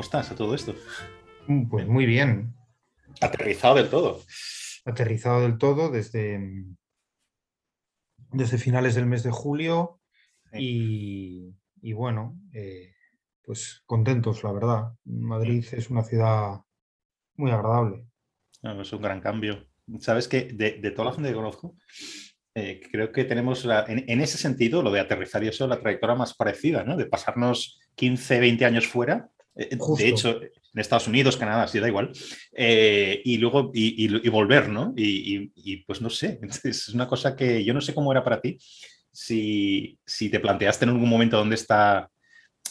¿cómo 0.00 0.06
estás 0.06 0.30
a 0.32 0.34
todo 0.34 0.54
esto? 0.54 0.74
Mm, 1.46 1.68
Pues 1.68 1.86
muy 1.86 2.06
bien, 2.06 2.54
Aterrizado 3.20 3.74
del 3.74 3.90
todo. 3.90 4.22
aterrizado 4.86 5.42
del 5.42 5.58
todo 5.58 5.90
desde, 5.90 6.40
desde 8.32 8.56
finales 8.56 8.94
del 8.94 9.04
mes 9.04 9.22
de 9.22 9.30
julio 9.30 10.00
y, 10.54 11.54
y 11.82 11.92
bueno, 11.92 12.40
eh, 12.54 12.94
pues 13.42 13.82
contentos, 13.84 14.42
la 14.42 14.52
verdad. 14.52 14.84
Madrid 15.04 15.66
es 15.72 15.90
una 15.90 16.02
ciudad 16.02 16.60
muy 17.36 17.50
agradable. 17.50 18.06
No, 18.62 18.80
es 18.80 18.90
un 18.94 19.02
gran 19.02 19.20
cambio. 19.20 19.66
Sabes 19.98 20.28
que 20.28 20.44
de, 20.44 20.78
de 20.80 20.90
toda 20.92 21.10
la 21.10 21.12
gente 21.14 21.28
que 21.28 21.34
conozco, 21.34 21.76
eh, 22.54 22.80
creo 22.90 23.12
que 23.12 23.24
tenemos 23.24 23.66
la- 23.66 23.84
en, 23.86 24.08
en 24.08 24.20
ese 24.22 24.38
sentido, 24.38 24.82
lo 24.82 24.90
de 24.92 25.00
aterrizar 25.00 25.44
y 25.44 25.48
eso, 25.48 25.66
la 25.66 25.78
trayectoria 25.80 26.14
más 26.16 26.32
parecida, 26.34 26.84
¿no? 26.84 26.96
De 26.96 27.04
pasarnos 27.04 27.78
15, 27.96 28.40
20 28.40 28.64
años 28.64 28.86
fuera. 28.86 29.28
Eh, 29.56 29.76
Justo. 29.78 30.02
de 30.02 30.08
hecho, 30.10 30.40
en 30.42 30.80
Estados 30.80 31.08
Unidos, 31.08 31.36
Canadá, 31.36 31.66
sí, 31.66 31.78
da 31.80 31.88
igual. 31.88 32.12
eh, 32.52 33.20
y 33.24 33.38
luego, 33.38 33.70
y, 33.74 34.06
y- 34.06 34.26
y 34.26 34.28
volver, 34.28 34.68
¿no? 34.68 34.92
Y, 34.96 35.78
pues 35.84 36.00
no 36.00 36.10
sé, 36.10 36.38
es 36.64 36.88
una 36.90 37.06
cosa 37.08 37.34
que 37.36 37.64
yo 37.64 37.74
no 37.74 37.80
sé 37.80 37.94
cómo 37.94 38.12
era 38.12 38.22
para 38.24 38.40
ti. 38.40 38.58
Si, 39.12 39.98
si 40.06 40.30
te 40.30 40.38
planteaste 40.40 40.84
en 40.84 40.90
algún 40.90 41.08
momento 41.08 41.36
dónde 41.36 41.56
está 41.56 42.08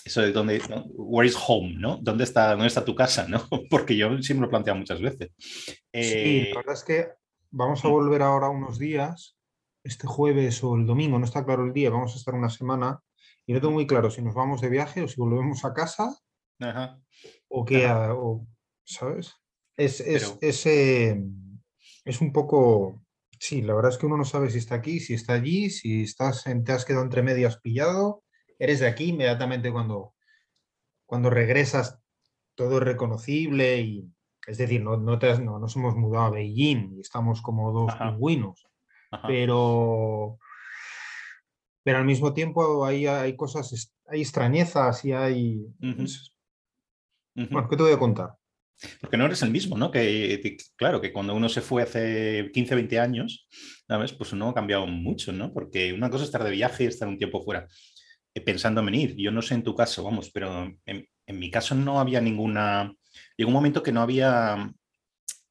eso 0.05 0.21
de 0.21 0.31
dónde, 0.31 0.61
¿no? 0.69 0.85
where 0.95 1.27
is 1.27 1.35
home, 1.47 1.73
¿no? 1.77 1.97
¿Dónde 2.01 2.23
está, 2.23 2.51
dónde 2.51 2.67
está 2.67 2.85
tu 2.85 2.95
casa, 2.95 3.27
¿no? 3.27 3.41
Porque 3.69 3.95
yo 3.97 4.09
me 4.09 4.17
lo 4.17 4.45
he 4.45 4.49
planteado 4.49 4.79
muchas 4.79 5.01
veces. 5.01 5.29
Sí, 5.37 5.73
Eh, 5.91 6.49
la 6.53 6.59
verdad 6.61 6.73
es 6.75 6.83
que 6.83 7.07
vamos 7.51 7.83
a 7.83 7.89
volver 7.89 8.21
ahora 8.21 8.49
unos 8.49 8.79
días, 8.79 9.37
este 9.83 10.07
jueves 10.07 10.63
o 10.63 10.75
el 10.75 10.85
domingo, 10.85 11.19
no 11.19 11.25
está 11.25 11.43
claro 11.45 11.65
el 11.65 11.73
día, 11.73 11.89
vamos 11.89 12.13
a 12.13 12.17
estar 12.17 12.33
una 12.33 12.49
semana 12.49 12.99
y 13.45 13.53
no 13.53 13.59
tengo 13.59 13.73
muy 13.73 13.85
claro 13.85 14.09
si 14.09 14.21
nos 14.21 14.33
vamos 14.33 14.61
de 14.61 14.69
viaje 14.69 15.01
o 15.01 15.07
si 15.07 15.15
volvemos 15.19 15.65
a 15.65 15.73
casa 15.73 16.15
ajá. 16.59 17.01
o 17.49 17.65
ha- 17.87 18.13
o, 18.13 18.45
¿sabes? 18.83 19.35
Es, 19.77 19.99
es, 20.01 20.23
Pero- 20.29 20.37
es, 20.41 20.65
eh, 20.65 21.21
es 22.05 22.21
un 22.21 22.31
poco, 22.33 23.01
sí, 23.39 23.61
la 23.61 23.73
verdad 23.73 23.91
es 23.91 23.97
que 23.97 24.05
uno 24.05 24.17
no 24.17 24.25
sabe 24.25 24.49
si 24.49 24.57
está 24.57 24.75
aquí, 24.75 24.99
si 24.99 25.13
está 25.13 25.33
allí, 25.33 25.69
si 25.69 26.03
estás 26.03 26.45
en- 26.47 26.63
te 26.63 26.71
has 26.73 26.85
quedado 26.85 27.03
entre 27.03 27.23
medias 27.23 27.57
pillado, 27.61 28.23
eres 28.57 28.79
de 28.81 28.87
aquí 28.87 29.05
inmediatamente 29.09 29.71
cuando, 29.71 30.13
cuando 31.05 31.29
regresas 31.29 31.99
todo 32.55 32.77
es 32.79 32.83
reconocible 32.83 33.79
y 33.81 34.11
es 34.47 34.57
decir, 34.57 34.81
no, 34.81 34.97
no, 34.97 35.17
te 35.19 35.29
has- 35.29 35.39
no 35.39 35.59
nos 35.59 35.75
hemos 35.75 35.95
mudado 35.95 36.25
a 36.25 36.29
Beijing 36.31 36.97
y 36.97 37.01
estamos 37.01 37.41
como 37.41 37.71
dos 37.71 37.91
Ajá. 37.93 38.11
pingüinos, 38.11 38.67
ajá. 39.11 39.27
pero, 39.27 40.37
pero 41.83 41.99
al 41.99 42.05
mismo 42.05 42.33
tiempo 42.33 42.85
hay, 42.85 43.05
hay 43.07 43.35
cosas, 43.35 43.93
hay 44.07 44.21
extrañezas 44.21 45.05
y 45.05 45.13
hay... 45.13 45.65
Bueno, 47.51 47.67
¿qué 47.69 47.75
te 47.77 47.83
voy 47.83 47.93
a 47.93 47.99
contar? 47.99 48.29
Porque 49.01 49.17
no 49.17 49.25
eres 49.25 49.41
el 49.41 49.51
mismo, 49.51 49.77
¿no? 49.77 49.91
Que, 49.91 50.39
que, 50.41 50.57
claro, 50.77 51.01
que 51.01 51.11
cuando 51.11 51.35
uno 51.35 51.49
se 51.49 51.61
fue 51.61 51.83
hace 51.83 52.49
15, 52.53 52.75
20 52.75 52.99
años, 52.99 53.47
¿sabes? 53.87 54.13
Pues 54.13 54.31
uno 54.33 54.49
ha 54.49 54.53
cambiado 54.53 54.87
mucho, 54.87 55.31
¿no? 55.33 55.51
Porque 55.53 55.91
una 55.93 56.09
cosa 56.09 56.23
es 56.23 56.29
estar 56.29 56.43
de 56.43 56.51
viaje 56.51 56.85
y 56.85 56.87
estar 56.87 57.07
un 57.07 57.17
tiempo 57.17 57.41
fuera, 57.43 57.67
eh, 58.33 58.41
pensando 58.41 58.79
en 58.79 58.85
venir. 58.85 59.15
Yo 59.17 59.31
no 59.31 59.41
sé 59.41 59.55
en 59.55 59.63
tu 59.63 59.75
caso, 59.75 60.03
vamos, 60.03 60.31
pero 60.31 60.63
en, 60.85 61.07
en 61.25 61.39
mi 61.39 61.51
caso 61.51 61.75
no 61.75 61.99
había 61.99 62.21
ninguna... 62.21 62.93
Llegó 63.35 63.49
un 63.49 63.53
momento 63.55 63.83
que 63.83 63.91
no 63.91 64.01
había 64.01 64.71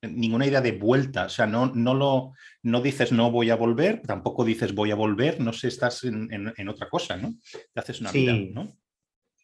ninguna 0.00 0.46
idea 0.46 0.60
de 0.60 0.72
vuelta, 0.72 1.26
o 1.26 1.28
sea, 1.28 1.46
no, 1.46 1.72
no 1.74 1.92
lo 1.92 2.32
no 2.62 2.80
dices 2.80 3.10
no 3.10 3.32
voy 3.32 3.50
a 3.50 3.56
volver, 3.56 4.00
tampoco 4.02 4.44
dices 4.44 4.72
voy 4.72 4.92
a 4.92 4.94
volver, 4.94 5.40
no 5.40 5.52
sé, 5.52 5.68
estás 5.68 6.04
en, 6.04 6.32
en- 6.32 6.54
en 6.56 6.68
otra 6.68 6.88
cosa, 6.88 7.16
¿no? 7.16 7.34
Te 7.74 7.80
haces 7.80 8.00
una 8.00 8.12
vida. 8.12 8.32
¿no? 8.54 8.76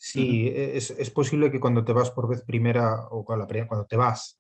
Sí, 0.06 0.48
e, 0.48 0.76
es, 0.76 0.90
es 0.90 1.08
posible 1.08 1.50
que 1.50 1.58
cuando 1.58 1.82
te 1.82 1.94
vas 1.94 2.10
por 2.10 2.28
vez 2.28 2.42
primera 2.42 3.06
o 3.08 3.24
cuando 3.24 3.86
te 3.86 3.96
vas, 3.96 4.38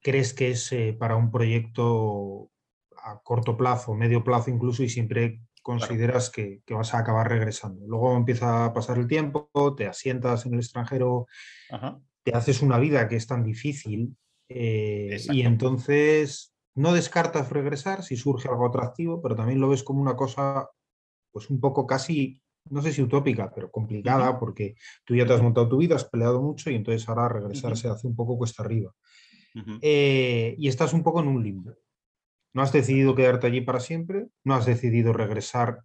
crees 0.00 0.32
que 0.32 0.52
es 0.52 0.72
eh, 0.72 0.96
para 0.98 1.16
un 1.16 1.30
proyecto 1.30 2.50
a 2.96 3.20
corto 3.22 3.58
plazo, 3.58 3.94
medio 3.94 4.24
plazo 4.24 4.50
incluso, 4.50 4.82
y 4.82 4.88
siempre 4.88 5.42
consideras 5.62 6.30
que, 6.30 6.62
que 6.64 6.72
vas 6.72 6.94
a 6.94 7.00
acabar 7.00 7.28
regresando. 7.28 7.86
Luego 7.86 8.16
empieza 8.16 8.64
a 8.64 8.72
pasar 8.72 8.96
el 8.96 9.06
tiempo, 9.06 9.50
te 9.76 9.86
asientas 9.86 10.46
en 10.46 10.54
el 10.54 10.60
extranjero, 10.60 11.26
Ajá. 11.68 12.00
te 12.22 12.34
haces 12.34 12.62
una 12.62 12.78
vida 12.78 13.08
que 13.08 13.16
es 13.16 13.26
tan 13.26 13.44
difícil 13.44 14.16
eh, 14.48 15.18
y 15.28 15.42
entonces 15.42 16.54
no 16.74 16.94
descartas 16.94 17.50
regresar 17.50 18.02
si 18.02 18.16
surge 18.16 18.48
algo 18.48 18.66
atractivo, 18.66 19.20
pero 19.20 19.36
también 19.36 19.60
lo 19.60 19.68
ves 19.68 19.82
como 19.82 20.00
una 20.00 20.16
cosa 20.16 20.70
pues 21.32 21.50
un 21.50 21.60
poco 21.60 21.86
casi, 21.86 22.40
no 22.70 22.82
sé 22.82 22.92
si 22.92 23.02
utópica, 23.02 23.52
pero 23.54 23.70
complicada 23.70 24.38
porque 24.38 24.74
tú 25.04 25.14
ya 25.14 25.26
te 25.26 25.32
has 25.32 25.42
montado 25.42 25.68
tu 25.68 25.78
vida, 25.78 25.96
has 25.96 26.04
peleado 26.04 26.40
mucho 26.42 26.70
y 26.70 26.74
entonces 26.74 27.08
ahora 27.08 27.28
regresar 27.28 27.72
Ujú. 27.72 27.80
se 27.80 27.88
hace 27.88 28.06
un 28.06 28.16
poco 28.16 28.36
cuesta 28.36 28.62
arriba. 28.62 28.92
Eh, 29.80 30.54
y 30.58 30.68
estás 30.68 30.92
un 30.92 31.02
poco 31.02 31.20
en 31.20 31.28
un 31.28 31.42
limbo. 31.42 31.74
No 32.52 32.62
has 32.62 32.72
decidido 32.72 33.14
quedarte 33.14 33.46
allí 33.46 33.60
para 33.60 33.80
siempre, 33.80 34.28
no 34.44 34.54
has 34.54 34.66
decidido 34.66 35.12
regresar, 35.12 35.82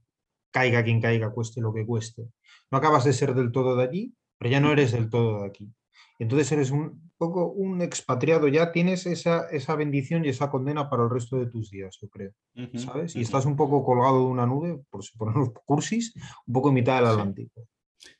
caiga 0.51 0.83
quien 0.83 1.01
caiga, 1.01 1.31
cueste 1.31 1.61
lo 1.61 1.73
que 1.73 1.85
cueste. 1.85 2.29
No 2.69 2.77
acabas 2.77 3.03
de 3.03 3.13
ser 3.13 3.33
del 3.33 3.51
todo 3.51 3.75
de 3.75 3.83
allí, 3.83 4.15
pero 4.37 4.51
ya 4.51 4.59
no 4.59 4.71
eres 4.71 4.91
del 4.91 5.09
todo 5.09 5.41
de 5.41 5.47
aquí. 5.47 5.73
Entonces 6.21 6.51
eres 6.51 6.69
un 6.71 7.11
poco 7.17 7.47
un 7.51 7.81
expatriado, 7.81 8.47
ya 8.47 8.71
tienes 8.71 9.05
esa, 9.07 9.49
esa 9.49 9.75
bendición 9.75 10.23
y 10.23 10.29
esa 10.29 10.51
condena 10.51 10.89
para 10.89 11.03
el 11.03 11.09
resto 11.09 11.37
de 11.37 11.47
tus 11.47 11.71
días, 11.71 11.97
yo 12.01 12.09
creo. 12.09 12.31
Ujú. 12.55 12.77
¿Sabes? 12.77 13.15
Y 13.15 13.19
Ujú. 13.19 13.25
estás 13.25 13.45
un 13.45 13.55
poco 13.55 13.83
colgado 13.83 14.19
de 14.19 14.25
una 14.25 14.45
nube, 14.45 14.79
por 14.89 15.03
si 15.03 15.17
poner 15.17 15.35
los 15.35 15.49
cursis, 15.65 16.13
un 16.45 16.53
poco 16.53 16.69
en 16.69 16.75
mitad 16.75 16.97
del. 16.97 17.07
Atlántico. 17.09 17.67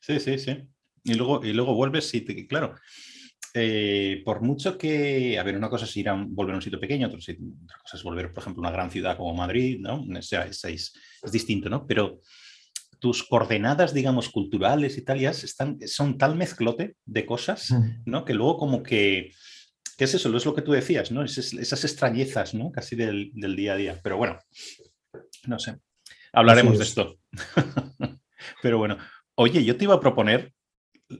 Sí, 0.00 0.18
sí, 0.18 0.38
sí. 0.38 0.56
Y 1.04 1.14
luego, 1.14 1.44
y 1.44 1.52
luego 1.52 1.74
vuelves 1.74 2.12
y, 2.14 2.22
te- 2.22 2.46
claro, 2.48 2.74
eh, 3.54 4.22
por 4.24 4.40
mucho 4.42 4.76
que, 4.78 5.38
a 5.38 5.42
ver, 5.42 5.56
una 5.56 5.68
cosa 5.70 5.84
es 5.84 5.96
ir 5.96 6.08
a 6.08 6.14
un- 6.14 6.34
volver 6.34 6.54
a 6.54 6.56
un 6.58 6.62
sitio 6.62 6.80
pequeño, 6.80 7.06
otra, 7.08 7.18
otra 7.18 7.78
cosa 7.82 7.96
es 7.96 8.02
volver, 8.02 8.32
por 8.32 8.42
ejemplo, 8.42 8.62
a 8.62 8.68
una 8.68 8.76
gran 8.76 8.90
ciudad 8.90 9.16
como 9.16 9.34
Madrid, 9.34 9.78
¿no? 9.80 10.02
O 10.02 10.22
sea, 10.22 10.44
es, 10.46 10.64
es- 10.64 10.92
es 11.22 11.32
distinto, 11.32 11.68
¿no? 11.68 11.86
Pero 11.86 12.20
tus 13.02 13.24
coordenadas, 13.24 13.92
digamos, 13.92 14.28
culturales 14.30 14.96
y 14.96 15.02
tal, 15.02 15.18
ya 15.18 15.30
están, 15.30 15.76
son 15.88 16.16
tal 16.16 16.36
mezclote 16.36 16.94
de 17.04 17.26
cosas. 17.26 17.74
¿no? 18.06 18.24
Que 18.24 18.32
luego 18.32 18.56
como 18.58 18.84
que, 18.84 19.32
¿qué 19.98 20.04
es 20.04 20.14
eso? 20.14 20.34
Es 20.36 20.46
lo 20.46 20.54
que 20.54 20.62
tú 20.62 20.70
decías, 20.70 21.10
¿no? 21.10 21.24
Es- 21.24 21.52
esas 21.52 21.82
extrañezas, 21.84 22.54
¿no? 22.54 22.70
Casi 22.70 22.94
del, 22.94 23.32
del 23.34 23.56
día 23.56 23.72
a 23.72 23.76
día. 23.76 24.00
Pero 24.04 24.18
bueno, 24.18 24.38
no 25.48 25.58
sé. 25.58 25.78
Hablaremos 26.32 26.78
de 26.78 26.84
es. 26.84 26.90
esto. 26.90 27.18
Pero 28.62 28.78
bueno, 28.78 28.98
oye, 29.34 29.64
yo 29.64 29.76
te 29.76 29.82
iba 29.84 29.94
a 29.94 30.00
proponer 30.00 30.52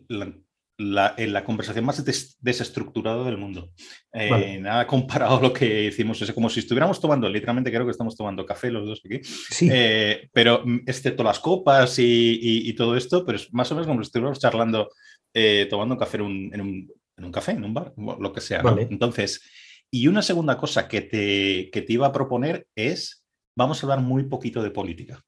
la, 0.06 0.32
la- 0.78 1.15
en 1.16 1.33
la 1.33 1.44
conversación 1.44 1.84
más 1.84 2.05
des- 2.05 2.37
desestructurada 2.41 3.25
del 3.25 3.37
mundo. 3.37 3.71
Eh, 4.12 4.31
Vale. 4.31 4.59
Nada 4.60 4.87
comparado 4.87 5.37
a 5.38 5.43
lo 5.43 5.53
que 5.53 5.84
hicimos, 5.84 6.21
es 6.22 6.33
como 6.33 6.49
si 6.49 6.60
estuviéramos 6.60 7.00
tomando, 7.00 7.28
literalmente 7.28 7.71
creo 7.71 7.84
que 7.84 7.91
estamos 7.93 8.16
tomando 8.16 8.44
café 8.47 8.71
los 8.71 8.87
dos 8.87 9.00
aquí, 9.05 9.21
Sí, 9.22 9.69
eh, 9.71 10.28
pero 10.32 10.62
mm, 10.65 10.81
excepto 10.87 11.22
las 11.22 11.38
copas 11.41 11.99
y, 11.99 12.05
y- 12.43 12.69
y 12.69 12.72
todo 12.75 12.97
esto, 12.97 13.25
pero 13.25 13.37
es 13.37 13.53
más 13.53 13.71
o 13.71 13.75
menos 13.75 13.87
como 13.87 14.03
si 14.03 14.06
estuviéramos 14.09 14.41
charlando, 14.41 14.88
eh, 15.34 15.66
tomando 15.71 15.97
café 15.97 16.16
en 16.19 16.22
un, 16.22 16.50
en 16.55 16.61
un- 16.61 16.93
en 17.19 17.25
un 17.25 17.32
café, 17.32 17.53
en 17.53 17.65
un 17.65 17.75
bar, 17.75 17.93
lo 17.97 18.32
que 18.32 18.41
sea. 18.41 18.62
¿no? 18.62 18.71
Vale. 18.71 18.88
Entonces, 18.91 19.43
y 19.91 20.06
una 20.09 20.22
segunda 20.22 20.56
cosa 20.56 20.88
que 20.88 21.02
te, 21.02 21.70
que 21.70 21.82
te 21.82 21.93
iba 21.93 22.06
a 22.06 22.12
proponer 22.12 22.67
es, 22.75 23.23
vamos 23.55 23.82
a 23.82 23.87
hablar 23.87 24.00
muy 24.00 24.25
poquito 24.25 24.62
de 24.62 24.70
política. 24.70 25.23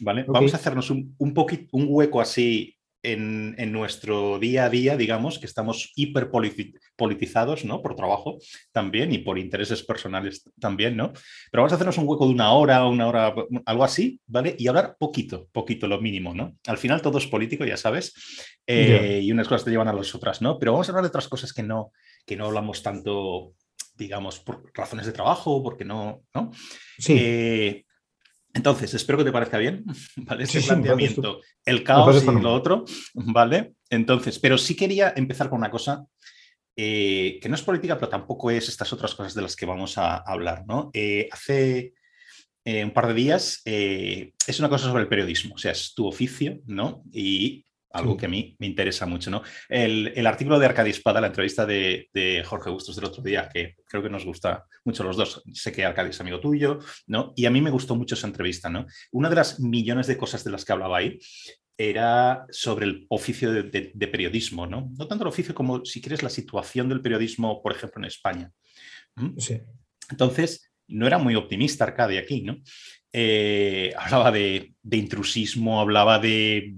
¿Vale? 0.00 0.24
Vamos 0.28 0.52
a 0.52 0.56
hacernos 0.58 0.90
un, 0.90 1.14
un, 1.18 1.32
poquito, 1.32 1.68
un 1.72 1.86
hueco 1.88 2.20
así 2.20 2.73
en, 3.04 3.54
en, 3.58 3.70
nuestro 3.70 4.38
día 4.38 4.64
a 4.64 4.70
día, 4.70 4.96
digamos, 4.96 5.38
que 5.38 5.46
estamos 5.46 5.92
hiper 5.94 6.30
politizados, 6.96 7.64
¿no? 7.64 7.82
Por 7.82 7.94
trabajo 7.94 8.38
también 8.72 9.12
y 9.12 9.18
por 9.18 9.38
intereses 9.38 9.82
personales 9.82 10.50
también, 10.58 10.96
¿no? 10.96 11.12
Pero 11.52 11.62
vamos 11.62 11.72
a 11.72 11.74
hacernos 11.76 11.98
un 11.98 12.08
hueco 12.08 12.26
de 12.26 12.32
una 12.32 12.52
hora, 12.52 12.86
una 12.86 13.06
hora, 13.06 13.34
algo 13.66 13.84
así, 13.84 14.20
¿vale? 14.26 14.56
Y 14.58 14.66
hablar 14.66 14.96
poquito, 14.98 15.48
poquito, 15.52 15.86
lo 15.86 16.00
mínimo, 16.00 16.34
¿no? 16.34 16.56
Al 16.66 16.78
final 16.78 17.02
todo 17.02 17.18
es 17.18 17.26
político, 17.26 17.64
ya 17.64 17.76
sabes, 17.76 18.14
eh, 18.66 18.84
Yeah. 18.84 19.18
y 19.18 19.32
unas 19.32 19.46
cosas 19.46 19.64
te 19.64 19.70
llevan 19.70 19.88
a 19.88 19.92
las 19.92 20.14
otras, 20.14 20.40
¿no? 20.40 20.58
Pero 20.58 20.72
vamos 20.72 20.88
a 20.88 20.92
hablar 20.92 21.04
de 21.04 21.08
otras 21.08 21.28
cosas 21.28 21.52
que 21.52 21.62
no, 21.62 21.92
que 22.26 22.36
no 22.36 22.46
hablamos 22.46 22.82
tanto, 22.82 23.54
digamos, 23.94 24.40
por 24.40 24.70
razones 24.72 25.04
de 25.06 25.12
trabajo, 25.12 25.62
porque 25.62 25.84
no, 25.84 26.22
¿no? 26.34 26.50
sí. 26.98 27.14
Eh, 27.18 27.84
entonces, 28.54 28.94
espero 28.94 29.18
que 29.18 29.24
te 29.24 29.32
parezca 29.32 29.58
bien, 29.58 29.84
¿vale? 30.16 30.44
Este 30.44 30.58
Sí, 30.58 30.62
sí, 30.62 30.68
planteamiento, 30.68 31.40
el 31.64 31.82
caos 31.82 32.22
y 32.22 32.40
lo 32.40 32.54
otro, 32.54 32.84
¿vale? 33.14 33.74
Entonces, 33.90 34.38
pero 34.38 34.56
sí 34.56 34.76
quería 34.76 35.12
empezar 35.16 35.50
con 35.50 35.58
una 35.58 35.70
cosa 35.70 36.06
eh, 36.76 37.38
que 37.40 37.48
no 37.48 37.56
es 37.56 37.62
política, 37.62 37.96
pero 37.96 38.08
tampoco 38.08 38.50
es 38.50 38.68
estas 38.68 38.92
otras 38.92 39.14
cosas 39.14 39.34
de 39.34 39.42
las 39.42 39.56
que 39.56 39.66
vamos 39.66 39.98
a 39.98 40.16
hablar, 40.16 40.64
¿no? 40.66 40.90
Eh, 40.92 41.28
hace 41.30 41.94
eh, 42.64 42.84
un 42.84 42.92
par 42.92 43.08
de 43.08 43.14
días 43.14 43.60
es 43.64 44.58
una 44.58 44.68
cosa 44.68 44.86
sobre 44.86 45.02
el 45.02 45.08
periodismo, 45.08 45.54
o 45.54 45.58
sea, 45.58 45.72
es 45.72 45.92
tu 45.94 46.06
oficio, 46.06 46.60
¿no? 46.66 47.02
Y 47.12 47.66
algo 47.94 48.16
que 48.16 48.26
a 48.26 48.28
mí 48.28 48.56
me 48.58 48.66
interesa 48.66 49.06
mucho, 49.06 49.30
¿no? 49.30 49.42
El, 49.68 50.12
el 50.14 50.26
artículo 50.26 50.58
de 50.58 50.66
Arcadi 50.66 50.90
Espada, 50.90 51.20
la 51.20 51.28
entrevista 51.28 51.64
de, 51.64 52.08
de 52.12 52.42
Jorge 52.44 52.70
Bustos 52.70 52.96
del 52.96 53.04
otro 53.04 53.22
día, 53.22 53.48
que 53.52 53.76
creo 53.86 54.02
que 54.02 54.10
nos 54.10 54.24
gusta 54.24 54.66
mucho 54.84 55.04
los 55.04 55.16
dos, 55.16 55.42
sé 55.52 55.72
que 55.72 55.84
Arcadi 55.84 56.10
es 56.10 56.20
amigo 56.20 56.40
tuyo, 56.40 56.80
¿no? 57.06 57.32
Y 57.36 57.46
a 57.46 57.50
mí 57.50 57.60
me 57.60 57.70
gustó 57.70 57.94
mucho 57.94 58.16
esa 58.16 58.26
entrevista, 58.26 58.68
¿no? 58.68 58.86
Una 59.12 59.28
de 59.30 59.36
las 59.36 59.60
millones 59.60 60.08
de 60.08 60.16
cosas 60.16 60.42
de 60.42 60.50
las 60.50 60.64
que 60.64 60.72
hablaba 60.72 60.98
ahí 60.98 61.18
era 61.78 62.46
sobre 62.50 62.86
el 62.86 63.06
oficio 63.08 63.52
de, 63.52 63.92
periodismo, 64.10 64.66
¿no? 64.66 64.90
No 64.96 65.06
tanto 65.06 65.24
el 65.24 65.28
oficio 65.28 65.54
como, 65.54 65.84
si 65.84 66.00
quieres, 66.00 66.22
la 66.22 66.30
situación 66.30 66.88
del 66.88 67.00
periodismo, 67.00 67.62
por 67.62 67.72
ejemplo, 67.72 68.00
en 68.00 68.06
España. 68.06 68.50
¿Mm? 69.16 69.38
Sí. 69.38 69.60
Entonces, 70.10 70.72
no 70.88 71.06
era 71.06 71.18
muy 71.18 71.34
optimista 71.34 71.84
Arcadia 71.84 72.20
aquí, 72.20 72.42
¿no? 72.42 72.58
Eh, 73.16 73.94
hablaba 73.96 74.32
de, 74.32 74.74
intrusismo, 74.90 75.80
hablaba 75.80 76.18
de, 76.18 76.74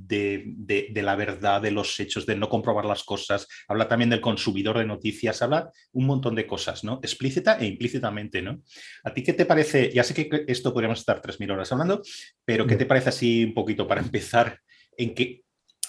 la 0.94 1.16
verdad, 1.16 1.62
de 1.62 1.70
los 1.70 1.98
hechos, 1.98 2.26
de 2.26 2.36
no 2.36 2.50
comprobar 2.50 2.84
las 2.84 3.04
cosas, 3.04 3.48
habla 3.66 3.88
también 3.88 4.10
del 4.10 4.20
consumidor 4.20 4.76
de 4.76 4.84
noticias, 4.84 5.40
habla 5.40 5.70
un 5.92 6.04
montón 6.04 6.34
de 6.34 6.46
cosas, 6.46 6.84
¿no? 6.84 7.00
Explícita 7.02 7.56
e 7.58 7.64
implícitamente, 7.64 8.42
¿no? 8.42 8.60
¿A 9.04 9.14
ti 9.14 9.22
qué 9.22 9.32
te 9.32 9.46
parece? 9.46 9.90
Ya 9.94 10.04
sé 10.04 10.12
que 10.12 10.44
esto 10.46 10.74
podríamos 10.74 10.98
estar 10.98 11.22
3.000 11.22 11.52
horas 11.52 11.72
hablando, 11.72 12.02
pero 12.44 12.66
¿qué 12.66 12.76
te 12.76 12.84
parece 12.84 13.08
así 13.08 13.42
un 13.42 13.54
poquito 13.54 13.88
para 13.88 14.02
empezar 14.02 14.60
en 14.94 15.14
que 15.14 15.45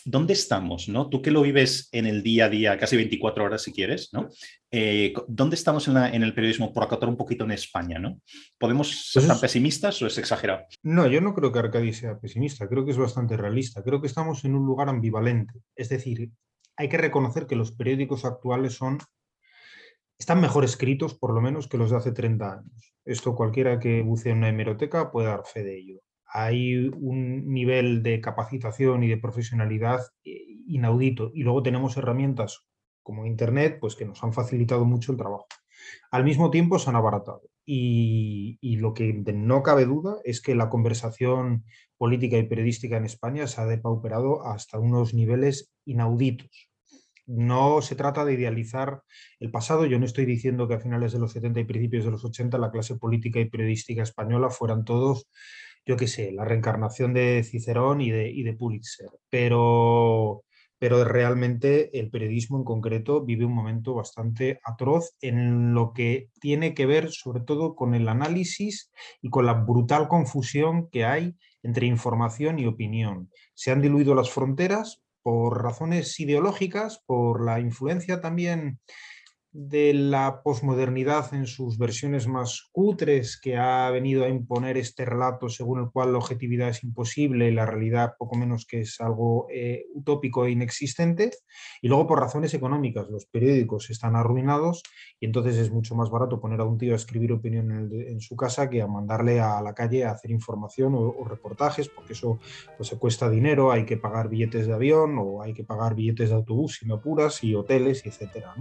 ¿dónde 0.07 0.33
estamos? 0.33 0.87
¿no? 0.87 1.09
Tú 1.09 1.21
que 1.21 1.31
lo 1.31 1.41
vives 1.41 1.89
en 1.91 2.05
el 2.05 2.23
día 2.23 2.45
a 2.45 2.49
día, 2.49 2.77
casi 2.77 2.95
24 2.95 3.43
horas 3.43 3.61
si 3.61 3.73
quieres, 3.73 4.09
¿no? 4.13 4.29
Eh, 4.71 5.13
¿Dónde 5.27 5.55
estamos 5.55 5.87
en, 5.89 6.23
el 6.23 6.33
periodismo, 6.33 6.73
por 6.73 6.83
acotar 6.83 7.09
un 7.09 7.17
poquito 7.17 7.43
en 7.43 7.51
España? 7.51 7.99
¿no? 7.99 8.21
¿Podemos 8.57 9.11
ser 9.11 9.21
pues 9.21 9.27
tan 9.27 9.39
pesimistas 9.39 10.01
o 10.01 10.07
es 10.07 10.17
exagerado? 10.17 10.61
No, 10.81 11.07
yo 11.07 11.19
no 11.19 11.33
creo 11.33 11.51
que 11.51 11.59
Arcadi 11.59 11.93
sea 11.93 12.17
pesimista, 12.17 12.67
creo 12.67 12.85
que 12.85 12.91
es 12.91 12.97
bastante 12.97 13.35
realista. 13.35 13.83
Creo 13.83 13.99
que 13.99 14.07
estamos 14.07 14.45
en 14.45 14.55
un 14.55 14.65
lugar 14.65 14.87
ambivalente. 14.87 15.59
Es 15.75 15.89
decir, 15.89 16.31
hay 16.77 16.87
que 16.87 16.97
reconocer 16.97 17.45
que 17.45 17.55
los 17.55 17.73
periódicos 17.73 18.23
actuales 18.23 18.73
son 18.73 18.99
están 20.17 20.41
mejor 20.41 20.63
escritos, 20.63 21.13
por 21.13 21.31
lo 21.31 21.41
menos, 21.41 21.67
que 21.67 21.77
los 21.77 21.91
de 21.91 21.97
hace 21.97 22.11
30 22.11 22.53
años. 22.53 22.93
Esto 23.05 23.35
cualquiera 23.35 23.79
que 23.79 24.01
bucee 24.01 24.31
en 24.31 24.39
una 24.39 24.49
hemeroteca 24.49 25.11
puede 25.11 25.27
dar 25.27 25.43
fe 25.45 25.63
de 25.63 25.77
ello 25.77 26.01
hay 26.27 26.87
un 26.87 27.51
nivel 27.53 28.03
de 28.03 28.21
capacitación 28.21 29.03
y 29.03 29.07
de 29.07 29.17
profesionalidad 29.17 30.01
eh, 30.23 30.43
inaudito. 30.67 31.31
Y 31.33 31.43
luego 31.43 31.63
tenemos 31.63 31.97
herramientas 31.97 32.65
como 33.01 33.25
Internet, 33.25 33.77
pues 33.79 33.95
que 33.95 34.05
nos 34.05 34.23
han 34.23 34.33
facilitado 34.33 34.83
mucho 34.85 35.11
el 35.11 35.17
trabajo. 35.17 35.47
Al 36.11 36.23
mismo 36.23 36.51
tiempo 36.51 36.79
se 36.79 36.89
han 36.89 36.95
abaratado. 36.95 37.43
Y, 37.65 38.77
lo 38.77 38.93
que 38.93 39.11
no 39.13 39.63
cabe 39.63 39.85
duda 39.85 40.17
es 40.23 40.41
que 40.41 40.55
la 40.55 40.69
conversación 40.69 41.65
política 41.97 42.37
y 42.37 42.43
periodística 42.43 42.95
en 42.97 43.05
España 43.05 43.47
se 43.47 43.59
ha 43.59 43.65
depauperado 43.65 44.45
hasta 44.45 44.79
unos 44.79 45.13
niveles 45.13 45.73
inauditos. 45.85 46.69
No 47.25 47.81
se 47.81 47.95
trata 47.95 48.23
de 48.23 48.35
idealizar 48.35 49.01
el 49.39 49.51
pasado. 49.51 49.85
Yo 49.85 49.99
no 49.99 50.05
estoy 50.05 50.25
diciendo 50.25 50.67
que 50.67 50.75
a 50.75 50.79
finales 50.79 51.11
de 51.11 51.19
los 51.19 51.33
70 51.33 51.59
y 51.59 51.65
principios 51.65 52.05
de 52.05 52.11
los 52.11 52.23
80 52.23 52.57
la 52.57 52.71
clase 52.71 52.95
política 52.95 53.39
y 53.39 53.49
periodística 53.49 54.03
española 54.03 54.49
fueran 54.49 54.85
todos 54.85 55.27
yo 55.87 55.95
qué 55.95 56.07
sé, 56.07 56.33
la 56.33 56.43
reencarnación 56.43 57.13
de 57.13 57.43
Cicerón 57.43 58.01
y 58.01 58.11
de, 58.11 58.33
de 58.43 58.53
Pulitzer, 58.53 59.09
pero, 59.29 60.43
pero 60.77 61.05
realmente 61.05 61.97
el 61.97 62.09
periodismo 62.09 62.57
en 62.57 62.65
concreto 62.65 63.23
vive 63.23 63.45
un 63.45 63.53
momento 63.53 63.95
bastante 63.95 64.59
atroz 64.65 65.15
en 65.21 65.73
lo 65.73 65.93
que 65.93 66.29
tiene 66.41 66.73
que 66.73 66.85
ver 66.85 67.09
sobre 67.11 67.41
todo 67.41 67.73
con 67.73 67.95
el 67.95 68.09
análisis 68.09 68.91
y 69.21 69.29
con 69.29 69.45
la 69.45 69.53
brutal 69.53 70.09
confusión 70.09 70.89
que 70.89 71.05
hay 71.05 71.37
entre 71.63 71.87
información 71.87 72.59
y 72.59 72.65
opinión. 72.65 73.31
Se 73.53 73.71
han 73.71 73.81
diluido 73.81 74.13
las 74.13 74.29
fronteras 74.29 75.01
por 75.23 75.63
razones 75.63 76.19
ideológicas, 76.19 77.01
por 77.05 77.43
la 77.45 77.61
influencia 77.61 78.19
también 78.19 78.79
de 79.51 79.93
la 79.93 80.41
posmodernidad 80.43 81.33
en 81.33 81.47
sus 81.47 81.77
versiones 81.77 82.27
más 82.27 82.67
cutres 82.71 83.39
que 83.39 83.57
ha 83.57 83.89
venido 83.89 84.23
a 84.23 84.29
imponer 84.29 84.77
este 84.77 85.05
relato 85.05 85.49
según 85.49 85.79
el 85.79 85.89
cual 85.89 86.11
la 86.11 86.19
objetividad 86.19 86.69
es 86.69 86.83
imposible 86.83 87.47
y 87.47 87.53
la 87.53 87.65
realidad 87.65 88.15
poco 88.19 88.37
menos 88.37 88.65
que 88.65 88.81
es 88.81 88.99
algo 88.99 89.47
eh, 89.49 89.85
utópico 89.93 90.45
e 90.45 90.51
inexistente, 90.51 91.31
y 91.81 91.87
luego 91.87 92.07
por 92.07 92.19
razones 92.19 92.53
económicas, 92.53 93.09
los 93.09 93.25
periódicos 93.25 93.89
están 93.89 94.15
arruinados 94.15 94.83
y 95.19 95.25
entonces 95.25 95.57
es 95.57 95.71
mucho 95.71 95.95
más 95.95 96.09
barato 96.09 96.39
poner 96.39 96.59
a 96.59 96.65
un 96.65 96.77
tío 96.77 96.93
a 96.93 96.97
escribir 96.97 97.31
opinión 97.31 97.71
en, 97.71 98.19
su 98.21 98.35
casa 98.35 98.69
que 98.69 98.81
a 98.81 98.87
mandarle 98.87 99.39
a 99.39 99.61
la 99.61 99.73
calle 99.73 100.05
a 100.05 100.11
hacer 100.11 100.31
información 100.31 100.93
o, 100.95 101.23
reportajes, 101.23 101.89
porque 101.89 102.13
eso 102.13 102.39
pues, 102.77 102.89
se 102.89 102.97
cuesta 102.97 103.29
dinero, 103.29 103.71
hay 103.71 103.85
que 103.85 103.97
pagar 103.97 104.29
billetes 104.29 104.67
de 104.67 104.73
avión 104.73 105.17
o 105.19 105.41
hay 105.41 105.53
que 105.53 105.63
pagar 105.63 105.95
billetes 105.95 106.29
de 106.29 106.35
autobús 106.35 106.77
si 106.79 106.85
me 106.85 106.95
apuras 106.95 107.43
y 107.43 107.55
hoteles, 107.55 108.05
etcétera. 108.05 108.53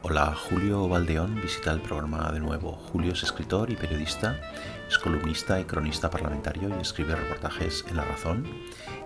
Hola, 0.00 0.32
Julio 0.32 0.88
Valdeón 0.88 1.40
visita 1.42 1.72
el 1.72 1.80
programa 1.80 2.30
de 2.30 2.38
nuevo. 2.38 2.70
Julio 2.70 3.14
es 3.14 3.24
escritor 3.24 3.68
y 3.70 3.74
periodista, 3.74 4.38
es 4.88 4.96
columnista 4.96 5.58
y 5.60 5.64
cronista 5.64 6.08
parlamentario 6.08 6.68
y 6.68 6.80
escribe 6.80 7.16
reportajes 7.16 7.84
en 7.88 7.96
La 7.96 8.04
Razón 8.04 8.46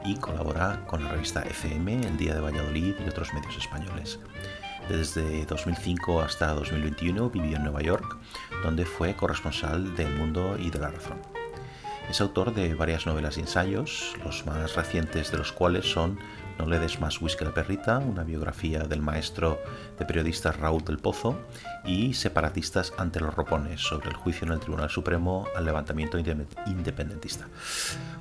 y 0.04 0.16
colabora 0.16 0.84
con 0.86 1.02
la 1.02 1.10
revista 1.10 1.40
FM, 1.40 2.06
El 2.06 2.18
Día 2.18 2.34
de 2.34 2.40
Valladolid 2.40 2.94
y 3.04 3.08
otros 3.08 3.32
medios 3.32 3.56
españoles. 3.56 4.20
Desde 4.90 5.46
2005 5.46 6.20
hasta 6.20 6.52
2021 6.52 7.30
vivió 7.30 7.56
en 7.56 7.64
Nueva 7.64 7.80
York, 7.80 8.18
donde 8.62 8.84
fue 8.84 9.16
corresponsal 9.16 9.96
del 9.96 10.14
Mundo 10.14 10.56
y 10.58 10.68
de 10.68 10.78
La 10.78 10.90
Razón. 10.90 11.41
Es 12.10 12.20
autor 12.20 12.54
de 12.54 12.74
varias 12.74 13.06
novelas 13.06 13.38
y 13.38 13.40
ensayos, 13.40 14.14
los 14.24 14.44
más 14.44 14.74
recientes 14.74 15.30
de 15.30 15.38
los 15.38 15.52
cuales 15.52 15.90
son 15.90 16.18
no 16.58 16.66
le 16.66 16.78
des 16.78 17.00
más 17.00 17.20
whisky 17.20 17.44
a 17.44 17.48
la 17.48 17.54
perrita, 17.54 17.98
una 17.98 18.24
biografía 18.24 18.80
del 18.80 19.00
maestro 19.00 19.58
de 19.98 20.04
periodistas 20.04 20.56
Raúl 20.58 20.84
del 20.84 20.98
Pozo 20.98 21.38
y 21.84 22.14
Separatistas 22.14 22.92
ante 22.98 23.20
los 23.20 23.34
ropones, 23.34 23.80
sobre 23.80 24.10
el 24.10 24.16
juicio 24.16 24.46
en 24.46 24.52
el 24.52 24.60
Tribunal 24.60 24.90
Supremo 24.90 25.46
al 25.56 25.64
levantamiento 25.64 26.18
independentista. 26.18 27.48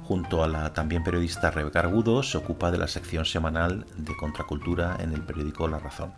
Junto 0.04 0.44
a 0.44 0.48
la 0.48 0.74
también 0.74 1.04
periodista 1.04 1.51
Rebeca 1.51 1.80
Argudo, 1.80 2.24
se 2.24 2.38
ocupa 2.38 2.72
de 2.72 2.77
la 2.77 2.88
sección 2.88 3.25
semanal 3.25 3.86
de 3.98 4.16
contracultura 4.16 4.98
en 5.00 5.13
el 5.13 5.22
periódico 5.22 5.68
La 5.68 5.80
Razón. 5.80 6.13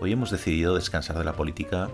Hoy 0.00 0.12
hemos 0.12 0.30
decidido 0.30 0.74
descansar 0.74 1.16
de 1.18 1.24
la 1.24 1.32
política 1.32 1.88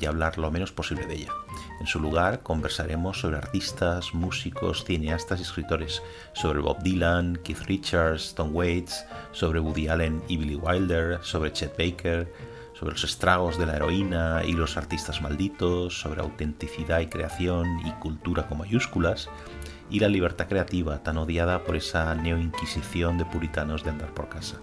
y 0.00 0.06
hablar 0.06 0.38
lo 0.38 0.50
menos 0.50 0.72
posible 0.72 1.06
de 1.06 1.14
ella. 1.14 1.32
En 1.80 1.86
su 1.86 2.00
lugar 2.00 2.42
conversaremos 2.42 3.20
sobre 3.20 3.38
artistas, 3.38 4.14
músicos, 4.14 4.84
cineastas 4.84 5.40
y 5.40 5.42
escritores, 5.42 6.02
sobre 6.32 6.60
Bob 6.60 6.82
Dylan, 6.82 7.38
Keith 7.42 7.62
Richards, 7.66 8.34
Tom 8.34 8.54
Waits, 8.54 9.04
sobre 9.32 9.60
Woody 9.60 9.88
Allen 9.88 10.22
y 10.28 10.36
Billy 10.36 10.56
Wilder, 10.56 11.18
sobre 11.22 11.52
Chet 11.52 11.76
Baker, 11.76 12.32
sobre 12.74 12.92
los 12.92 13.04
estragos 13.04 13.58
de 13.58 13.66
la 13.66 13.76
heroína 13.76 14.42
y 14.44 14.52
los 14.52 14.76
artistas 14.76 15.20
malditos, 15.20 16.00
sobre 16.00 16.22
autenticidad 16.22 17.00
y 17.00 17.06
creación 17.06 17.80
y 17.84 17.90
cultura 18.00 18.46
con 18.46 18.58
mayúsculas, 18.58 19.28
y 19.90 20.00
la 20.00 20.08
libertad 20.08 20.48
creativa 20.48 21.02
tan 21.02 21.18
odiada 21.18 21.64
por 21.64 21.76
esa 21.76 22.14
neoinquisición 22.14 23.18
de 23.18 23.24
puritanos 23.24 23.84
de 23.84 23.90
andar 23.90 24.14
por 24.14 24.28
casa. 24.28 24.60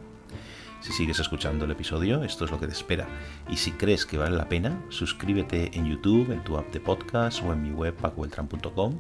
Si 0.88 0.94
sigues 0.94 1.20
escuchando 1.20 1.66
el 1.66 1.72
episodio, 1.72 2.24
esto 2.24 2.46
es 2.46 2.52
lo 2.52 2.62
que 2.62 2.66
te 2.66 2.72
espera. 2.72 3.10
Y 3.50 3.58
si 3.58 3.74
crees 3.74 4.06
que 4.06 4.18
vale 4.18 4.38
la 4.38 4.48
pena, 4.48 4.82
suscríbete 4.88 5.78
en 5.78 5.86
YouTube, 5.86 6.32
en 6.32 6.42
tu 6.46 6.56
app 6.56 6.72
de 6.72 6.80
podcast 6.80 7.44
o 7.44 7.52
en 7.52 7.62
mi 7.62 7.72
web 7.72 7.94
pacoeltran.com 7.94 8.98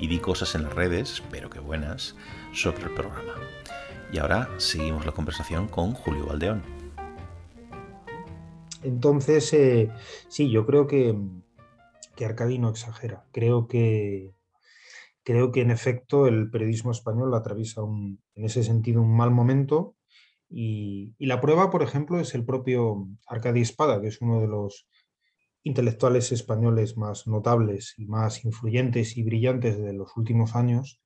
y 0.00 0.08
di 0.08 0.18
cosas 0.18 0.56
en 0.56 0.64
las 0.64 0.74
redes, 0.74 1.22
pero 1.30 1.48
que 1.48 1.60
buenas, 1.60 2.16
sobre 2.52 2.82
el 2.86 2.90
programa. 2.90 3.34
Y 4.12 4.18
ahora 4.18 4.48
seguimos 4.56 5.06
la 5.06 5.12
conversación 5.12 5.68
con 5.68 5.92
Julio 5.92 6.26
Valdeón. 6.26 6.60
Entonces, 8.82 9.52
eh, 9.52 9.92
sí, 10.26 10.50
yo 10.50 10.66
creo 10.66 10.88
que, 10.88 11.16
que 12.16 12.24
Arcadi 12.24 12.58
no 12.58 12.68
exagera. 12.68 13.26
Creo 13.30 13.68
que, 13.68 14.34
creo 15.22 15.52
que 15.52 15.60
en 15.60 15.70
efecto 15.70 16.26
el 16.26 16.50
periodismo 16.50 16.90
español 16.90 17.32
atraviesa 17.32 17.84
un, 17.84 18.20
en 18.34 18.44
ese 18.44 18.64
sentido 18.64 19.02
un 19.02 19.16
mal 19.16 19.30
momento 19.30 19.94
y, 20.50 21.14
la 21.18 21.40
prueba, 21.40 21.70
por 21.70 21.82
ejemplo, 21.82 22.20
es 22.20 22.34
el 22.34 22.44
propio 22.44 23.08
Arcadi 23.26 23.60
Espada, 23.60 24.00
que 24.00 24.08
es 24.08 24.20
uno 24.20 24.40
de 24.40 24.48
los 24.48 24.88
intelectuales 25.62 26.32
españoles 26.32 26.96
más 26.96 27.26
notables 27.26 27.94
y 27.98 28.06
más 28.06 28.44
influyentes 28.44 29.16
y 29.16 29.22
brillantes 29.22 29.78
de 29.78 29.92
los 29.92 30.16
últimos 30.16 30.56
años, 30.56 31.02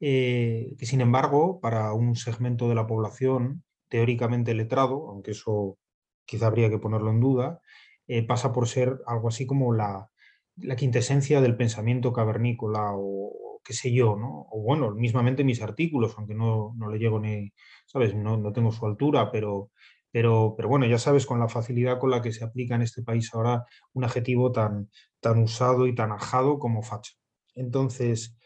eh, 0.00 0.74
que 0.78 0.86
sin 0.86 1.00
embargo, 1.00 1.60
para 1.60 1.92
un 1.94 2.16
segmento 2.16 2.68
de 2.68 2.74
la 2.74 2.86
población 2.86 3.64
teóricamente 3.88 4.52
letrado, 4.54 5.08
aunque 5.08 5.30
eso 5.30 5.78
quizá 6.26 6.48
habría 6.48 6.68
que 6.68 6.78
ponerlo 6.78 7.10
en 7.10 7.20
duda, 7.20 7.60
eh, 8.08 8.26
pasa 8.26 8.52
por 8.52 8.68
ser 8.68 9.00
algo 9.06 9.28
así 9.28 9.46
como 9.46 9.72
la, 9.72 10.10
la 10.56 10.76
quintesencia 10.76 11.40
del 11.40 11.56
pensamiento 11.56 12.12
cavernícola 12.12 12.92
o, 12.94 13.60
qué 13.64 13.72
sé 13.72 13.92
yo, 13.92 14.16
¿no? 14.16 14.46
O 14.50 14.62
bueno, 14.62 14.92
mismamente 14.92 15.44
mis 15.44 15.60
artículos, 15.60 16.14
aunque 16.16 16.34
no, 16.34 16.74
no 16.76 16.88
le 16.88 16.98
llego 16.98 17.18
ni, 17.18 17.52
¿sabes? 17.96 18.14
No, 18.14 18.52
tengo 18.52 18.72
su 18.72 18.84
altura, 18.84 19.30
pero, 19.32 19.70
pero, 20.12 20.52
pero 20.54 20.68
bueno, 20.68 20.84
ya 20.84 20.98
sabes, 20.98 21.24
con 21.24 21.40
la 21.40 21.48
facilidad 21.48 21.98
con 21.98 22.10
la 22.10 22.20
que 22.20 22.30
se 22.30 22.44
aplica 22.44 22.74
en 22.74 22.82
este 22.82 23.02
país 23.02 23.32
ahora 23.32 23.64
un 23.94 24.04
adjetivo 24.04 24.52
tan, 24.52 24.90
tan 25.20 25.38
usado 25.38 25.86
y 25.86 25.94
tan 25.94 26.12
ajado 26.12 26.58
como 26.58 26.82
facha. 26.82 27.14
Entonces, 27.54 28.36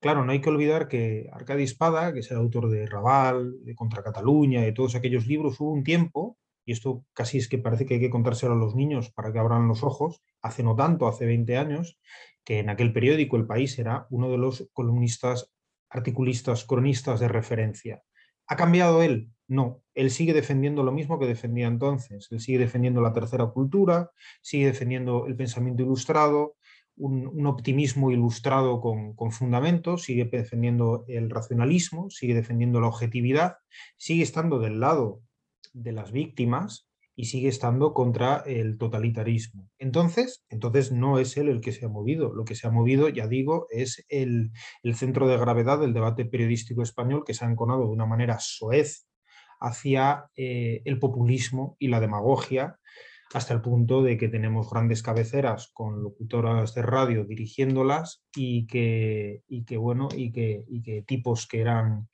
claro, 0.00 0.24
no 0.24 0.30
hay 0.30 0.40
que 0.40 0.50
olvidar 0.50 0.86
que 0.86 1.28
Arcadi 1.32 1.64
Espada, 1.64 2.12
que 2.12 2.20
es 2.20 2.30
el 2.30 2.36
autor 2.36 2.70
de 2.70 2.86
Raval, 2.86 3.64
de 3.64 3.74
Contra 3.74 4.04
Cataluña, 4.04 4.62
de 4.62 4.70
todos 4.70 4.94
aquellos 4.94 5.26
libros, 5.26 5.60
hubo 5.60 5.72
un 5.72 5.82
tiempo 5.82 6.38
y 6.64 6.70
esto 6.70 7.04
casi 7.12 7.38
es 7.38 7.48
que 7.48 7.58
parece 7.58 7.86
que 7.86 7.94
hay 7.94 8.00
que 8.00 8.10
contárselo 8.10 8.52
a 8.52 8.56
los 8.56 8.76
niños 8.76 9.10
para 9.10 9.32
que 9.32 9.40
abran 9.40 9.66
los 9.66 9.82
ojos, 9.82 10.22
hace 10.40 10.62
no 10.62 10.76
tanto, 10.76 11.08
hace 11.08 11.26
20 11.26 11.56
años, 11.56 11.98
que 12.44 12.60
en 12.60 12.68
aquel 12.68 12.92
periódico 12.92 13.36
El 13.36 13.46
País 13.46 13.76
era 13.80 14.06
uno 14.10 14.30
de 14.30 14.38
los 14.38 14.70
columnistas 14.72 15.50
articulistas, 15.88 16.64
cronistas 16.64 17.18
de 17.18 17.26
referencia. 17.26 18.04
¿Ha 18.50 18.56
cambiado 18.56 19.00
él? 19.00 19.30
No, 19.46 19.80
él 19.94 20.10
sigue 20.10 20.32
defendiendo 20.32 20.82
lo 20.82 20.90
mismo 20.90 21.20
que 21.20 21.26
defendía 21.26 21.68
entonces. 21.68 22.26
Él 22.32 22.40
sigue 22.40 22.58
defendiendo 22.58 23.00
la 23.00 23.12
tercera 23.12 23.46
cultura, 23.46 24.10
sigue 24.42 24.66
defendiendo 24.66 25.26
el 25.28 25.36
pensamiento 25.36 25.84
ilustrado, 25.84 26.56
un, 26.96 27.46
optimismo 27.46 28.10
ilustrado 28.10 28.80
con, 28.80 29.14
con 29.14 29.30
fundamentos, 29.30 30.02
sigue 30.02 30.24
defendiendo 30.24 31.04
el 31.06 31.30
racionalismo, 31.30 32.10
sigue 32.10 32.34
defendiendo 32.34 32.80
la 32.80 32.88
objetividad, 32.88 33.58
sigue 33.96 34.24
estando 34.24 34.58
del 34.58 34.80
lado 34.80 35.22
de 35.72 35.92
las 35.92 36.10
víctimas 36.10 36.89
y 37.20 37.26
sigue 37.26 37.48
estando 37.48 37.92
contra 37.92 38.38
el 38.46 38.78
totalitarismo. 38.78 39.68
Entonces, 39.78 40.42
entonces 40.48 40.90
no 40.90 41.18
es 41.18 41.36
él 41.36 41.50
el 41.50 41.60
que 41.60 41.72
se 41.72 41.84
ha 41.84 41.88
movido. 41.90 42.32
Lo 42.32 42.46
que 42.46 42.54
se 42.54 42.66
ha 42.66 42.70
movido, 42.70 43.10
ya 43.10 43.26
digo, 43.26 43.66
es 43.68 44.06
el, 44.08 44.52
centro 44.94 45.28
de 45.28 45.36
gravedad 45.36 45.78
del 45.78 45.92
debate 45.92 46.24
periodístico 46.24 46.82
español 46.82 47.22
que 47.26 47.34
se 47.34 47.44
ha 47.44 47.50
enconado 47.50 47.80
de 47.80 47.92
una 47.92 48.06
manera 48.06 48.38
soez 48.40 49.06
hacia 49.60 50.30
eh, 50.34 50.80
el 50.86 50.98
populismo 50.98 51.76
y 51.78 51.88
la 51.88 52.00
demagogia 52.00 52.78
hasta 53.34 53.52
el 53.52 53.60
punto 53.60 54.02
de 54.02 54.16
que 54.16 54.28
tenemos 54.28 54.70
grandes 54.70 55.02
cabeceras 55.02 55.70
con 55.74 56.02
locutoras 56.02 56.74
de 56.74 56.80
radio 56.80 57.26
dirigiéndolas 57.26 58.24
y 58.34 58.66
que, 58.66 59.42
y 59.46 59.66
que 59.66 59.76
bueno, 59.76 60.08
y 60.16 60.32
que, 60.32 60.64
y 60.68 60.80
que 60.80 61.02
tipos 61.02 61.46
que 61.46 61.60
eran 61.60 62.08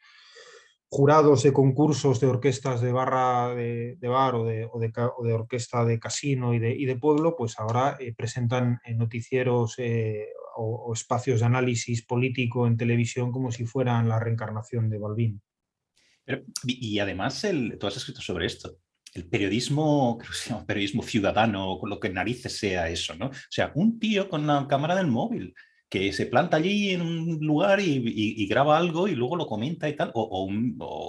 jurados 0.88 1.42
de 1.42 1.52
concursos 1.52 2.20
de 2.20 2.26
orquestas 2.26 2.80
de 2.80 2.92
barra 2.92 3.54
de, 3.54 3.98
bar 4.02 4.34
o 4.36 4.44
de, 4.44 5.32
orquesta 5.32 5.84
de 5.84 5.98
casino 5.98 6.54
y 6.54 6.58
de, 6.58 6.96
pueblo, 6.96 7.34
pues 7.36 7.58
ahora 7.58 7.96
eh, 7.98 8.14
presentan 8.14 8.80
en 8.84 8.98
noticieros 8.98 9.74
eh, 9.78 10.28
o, 10.56 10.92
espacios 10.94 11.40
de 11.40 11.46
análisis 11.46 12.04
político 12.04 12.66
en 12.66 12.76
televisión 12.76 13.32
como 13.32 13.50
si 13.50 13.66
fueran 13.66 14.08
la 14.08 14.20
reencarnación 14.20 14.88
de 14.88 14.98
Balbín. 14.98 15.42
y 16.64 16.98
además, 16.98 17.44
el, 17.44 17.76
tú 17.78 17.86
has 17.86 17.96
escrito 17.96 18.20
sobre 18.20 18.46
esto, 18.46 18.78
el 19.16 19.28
periodismo, 19.28 20.18
creo 20.18 20.30
que 20.30 20.36
se 20.36 20.50
llama 20.50 20.66
periodismo 20.66 21.02
ciudadano, 21.02 21.78
con 21.78 21.90
lo 21.90 21.98
que 21.98 22.10
narices 22.10 22.58
sea 22.58 22.88
eso, 22.88 23.14
¿no? 23.14 23.26
O 23.26 23.50
sea, 23.50 23.72
un 23.74 23.98
tío 23.98 24.28
con 24.28 24.46
la 24.46 24.66
cámara 24.68 24.94
del 24.94 25.06
móvil 25.06 25.54
que 25.88 26.12
se 26.12 26.26
planta 26.26 26.56
allí 26.56 26.90
en 26.90 27.02
un 27.02 27.38
lugar 27.40 27.80
y, 27.80 28.46
graba 28.46 28.76
algo 28.76 29.08
y 29.08 29.14
luego 29.14 29.36
lo 29.36 29.46
comenta 29.46 29.88
y 29.88 29.94
tal, 29.94 30.10
o, 30.14 30.48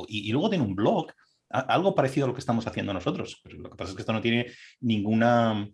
y, 0.07 0.31
luego 0.31 0.49
tiene 0.49 0.65
un 0.65 0.75
blog, 0.75 1.11
algo 1.49 1.95
parecido 1.95 2.25
a 2.25 2.27
lo 2.27 2.33
que 2.33 2.41
estamos 2.41 2.67
haciendo 2.67 2.93
nosotros. 2.93 3.39
Pero 3.43 3.57
lo 3.57 3.69
que 3.69 3.75
pasa 3.75 3.91
es 3.91 3.95
que 3.95 4.01
esto 4.01 4.13
no 4.13 4.21
tiene 4.21 4.47
ninguna 4.81 5.67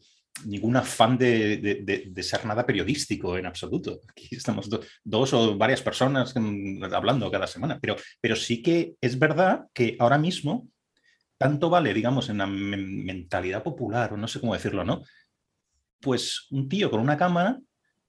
ningún 0.45 0.75
afán 0.75 1.17
de, 1.17 2.11
ser 2.21 2.45
nada 2.45 2.65
periodístico 2.65 3.37
en 3.37 3.45
absoluto. 3.45 3.99
Aquí 4.07 4.29
estamos 4.31 4.67
dos 5.03 5.33
o 5.33 5.57
varias 5.57 5.81
personas 5.81 6.33
hablando 6.91 7.29
cada 7.29 7.47
semana, 7.47 7.79
pero, 7.79 7.95
pero 8.19 8.35
sí 8.35 8.61
que 8.61 8.95
es 8.99 9.19
verdad 9.19 9.65
que 9.73 9.95
ahora 9.99 10.17
mismo 10.17 10.67
tanto 11.37 11.69
vale, 11.69 11.93
digamos, 11.93 12.29
en 12.29 12.37
la 12.39 12.47
mentalidad 12.47 13.63
popular, 13.63 14.13
o 14.13 14.17
no 14.17 14.27
sé 14.27 14.39
cómo 14.39 14.53
decirlo, 14.53 14.83
¿no? 14.83 15.03
Pues 15.99 16.47
un 16.51 16.69
tío 16.69 16.89
con 16.89 16.99
una 16.99 17.17
cámara 17.17 17.59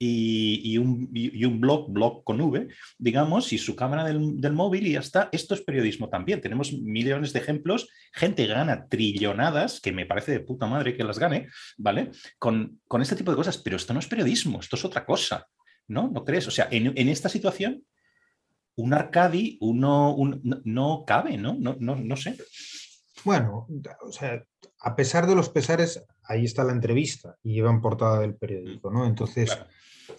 y, 0.07 0.79
un, 0.79 1.61
blog, 1.61 1.91
blog 1.91 2.25
con 2.25 2.41
V, 2.41 2.69
digamos, 2.99 3.53
y 3.53 3.59
su 3.59 3.75
cámara 3.75 4.05
del, 4.05 4.53
móvil 4.53 4.87
y 4.87 4.93
ya 4.93 5.01
está. 5.01 5.29
Esto 5.33 5.55
es 5.55 5.63
periodismo 5.63 6.09
también. 6.09 6.41
Tenemos 6.41 6.73
millones 6.73 7.33
de 7.33 7.41
ejemplos. 7.41 7.89
Gente 8.13 8.47
gana 8.47 8.87
trillonadas, 8.89 9.81
que 9.81 9.93
me 9.93 10.07
parece 10.07 10.33
de 10.33 10.41
puta 10.41 10.67
madre 10.67 10.97
que 10.97 11.05
las 11.05 11.19
gane, 11.19 11.49
¿vale? 11.79 12.11
Con, 12.39 12.81
con 12.87 13.03
este 13.03 13.17
tipo 13.17 13.31
de 13.31 13.37
cosas. 13.37 13.59
Pero 13.59 13.77
esto 13.77 13.93
no 13.93 14.01
es 14.01 14.07
periodismo, 14.07 14.61
esto 14.61 14.77
es 14.77 14.85
otra 14.85 15.05
cosa, 15.05 15.47
¿no? 15.89 16.09
¿No 16.09 16.25
crees? 16.25 16.47
O 16.49 16.51
sea, 16.51 16.69
en, 16.71 17.09
esta 17.09 17.29
situación, 17.29 17.85
un 18.77 18.93
Arcadi 18.93 19.59
uno, 19.61 20.17
no 20.65 21.05
cabe, 21.07 21.37
¿no? 21.39 21.55
No, 21.55 21.77
no, 21.79 21.97
no 21.97 22.17
sé. 22.17 22.37
Bueno, 23.25 23.67
o 24.03 24.13
sea, 24.13 24.45
a 24.81 24.97
pesar 24.97 25.27
de 25.27 25.35
los 25.35 25.49
pesares, 25.49 26.05
ahí 26.25 26.45
está 26.45 26.63
la 26.65 26.73
entrevista 26.73 27.37
y 27.43 27.55
lleva 27.55 27.71
en 27.71 27.81
portada 27.81 28.21
del 28.21 28.35
periódico, 28.35 28.91
¿no? 28.91 29.07
Entonces, 29.07 29.57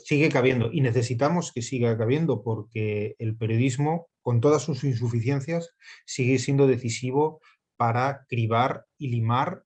sigue 0.03 0.29
cabiendo 0.29 0.69
y 0.71 0.81
necesitamos 0.81 1.51
que 1.51 1.61
siga 1.61 1.97
cabiendo 1.97 2.43
porque 2.43 3.15
el 3.19 3.35
periodismo, 3.37 4.07
con 4.21 4.41
todas 4.41 4.63
sus 4.63 4.83
insuficiencias, 4.83 5.71
sigue 6.05 6.39
siendo 6.39 6.67
decisivo 6.67 7.39
para 7.77 8.25
cribar 8.27 8.85
y 8.97 9.09
limar 9.09 9.63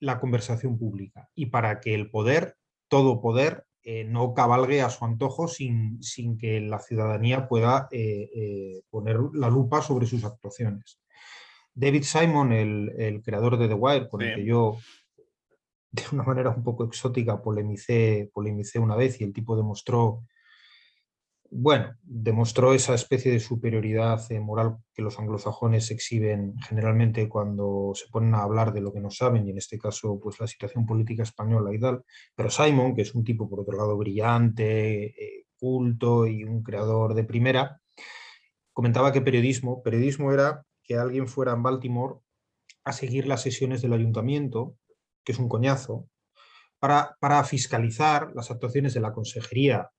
la 0.00 0.18
conversación 0.18 0.78
pública 0.78 1.28
y 1.34 1.46
para 1.46 1.80
que 1.80 1.94
el 1.94 2.10
poder, 2.10 2.56
todo 2.88 3.20
poder, 3.20 3.64
eh, 3.84 4.04
no 4.04 4.32
cabalgue 4.32 4.80
a 4.80 4.90
su 4.90 5.04
antojo 5.04 5.48
sin, 5.48 6.00
que 6.38 6.60
la 6.60 6.78
ciudadanía 6.78 7.48
pueda 7.48 7.88
eh, 7.90 8.30
eh, 8.34 8.82
poner 8.90 9.18
la 9.32 9.48
lupa 9.48 9.82
sobre 9.82 10.06
sus 10.06 10.24
actuaciones. 10.24 11.00
David 11.74 12.02
Simon, 12.02 12.52
el, 12.52 13.22
creador 13.24 13.58
de 13.58 13.68
The 13.68 13.74
Wire, 13.74 14.08
con 14.08 14.22
el 14.22 14.36
que 14.36 14.44
yo 14.44 14.76
de 15.92 16.04
una 16.12 16.22
manera 16.22 16.50
un 16.50 16.62
poco 16.62 16.84
exótica 16.84 17.42
polemicé, 17.42 18.30
polemicé 18.32 18.78
una 18.78 18.96
vez 18.96 19.20
y 19.20 19.24
el 19.24 19.32
tipo 19.32 19.56
demostró, 19.56 20.24
bueno, 21.50 21.94
demostró 22.02 22.72
esa 22.72 22.94
especie 22.94 23.30
de 23.30 23.40
superioridad 23.40 24.20
eh, 24.32 24.40
moral 24.40 24.78
que 24.94 25.02
los 25.02 25.18
anglosajones 25.18 25.90
exhiben 25.90 26.54
generalmente 26.66 27.28
cuando 27.28 27.92
se 27.94 28.08
ponen 28.10 28.34
a 28.34 28.42
hablar 28.42 28.72
de 28.72 28.80
lo 28.80 28.90
que 28.92 29.00
no 29.00 29.10
saben 29.10 29.46
y 29.46 29.50
en 29.50 29.58
este 29.58 29.78
caso 29.78 30.18
pues 30.18 30.40
la 30.40 30.46
situación 30.46 30.86
política 30.86 31.24
española 31.24 31.74
y 31.74 31.78
tal. 31.78 32.04
Pero 32.34 32.50
Simon, 32.50 32.94
que 32.94 33.02
es 33.02 33.14
un 33.14 33.22
tipo 33.22 33.48
por 33.50 33.60
otro 33.60 33.76
lado 33.76 33.98
brillante, 33.98 35.04
eh, 35.06 35.44
culto 35.58 36.26
y 36.26 36.42
un 36.44 36.62
creador 36.62 37.12
de 37.14 37.24
primera, 37.24 37.80
comentaba 38.72 39.12
que 39.12 39.20
periodismo, 39.20 39.82
periodismo 39.82 40.32
era 40.32 40.64
que 40.82 40.96
alguien 40.96 41.28
fuera 41.28 41.52
en 41.52 41.62
Baltimore 41.62 42.16
a 42.84 42.92
seguir 42.92 43.26
las 43.26 43.42
sesiones 43.42 43.82
del 43.82 43.92
ayuntamiento 43.92 44.76
que 45.24 45.32
es 45.32 45.38
un 45.38 45.48
coñazo, 45.48 46.08
para, 46.78 47.16
para 47.20 47.44
fiscalizar 47.44 48.32
las 48.34 48.50
actuaciones 48.50 48.94
de 48.94 49.00
la 49.00 49.12
consejería, 49.12 49.90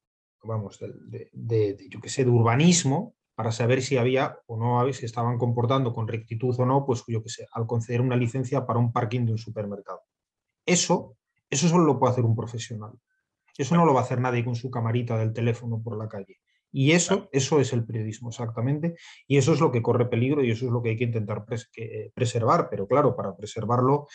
vamos, 0.44 0.80
de, 0.80 1.30
de, 1.32 1.78
yo 1.90 2.02
que 2.02 2.10
sé, 2.10 2.26
de 2.26 2.30
urbanismo, 2.30 3.16
para 3.36 3.52
saber 3.52 3.82
si 3.82 3.98
había 3.98 4.38
o 4.46 4.58
no 4.58 4.92
si 4.94 5.06
estaban 5.06 5.38
comportando 5.38 5.94
con 5.94 6.08
rectitud 6.08 6.56
o 6.60 6.66
no, 6.66 6.86
pues 6.86 7.04
yo 7.08 7.24
que 7.24 7.30
sé, 7.30 7.48
al 7.54 7.66
conceder 7.66 8.02
una 8.02 8.16
licencia 8.16 8.66
para 8.66 8.80
un 8.80 8.92
parking 8.92 9.26
de 9.26 9.32
un 9.32 9.38
supermercado. 9.38 10.02
Eso, 10.66 11.18
eso 11.50 11.68
solo 11.68 11.86
lo 11.86 12.00
puede 12.00 12.12
hacer 12.14 12.26
un 12.26 12.36
profesional. 12.36 12.92
Eso 13.58 13.76
no 13.76 13.86
lo 13.86 13.94
va 13.94 14.02
a 14.02 14.04
hacer 14.04 14.20
nadie 14.20 14.44
con 14.44 14.56
su 14.56 14.70
camarita 14.70 15.18
del 15.18 15.34
teléfono 15.34 15.82
por 15.82 15.98
la 15.98 16.08
calle. 16.08 16.40
Y 16.72 16.92
eso, 16.92 17.30
eso 17.32 17.60
es 17.60 17.72
el 17.74 17.86
periodismo, 17.86 18.30
exactamente. 18.30 18.96
Y 19.28 19.38
eso 19.38 19.54
es 19.54 19.60
lo 19.60 19.72
que 19.72 19.82
corre 19.82 20.08
peligro 20.08 20.44
y 20.44 20.52
eso 20.52 20.66
es 20.66 20.72
lo 20.72 20.82
que 20.82 20.90
hay 20.90 20.98
que 20.98 21.04
intentar 21.04 21.46
preservar. 21.46 22.68
Pero 22.70 22.88
claro, 22.88 23.16
para 23.16 23.36
preservarlo 23.36 24.08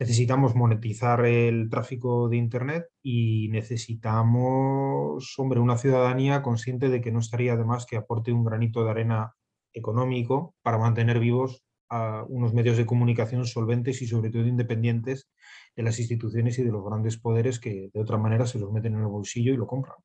necesitamos 0.00 0.56
monetizar 0.56 1.26
el 1.26 1.68
tráfico 1.68 2.30
de 2.30 2.38
Internet 2.38 2.86
y 3.02 3.48
necesitamos, 3.50 5.34
hombre, 5.38 5.60
una 5.60 5.76
ciudadanía 5.76 6.40
consciente 6.40 6.88
de 6.88 7.02
que 7.02 7.12
no 7.12 7.20
estaría 7.20 7.54
de 7.54 7.66
más 7.66 7.84
que 7.84 7.98
aporte 7.98 8.32
un 8.32 8.42
granito 8.42 8.82
de 8.82 8.90
arena 8.90 9.34
económico 9.74 10.54
para 10.62 10.78
mantener 10.78 11.20
vivos 11.20 11.62
a 11.90 12.24
unos 12.28 12.54
medios 12.54 12.78
de 12.78 12.86
comunicación 12.86 13.44
solventes 13.44 14.00
y 14.00 14.06
sobre 14.06 14.30
todo 14.30 14.46
independientes 14.46 15.28
de 15.76 15.82
las 15.82 15.98
instituciones 15.98 16.58
y 16.58 16.62
de 16.62 16.72
los 16.72 16.82
grandes 16.82 17.18
poderes 17.18 17.60
que 17.60 17.90
de 17.92 18.00
otra 18.00 18.16
manera 18.16 18.46
se 18.46 18.58
los 18.58 18.72
meten 18.72 18.94
en 18.94 19.00
el 19.00 19.06
bolsillo 19.06 19.52
y 19.52 19.58
lo 19.58 19.66
compran. 19.66 19.96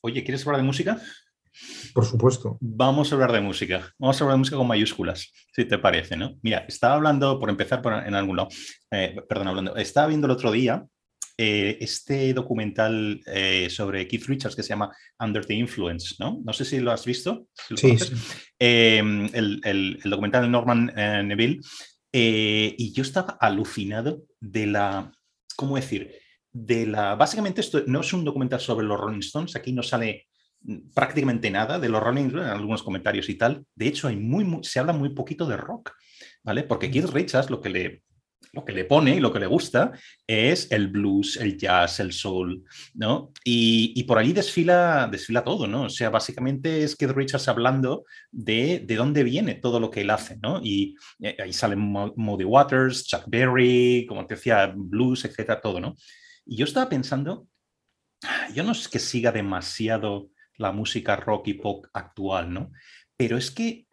Oye, 0.00 0.24
¿quieres 0.24 0.46
hablar 0.46 0.62
de 0.62 0.66
música? 0.66 1.02
Por 1.92 2.04
supuesto. 2.04 2.58
Vamos 2.60 3.10
a 3.10 3.14
hablar 3.14 3.32
de 3.32 3.40
música. 3.40 3.92
Vamos 3.98 4.20
a 4.20 4.24
hablar 4.24 4.34
de 4.34 4.38
música 4.38 4.56
con 4.56 4.66
mayúsculas, 4.66 5.32
si 5.52 5.64
te 5.64 5.78
parece, 5.78 6.16
¿no? 6.16 6.36
Mira, 6.42 6.64
estaba 6.68 6.94
hablando, 6.94 7.38
por 7.38 7.50
empezar 7.50 7.82
por 7.82 7.92
en 7.92 8.14
algún 8.14 8.36
lado, 8.36 8.48
eh, 8.90 9.16
perdón, 9.28 9.48
hablando, 9.48 9.76
estaba 9.76 10.08
viendo 10.08 10.26
el 10.26 10.32
otro 10.32 10.50
día 10.50 10.84
eh, 11.36 11.78
este 11.80 12.32
documental 12.32 13.20
eh, 13.26 13.68
sobre 13.70 14.06
Keith 14.06 14.26
Richards 14.26 14.54
que 14.54 14.62
se 14.62 14.70
llama 14.70 14.94
Under 15.18 15.44
the 15.44 15.54
Influence, 15.54 16.16
¿no? 16.18 16.40
No 16.44 16.52
sé 16.52 16.64
si 16.64 16.80
lo 16.80 16.90
has 16.90 17.04
visto. 17.04 17.48
sí, 17.76 17.96
em, 18.58 19.28
el, 19.32 20.00
documental 20.04 20.42
de 20.42 20.48
Norman 20.48 20.86
Neville. 21.26 21.60
y 22.12 22.92
yo 22.92 23.02
estaba 23.02 23.36
alucinado 23.40 24.24
de 24.40 24.66
la, 24.66 25.12
¿cómo 25.56 25.76
decir? 25.76 26.12
De 26.52 26.86
la, 26.86 27.16
básicamente 27.16 27.60
esto 27.60 27.82
no 27.86 28.00
es 28.00 28.12
un 28.12 28.24
documental 28.24 28.60
sobre 28.60 28.86
los 28.86 28.98
Rolling 28.98 29.18
Stones, 29.18 29.56
aquí 29.56 29.72
no 29.72 29.82
sale 29.82 30.28
prácticamente 30.94 31.50
nada 31.50 31.78
de 31.78 31.88
los 31.88 32.02
Rolling 32.02 32.30
en 32.30 32.38
algunos 32.38 32.82
comentarios 32.82 33.28
y 33.28 33.36
tal. 33.36 33.64
De 33.74 33.86
hecho, 33.86 34.08
hay 34.08 34.16
muy, 34.16 34.46
se 34.62 34.78
habla 34.78 34.92
muy 34.92 35.10
poquito 35.10 35.46
de 35.46 35.56
rock, 35.56 35.92
¿vale? 36.42 36.62
Porque 36.62 36.90
Keith 36.90 37.10
Richards 37.10 37.50
lo 37.50 37.60
que 37.60 37.68
le, 37.68 38.02
lo 38.52 38.64
que 38.64 38.72
le 38.72 38.84
pone 38.84 39.16
y 39.16 39.20
lo 39.20 39.32
que 39.32 39.40
le 39.40 39.46
gusta 39.46 39.92
es 40.26 40.70
el 40.70 40.88
blues, 40.88 41.36
el 41.36 41.58
jazz, 41.58 42.00
el 42.00 42.12
soul, 42.12 42.64
¿no? 42.94 43.32
Y, 43.44 44.02
por 44.04 44.18
ahí 44.18 44.32
desfila, 44.32 45.08
desfila 45.10 45.44
todo, 45.44 45.66
¿no? 45.66 45.82
O 45.84 45.88
sea, 45.90 46.10
básicamente 46.10 46.82
es 46.82 46.96
Keith 46.96 47.10
Richards 47.10 47.48
hablando 47.48 48.04
de, 48.30 48.82
de 48.84 48.96
dónde 48.96 49.24
viene 49.24 49.54
todo 49.54 49.80
lo 49.80 49.90
que 49.90 50.02
él 50.02 50.10
hace, 50.10 50.38
¿no? 50.42 50.60
Y 50.62 50.96
eh, 51.20 51.36
ahí 51.42 51.52
salen 51.52 51.80
Muddy 51.80 52.44
Waters, 52.44 53.06
Chuck 53.06 53.24
Berry, 53.26 54.06
como 54.08 54.26
te 54.26 54.34
decía, 54.34 54.72
blues, 54.74 55.24
etcétera, 55.24 55.60
todo, 55.60 55.80
¿no? 55.80 55.94
Y 56.46 56.56
yo 56.56 56.64
estaba 56.64 56.88
pensando, 56.88 57.48
yo 58.54 58.62
no 58.62 58.72
es 58.72 58.88
que 58.88 58.98
siga 58.98 59.32
demasiado 59.32 60.30
la 60.56 60.72
música 60.72 61.16
rock 61.16 61.48
y 61.48 61.54
pop 61.54 61.86
actual, 61.92 62.52
¿no? 62.52 62.70
pero 63.16 63.36
es 63.36 63.50
que, 63.50 63.86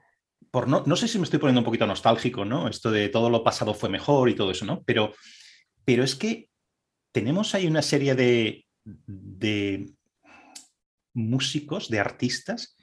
por 0.52 0.68
no, 0.68 0.84
no 0.86 0.96
sé 0.96 1.08
si 1.08 1.18
me 1.18 1.24
estoy 1.24 1.40
poniendo 1.40 1.62
un 1.62 1.66
poquito 1.66 1.88
nostálgico, 1.88 2.46
¿no? 2.46 2.68
Esto 2.68 2.92
de 2.92 3.10
todo 3.10 3.30
lo 3.30 3.44
pasado 3.44 3.74
fue 3.74 3.90
mejor 3.90 4.30
y 4.30 4.36
todo 4.36 4.52
eso, 4.52 4.66
¿no? 4.66 4.84
Pero, 4.84 5.14
pero 5.86 6.04
es 6.04 6.16
que 6.16 6.50
tenemos 7.12 7.54
ahí 7.56 7.68
una 7.68 7.82
serie 7.82 8.16
de, 8.16 8.66
de 8.84 9.90
músicos, 11.14 11.90
de 11.90 12.00
artistas, 12.00 12.76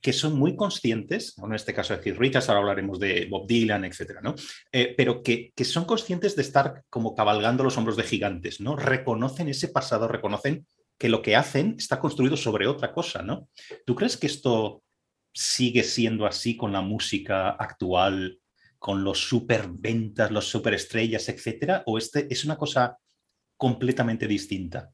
que 0.00 0.12
son 0.12 0.38
muy 0.38 0.54
conscientes, 0.54 1.34
en 1.42 1.54
este 1.54 1.74
caso 1.74 1.92
de 1.92 2.00
Keith 2.00 2.18
Richards, 2.18 2.48
ahora 2.48 2.60
hablaremos 2.60 3.00
de 3.00 3.26
Bob 3.28 3.48
Dylan, 3.48 3.84
etcétera, 3.84 4.20
¿no? 4.22 4.36
Eh, 4.70 4.94
pero 4.96 5.22
que, 5.24 5.52
que, 5.56 5.64
son 5.64 5.86
conscientes 5.86 6.36
de 6.36 6.42
estar 6.42 6.84
como 6.88 7.16
cabalgando 7.16 7.64
los 7.64 7.76
hombros 7.76 7.96
de 7.96 8.04
gigantes, 8.04 8.60
¿no? 8.60 8.76
Reconocen 8.76 9.48
ese 9.48 9.68
pasado, 9.68 10.06
reconocen 10.06 10.66
que 10.98 11.08
lo 11.08 11.22
que 11.22 11.36
hacen 11.36 11.76
está 11.78 12.00
construido 12.00 12.36
sobre 12.36 12.66
otra 12.66 12.92
cosa, 12.92 13.22
¿no? 13.22 13.48
¿Tú 13.86 13.94
crees 13.94 14.16
que 14.16 14.26
esto 14.26 14.82
sigue 15.32 15.84
siendo 15.84 16.26
así 16.26 16.56
con 16.56 16.72
la 16.72 16.80
música 16.80 17.50
actual, 17.50 18.40
con 18.78 19.04
los 19.04 19.20
superventas, 19.28 20.30
los 20.32 20.48
superestrellas, 20.48 21.28
etcétera? 21.28 21.84
¿O 21.86 21.98
este 21.98 22.32
es 22.32 22.44
una 22.44 22.56
cosa 22.56 22.98
completamente 23.56 24.26
distinta? 24.26 24.90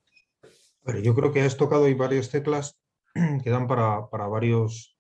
Pero 0.85 1.01
yo 1.01 1.15
creo 1.15 1.33
que 1.33 1.41
has 1.41 1.57
tocado 1.57 1.87
ahí 1.87 1.95
varias 1.95 2.29
teclas 2.31 2.79
que 3.43 3.51
dan 3.51 3.67
para, 3.67 4.09
para 4.11 4.27
varios 4.27 4.99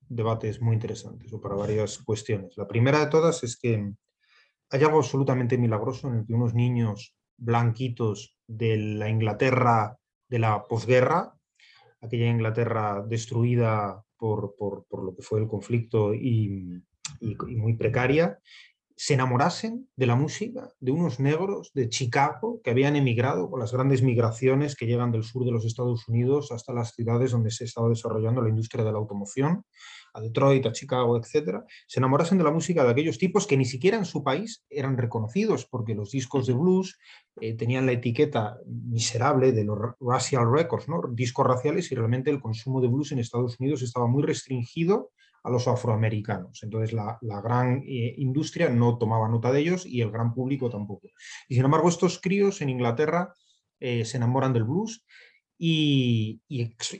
debates 0.00 0.60
muy 0.60 0.74
interesantes 0.74 1.32
o 1.32 1.40
para 1.40 1.54
varias 1.54 1.98
cuestiones. 1.98 2.56
La 2.56 2.66
primera 2.66 2.98
de 2.98 3.06
todas 3.06 3.44
es 3.44 3.56
que 3.56 3.92
hay 4.70 4.82
algo 4.82 4.98
absolutamente 4.98 5.56
milagroso 5.56 6.08
en 6.08 6.18
el 6.18 6.26
que 6.26 6.34
unos 6.34 6.54
niños 6.54 7.14
blanquitos 7.36 8.36
de 8.46 8.76
la 8.76 9.08
Inglaterra 9.08 9.96
de 10.32 10.38
la 10.38 10.66
posguerra, 10.66 11.34
aquella 12.00 12.30
Inglaterra 12.30 13.04
destruida 13.06 14.02
por, 14.16 14.54
por, 14.56 14.86
por, 14.86 15.04
lo 15.04 15.14
que 15.14 15.20
fue 15.20 15.40
el 15.40 15.46
conflicto 15.46 16.14
y, 16.14 16.82
y, 17.20 17.36
y 17.48 17.56
muy 17.56 17.74
precaria, 17.76 18.38
se 18.96 19.12
enamorasen 19.12 19.90
de 19.94 20.06
la 20.06 20.14
música 20.14 20.70
de 20.80 20.90
unos 20.90 21.20
negros 21.20 21.70
de 21.74 21.90
Chicago 21.90 22.62
que 22.64 22.70
habían 22.70 22.96
emigrado 22.96 23.50
con 23.50 23.60
las 23.60 23.72
grandes 23.72 24.00
migraciones 24.00 24.74
que 24.74 24.86
llegan 24.86 25.12
del 25.12 25.22
sur 25.22 25.44
de 25.44 25.52
los 25.52 25.66
Estados 25.66 26.08
Unidos 26.08 26.50
hasta 26.50 26.72
las 26.72 26.94
ciudades 26.94 27.32
donde 27.32 27.50
se 27.50 27.64
estaba 27.64 27.90
desarrollando 27.90 28.40
la 28.40 28.48
industria 28.48 28.84
de 28.84 28.92
la 28.92 28.98
automoción, 28.98 29.64
a 30.12 30.20
Detroit, 30.20 30.66
a 30.66 30.72
Chicago, 30.72 31.16
etc., 31.16 31.60
se 31.86 32.00
enamorasen 32.00 32.38
de 32.38 32.44
la 32.44 32.50
música 32.50 32.84
de 32.84 32.90
aquellos 32.90 33.18
tipos 33.18 33.46
que 33.46 33.56
ni 33.56 33.64
siquiera 33.64 33.96
en 33.96 34.04
su 34.04 34.22
país 34.22 34.64
eran 34.68 34.96
reconocidos 34.96 35.66
porque 35.66 35.94
los 35.94 36.10
discos 36.10 36.46
de 36.46 36.52
blues 36.54 36.98
eh, 37.40 37.54
tenían 37.54 37.86
la 37.86 37.92
etiqueta 37.92 38.58
miserable 38.66 39.52
de 39.52 39.64
los 39.64 39.78
racial 40.00 40.50
records, 40.52 40.88
¿no? 40.88 41.00
discos 41.10 41.46
raciales 41.46 41.90
y 41.90 41.94
realmente 41.94 42.30
el 42.30 42.40
consumo 42.40 42.80
de 42.80 42.88
blues 42.88 43.12
en 43.12 43.18
Estados 43.18 43.58
Unidos 43.58 43.82
estaba 43.82 44.06
muy 44.06 44.22
restringido 44.22 45.10
a 45.44 45.50
los 45.50 45.66
afroamericanos. 45.66 46.62
Entonces 46.62 46.92
la, 46.92 47.18
la 47.20 47.40
gran 47.40 47.82
eh, 47.86 48.14
industria 48.18 48.68
no 48.68 48.98
tomaba 48.98 49.28
nota 49.28 49.50
de 49.50 49.60
ellos 49.60 49.86
y 49.86 50.00
el 50.00 50.10
gran 50.10 50.34
público 50.34 50.70
tampoco. 50.70 51.08
Y 51.48 51.54
sin 51.54 51.64
embargo 51.64 51.88
estos 51.88 52.20
críos 52.20 52.60
en 52.60 52.70
Inglaterra 52.70 53.32
eh, 53.80 54.04
se 54.04 54.16
enamoran 54.16 54.52
del 54.52 54.64
blues 54.64 55.04
y, 55.64 56.40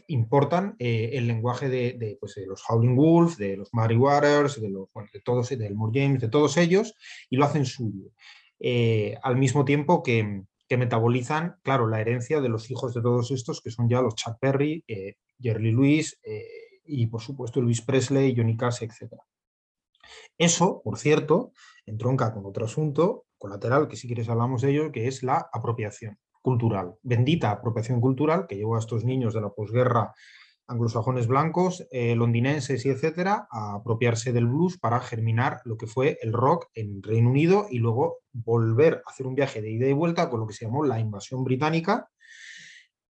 importan 0.06 0.76
eh, 0.78 1.10
el 1.14 1.26
lenguaje 1.26 1.68
de, 1.68 1.94
de, 1.94 2.16
pues, 2.20 2.36
los 2.46 2.62
Howling 2.68 2.94
Wolf, 2.94 3.36
de 3.36 3.56
los 3.56 3.74
Muddy 3.74 3.96
Waters, 3.96 4.60
de, 4.60 4.70
los, 4.70 4.88
de 5.12 5.20
todos, 5.20 5.48
del 5.48 5.74
Moore 5.74 6.00
James, 6.00 6.20
de 6.20 6.28
todos 6.28 6.56
ellos, 6.56 6.94
y 7.28 7.38
lo 7.38 7.46
hacen 7.46 7.66
suyo. 7.66 8.12
Eh, 8.60 9.16
al 9.24 9.36
mismo 9.36 9.64
tiempo 9.64 10.04
que, 10.04 10.44
que, 10.68 10.76
metabolizan, 10.76 11.56
claro, 11.64 11.88
la 11.88 12.00
herencia 12.00 12.40
de 12.40 12.48
los 12.48 12.70
hijos 12.70 12.94
de 12.94 13.02
todos 13.02 13.32
estos, 13.32 13.60
que 13.60 13.72
son 13.72 13.88
ya 13.88 14.00
los 14.00 14.14
Chuck 14.14 14.36
Berry, 14.40 14.84
eh, 14.86 15.16
Jerry 15.40 15.72
Lewis, 15.72 16.20
y 16.84 17.08
por 17.08 17.20
supuesto 17.20 17.60
Luis 17.60 17.82
Presley, 17.82 18.32
Johnny 18.36 18.56
Cash, 18.56 18.84
etc. 18.84 19.12
Eso, 20.38 20.82
por 20.84 20.98
cierto, 20.98 21.50
entronca 21.84 22.32
con 22.32 22.46
otro 22.46 22.66
asunto 22.66 23.24
colateral, 23.38 23.88
que 23.88 23.96
si 23.96 24.06
quieres 24.06 24.28
hablamos 24.28 24.62
de 24.62 24.70
ello, 24.70 24.92
que 24.92 25.08
es 25.08 25.24
la 25.24 25.48
apropiación 25.52 26.16
cultural. 26.42 26.96
Bendita 27.02 27.50
apropiación 27.50 28.00
cultural 28.00 28.46
que 28.46 28.56
llevó 28.56 28.76
a 28.76 28.80
estos 28.80 29.04
niños 29.04 29.32
de 29.32 29.40
la 29.40 29.50
posguerra 29.50 30.12
anglosajones 30.68 31.26
blancos, 31.26 31.86
eh, 31.90 32.14
londinenses 32.16 32.84
y 32.86 32.90
etcétera, 32.90 33.46
a 33.50 33.74
apropiarse 33.74 34.32
del 34.32 34.46
blues 34.46 34.78
para 34.78 35.00
germinar 35.00 35.60
lo 35.64 35.76
que 35.76 35.86
fue 35.86 36.18
el 36.22 36.32
rock 36.32 36.66
en 36.74 37.02
Reino 37.02 37.30
Unido 37.30 37.66
y 37.70 37.78
luego 37.78 38.18
volver 38.32 39.02
a 39.06 39.10
hacer 39.10 39.26
un 39.26 39.34
viaje 39.34 39.60
de 39.60 39.70
ida 39.70 39.86
y 39.86 39.92
vuelta 39.92 40.30
con 40.30 40.40
lo 40.40 40.46
que 40.46 40.54
se 40.54 40.64
llamó 40.64 40.84
la 40.84 41.00
invasión 41.00 41.44
británica, 41.44 42.08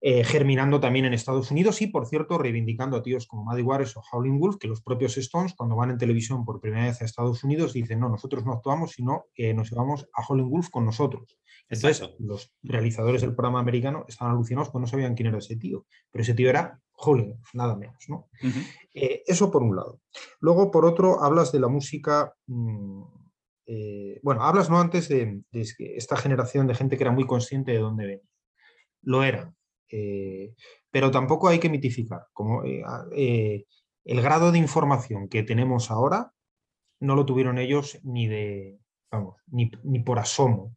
eh, 0.04 0.24
germinando 0.24 0.80
también 0.80 1.04
en 1.04 1.14
Estados 1.14 1.52
Unidos 1.52 1.80
y, 1.80 1.86
por 1.86 2.06
cierto, 2.06 2.36
reivindicando 2.36 2.96
a 2.96 3.02
tíos 3.04 3.28
como 3.28 3.44
Maddie 3.44 3.62
Waters 3.62 3.96
o 3.96 4.02
Howling 4.10 4.36
Wolf, 4.40 4.56
que 4.58 4.66
los 4.66 4.82
propios 4.82 5.16
Stones, 5.16 5.54
cuando 5.54 5.76
van 5.76 5.90
en 5.90 5.98
televisión 5.98 6.44
por 6.44 6.60
primera 6.60 6.86
vez 6.86 7.00
a 7.00 7.04
Estados 7.04 7.44
Unidos, 7.44 7.72
dicen, 7.72 8.00
no, 8.00 8.08
nosotros 8.08 8.44
no 8.44 8.52
actuamos, 8.52 8.90
sino 8.90 9.26
que 9.32 9.54
nos 9.54 9.70
llevamos 9.70 10.08
a 10.12 10.26
Howling 10.26 10.50
Wolf 10.50 10.70
con 10.70 10.84
nosotros. 10.84 11.38
Entonces, 11.68 12.00
Exacto. 12.00 12.16
los 12.18 12.52
realizadores 12.64 13.20
del 13.20 13.36
programa 13.36 13.60
americano 13.60 14.04
estaban 14.08 14.34
alucinados 14.34 14.70
porque 14.70 14.82
no 14.82 14.86
sabían 14.88 15.14
quién 15.14 15.28
era 15.28 15.38
ese 15.38 15.54
tío, 15.54 15.86
pero 16.10 16.22
ese 16.22 16.34
tío 16.34 16.50
era 16.50 16.80
Howling 16.94 17.36
Wolf, 17.36 17.54
nada 17.54 17.76
menos. 17.76 18.04
¿no? 18.08 18.28
Uh 18.42 18.46
-huh. 18.46 18.66
eh, 18.94 19.22
eso 19.24 19.52
por 19.52 19.62
un 19.62 19.76
lado. 19.76 20.00
Luego, 20.40 20.72
por 20.72 20.84
otro, 20.84 21.22
hablas 21.22 21.52
de 21.52 21.60
la 21.60 21.68
música... 21.68 22.34
Mmm, 22.46 23.04
eh, 23.66 24.18
bueno, 24.24 24.42
hablas 24.42 24.68
no 24.68 24.80
antes 24.80 25.08
de, 25.08 25.42
de, 25.52 25.64
esta 25.78 26.16
generación 26.16 26.66
de 26.66 26.74
gente 26.74 26.96
que 26.96 27.04
era 27.04 27.12
muy 27.12 27.24
consciente 27.24 27.70
de 27.70 27.78
dónde 27.78 28.06
venía. 28.06 28.28
Lo 29.02 29.22
era, 29.22 29.54
eh, 29.92 30.54
pero 30.90 31.10
tampoco 31.10 31.48
hay 31.48 31.58
que 31.58 31.68
mitificar. 31.68 32.22
Como, 32.32 32.64
eh, 32.64 32.82
eh, 33.14 33.66
el 34.04 34.22
grado 34.22 34.50
de 34.50 34.58
información 34.58 35.28
que 35.28 35.42
tenemos 35.42 35.90
ahora 35.90 36.32
no 37.00 37.14
lo 37.14 37.26
tuvieron 37.26 37.58
ellos 37.58 38.00
ni 38.02 38.26
de, 38.26 38.78
vamos, 39.10 39.36
ni, 39.48 39.70
ni 39.84 40.00
por 40.00 40.18
asomo. 40.18 40.76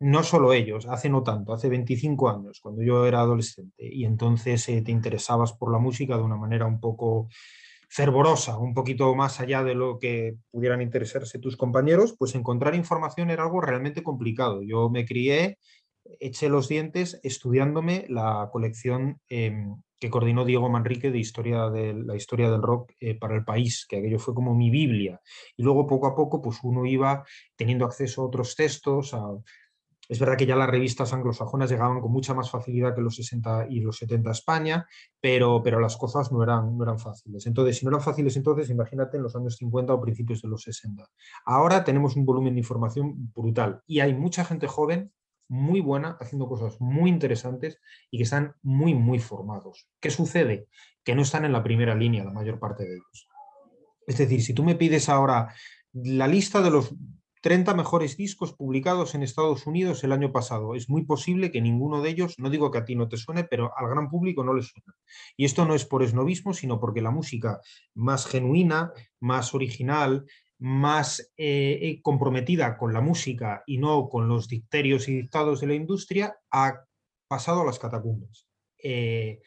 No 0.00 0.22
solo 0.22 0.52
ellos, 0.54 0.86
hace 0.86 1.10
no 1.10 1.22
tanto, 1.22 1.52
hace 1.52 1.68
25 1.68 2.30
años, 2.30 2.60
cuando 2.60 2.82
yo 2.82 3.06
era 3.06 3.20
adolescente, 3.20 3.86
y 3.86 4.06
entonces 4.06 4.64
te 4.64 4.90
interesabas 4.90 5.52
por 5.52 5.70
la 5.70 5.78
música 5.78 6.16
de 6.16 6.22
una 6.22 6.36
manera 6.36 6.64
un 6.66 6.80
poco 6.80 7.28
fervorosa, 7.88 8.58
un 8.58 8.74
poquito 8.74 9.14
más 9.14 9.40
allá 9.40 9.62
de 9.62 9.74
lo 9.74 9.98
que 9.98 10.36
pudieran 10.50 10.82
interesarse 10.82 11.38
tus 11.38 11.56
compañeros, 11.56 12.16
pues 12.18 12.34
encontrar 12.34 12.74
información 12.74 13.30
era 13.30 13.44
algo 13.44 13.60
realmente 13.60 14.02
complicado. 14.02 14.62
Yo 14.62 14.90
me 14.90 15.04
crié 15.04 15.58
eché 16.20 16.48
los 16.48 16.68
dientes 16.68 17.20
estudiándome 17.22 18.06
la 18.08 18.48
colección 18.52 19.20
eh, 19.28 19.66
que 19.98 20.10
coordinó 20.10 20.44
Diego 20.44 20.68
Manrique 20.68 21.10
de 21.10 21.18
historia 21.18 21.70
de 21.70 21.94
la 21.94 22.16
historia 22.16 22.50
del 22.50 22.62
rock 22.62 22.92
eh, 23.00 23.18
para 23.18 23.34
el 23.34 23.44
país, 23.44 23.86
que 23.88 23.98
aquello 23.98 24.18
fue 24.18 24.34
como 24.34 24.54
mi 24.54 24.70
Biblia. 24.70 25.20
Y 25.56 25.62
luego 25.62 25.86
poco 25.86 26.06
a 26.06 26.14
poco 26.14 26.42
pues 26.42 26.58
uno 26.62 26.84
iba 26.84 27.24
teniendo 27.56 27.84
acceso 27.86 28.22
a 28.22 28.26
otros 28.26 28.54
textos, 28.54 29.14
es 30.08 30.18
verdad 30.18 30.36
que 30.36 30.46
ya 30.46 30.56
las 30.56 30.68
revistas 30.68 31.12
anglosajonas 31.12 31.70
llegaban 31.70 32.00
con 32.00 32.12
mucha 32.12 32.34
más 32.34 32.50
facilidad 32.50 32.94
que 32.94 33.00
los 33.00 33.16
60 33.16 33.68
y 33.70 33.80
los 33.80 33.96
70 33.96 34.28
a 34.28 34.32
España, 34.32 34.86
pero, 35.20 35.62
pero 35.62 35.80
las 35.80 35.96
cosas 35.96 36.30
no 36.30 36.42
eran, 36.42 36.76
no 36.76 36.84
eran 36.84 36.98
fáciles. 36.98 37.46
Entonces, 37.46 37.78
si 37.78 37.86
no 37.86 37.90
eran 37.90 38.02
fáciles 38.02 38.36
entonces, 38.36 38.68
imagínate 38.68 39.16
en 39.16 39.22
los 39.22 39.34
años 39.34 39.56
50 39.56 39.94
o 39.94 40.00
principios 40.00 40.42
de 40.42 40.48
los 40.48 40.62
60. 40.62 41.08
Ahora 41.46 41.84
tenemos 41.84 42.16
un 42.16 42.26
volumen 42.26 42.54
de 42.54 42.60
información 42.60 43.32
brutal 43.34 43.82
y 43.86 44.00
hay 44.00 44.14
mucha 44.14 44.44
gente 44.44 44.66
joven 44.66 45.10
muy 45.48 45.80
buena, 45.80 46.16
haciendo 46.20 46.48
cosas 46.48 46.80
muy 46.80 47.10
interesantes 47.10 47.78
y 48.10 48.18
que 48.18 48.24
están 48.24 48.54
muy, 48.62 48.94
muy 48.94 49.18
formados. 49.18 49.88
¿Qué 50.00 50.10
sucede? 50.10 50.68
Que 51.04 51.14
no 51.14 51.22
están 51.22 51.44
en 51.44 51.52
la 51.52 51.62
primera 51.62 51.94
línea 51.94 52.24
la 52.24 52.32
mayor 52.32 52.58
parte 52.58 52.84
de 52.84 52.94
ellos. 52.94 53.28
Es 54.06 54.18
decir, 54.18 54.42
si 54.42 54.54
tú 54.54 54.64
me 54.64 54.74
pides 54.74 55.08
ahora 55.08 55.54
la 55.92 56.26
lista 56.26 56.60
de 56.60 56.70
los 56.70 56.94
30 57.44 57.74
mejores 57.74 58.16
discos 58.16 58.54
publicados 58.54 59.14
en 59.14 59.22
Estados 59.22 59.66
Unidos 59.66 60.02
el 60.02 60.12
año 60.12 60.32
pasado, 60.32 60.74
es 60.74 60.88
muy 60.88 61.04
posible 61.04 61.52
que 61.52 61.60
ninguno 61.60 62.00
de 62.00 62.08
ellos, 62.08 62.38
no 62.38 62.48
digo 62.48 62.70
que 62.70 62.78
a 62.78 62.86
ti 62.86 62.96
no 62.96 63.06
te 63.06 63.18
suene, 63.18 63.44
pero 63.44 63.70
al 63.76 63.90
gran 63.90 64.08
público 64.08 64.42
no 64.44 64.54
le 64.54 64.62
suena. 64.62 64.94
Y 65.36 65.44
esto 65.44 65.66
no 65.66 65.74
es 65.74 65.84
por 65.84 66.02
esnovismo, 66.02 66.54
sino 66.54 66.80
porque 66.80 67.02
la 67.02 67.10
música 67.10 67.60
más 67.92 68.26
genuina, 68.26 68.92
más 69.20 69.52
original, 69.52 70.24
más 70.58 71.32
eh, 71.36 72.00
comprometida 72.02 72.76
con 72.76 72.92
la 72.92 73.00
música 73.00 73.62
y 73.66 73.78
no 73.78 74.08
con 74.08 74.28
los 74.28 74.48
dicterios 74.48 75.08
y 75.08 75.16
dictados 75.16 75.60
de 75.60 75.66
la 75.66 75.74
industria, 75.74 76.36
ha 76.50 76.84
pasado 77.28 77.62
a 77.62 77.64
las 77.64 77.78
catacumbas. 77.78 78.46
Eh, 78.82 79.40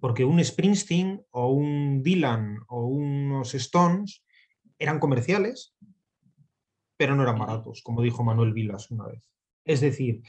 porque 0.00 0.24
un 0.24 0.42
Springsteen 0.42 1.24
o 1.30 1.50
un 1.50 2.02
Dylan 2.02 2.58
o 2.68 2.86
unos 2.86 3.54
Stones 3.54 4.24
eran 4.78 4.98
comerciales, 4.98 5.74
pero 6.96 7.14
no 7.14 7.22
eran 7.22 7.38
baratos, 7.38 7.82
como 7.82 8.02
dijo 8.02 8.24
Manuel 8.24 8.52
Vilas 8.52 8.90
una 8.90 9.06
vez. 9.06 9.30
Es 9.64 9.80
decir, 9.80 10.22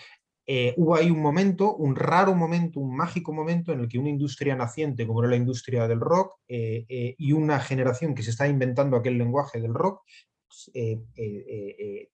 eh, 0.48 0.74
hubo 0.78 0.96
ahí 0.96 1.12
un 1.12 1.22
momento, 1.22 1.76
un 1.76 1.96
raro 1.96 2.34
momento, 2.34 2.80
un 2.80 2.96
mágico 2.96 3.34
momento 3.34 3.74
en 3.74 3.82
el 3.82 3.90
que 3.90 4.00
una 4.00 4.10
industria 4.10 4.56
naciente, 4.56 5.06
como 5.06 5.22
era 5.22 5.30
la 5.30 5.36
industria 5.36 5.88
del 5.88 6.00
rock, 6.00 6.36
eh, 6.48 6.86
eh, 6.90 7.16
y 7.18 7.34
una 7.34 7.60
generación 7.60 8.16
que 8.16 8.24
se 8.24 8.32
está 8.32 8.48
inventando 8.48 8.96
aquel 8.98 9.18
lenguaje 9.18 9.60
del 9.62 9.74
rock, 9.74 10.02
pues, 10.48 10.72
eh, 10.74 12.10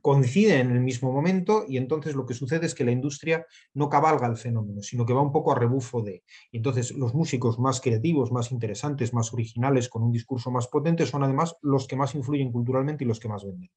coinciden 0.00 0.70
en 0.70 0.76
el 0.76 0.80
mismo 0.80 1.12
momento 1.12 1.64
y 1.68 1.76
entonces 1.76 2.14
lo 2.14 2.26
que 2.26 2.34
sucede 2.34 2.66
es 2.66 2.74
que 2.74 2.84
la 2.84 2.92
industria 2.92 3.46
no 3.74 3.88
cabalga 3.88 4.26
el 4.26 4.36
fenómeno, 4.36 4.82
sino 4.82 5.04
que 5.06 5.12
va 5.12 5.20
un 5.20 5.32
poco 5.32 5.52
a 5.52 5.58
rebufo 5.58 6.02
de. 6.02 6.22
Y 6.50 6.58
entonces 6.58 6.92
los 6.92 7.14
músicos 7.14 7.58
más 7.58 7.80
creativos, 7.80 8.32
más 8.32 8.52
interesantes, 8.52 9.12
más 9.12 9.32
originales, 9.32 9.88
con 9.88 10.02
un 10.02 10.12
discurso 10.12 10.50
más 10.50 10.68
potente, 10.68 11.06
son 11.06 11.24
además 11.24 11.56
los 11.62 11.86
que 11.86 11.96
más 11.96 12.14
influyen 12.14 12.52
culturalmente 12.52 13.04
y 13.04 13.06
los 13.06 13.20
que 13.20 13.28
más 13.28 13.44
venden. 13.44 13.70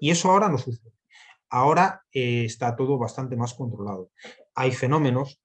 Y 0.00 0.10
eso 0.10 0.30
ahora 0.30 0.48
no 0.48 0.58
sucede. 0.58 0.97
Ahora 1.50 2.02
eh, 2.12 2.44
está 2.44 2.76
todo 2.76 2.98
bastante 2.98 3.36
más 3.36 3.54
controlado. 3.54 4.10
Hay 4.54 4.72
fenómenos 4.72 5.40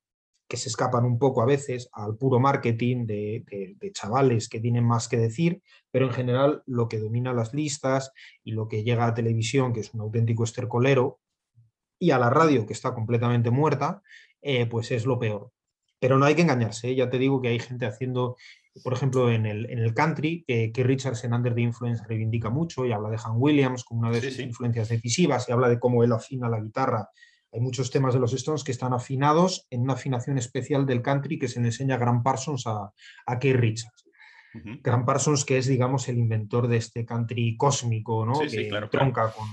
que 0.47 0.57
se 0.57 0.69
escapan 0.69 1.05
un 1.05 1.17
poco 1.17 1.41
a 1.41 1.45
veces 1.45 1.89
al 1.93 2.15
puro 2.15 2.39
marketing 2.39 3.05
de, 3.07 3.75
chavales 3.93 4.49
que 4.49 4.59
tienen 4.59 4.85
más 4.85 5.07
que 5.07 5.17
decir, 5.17 5.61
pero 5.89 6.05
en 6.05 6.13
general 6.13 6.61
lo 6.65 6.87
que 6.87 6.99
domina 6.99 7.33
las 7.33 7.53
listas 7.53 8.11
y 8.43 8.51
lo 8.51 8.67
que 8.67 8.83
llega 8.83 9.07
a 9.07 9.13
televisión, 9.13 9.73
que 9.73 9.79
es 9.79 9.93
un 9.93 10.01
auténtico 10.01 10.43
estercolero, 10.43 11.19
y 11.97 12.11
a 12.11 12.19
la 12.19 12.29
radio, 12.29 12.65
que 12.65 12.73
está 12.73 12.93
completamente 12.93 13.49
muerta, 13.49 14.01
eh, 14.41 14.65
pues 14.65 14.91
es 14.91 15.05
lo 15.05 15.17
peor. 15.17 15.51
Pero 15.99 16.17
no 16.17 16.25
hay 16.25 16.35
que 16.35 16.41
engañarse, 16.41 16.89
¿eh? 16.89 16.95
ya 16.95 17.09
te 17.09 17.17
digo 17.17 17.41
que 17.41 17.47
hay 17.47 17.59
gente 17.59 17.85
haciendo, 17.85 18.35
por 18.83 18.93
ejemplo, 18.93 19.29
en 19.29 19.45
el, 19.45 19.69
en 19.69 19.79
el 19.79 19.93
country, 19.93 20.43
que 20.47 20.83
Richards 20.83 21.23
en 21.23 21.33
Under 21.33 21.53
the 21.53 21.61
Influence 21.61 22.03
reivindica 22.07 22.49
mucho 22.49 22.85
y 22.85 22.91
habla 22.91 23.09
de 23.09 23.19
Han 23.23 23.35
Williams 23.35 23.83
como 23.83 24.01
una 24.01 24.11
de 24.11 24.21
sus 24.21 24.39
influencias 24.39 24.89
decisivas 24.89 25.47
y 25.47 25.51
habla 25.51 25.69
de 25.69 25.79
cómo 25.79 26.03
él 26.03 26.11
afina 26.11 26.49
la 26.49 26.59
guitarra 26.59 27.09
hay 27.53 27.61
muchos 27.61 27.91
temas 27.91 28.15
de 28.15 28.19
los 28.19 28.33
Stones 28.33 28.63
que 28.63 28.71
están 28.71 28.93
afinados 28.93 29.67
en 29.69 29.81
una 29.81 29.93
afinación 29.93 30.39
especial 30.39 30.87
del 30.87 31.03
country 31.03 31.37
que 31.37 31.47
se 31.47 31.59
le 31.59 31.67
enseña 31.67 31.95
a 31.95 31.97
Graham 31.99 32.23
Parsons 32.23 32.65
a, 32.65 32.91
a 33.27 33.39
Keith 33.39 33.55
Richards. 33.55 34.09
Graham 34.83 35.05
Parsons, 35.05 35.45
que 35.45 35.57
es, 35.57 35.67
digamos, 35.67 36.07
el 36.09 36.17
inventor 36.17 36.67
de 36.67 36.77
este 36.77 37.05
country 37.05 37.55
cósmico, 37.57 38.25
¿no? 38.25 38.39
que 38.39 38.69
tronca 38.91 39.31
con. 39.31 39.47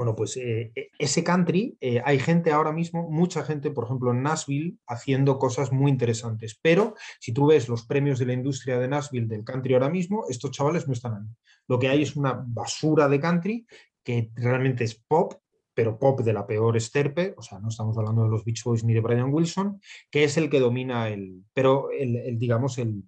Bueno, 0.00 0.16
pues 0.16 0.34
eh, 0.38 0.72
e, 0.74 0.88
ese 0.98 1.22
country, 1.22 1.76
eh, 1.78 2.00
hay 2.02 2.18
gente 2.18 2.52
ahora 2.52 2.72
mismo, 2.72 3.10
mucha 3.10 3.44
gente, 3.44 3.70
por 3.70 3.84
ejemplo, 3.84 4.12
en 4.12 4.22
Nashville, 4.22 4.78
haciendo 4.86 5.38
cosas 5.38 5.72
muy 5.72 5.90
interesantes. 5.90 6.58
Pero 6.62 6.94
si 7.18 7.34
tú 7.34 7.48
ves 7.48 7.68
los 7.68 7.84
premios 7.84 8.18
de 8.18 8.24
la 8.24 8.32
industria 8.32 8.78
de 8.78 8.88
Nashville 8.88 9.26
del 9.26 9.44
country 9.44 9.74
ahora 9.74 9.90
mismo, 9.90 10.24
estos 10.30 10.52
chavales 10.52 10.86
no 10.86 10.94
están 10.94 11.16
ahí. 11.16 11.28
Lo 11.68 11.78
que 11.78 11.88
hay 11.88 12.00
es 12.00 12.16
una 12.16 12.42
basura 12.46 13.10
de 13.10 13.20
country 13.20 13.66
que 14.02 14.30
realmente 14.36 14.84
es 14.84 14.94
pop, 14.94 15.34
pero 15.74 15.98
pop 15.98 16.22
de 16.22 16.32
la 16.32 16.46
peor 16.46 16.78
esterpe, 16.78 17.34
o 17.36 17.42
sea, 17.42 17.58
no 17.58 17.68
estamos 17.68 17.98
hablando 17.98 18.22
de 18.22 18.30
los 18.30 18.42
Beach 18.42 18.64
Boys 18.64 18.82
ni 18.82 18.94
de 18.94 19.00
Brian 19.00 19.30
Wilson, 19.30 19.82
que 20.10 20.24
es 20.24 20.38
el 20.38 20.48
que 20.48 20.60
domina 20.60 21.10
el, 21.10 21.44
pero 21.52 21.90
el, 21.90 22.38
digamos, 22.38 22.78
el, 22.78 23.04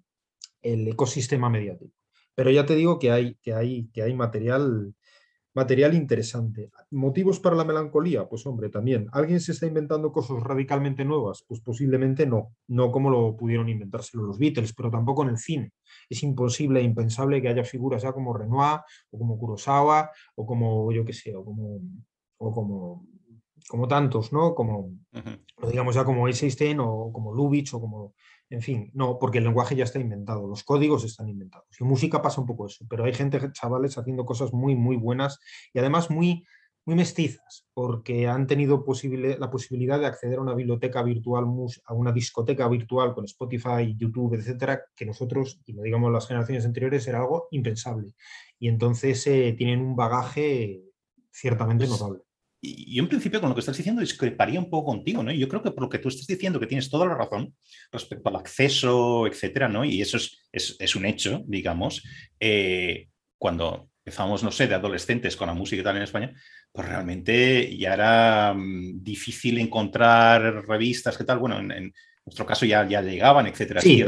ecosistema 0.61 1.49
mediático. 1.49 1.95
Pero 2.35 2.51
ya 2.51 2.67
te 2.67 2.75
digo 2.75 2.99
que 2.99 3.09
hay, 3.09 3.33
que 3.41 3.55
hay, 3.55 3.89
que 3.91 4.03
hay 4.03 4.13
material, 4.13 4.93
material 5.53 5.93
interesante. 5.93 6.69
¿Motivos 6.91 7.39
para 7.39 7.55
la 7.55 7.63
melancolía? 7.63 8.27
Pues 8.27 8.45
hombre, 8.45 8.69
también. 8.69 9.07
¿Alguien 9.11 9.39
se 9.39 9.51
está 9.51 9.65
inventando 9.65 10.11
cosas 10.11 10.41
radicalmente 10.41 11.05
nuevas? 11.05 11.43
Pues 11.47 11.61
posiblemente 11.61 12.25
no, 12.25 12.55
no 12.67 12.91
como 12.91 13.09
lo 13.09 13.35
pudieron 13.35 13.69
inventárselo 13.69 14.23
los 14.23 14.39
Beatles, 14.39 14.73
pero 14.73 14.89
tampoco 14.89 15.23
en 15.23 15.29
el 15.29 15.37
cine. 15.37 15.71
Es 16.09 16.23
imposible 16.23 16.79
e 16.79 16.83
impensable 16.83 17.41
que 17.41 17.49
haya 17.49 17.63
figuras 17.63 18.01
ya 18.03 18.13
como 18.13 18.33
Renoir 18.33 18.79
o 19.11 19.17
como 19.17 19.37
Kurosawa 19.37 20.11
o 20.35 20.45
como, 20.45 20.91
yo 20.91 21.05
qué 21.05 21.13
sé, 21.13 21.35
o 21.35 21.43
como 21.45 21.81
o 22.43 22.51
como, 22.51 23.05
como 23.67 23.87
tantos, 23.87 24.33
¿no? 24.33 24.53
Como, 24.53 24.91
lo 25.57 25.69
digamos 25.69 25.95
ya 25.95 26.03
como 26.03 26.27
Eisenstein 26.27 26.79
o 26.79 27.11
como 27.11 27.33
Lubitsch 27.33 27.73
o 27.73 27.79
como, 27.79 28.13
en 28.53 28.61
fin, 28.61 28.91
no, 28.93 29.17
porque 29.17 29.39
el 29.39 29.45
lenguaje 29.45 29.75
ya 29.75 29.83
está 29.83 29.99
inventado, 29.99 30.47
los 30.47 30.63
códigos 30.63 31.03
están 31.03 31.27
inventados. 31.27 31.65
Y 31.79 31.83
música 31.85 32.21
pasa 32.21 32.39
un 32.39 32.45
poco 32.45 32.67
eso, 32.67 32.85
pero 32.87 33.03
hay 33.03 33.11
gente, 33.11 33.51
chavales, 33.51 33.97
haciendo 33.97 34.25
cosas 34.25 34.53
muy, 34.53 34.75
muy 34.75 34.95
buenas 34.95 35.39
y 35.73 35.79
además 35.79 36.11
muy, 36.11 36.45
muy 36.85 36.95
mestizas, 36.95 37.65
porque 37.73 38.27
han 38.27 38.45
tenido 38.45 38.85
posible, 38.85 39.39
la 39.39 39.49
posibilidad 39.49 39.99
de 39.99 40.05
acceder 40.05 40.37
a 40.37 40.43
una 40.43 40.53
biblioteca 40.53 41.01
virtual, 41.01 41.45
a 41.85 41.93
una 41.95 42.11
discoteca 42.11 42.67
virtual 42.67 43.15
con 43.15 43.25
Spotify, 43.25 43.95
YouTube, 43.97 44.35
etcétera, 44.35 44.83
que 44.95 45.07
nosotros, 45.07 45.59
y 45.65 45.73
no 45.73 45.81
digamos 45.81 46.11
las 46.11 46.27
generaciones 46.27 46.63
anteriores, 46.63 47.07
era 47.07 47.21
algo 47.21 47.47
impensable. 47.49 48.13
Y 48.59 48.67
entonces 48.67 49.25
eh, 49.25 49.55
tienen 49.57 49.81
un 49.81 49.95
bagaje 49.95 50.83
ciertamente 51.31 51.87
pues 51.87 51.99
notable 51.99 52.23
y 52.65 52.95
yo 52.95 53.03
en 53.03 53.09
principio 53.09 53.41
con 53.41 53.49
lo 53.49 53.55
que 53.55 53.59
estás 53.59 53.75
diciendo 53.75 53.99
discreparía 53.99 54.57
un 54.57 54.69
poco 54.69 54.91
contigo, 54.91 55.21
¿no? 55.21 55.33
Yo 55.33 55.49
creo 55.49 55.61
que 55.61 55.71
por 55.71 55.83
lo 55.83 55.89
que 55.89 55.99
tú 55.99 56.07
estás 56.07 56.25
diciendo, 56.25 56.61
que 56.61 56.65
tienes 56.65 56.89
toda 56.89 57.05
la 57.05 57.13
razón 57.13 57.53
respecto 57.91 58.29
al 58.29 58.37
acceso, 58.37 59.27
etcétera, 59.27 59.67
¿no? 59.67 59.83
Y 59.83 60.01
eso 60.01 60.15
es, 60.15 60.77
es, 60.79 60.95
un 60.95 61.05
hecho, 61.05 61.43
digamos. 61.45 62.01
Eh, 62.39 63.09
cuando 63.37 63.89
empezamos, 64.05 64.43
no 64.43 64.51
sé, 64.51 64.67
de 64.67 64.75
adolescentes 64.75 65.35
con 65.35 65.47
la 65.47 65.53
música 65.53 65.81
y 65.81 65.83
tal 65.83 65.97
en 65.97 66.03
España, 66.03 66.33
pues 66.71 66.87
realmente 66.87 67.75
ya 67.77 67.95
era 67.95 68.53
mm, 68.53 69.03
difícil 69.03 69.57
encontrar 69.57 70.65
revistas, 70.65 71.17
¿qué 71.17 71.25
tal? 71.25 71.39
Bueno, 71.39 71.59
en, 71.59 71.93
nuestro 72.25 72.45
caso 72.45 72.65
ya, 72.65 72.87
ya 72.87 73.01
llegaban, 73.01 73.45
etcétera. 73.45 73.81
Sí, 73.81 74.05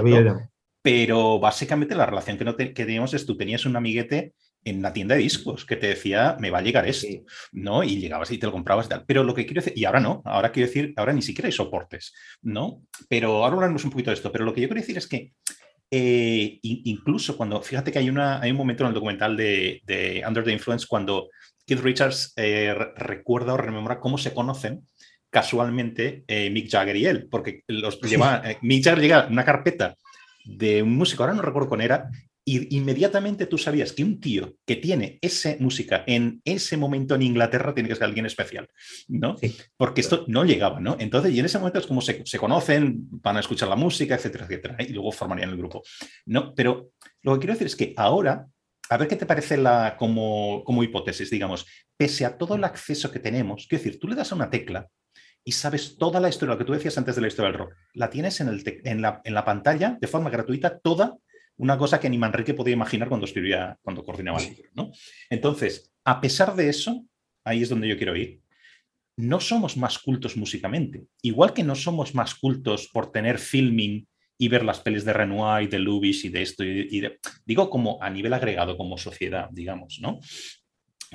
pero 0.82 1.39
básicamente 1.39 1.94
la 1.94 2.06
relación 2.06 2.38
que, 2.38 2.46
no 2.46 2.56
que 2.56 2.72
teníamos 2.74 3.13
es 3.13 3.26
tú 3.26 3.36
tenías 3.36 3.65
un 3.65 3.76
amiguete 3.76 4.34
en 4.65 4.82
la 4.82 4.91
tienda 4.91 5.15
de 5.15 5.21
discos 5.21 5.63
que 5.63 5.75
te 5.75 5.88
decía, 5.88 6.36
me 6.39 6.49
va 6.49 6.58
a 6.58 6.62
llegar 6.63 6.88
esto, 6.88 7.08
¿no? 7.51 7.84
Y 7.84 7.99
llegabas 7.99 8.32
y 8.32 8.39
te 8.39 8.47
lo 8.47 8.51
comprabas 8.51 8.88
y 8.88 8.89
tal. 8.89 9.06
Pero 9.06 9.23
lo 9.23 9.36
que 9.36 9.45
quiero 9.45 9.62
decir, 9.62 9.78
y 9.78 9.86
ahora 9.86 9.99
no, 9.99 10.23
ahora 10.25 10.51
quiero 10.51 10.67
decir, 10.67 10.93
ahora 10.97 11.13
ni 11.13 11.21
siquiera 11.21 11.47
hay 11.47 11.51
soportes, 11.51 12.13
¿no? 12.41 12.82
Pero 13.08 13.43
ahora 13.43 13.54
hablaremos 13.54 13.86
un 13.86 13.91
poquito 13.91 14.10
de 14.10 14.15
esto, 14.15 14.32
pero 14.32 14.43
lo 14.43 14.54
que 14.54 14.62
yo 14.62 14.67
quiero 14.67 14.82
decir 14.82 14.97
es 14.97 15.08
que 15.08 15.34
eh, 15.91 16.60
incluso 16.63 17.38
cuando, 17.38 17.62
fíjate 17.62 17.91
que 17.91 17.99
hay, 17.99 18.10
una, 18.10 18.41
hay 18.41 18.49
un 18.49 18.58
momento 18.58 18.84
en 18.84 18.88
el 18.88 18.95
documental 18.95 19.38
de, 19.38 20.23
Under 20.28 20.43
the 20.43 20.51
Influence 20.51 20.88
cuando 20.89 21.30
Keith 21.63 21.82
Richards 21.82 22.34
eh, 22.36 22.73
recuerda 22.97 23.54
o 23.54 23.58
rememora 23.58 23.99
cómo 23.99 24.17
se 24.17 24.34
conocen 24.34 24.84
casualmente 25.30 26.23
eh, 26.28 26.49
Mick 26.49 26.71
Jagger 26.71 26.95
y 26.95 27.06
él, 27.06 27.28
porque 27.30 27.62
los 27.67 28.01
lleva, 28.01 28.41
Mick 28.63 28.84
Jagger 28.84 29.01
llega 29.01 29.28
una 29.30 29.45
carpeta 29.45 29.95
de 30.43 30.82
un 30.82 30.95
músico, 30.95 31.21
ahora 31.21 31.36
no 31.36 31.43
recuerdo 31.43 31.69
cuál 31.69 31.82
era, 31.82 32.10
y 32.47 32.77
inmediatamente 32.77 33.47
tú 33.47 33.58
sabías 33.58 33.91
que 33.91 34.03
un 34.03 34.19
tío 34.19 34.53
que 34.67 34.75
tiene 34.75 35.17
esa 35.21 35.55
música 35.60 36.03
en 36.05 36.41
ese 36.45 36.77
momento 36.77 37.15
en 37.15 37.23
Inglaterra 37.23 37.73
tiene 37.73 37.89
que 37.89 37.95
ser 37.95 38.03
alguien 38.03 38.27
especial, 38.27 38.69
¿no? 39.08 39.36
Porque 39.75 40.01
esto 40.01 40.25
no 40.27 40.45
llegaba, 40.45 40.79
¿no? 40.79 40.95
Entonces, 40.99 41.34
y 41.34 41.39
en 41.39 41.45
ese 41.45 41.58
momento 41.58 41.79
es 41.79 41.88
como 41.88 42.01
se, 42.01 42.23
conocen, 42.38 43.08
van 43.10 43.38
a 43.38 43.39
escuchar 43.39 43.67
la 43.67 43.75
música, 43.75 44.13
etcétera, 44.13 44.45
etcétera, 44.45 44.75
y 44.79 44.93
luego 44.93 45.12
formarían 45.12 45.49
el 45.49 45.58
grupo, 45.58 45.81
¿no? 46.27 46.53
Pero 46.53 46.91
lo 47.23 47.34
que 47.34 47.39
quiero 47.39 47.53
decir 47.53 47.67
es 47.67 47.75
que 47.75 47.95
ahora, 47.97 48.45
a 48.89 48.97
ver 48.97 49.08
qué 49.08 49.15
te 49.15 49.25
parece 49.25 49.58
la, 49.58 49.97
como, 49.97 50.63
como 50.63 50.84
hipótesis, 50.84 51.31
digamos, 51.31 51.65
pese 51.97 52.25
a 52.25 52.38
todo 52.38 52.55
el 52.55 52.63
acceso 52.63 53.10
que 53.10 53.19
tenemos, 53.19 53.65
quiero 53.67 53.84
decir, 53.84 53.99
tú 53.99 54.08
le 54.08 54.15
das 54.15 54.31
a 54.31 54.36
una 54.36 54.51
tecla 54.51 54.88
y 55.43 55.51
sabes 55.51 55.97
toda 55.97 56.19
la 56.19 56.29
historia, 56.29 56.53
lo 56.53 56.60
que 56.60 56.65
tú 56.65 56.73
decías 56.73 56.97
antes 56.99 57.15
de 57.15 57.21
la 57.21 57.27
historia 57.27 57.51
del 57.51 57.60
rock, 57.60 57.73
la 57.93 58.12
tienes 58.12 58.39
en, 58.39 58.49
el 58.49 58.81
en, 58.84 59.01
la, 59.01 59.21
en 59.23 59.34
la 59.34 59.45
pantalla 59.45 59.97
de 59.99 60.08
forma 60.08 60.29
gratuita 60.29 60.77
toda 60.77 61.17
una 61.58 61.78
cosa 61.78 62.00
que 62.00 62.10
ni 62.10 62.18
Manrique 62.18 62.54
podía 62.54 62.74
imaginar 62.74 63.08
cuando 63.08 63.26
escribía, 63.26 63.78
cuando 63.82 64.04
coordinaba 64.04 64.39
el 64.39 64.50
libro. 64.50 64.70
¿no? 64.74 64.91
Entonces, 65.30 65.94
a 66.04 66.20
pesar 66.22 66.56
de 66.56 66.70
eso, 66.70 67.06
ahí 67.44 67.62
es 67.63 67.70
donde 67.70 67.88
yo 67.88 67.98
quiero 67.98 68.15
ir, 68.15 68.41
no 69.18 69.39
somos 69.39 69.78
más 69.78 70.00
cultos 70.00 70.36
músicamente. 70.36 71.06
Igual 71.22 71.54
que 71.54 71.63
no 71.63 71.76
somos 71.76 72.13
más 72.15 72.36
cultos 72.36 72.89
por 72.91 73.12
tener 73.12 73.39
filming 73.39 74.08
y 74.38 74.48
ver 74.50 74.65
las 74.65 74.82
pelis 74.82 75.06
de 75.06 75.13
Renoir 75.13 75.63
y 75.63 75.68
de 75.68 75.80
Lubis 75.80 76.26
y 76.26 76.30
de 76.30 76.41
esto, 76.41 76.65
y 76.65 77.02
digo 77.46 77.70
como 77.70 78.02
a 78.02 78.10
nivel 78.10 78.34
agregado, 78.34 78.76
como 78.76 78.98
sociedad, 78.98 79.48
digamos, 79.52 80.00
¿no? 80.02 80.20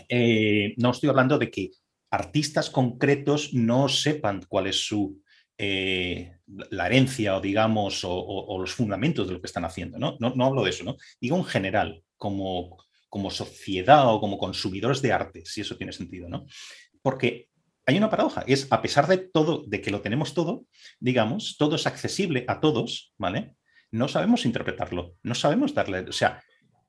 Eh, 0.08 0.74
no 0.78 0.92
estoy 0.92 1.10
hablando 1.10 1.36
de 1.36 1.50
que 1.50 1.70
artistas 2.10 2.70
concretos 2.70 3.52
no 3.52 3.88
sepan 3.88 4.40
cuál 4.48 4.68
es 4.68 4.86
su 4.86 5.22
eh, 5.62 6.38
la 6.70 6.86
herencia 6.86 7.36
o 7.36 7.40
digamos 7.40 8.00
o, 8.04 8.56
los 8.58 8.72
fundamentos 8.72 9.28
de 9.28 9.34
lo 9.34 9.40
que 9.42 9.46
están 9.46 9.66
haciendo. 9.66 9.98
¿no? 9.98 10.16
No, 10.18 10.44
hablo 10.46 10.64
de 10.64 10.70
eso, 10.70 10.84
¿no? 10.84 10.96
Digo 11.20 11.36
en 11.36 11.44
general, 11.44 12.02
como, 12.16 12.78
como 13.10 13.30
sociedad 13.30 14.10
o 14.10 14.20
como 14.20 14.38
consumidores 14.38 15.02
de 15.02 15.12
arte, 15.12 15.42
si 15.44 15.60
eso 15.60 15.76
tiene 15.76 15.92
sentido, 15.92 16.30
¿no? 16.30 16.46
Porque 17.02 17.48
hay 17.84 17.98
una 17.98 18.08
paradoja, 18.08 18.42
es 18.46 18.68
a 18.70 18.80
pesar 18.80 19.06
de 19.06 19.18
todo, 19.18 19.62
de 19.66 19.82
que 19.82 19.90
lo 19.90 20.00
tenemos 20.00 20.32
todo, 20.32 20.64
digamos, 20.98 21.56
todo 21.58 21.76
es 21.76 21.86
accesible 21.86 22.46
a 22.48 22.60
todos, 22.60 23.12
¿vale? 23.18 23.54
No 23.90 24.08
sabemos 24.08 24.46
interpretarlo, 24.46 25.16
no 25.22 25.34
sabemos 25.34 25.74
darle, 25.74 26.00
o 26.08 26.12
sea, 26.12 26.42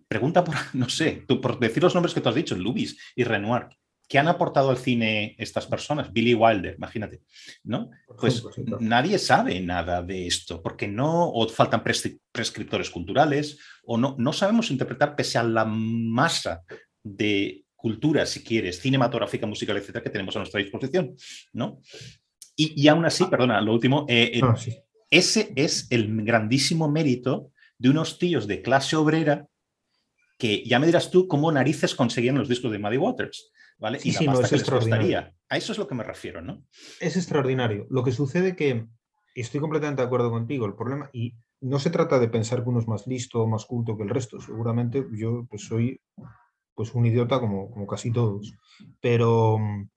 pregunta 0.08 0.46
por, 0.46 0.56
no 0.74 0.88
sé, 0.88 1.26
por 1.28 1.60
decir 1.60 1.84
los 1.84 1.94
nombres 1.94 2.14
que 2.14 2.22
tú 2.22 2.30
has 2.30 2.36
dicho, 2.36 2.56
Lubis 2.56 2.98
y 3.18 3.26
Renoir, 3.26 3.68
¿Qué 4.12 4.20
han 4.20 4.28
aportado 4.28 4.72
al 4.72 4.78
cine 4.78 5.36
estas 5.38 5.66
personas? 5.68 6.12
Billy 6.12 6.34
Wilder, 6.34 6.76
imagínate, 6.76 7.22
¿no? 7.64 7.92
Pues 8.20 8.44
nadie 8.82 9.18
sabe 9.18 9.62
nada 9.62 10.04
de 10.04 10.28
esto, 10.28 10.62
porque 10.62 10.86
no, 10.86 11.30
o 11.30 11.48
faltan 11.48 11.82
prescriptores 11.82 12.90
culturales, 12.90 13.58
o 13.86 13.98
no, 13.98 14.18
no 14.20 14.34
sabemos 14.34 14.70
interpretar 14.70 15.16
pese 15.16 15.38
a 15.38 15.44
la 15.44 15.64
masa 15.64 16.62
de 17.02 17.64
cultura, 17.74 18.26
si 18.26 18.44
quieres, 18.44 18.82
cinematográfica, 18.82 19.48
musical, 19.48 19.78
etcétera, 19.78 20.04
que 20.04 20.10
tenemos 20.10 20.36
a 20.36 20.40
nuestra 20.40 20.60
disposición, 20.60 21.16
¿no? 21.54 21.80
Y, 22.58 22.86
aún 22.90 23.06
así, 23.06 23.24
perdona, 23.28 23.62
lo 23.62 23.72
último, 23.72 24.06
eh, 24.10 24.32
eh, 24.34 24.42
ah, 24.44 24.58
ese 25.10 25.54
es 25.56 25.88
el 25.90 26.14
grandísimo 26.26 26.92
mérito 26.92 27.54
de 27.78 27.90
unos 27.90 28.20
tíos 28.20 28.46
de 28.46 28.62
clase 28.62 28.98
obrera 28.98 29.48
que 30.38 30.66
ya 30.66 30.80
me 30.80 30.88
dirás 30.88 31.12
tú 31.12 31.30
cómo 31.30 31.50
narices 31.50 31.96
conseguían 31.96 32.38
los 32.38 32.50
discos 32.50 32.74
de 32.74 32.80
Muddy 32.80 32.98
Waters 32.98 33.54
¿vale? 33.82 34.00
Sí, 34.00 34.10
y 34.10 34.12
la 34.14 34.20
sí, 34.20 34.26
no, 34.28 34.32
pasta 34.34 34.50
que 34.50 34.56
les 34.56 34.70
costaría. 34.70 35.36
A 35.50 35.58
eso 35.58 35.74
es 35.74 35.78
lo 35.78 35.88
que 35.88 35.96
me 35.96 36.04
refiero, 36.04 36.42
¿no? 36.42 36.64
Es 37.02 37.18
extraordinario. 37.18 37.88
Lo 37.90 38.04
que 38.04 38.14
sucede 38.14 38.56
que 38.56 38.88
y 39.34 39.42
estoy 39.42 39.60
completamente 39.60 40.02
de 40.02 40.08
acuerdo 40.08 40.30
contigo. 40.30 40.66
El 40.66 40.76
problema, 40.76 41.10
y 41.14 41.36
no 41.62 41.80
se 41.80 41.90
trata 41.90 42.20
de 42.20 42.28
pensar 42.28 42.64
que 42.64 42.70
uno 42.70 42.80
es 42.80 42.88
más 42.88 43.08
listo 43.08 43.42
o 43.42 43.48
más 43.48 43.66
culto 43.66 43.96
que 43.96 44.04
el 44.04 44.10
resto. 44.10 44.40
Seguramente 44.42 45.06
yo 45.14 45.46
pues, 45.50 45.66
soy 45.66 46.02
pues, 46.74 46.94
un 46.94 47.06
idiota 47.06 47.40
como, 47.40 47.72
como 47.72 47.88
casi 47.88 48.12
todos. 48.12 48.54
Pero 49.00 49.58
mm, 49.58 49.90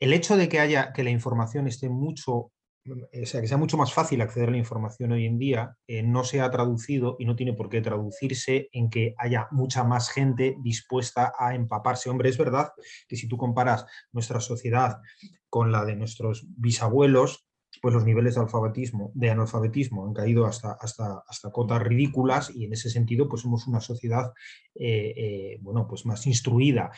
el 0.00 0.12
hecho 0.12 0.36
de 0.36 0.48
que 0.48 0.60
haya 0.60 0.92
que 0.92 1.04
la 1.04 1.10
información 1.10 1.66
esté 1.66 1.88
mucho, 1.88 2.52
o 2.88 3.26
sea, 3.26 3.40
que 3.40 3.48
sea 3.48 3.56
mucho 3.56 3.76
más 3.76 3.92
fácil 3.92 4.20
acceder 4.20 4.48
a 4.48 4.52
la 4.52 4.58
información 4.58 5.12
hoy 5.12 5.26
en 5.26 5.38
día, 5.38 5.76
eh, 5.86 6.02
no 6.02 6.24
se 6.24 6.40
ha 6.40 6.50
traducido 6.50 7.16
y 7.18 7.26
no 7.26 7.36
tiene 7.36 7.52
por 7.52 7.68
qué 7.68 7.80
traducirse 7.80 8.68
en 8.72 8.88
que 8.88 9.14
haya 9.18 9.48
mucha 9.50 9.84
más 9.84 10.10
gente 10.10 10.56
dispuesta 10.62 11.32
a 11.38 11.54
empaparse. 11.54 12.10
Hombre, 12.10 12.30
es 12.30 12.38
verdad 12.38 12.72
que 13.08 13.16
si 13.16 13.28
tú 13.28 13.36
comparas 13.36 13.86
nuestra 14.12 14.40
sociedad 14.40 14.98
con 15.48 15.72
la 15.72 15.84
de 15.84 15.96
nuestros 15.96 16.46
bisabuelos, 16.56 17.46
pues 17.80 17.94
los 17.94 18.04
niveles 18.04 18.34
de 18.34 18.40
alfabetismo, 18.42 19.12
de 19.14 19.30
analfabetismo 19.30 20.06
han 20.06 20.12
caído 20.12 20.46
hasta, 20.46 20.72
hasta, 20.72 21.22
hasta 21.26 21.50
cotas 21.50 21.82
ridículas 21.82 22.50
y 22.54 22.64
en 22.64 22.72
ese 22.72 22.90
sentido 22.90 23.28
pues 23.28 23.42
somos 23.42 23.66
una 23.66 23.80
sociedad 23.80 24.32
eh, 24.74 25.14
eh, 25.16 25.58
bueno, 25.60 25.86
pues 25.88 26.04
más 26.04 26.26
instruida. 26.26 26.90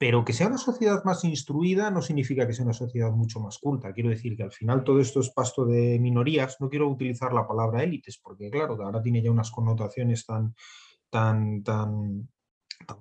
Pero 0.00 0.24
que 0.24 0.32
sea 0.32 0.46
una 0.46 0.56
sociedad 0.56 1.04
más 1.04 1.24
instruida 1.24 1.90
no 1.90 2.00
significa 2.00 2.46
que 2.46 2.54
sea 2.54 2.64
una 2.64 2.72
sociedad 2.72 3.12
mucho 3.12 3.38
más 3.38 3.58
culta. 3.58 3.92
Quiero 3.92 4.08
decir 4.08 4.34
que 4.34 4.44
al 4.44 4.50
final 4.50 4.82
todo 4.82 4.98
esto 4.98 5.20
es 5.20 5.28
pasto 5.28 5.66
de 5.66 5.98
minorías. 5.98 6.56
No 6.58 6.70
quiero 6.70 6.88
utilizar 6.88 7.34
la 7.34 7.46
palabra 7.46 7.82
élites 7.82 8.18
porque, 8.18 8.48
claro, 8.48 8.82
ahora 8.82 9.02
tiene 9.02 9.22
ya 9.22 9.30
unas 9.30 9.50
connotaciones 9.50 10.24
tan, 10.24 10.54
tan, 11.10 11.62
tan, 11.62 12.30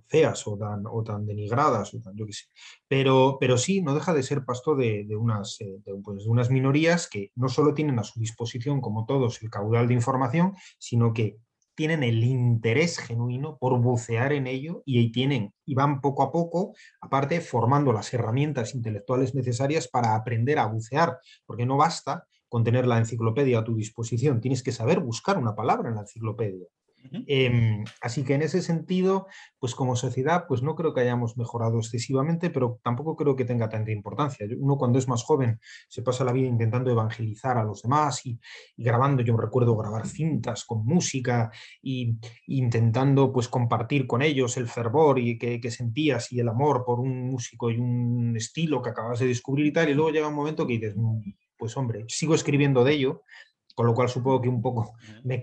feas 0.08 0.46
o 0.46 0.58
tan, 0.58 0.84
o 0.88 1.02
tan 1.02 1.26
denigradas, 1.26 1.94
o 1.94 2.02
yo 2.14 2.26
qué 2.26 2.34
sé. 2.34 2.48
Pero, 2.86 3.38
pero 3.40 3.58
sí, 3.58 3.82
no 3.82 3.96
deja 3.96 4.14
de 4.14 4.22
ser 4.22 4.44
pasto 4.44 4.76
de, 4.76 5.06
de 5.08 5.16
unas, 5.16 5.56
eh, 5.62 5.80
pues, 6.04 6.26
de 6.26 6.30
unas 6.30 6.50
minorías 6.50 7.08
que 7.08 7.32
no 7.36 7.48
solo 7.48 7.74
tienen 7.74 7.98
a 8.00 8.04
su 8.04 8.20
disposición, 8.20 8.82
como 8.82 9.06
todos, 9.06 9.42
el 9.42 9.50
caudal 9.50 9.88
de 9.88 9.94
información, 9.94 10.54
sino 10.78 11.14
que 11.14 11.38
tienen 11.80 12.04
el 12.04 12.22
interés 12.26 12.98
genuino 12.98 13.58
por 13.58 13.80
bucear 13.80 14.34
en 14.34 14.48
ello 14.48 14.84
y 14.84 15.14
tienen 15.14 15.54
y 15.66 15.76
van 15.76 16.02
poco 16.02 16.24
a 16.24 16.30
poco, 16.30 16.74
aparte, 17.00 17.40
formando 17.40 17.94
las 17.94 18.14
herramientas 18.14 18.76
intelectuales 18.76 19.34
necesarias 19.34 19.88
para 19.88 20.14
aprender 20.14 20.60
a 20.60 20.66
bucear, 20.66 21.20
porque 21.46 21.66
no 21.66 21.78
basta 21.78 22.28
con 22.50 22.66
tener 22.66 22.86
la 22.86 22.98
enciclopedia 22.98 23.60
a 23.60 23.64
tu 23.64 23.78
disposición, 23.78 24.42
tienes 24.42 24.62
que 24.62 24.74
saber 24.74 25.00
buscar 25.00 25.38
una 25.38 25.56
palabra 25.56 25.88
en 25.88 25.96
la 25.96 26.02
enciclopedia. 26.02 26.68
Eh, 27.28 27.84
así 28.02 28.24
que 28.24 28.36
en 28.36 28.42
ese 28.42 28.62
sentido, 28.62 29.28
pues 29.60 29.76
como 29.76 29.96
sociedad, 29.96 30.46
pues 30.48 30.62
no 30.62 30.76
creo 30.76 30.94
que 30.94 31.02
hayamos 31.02 31.38
mejorado 31.38 31.78
excesivamente, 31.80 32.50
pero 32.50 32.80
tampoco 32.84 33.16
creo 33.16 33.36
que 33.36 33.46
tenga 33.46 33.70
tanta 33.70 33.92
importancia. 33.92 34.48
Uno 34.58 34.78
cuando 34.78 35.00
es 35.00 35.08
más 35.08 35.24
joven 35.24 35.60
se 35.88 36.02
pasa 36.02 36.24
la 36.24 36.32
vida 36.32 36.48
intentando 36.48 36.92
evangelizar 36.92 37.58
a 37.58 37.64
los 37.64 37.82
demás 37.82 38.26
y, 38.26 38.40
y 38.76 38.84
grabando, 38.84 39.24
yo 39.24 39.36
recuerdo 39.38 39.76
grabar 39.76 40.08
cintas 40.08 40.66
con 40.66 40.86
música 40.86 41.52
y, 41.82 42.18
intentando 42.48 43.32
pues 43.32 43.48
compartir 43.48 44.08
con 44.08 44.22
ellos 44.22 44.58
el 44.58 44.68
fervor 44.68 45.20
y 45.20 45.38
que, 45.38 45.60
que, 45.60 45.72
sentías 45.72 46.32
y 46.32 46.40
el 46.40 46.50
amor 46.50 46.84
por 46.86 47.00
un 47.00 47.30
músico 47.30 47.70
y 47.70 47.78
un 47.78 48.36
estilo 48.36 48.82
que 48.82 48.90
acabas 48.90 49.20
de 49.20 49.28
descubrir 49.28 49.66
y 49.68 49.74
tal, 49.74 49.90
y 49.90 49.94
luego 49.94 50.12
llega 50.12 50.28
un 50.28 50.36
momento 50.36 50.66
que 50.66 50.74
dices, 50.74 50.96
mm, 50.96 51.20
pues 51.58 51.76
hombre, 51.78 52.06
sigo 52.08 52.36
escribiendo 52.36 52.84
de 52.84 52.94
ello, 52.94 53.24
con 53.76 53.86
lo 53.86 53.94
cual 53.94 54.10
supongo 54.10 54.42
que 54.42 54.50
un 54.50 54.62
poco 54.62 54.94
me, 55.24 55.42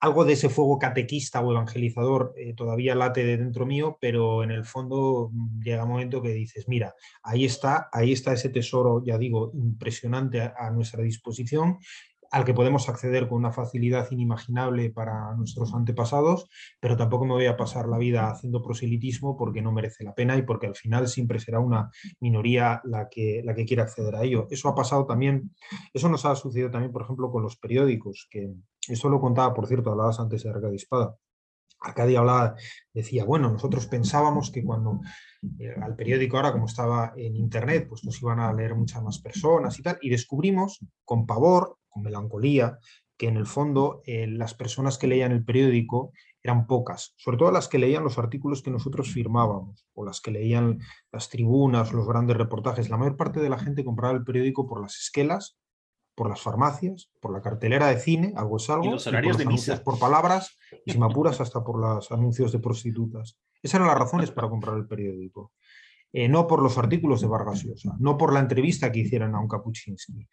algo 0.00 0.24
de 0.24 0.34
ese 0.34 0.48
fuego 0.48 0.78
catequista 0.78 1.40
o 1.40 1.52
evangelizador 1.52 2.32
eh, 2.36 2.54
todavía 2.54 2.94
late 2.94 3.24
de 3.24 3.36
dentro 3.36 3.66
mío, 3.66 3.98
pero 4.00 4.42
en 4.42 4.50
el 4.50 4.64
fondo 4.64 5.30
mm, 5.32 5.60
llega 5.62 5.84
un 5.84 5.90
momento 5.90 6.22
que 6.22 6.32
dices, 6.32 6.68
mira, 6.68 6.94
ahí 7.22 7.44
está, 7.44 7.88
ahí 7.92 8.12
está 8.12 8.32
ese 8.32 8.48
tesoro, 8.50 9.02
ya 9.04 9.18
digo, 9.18 9.50
impresionante 9.54 10.40
a, 10.40 10.54
a 10.58 10.70
nuestra 10.70 11.02
disposición 11.02 11.78
al 12.30 12.44
que 12.44 12.54
podemos 12.54 12.88
acceder 12.88 13.28
con 13.28 13.38
una 13.38 13.52
facilidad 13.52 14.10
inimaginable 14.10 14.90
para 14.90 15.34
nuestros 15.34 15.74
antepasados, 15.74 16.48
pero 16.80 16.96
tampoco 16.96 17.24
me 17.24 17.34
voy 17.34 17.46
a 17.46 17.56
pasar 17.56 17.88
la 17.88 17.98
vida 17.98 18.30
haciendo 18.30 18.62
proselitismo 18.62 19.36
porque 19.36 19.62
no 19.62 19.72
merece 19.72 20.04
la 20.04 20.14
pena 20.14 20.36
y 20.36 20.42
porque 20.42 20.66
al 20.66 20.74
final 20.74 21.08
siempre 21.08 21.40
será 21.40 21.60
una 21.60 21.90
minoría 22.20 22.80
la 22.84 23.08
que, 23.08 23.42
la 23.44 23.54
que 23.54 23.64
quiera 23.64 23.84
acceder 23.84 24.14
a 24.16 24.24
ello. 24.24 24.46
Eso 24.50 24.68
ha 24.68 24.74
pasado 24.74 25.06
también, 25.06 25.54
eso 25.92 26.08
nos 26.08 26.24
ha 26.24 26.36
sucedido 26.36 26.70
también, 26.70 26.92
por 26.92 27.02
ejemplo, 27.02 27.30
con 27.30 27.42
los 27.42 27.56
periódicos, 27.56 28.28
que 28.30 28.50
eso 28.88 29.08
lo 29.08 29.20
contaba, 29.20 29.54
por 29.54 29.66
cierto, 29.66 29.90
hablabas 29.90 30.20
antes 30.20 30.42
de 30.42 30.50
Arcadia 30.50 30.76
Espada. 30.76 31.16
Arcadia 31.80 32.18
hablaba, 32.18 32.56
decía, 32.92 33.24
bueno, 33.24 33.50
nosotros 33.50 33.86
pensábamos 33.86 34.50
que 34.50 34.64
cuando 34.64 35.00
eh, 35.60 35.74
al 35.80 35.94
periódico 35.94 36.36
ahora, 36.36 36.52
como 36.52 36.66
estaba 36.66 37.12
en 37.16 37.36
internet, 37.36 37.86
pues 37.88 38.04
nos 38.04 38.20
iban 38.20 38.40
a 38.40 38.52
leer 38.52 38.74
muchas 38.74 39.02
más 39.02 39.20
personas 39.20 39.78
y 39.78 39.82
tal, 39.82 39.98
y 40.00 40.10
descubrimos 40.10 40.80
con 41.04 41.26
pavor, 41.26 41.78
con 41.88 42.02
melancolía, 42.02 42.78
que 43.16 43.28
en 43.28 43.36
el 43.36 43.46
fondo 43.46 44.02
eh, 44.06 44.26
las 44.28 44.54
personas 44.54 44.96
que 44.96 45.08
leían 45.08 45.32
el 45.32 45.44
periódico 45.44 46.12
eran 46.42 46.66
pocas, 46.66 47.14
sobre 47.16 47.36
todo 47.36 47.50
las 47.50 47.68
que 47.68 47.78
leían 47.78 48.04
los 48.04 48.16
artículos 48.18 48.62
que 48.62 48.70
nosotros 48.70 49.12
firmábamos, 49.12 49.86
o 49.94 50.04
las 50.04 50.20
que 50.20 50.30
leían 50.30 50.78
las 51.12 51.28
tribunas, 51.28 51.92
los 51.92 52.06
grandes 52.06 52.36
reportajes. 52.36 52.88
La 52.88 52.96
mayor 52.96 53.16
parte 53.16 53.40
de 53.40 53.50
la 53.50 53.58
gente 53.58 53.84
compraba 53.84 54.16
el 54.16 54.24
periódico 54.24 54.66
por 54.66 54.80
las 54.80 54.96
esquelas 54.96 55.58
por 56.18 56.28
las 56.28 56.40
farmacias, 56.42 57.12
por 57.20 57.32
la 57.32 57.40
cartelera 57.40 57.86
de 57.86 58.00
cine, 58.00 58.32
algo 58.36 58.56
es 58.56 58.68
algo, 58.68 58.86
y 58.86 58.90
los 58.90 59.06
horarios 59.06 59.36
y 59.36 59.38
por 59.38 59.46
de 59.46 59.52
misa. 59.52 59.84
por 59.84 60.00
palabras, 60.00 60.58
y 60.84 60.90
si 60.90 60.98
me 60.98 61.06
apuras 61.06 61.40
hasta 61.40 61.62
por 61.62 61.78
los 61.78 62.10
anuncios 62.10 62.50
de 62.50 62.58
prostitutas. 62.58 63.38
Esas 63.62 63.76
eran 63.76 63.86
las 63.86 63.98
razones 63.98 64.32
para 64.32 64.48
comprar 64.48 64.76
el 64.76 64.88
periódico. 64.88 65.52
Eh, 66.12 66.28
no 66.28 66.48
por 66.48 66.60
los 66.60 66.76
artículos 66.76 67.20
de 67.20 67.28
Vargas 67.28 67.62
Llosa, 67.62 67.94
no 68.00 68.16
por 68.16 68.32
la 68.32 68.40
entrevista 68.40 68.90
que 68.90 68.98
hicieron 68.98 69.36
a 69.36 69.40
un 69.40 69.46
Kapuczynski. 69.46 70.28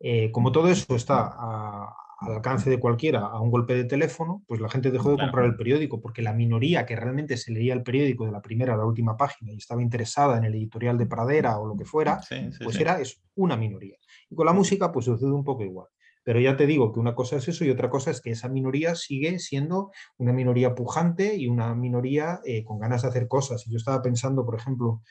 Eh, 0.00 0.30
como 0.30 0.50
todo 0.50 0.68
eso 0.68 0.96
está 0.96 1.34
a, 1.38 1.94
al 2.18 2.32
alcance 2.34 2.70
de 2.70 2.80
cualquiera 2.80 3.20
a 3.26 3.40
un 3.40 3.50
golpe 3.50 3.74
de 3.74 3.84
teléfono, 3.84 4.42
pues 4.46 4.60
la 4.60 4.68
gente 4.68 4.90
dejó 4.90 5.10
de 5.10 5.16
Claro. 5.16 5.30
comprar 5.32 5.46
el 5.46 5.56
periódico 5.56 6.00
porque 6.00 6.22
la 6.22 6.32
minoría 6.32 6.86
que 6.86 6.96
realmente 6.96 7.36
se 7.36 7.52
leía 7.52 7.74
el 7.74 7.82
periódico 7.82 8.24
de 8.26 8.32
la 8.32 8.40
primera 8.42 8.74
a 8.74 8.76
la 8.76 8.86
última 8.86 9.16
página 9.16 9.52
y 9.52 9.56
estaba 9.58 9.82
interesada 9.82 10.38
en 10.38 10.44
el 10.44 10.54
editorial 10.54 10.96
de 10.98 11.06
Pradera 11.06 11.58
o 11.58 11.66
lo 11.66 11.76
que 11.76 11.84
fuera, 11.84 12.22
Sí, 12.22 12.52
sí, 12.52 12.58
pues 12.64 12.76
sí. 12.76 12.82
era 12.82 13.00
eso, 13.00 13.20
una 13.34 13.56
minoría. 13.56 13.96
Y 14.30 14.34
con 14.34 14.46
la 14.46 14.52
música 14.52 14.92
pues 14.92 15.04
sucede 15.06 15.30
un 15.32 15.44
poco 15.44 15.62
igual. 15.64 15.88
Pero 16.24 16.40
ya 16.40 16.56
te 16.56 16.66
digo 16.66 16.92
que 16.92 16.98
una 16.98 17.14
cosa 17.14 17.36
es 17.36 17.46
eso 17.46 17.64
y 17.64 17.70
otra 17.70 17.88
cosa 17.88 18.10
es 18.10 18.20
que 18.20 18.30
esa 18.30 18.48
minoría 18.48 18.96
sigue 18.96 19.38
siendo 19.38 19.92
una 20.18 20.32
minoría 20.32 20.74
pujante 20.74 21.36
y 21.36 21.46
una 21.46 21.72
minoría 21.76 22.40
eh, 22.44 22.64
con 22.64 22.80
ganas 22.80 23.02
de 23.02 23.08
hacer 23.08 23.28
cosas. 23.28 23.64
Y 23.66 23.70
yo 23.70 23.76
estaba 23.76 24.02
pensando, 24.02 24.44
por 24.44 24.56
ejemplo, 24.56 25.02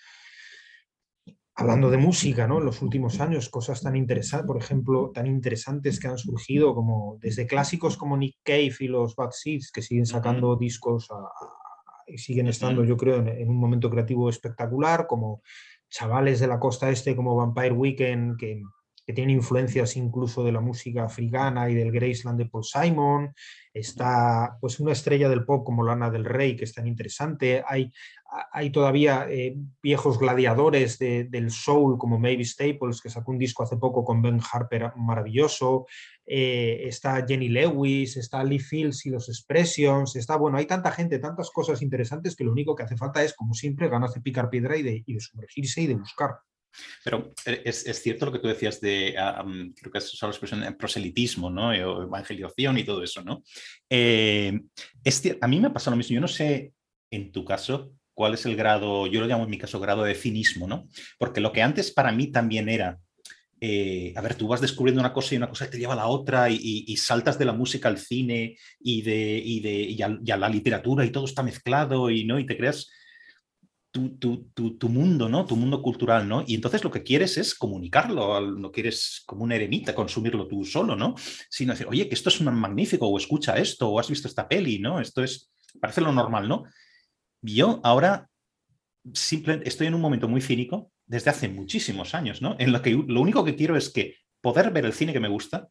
hablando 1.55 1.89
de 1.89 1.97
música, 1.97 2.47
¿no? 2.47 2.59
En 2.59 2.65
los 2.65 2.81
últimos 2.81 3.19
años, 3.21 3.49
cosas 3.49 3.81
tan 3.81 3.95
interesantes, 3.95 4.47
por 4.47 4.57
ejemplo, 4.57 5.11
tan 5.13 5.25
interesantes 5.27 5.99
que 5.99 6.07
han 6.07 6.17
surgido 6.17 6.75
como 6.75 7.17
desde 7.21 7.47
clásicos 7.47 7.95
como 7.97 8.17
Nick 8.17 8.37
Cave 8.43 8.73
y 8.79 8.87
los 8.87 9.15
Bad 9.15 9.31
Seeds, 9.31 9.71
que 9.71 9.81
siguen 9.81 10.05
sacando 10.05 10.55
discos 10.57 11.09
a- 11.11 11.15
a- 11.15 11.53
y 12.07 12.17
siguen 12.19 12.47
estando, 12.47 12.83
yo 12.83 12.97
creo, 12.97 13.17
en, 13.17 13.27
en 13.29 13.49
un 13.49 13.57
momento 13.57 13.89
creativo 13.89 14.29
espectacular, 14.29 15.07
como 15.07 15.41
chavales 15.89 16.39
de 16.39 16.47
la 16.47 16.59
costa 16.59 16.89
este 16.89 17.15
como 17.15 17.35
Vampire 17.35 17.71
Weekend, 17.71 18.37
que, 18.37 18.61
que 19.05 19.13
tienen 19.13 19.35
influencias 19.35 19.95
incluso 19.97 20.43
de 20.43 20.51
la 20.51 20.61
música 20.61 21.03
africana 21.03 21.69
y 21.69 21.75
del 21.75 21.91
Graceland 21.91 22.39
de 22.39 22.47
Paul 22.47 22.63
Simon. 22.63 23.33
Está 23.73 24.57
pues 24.59 24.79
una 24.79 24.93
estrella 24.93 25.29
del 25.29 25.45
pop 25.45 25.65
como 25.65 25.83
Lana 25.83 26.09
del 26.09 26.25
Rey, 26.25 26.55
que 26.55 26.63
es 26.63 26.73
tan 26.73 26.87
interesante. 26.87 27.63
Hay, 27.67 27.91
hay 28.51 28.69
todavía 28.71 29.27
eh, 29.29 29.55
viejos 29.83 30.17
gladiadores 30.17 30.97
de- 30.97 31.25
del 31.25 31.51
soul 31.51 31.97
como 31.97 32.17
Mavis 32.17 32.53
Staples, 32.53 33.01
que 33.01 33.09
sacó 33.09 33.31
un 33.31 33.37
disco 33.37 33.63
hace 33.63 33.77
poco 33.77 34.03
con 34.03 34.21
Ben 34.21 34.39
Harper 34.51 34.93
maravilloso. 34.95 35.85
Eh, 36.25 36.83
está 36.87 37.23
Jenny 37.27 37.49
Lewis, 37.49 38.17
está 38.17 38.43
Lee 38.43 38.57
Fields 38.59 39.05
y 39.05 39.09
los 39.11 39.29
Expressions. 39.29 40.15
Está, 40.15 40.37
bueno, 40.37 40.57
hay 40.57 40.65
tanta 40.65 40.91
gente, 40.91 41.19
tantas 41.19 41.51
cosas 41.51 41.81
interesantes 41.81 42.35
que 42.35 42.43
lo 42.43 42.51
único 42.53 42.75
que 42.75 42.83
hace 42.83 42.97
falta 42.97 43.23
es, 43.23 43.35
como 43.35 43.53
siempre, 43.53 43.89
ganas 43.89 44.13
de 44.13 44.21
picar 44.21 44.49
piedra 44.49 44.75
y 44.77 44.81
de, 44.83 45.03
y 45.05 45.13
de 45.13 45.19
sumergirse 45.19 45.81
y 45.81 45.87
de 45.87 45.95
buscar. 45.95 46.31
Pero 47.03 47.33
eh, 47.45 47.61
es, 47.65 47.85
es 47.85 48.01
cierto 48.01 48.25
lo 48.25 48.31
que 48.31 48.39
tú 48.39 48.47
decías 48.47 48.79
de, 48.81 49.15
ah, 49.17 49.43
um, 49.45 49.73
creo 49.73 49.91
que 49.91 49.97
usado 49.99 50.31
la 50.31 50.38
expresión 50.38 50.75
proselitismo, 50.77 51.49
¿no? 51.49 51.73
Eh, 51.73 51.81
evangelización 51.81 52.77
y 52.77 52.83
todo 52.83 53.03
eso, 53.03 53.23
¿no? 53.23 53.43
Eh, 53.89 54.59
es 55.03 55.23
a 55.39 55.47
mí 55.47 55.59
me 55.59 55.67
ha 55.67 55.73
pasado 55.73 55.91
lo 55.91 55.97
mismo. 55.97 56.15
Yo 56.15 56.21
no 56.21 56.27
sé, 56.27 56.73
en 57.11 57.31
tu 57.31 57.45
caso, 57.45 57.91
cuál 58.13 58.33
es 58.33 58.45
el 58.45 58.55
grado, 58.55 59.07
yo 59.07 59.19
lo 59.19 59.27
llamo 59.27 59.43
en 59.43 59.49
mi 59.49 59.57
caso 59.57 59.79
grado 59.79 60.03
de 60.03 60.15
cinismo, 60.15 60.67
¿no? 60.67 60.88
Porque 61.19 61.41
lo 61.41 61.51
que 61.51 61.61
antes 61.61 61.91
para 61.91 62.11
mí 62.11 62.31
también 62.31 62.69
era, 62.69 62.97
eh, 63.61 64.13
a 64.15 64.21
ver, 64.21 64.35
tú 64.35 64.47
vas 64.47 64.61
descubriendo 64.61 65.01
una 65.01 65.13
cosa 65.13 65.33
y 65.33 65.38
una 65.38 65.49
cosa 65.49 65.69
te 65.69 65.77
lleva 65.77 65.93
a 65.93 65.97
la 65.97 66.07
otra 66.07 66.49
y, 66.49 66.95
saltas 66.97 67.38
de 67.38 67.45
la 67.45 67.53
música 67.53 67.88
al 67.88 67.97
cine 67.97 68.57
y, 68.79 69.01
de, 69.01 69.41
y, 69.43 69.59
de, 69.59 70.31
a 70.33 70.38
la 70.38 70.49
literatura 70.49 71.05
y 71.05 71.11
todo 71.11 71.25
está 71.25 71.43
mezclado 71.43 72.09
y, 72.09 72.25
¿no? 72.25 72.39
y 72.39 72.45
te 72.45 72.57
creas 72.57 72.89
tu, 73.95 74.17
tu, 74.17 74.49
tu, 74.53 74.77
tu 74.77 74.89
mundo, 74.89 75.29
¿no? 75.29 75.45
Tu 75.45 75.55
mundo 75.55 75.81
cultural, 75.81 76.27
¿no? 76.27 76.43
Y 76.45 76.53
entonces 76.53 76.84
lo 76.84 76.91
que 76.91 77.01
quieres 77.01 77.38
es 77.38 77.55
comunicarlo, 77.55 78.41
no 78.41 78.69
quieres 78.69 79.23
como 79.25 79.45
un 79.45 79.53
eremita 79.53 79.95
consumirlo 79.95 80.49
tú 80.49 80.65
solo, 80.65 80.97
¿no? 80.97 81.15
Sino 81.49 81.71
decir, 81.71 81.88
oye, 81.88 82.10
que 82.10 82.15
esto 82.15 82.27
es 82.27 82.41
un 82.41 82.53
magnífico, 82.53 83.08
o 83.08 83.17
escucha 83.17 83.55
esto, 83.55 83.88
o 83.88 83.97
has 83.97 84.10
visto 84.10 84.27
esta 84.27 84.49
peli, 84.49 84.79
¿no? 84.79 84.99
Esto 84.99 85.23
es, 85.23 85.49
parece 85.79 86.01
lo 86.01 86.12
normal, 86.12 86.49
¿no? 86.49 86.65
Yo 87.41 87.79
ahora 87.86 88.27
simplemente 89.13 89.69
estoy 89.69 89.88
en 89.88 89.93
un 89.93 90.01
momento 90.01 90.27
muy 90.27 90.41
cínico 90.41 90.91
desde 91.05 91.29
hace 91.29 91.47
muchísimos 91.47 92.13
años, 92.15 92.41
¿no? 92.41 92.58
En 92.60 92.73
lo 92.73 92.81
que 92.81 92.91
lo 92.91 93.21
único 93.21 93.45
que 93.45 93.55
quiero 93.55 93.77
es 93.77 93.89
que 93.89 94.17
poder 94.41 94.71
ver 94.71 94.84
el 94.84 94.91
cine 94.91 95.13
que 95.13 95.21
me 95.21 95.29
gusta, 95.29 95.69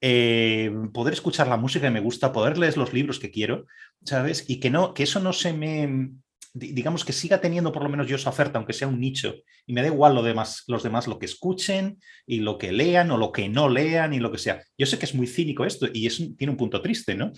eh, 0.00 0.72
poder 0.94 1.12
escuchar 1.12 1.46
la 1.46 1.58
música 1.58 1.88
que 1.88 1.90
me 1.90 2.00
gusta, 2.00 2.32
poder 2.32 2.56
leer 2.56 2.78
los 2.78 2.94
libros 2.94 3.18
que 3.18 3.30
quiero, 3.30 3.66
¿sabes? 4.02 4.48
Y 4.48 4.60
que, 4.60 4.70
no, 4.70 4.94
que 4.94 5.02
eso 5.02 5.20
no 5.20 5.34
se 5.34 5.52
me, 5.52 6.14
digamos 6.56 7.04
que 7.04 7.12
siga 7.12 7.40
teniendo 7.40 7.70
por 7.70 7.82
lo 7.82 7.90
menos 7.90 8.06
yo 8.06 8.16
esa 8.16 8.30
oferta, 8.30 8.58
aunque 8.58 8.72
sea 8.72 8.88
un 8.88 8.98
nicho, 8.98 9.34
y 9.66 9.74
me 9.74 9.82
da 9.82 9.88
igual 9.88 10.14
lo 10.14 10.22
demás, 10.22 10.64
los 10.68 10.82
demás 10.82 11.06
lo 11.06 11.18
que 11.18 11.26
escuchen 11.26 11.98
y 12.26 12.40
lo 12.40 12.56
que 12.56 12.72
lean 12.72 13.10
o 13.10 13.18
lo 13.18 13.30
que 13.30 13.48
no 13.48 13.68
lean 13.68 14.14
y 14.14 14.20
lo 14.20 14.32
que 14.32 14.38
sea. 14.38 14.62
Yo 14.78 14.86
sé 14.86 14.98
que 14.98 15.04
es 15.04 15.14
muy 15.14 15.26
cínico 15.26 15.64
esto 15.66 15.86
y 15.92 16.08
tiene 16.36 16.50
un 16.50 16.56
punto 16.56 16.80
triste, 16.80 17.14
¿no? 17.14 17.32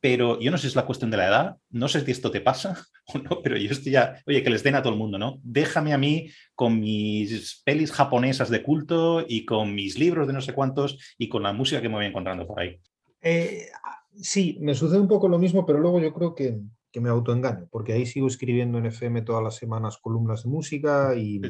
Pero 0.00 0.40
yo 0.40 0.50
no 0.50 0.56
sé 0.56 0.62
si 0.62 0.68
es 0.68 0.76
la 0.76 0.86
cuestión 0.86 1.10
de 1.10 1.16
la 1.16 1.26
edad, 1.26 1.56
no 1.68 1.88
sé 1.88 2.00
si 2.04 2.10
esto 2.12 2.30
te 2.30 2.40
pasa 2.40 2.86
o 3.06 3.18
no, 3.18 3.42
pero 3.42 3.56
yo 3.56 3.70
estoy 3.72 3.92
ya, 3.92 4.22
oye, 4.26 4.42
que 4.42 4.50
les 4.50 4.62
den 4.62 4.76
a 4.76 4.82
todo 4.82 4.92
el 4.92 4.98
mundo, 4.98 5.18
¿no? 5.18 5.40
Déjame 5.42 5.92
a 5.92 5.98
mí 5.98 6.30
con 6.54 6.78
mis 6.78 7.62
pelis 7.64 7.90
japonesas 7.90 8.50
de 8.50 8.62
culto 8.62 9.24
y 9.26 9.44
con 9.44 9.74
mis 9.74 9.98
libros 9.98 10.28
de 10.28 10.32
no 10.32 10.40
sé 10.40 10.52
cuántos 10.52 10.96
y 11.18 11.28
con 11.28 11.42
la 11.42 11.52
música 11.52 11.82
que 11.82 11.88
me 11.88 11.96
voy 11.96 12.06
encontrando 12.06 12.46
por 12.46 12.60
ahí. 12.60 12.78
Eh, 13.20 13.66
sí, 14.14 14.58
me 14.60 14.74
sucede 14.74 15.00
un 15.00 15.08
poco 15.08 15.28
lo 15.28 15.38
mismo, 15.38 15.66
pero 15.66 15.80
luego 15.80 16.00
yo 16.00 16.14
creo 16.14 16.34
que 16.34 16.60
que 16.92 17.00
me 17.00 17.08
autoengaño, 17.08 17.68
porque 17.70 17.92
ahí 17.92 18.06
sigo 18.06 18.26
escribiendo 18.26 18.78
en 18.78 18.86
FM 18.86 19.22
todas 19.22 19.42
las 19.42 19.56
semanas 19.56 19.98
columnas 19.98 20.44
de 20.44 20.50
música 20.50 21.14
y, 21.14 21.40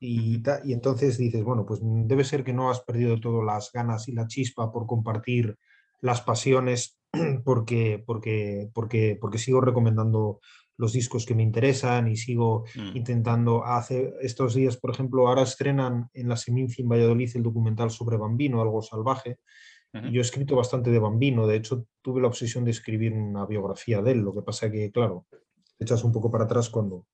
y, 0.00 0.42
y, 0.64 0.72
entonces 0.72 1.16
dices, 1.18 1.44
bueno, 1.44 1.64
pues 1.64 1.80
debe 1.82 2.24
ser 2.24 2.44
que 2.44 2.52
no 2.52 2.70
has 2.70 2.80
perdido 2.80 3.20
todas 3.20 3.44
las 3.44 3.70
ganas 3.72 4.08
y 4.08 4.12
la 4.12 4.26
chispa 4.26 4.72
por 4.72 4.86
compartir 4.86 5.56
las 6.00 6.20
pasiones, 6.20 6.98
porque, 7.44 8.02
porque, 8.04 8.68
porque, 8.74 9.16
porque 9.20 9.38
sigo 9.38 9.60
recomendando 9.60 10.40
los 10.76 10.92
discos 10.92 11.24
que 11.24 11.34
me 11.34 11.42
interesan 11.42 12.08
y 12.08 12.16
sigo 12.16 12.64
mm. 12.74 12.96
intentando 12.96 13.64
hacer 13.64 14.14
estos 14.20 14.54
días, 14.54 14.76
por 14.76 14.90
ejemplo, 14.90 15.28
ahora 15.28 15.42
estrenan 15.42 16.08
en 16.12 16.28
la 16.28 16.36
Seminci 16.36 16.82
en 16.82 16.88
Valladolid 16.88 17.30
el 17.34 17.42
documental 17.42 17.90
sobre 17.90 18.16
Bambino, 18.16 18.60
algo 18.60 18.82
salvaje, 18.82 19.38
yo 20.10 20.20
he 20.20 20.22
escrito 20.22 20.56
bastante 20.56 20.90
de 20.90 20.98
Bambino, 20.98 21.46
de 21.46 21.56
hecho 21.56 21.86
tuve 22.02 22.20
la 22.20 22.26
obsesión 22.26 22.64
de 22.64 22.72
escribir 22.72 23.12
una 23.12 23.46
biografía 23.46 24.02
de 24.02 24.12
él, 24.12 24.18
lo 24.18 24.34
que 24.34 24.42
pasa 24.42 24.70
que, 24.70 24.90
claro, 24.90 25.26
echas 25.78 26.02
un 26.02 26.12
poco 26.12 26.30
para 26.30 26.44
atrás 26.44 26.68
cuando, 26.68 27.06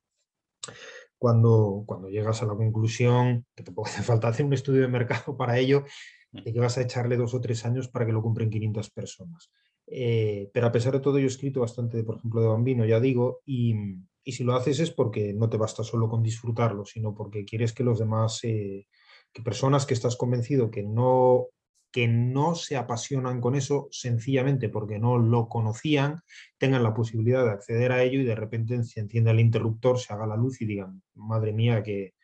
cuando, 1.19 1.85
cuando 1.87 2.09
llegas 2.09 2.43
a 2.43 2.47
la 2.47 2.55
conclusión, 2.55 3.47
que 3.55 3.63
te 3.63 3.73
hace 3.85 4.03
falta 4.03 4.29
hacer 4.29 4.47
un 4.47 4.55
estudio 4.55 4.83
de 4.83 4.89
mercado 4.89 5.37
para 5.37 5.59
ello, 5.59 5.85
de 6.33 6.53
que 6.53 6.61
vas 6.61 6.79
a 6.79 6.83
echarle 6.83 7.17
dos 7.17 7.35
o 7.35 7.41
tres 7.41 7.65
años 7.67 7.89
para 7.89 8.07
que 8.07 8.13
lo 8.13 8.23
compren 8.23 8.51
500 8.51 8.91
personas. 8.91 9.51
Eh, 9.87 10.49
pero 10.55 10.67
a 10.67 10.73
pesar 10.73 10.93
de 10.93 11.01
todo, 11.01 11.19
yo 11.19 11.25
he 11.25 11.29
escrito 11.29 11.61
bastante, 11.61 12.03
por 12.05 12.17
ejemplo, 12.17 12.41
de 12.41 12.49
Bambino, 12.49 12.87
ya 12.87 13.01
digo, 13.01 13.41
y, 13.45 13.75
y, 14.23 14.33
si 14.33 14.45
lo 14.45 14.55
haces 14.55 14.79
es 14.79 14.93
porque 14.93 15.35
no 15.35 15.51
te 15.51 15.57
basta 15.57 15.83
solo 15.83 16.09
con 16.09 16.23
disfrutarlo, 16.23 16.85
sino 16.85 17.15
porque 17.15 17.45
quieres 17.45 17.73
que 17.73 17.83
los 17.83 17.99
demás, 17.99 18.39
eh, 18.45 18.87
que 19.33 19.43
personas 19.43 19.87
que 19.87 19.95
estás 19.95 20.17
convencido 20.17 20.71
que 20.71 20.85
no 20.85 21.49
que 21.91 22.07
no 22.09 22.55
se 22.55 22.77
apasionan 22.77 23.41
con 23.41 23.55
eso 23.55 23.89
sencillamente 23.91 24.69
porque 24.69 24.99
no 24.99 25.19
lo 25.19 25.49
conocían, 25.49 26.23
tengan 26.59 26.83
la 26.83 26.95
posibilidad 26.95 27.45
de 27.45 27.51
acceder 27.51 27.93
a 27.93 28.03
ello 28.03 28.21
y 28.21 28.25
de 28.25 28.37
repente 28.37 28.83
se 28.85 29.01
encienda 29.01 29.33
el 29.33 29.41
interruptor, 29.41 29.99
se 29.99 30.13
haga 30.13 30.27
la 30.27 30.37
luz 30.37 30.61
y 30.61 30.67
digan, 30.67 31.03
madre 31.15 31.53
mía, 31.53 31.83
qué, 31.83 32.15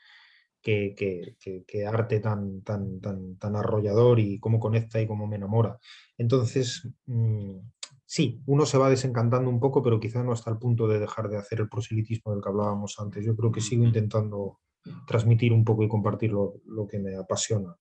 arte 1.87 2.20
tan, 2.20 2.62
tan, 2.62 3.00
tan, 3.00 3.37
tan 3.38 3.57
arrollador 3.57 4.20
y 4.20 4.38
cómo 4.38 4.61
conecta 4.61 5.00
y 5.00 5.07
cómo 5.07 5.26
me 5.26 5.37
enamora. 5.37 5.79
Entonces, 6.16 6.88
mm, 7.07 7.59
sí, 8.05 8.40
uno 8.46 8.66
se 8.66 8.79
va 8.79 8.90
desencantando 8.90 9.50
un 9.50 9.61
poco, 9.61 9.83
pero 9.83 9.98
quizá 9.98 10.22
no 10.22 10.33
hasta 10.33 10.50
el 10.50 10.59
punto 10.59 10.87
de 10.87 11.00
dejar 11.00 11.29
de 11.29 11.38
hacer 11.38 11.61
el 11.61 11.68
proselitismo 11.68 12.33
del 12.33 12.42
que 12.42 12.48
hablábamos 12.48 12.96
antes. 12.98 13.24
Yo 13.24 13.35
creo 13.37 13.50
que 13.50 13.61
sigo 13.61 13.85
intentando 13.85 14.61
transmitir 15.07 15.52
un 15.52 15.64
poco 15.64 15.83
y 15.83 15.88
compartir 15.88 16.33
lo 16.33 16.87
que 16.88 17.00
me 17.00 17.16
apasiona 17.16 17.76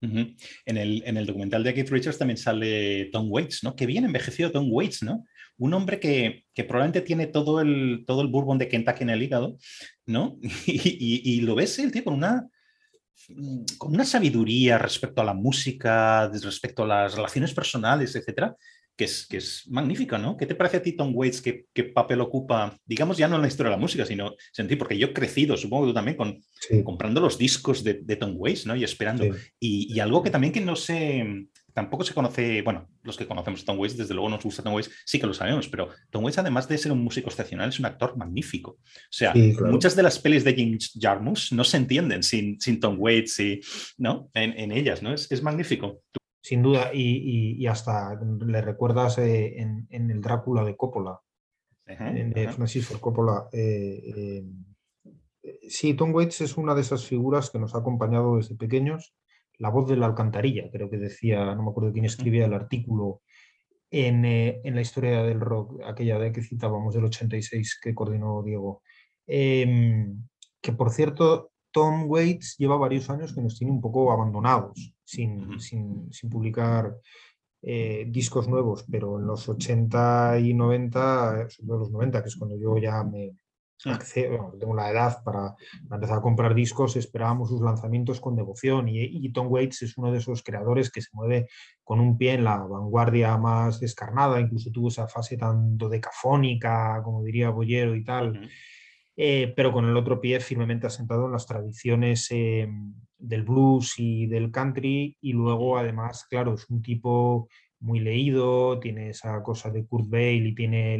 en, 0.00 0.76
el, 0.76 1.02
en, 1.04 1.16
el, 1.16 1.26
documental 1.26 1.64
de 1.64 1.74
Keith 1.74 1.90
Richards 1.90 2.18
también 2.18 2.38
sale 2.38 3.06
Tom 3.12 3.26
Waits, 3.30 3.64
¿no? 3.64 3.74
Que 3.74 3.86
bien 3.86 4.04
envejecido 4.04 4.52
Tom 4.52 4.68
Waits, 4.70 5.02
¿no? 5.02 5.24
Un 5.56 5.74
hombre 5.74 5.98
que, 5.98 6.44
que 6.54 6.64
probablemente 6.64 7.00
tiene 7.00 7.26
todo 7.26 7.60
el, 7.60 8.04
todo 8.06 8.22
el 8.22 8.28
bourbon 8.28 8.58
de 8.58 8.68
Kentucky 8.68 9.02
en 9.02 9.10
el 9.10 9.22
hígado, 9.22 9.58
¿no? 10.06 10.38
Y, 10.66 11.22
y, 11.24 11.40
lo 11.40 11.54
ves 11.54 11.78
el 11.78 11.90
tío 11.90 12.04
con 12.04 12.14
una, 12.14 12.48
con 13.76 13.94
una 13.94 14.04
sabiduría 14.04 14.78
respecto 14.78 15.20
a 15.20 15.24
la 15.24 15.34
música, 15.34 16.28
respecto 16.28 16.84
a 16.84 16.86
las 16.86 17.14
relaciones 17.14 17.52
personales, 17.52 18.14
etcétera, 18.14 18.56
que 18.98 19.04
es, 19.04 19.26
que 19.28 19.36
es 19.36 19.62
magnífica, 19.68 20.18
¿no? 20.18 20.36
¿Qué 20.36 20.44
te 20.44 20.56
parece 20.56 20.78
a 20.78 20.82
ti, 20.82 20.92
Tom 20.92 21.12
Waits, 21.14 21.40
qué, 21.40 21.66
qué, 21.72 21.84
papel 21.84 22.20
ocupa, 22.20 22.76
digamos, 22.84 23.16
ya 23.16 23.28
no 23.28 23.36
en 23.36 23.42
la 23.42 23.48
historia 23.48 23.70
de 23.70 23.76
la 23.76 23.80
música, 23.80 24.04
sino 24.04 24.34
sentí, 24.52 24.74
porque 24.74 24.98
yo 24.98 25.06
he 25.06 25.12
crecido, 25.12 25.56
supongo 25.56 25.84
que 25.84 25.90
tú 25.90 25.94
también, 25.94 26.16
con, 26.16 26.40
comprando 26.82 27.20
los 27.20 27.38
discos 27.38 27.84
de, 27.84 27.94
de, 28.02 28.16
Tom 28.16 28.34
Waits, 28.36 28.66
¿no? 28.66 28.74
Y 28.74 28.82
esperando. 28.82 29.24
Y, 29.60 29.94
y, 29.94 30.00
algo 30.00 30.20
que 30.20 30.30
también 30.30 30.52
que 30.52 30.60
no 30.60 30.74
sé, 30.74 31.24
tampoco 31.72 32.02
se 32.02 32.12
conoce, 32.12 32.60
bueno, 32.62 32.88
los 33.04 33.16
que 33.16 33.24
conocemos 33.24 33.62
a 33.62 33.66
Tom 33.66 33.78
Waits, 33.78 33.96
desde 33.96 34.14
luego 34.14 34.30
nos 34.30 34.42
gusta 34.42 34.64
Tom 34.64 34.74
Waits, 34.74 34.90
sí 35.04 35.20
que 35.20 35.28
lo 35.28 35.34
sabemos, 35.34 35.68
pero 35.68 35.90
Tom 36.10 36.24
Waits, 36.24 36.38
además 36.38 36.66
de 36.66 36.76
ser 36.76 36.90
un 36.90 37.04
músico 37.04 37.30
excepcional, 37.30 37.68
es 37.68 37.78
un 37.78 37.86
actor 37.86 38.16
magnífico. 38.16 38.72
O 38.72 39.12
sea, 39.12 39.32
muchas 39.60 39.94
de 39.94 40.02
las 40.02 40.18
pelis 40.18 40.42
de 40.42 40.56
James 40.56 40.98
Jarmusch 41.00 41.52
no 41.52 41.62
se 41.62 41.76
entienden 41.76 42.24
sin, 42.24 42.60
sin 42.60 42.80
Tom 42.80 42.96
Waits 42.98 43.38
y, 43.38 43.60
¿no? 43.96 44.28
En, 44.34 44.58
en 44.58 44.72
ellas, 44.72 45.04
¿no? 45.04 45.14
Es, 45.14 45.30
es 45.30 45.40
magnífico 45.40 46.02
sin 46.48 46.62
duda, 46.62 46.92
y, 46.94 47.66
hasta 47.66 48.18
le 48.46 48.62
recuerdas 48.62 49.18
eh, 49.18 49.60
en, 49.60 49.86
el 49.90 50.22
Drácula 50.22 50.64
de 50.64 50.78
Coppola, 50.78 51.20
en, 51.84 52.32
Francis 52.54 52.86
Ford 52.86 53.00
Coppola. 53.00 53.50
Eh, 53.52 54.46
eh, 55.42 55.58
sí, 55.68 55.92
Tom 55.92 56.14
Waits 56.14 56.40
es 56.40 56.56
una 56.56 56.74
de 56.74 56.80
esas 56.80 57.04
figuras 57.04 57.50
que 57.50 57.58
nos 57.58 57.74
ha 57.74 57.80
acompañado 57.80 58.38
desde 58.38 58.56
pequeños. 58.56 59.14
La 59.58 59.68
voz 59.68 59.90
de 59.90 59.98
la 59.98 60.06
alcantarilla, 60.06 60.70
creo 60.72 60.88
que 60.88 60.96
decía, 60.96 61.54
no 61.54 61.64
me 61.64 61.70
acuerdo 61.70 61.92
quién 61.92 62.06
escribía 62.06 62.46
el 62.46 62.54
artículo 62.54 63.20
en, 63.90 64.22
la 64.22 64.80
historia 64.80 65.22
del 65.24 65.40
rock, 65.40 65.82
aquella 65.84 66.18
de 66.18 66.32
que 66.32 66.40
citábamos, 66.40 66.94
del 66.94 67.04
86 67.04 67.78
que 67.82 67.94
coordinó 67.94 68.42
Diego. 68.42 68.80
Em, 69.26 70.22
que 70.62 70.72
por 70.72 70.92
cierto, 70.92 71.50
Tom 71.72 72.04
Waits 72.06 72.56
lleva 72.56 72.78
varios 72.78 73.10
años 73.10 73.34
que 73.34 73.42
nos 73.42 73.58
tiene 73.58 73.70
un 73.70 73.82
poco 73.82 74.10
abandonados 74.10 74.94
sin, 75.08 75.58
sin, 75.58 76.30
publicar 76.30 76.94
eh, 77.62 78.04
discos 78.08 78.46
nuevos, 78.46 78.84
pero 78.90 79.18
en 79.18 79.26
los 79.26 79.48
80 79.48 80.38
y 80.38 80.52
90, 80.52 81.48
sobre 81.48 81.78
los 81.78 81.90
90, 81.90 82.22
que 82.22 82.28
es 82.28 82.36
cuando 82.36 82.58
yo 82.58 82.76
ya 82.76 83.02
me 83.04 83.32
accedo, 83.86 84.54
tengo 84.60 84.74
la 84.74 84.90
edad 84.90 85.22
para, 85.24 85.54
empezar 85.90 86.18
a 86.18 86.20
comprar 86.20 86.54
discos, 86.54 86.96
esperábamos 86.96 87.48
sus 87.48 87.62
lanzamientos 87.62 88.20
con 88.20 88.36
devoción. 88.36 88.86
Y, 88.88 89.32
Tom 89.32 89.46
Waits 89.50 89.82
es 89.82 89.96
uno 89.96 90.12
de 90.12 90.18
esos 90.18 90.42
creadores 90.42 90.90
que 90.90 91.00
se 91.00 91.08
mueve 91.14 91.48
con 91.82 92.00
un 92.00 92.18
pie 92.18 92.34
en 92.34 92.44
la 92.44 92.58
vanguardia 92.58 93.38
más 93.38 93.80
descarnada, 93.80 94.40
incluso 94.40 94.70
tuvo 94.70 94.88
esa 94.88 95.08
fase 95.08 95.38
tanto 95.38 95.88
decafónica, 95.88 97.00
como 97.02 97.24
diría 97.24 97.48
Boyero 97.48 97.96
y 97.96 98.04
tal. 98.04 98.50
Eh, 99.16 99.54
pero 99.56 99.72
con 99.72 99.86
el 99.86 99.96
otro 99.96 100.20
pie 100.20 100.38
firmemente 100.38 100.86
asentado 100.86 101.26
en 101.26 101.32
las 101.32 101.46
tradiciones 101.46 102.28
eh, 102.30 102.68
del 103.18 103.42
blues 103.42 103.94
y 103.98 104.26
del 104.26 104.50
country 104.50 105.16
y 105.20 105.32
luego 105.32 105.78
además, 105.78 106.26
claro, 106.28 106.54
es 106.54 106.68
un 106.70 106.82
tipo 106.82 107.48
muy 107.80 108.00
leído, 108.00 108.80
tiene 108.80 109.10
esa 109.10 109.42
cosa 109.42 109.70
de 109.70 109.84
Kurt 109.86 110.08
Bale 110.08 110.48
y 110.48 110.54
tiene 110.54 110.98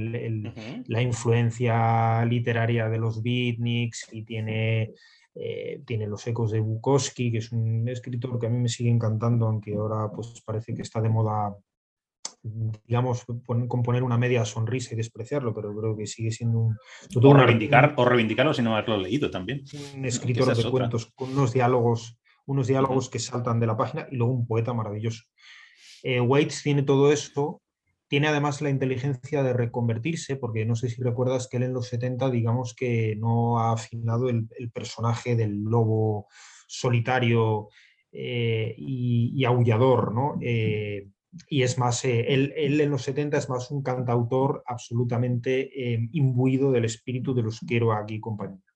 la 0.87 1.03
influencia 1.03 2.25
literaria 2.25 2.89
de 2.89 2.99
los 2.99 3.23
beatniks 3.23 4.09
y 4.13 4.23
tiene, 4.25 4.95
eh, 5.35 5.83
tiene 5.85 6.07
los 6.07 6.27
ecos 6.27 6.53
de 6.53 6.61
Bukowski, 6.61 7.33
que 7.33 7.39
es 7.39 7.53
un 7.53 7.89
escritor 7.89 8.39
que 8.39 8.47
a 8.47 8.51
mí 8.51 8.59
me 8.59 8.69
sigue 8.69 8.91
encantando, 8.91 9.47
aunque 9.47 9.75
ahora 9.75 10.11
pues 10.13 10.41
parece 10.45 10.75
que 10.75 10.83
está 10.83 11.01
de 11.01 11.09
moda 11.09 11.57
digamos, 12.87 13.25
componer 13.69 14.03
una 14.03 14.19
media 14.19 14.45
sonrisa 14.45 14.95
y 14.95 14.97
despreciarlo, 14.97 15.55
pero 15.55 15.75
creo 15.77 15.97
que 15.97 16.07
sigue 16.07 16.31
siendo 16.31 16.59
un... 16.59 16.77
O, 17.15 17.35
reivindicar, 17.35 17.95
o 17.97 18.05
reivindicarlo 18.05 18.55
sin 18.55 18.67
haberlo 18.67 18.97
leído 18.97 19.31
también. 19.31 19.65
Un 19.97 20.05
escritor 20.05 20.57
de 20.57 20.71
cuentos 20.71 21.13
con 21.15 21.31
unos 21.31 21.53
diálogos, 21.53 22.19
unos 22.47 22.67
diálogos 22.67 23.09
que 23.09 23.19
saltan 23.19 23.61
de 23.61 23.67
la 23.67 23.77
página 23.77 24.07
y 24.11 24.17
luego 24.17 24.33
un 24.33 24.47
poeta 24.47 24.73
maravilloso. 24.73 25.25
Eh, 26.03 26.21
Waits 26.21 26.63
tiene 26.63 26.83
todo 26.83 27.13
esto, 27.13 27.61
tiene 28.09 28.29
además 28.29 28.63
la 28.63 28.71
inteligencia 28.71 29.43
de 29.43 29.53
reconvertirse, 29.53 30.37
porque 30.37 30.65
no 30.65 30.75
sé 30.75 30.89
si 30.89 31.03
recuerdas 31.03 31.49
que 31.49 31.59
él 31.59 31.65
en 31.65 31.75
los 31.75 31.89
70, 31.89 32.31
digamos 32.31 32.75
que 32.75 33.17
no 33.17 33.61
ha 33.61 33.73
afinado 33.73 34.29
el, 34.29 34.49
personaje 34.73 35.37
del 35.37 35.63
lobo 35.63 36.27
solitario 36.67 37.69
eh, 38.13 38.75
y, 38.79 39.45
aullador, 39.45 40.15
¿no? 40.15 40.39
Eh, 40.41 41.09
y 41.49 41.63
es 41.63 41.79
más, 41.79 42.05
eh, 42.05 42.33
él, 42.33 42.81
en 42.81 42.91
los 42.91 43.03
70 43.03 43.37
es 43.37 43.49
más 43.49 43.71
un 43.71 43.83
cantautor 43.83 44.63
absolutamente 44.67 45.95
eh, 45.95 46.09
imbuido 46.13 46.73
del 46.73 46.85
espíritu 46.85 47.35
de 47.35 47.43
los 47.43 47.61
quiero 47.61 47.93
aquí 47.93 48.21
compañía. 48.21 48.68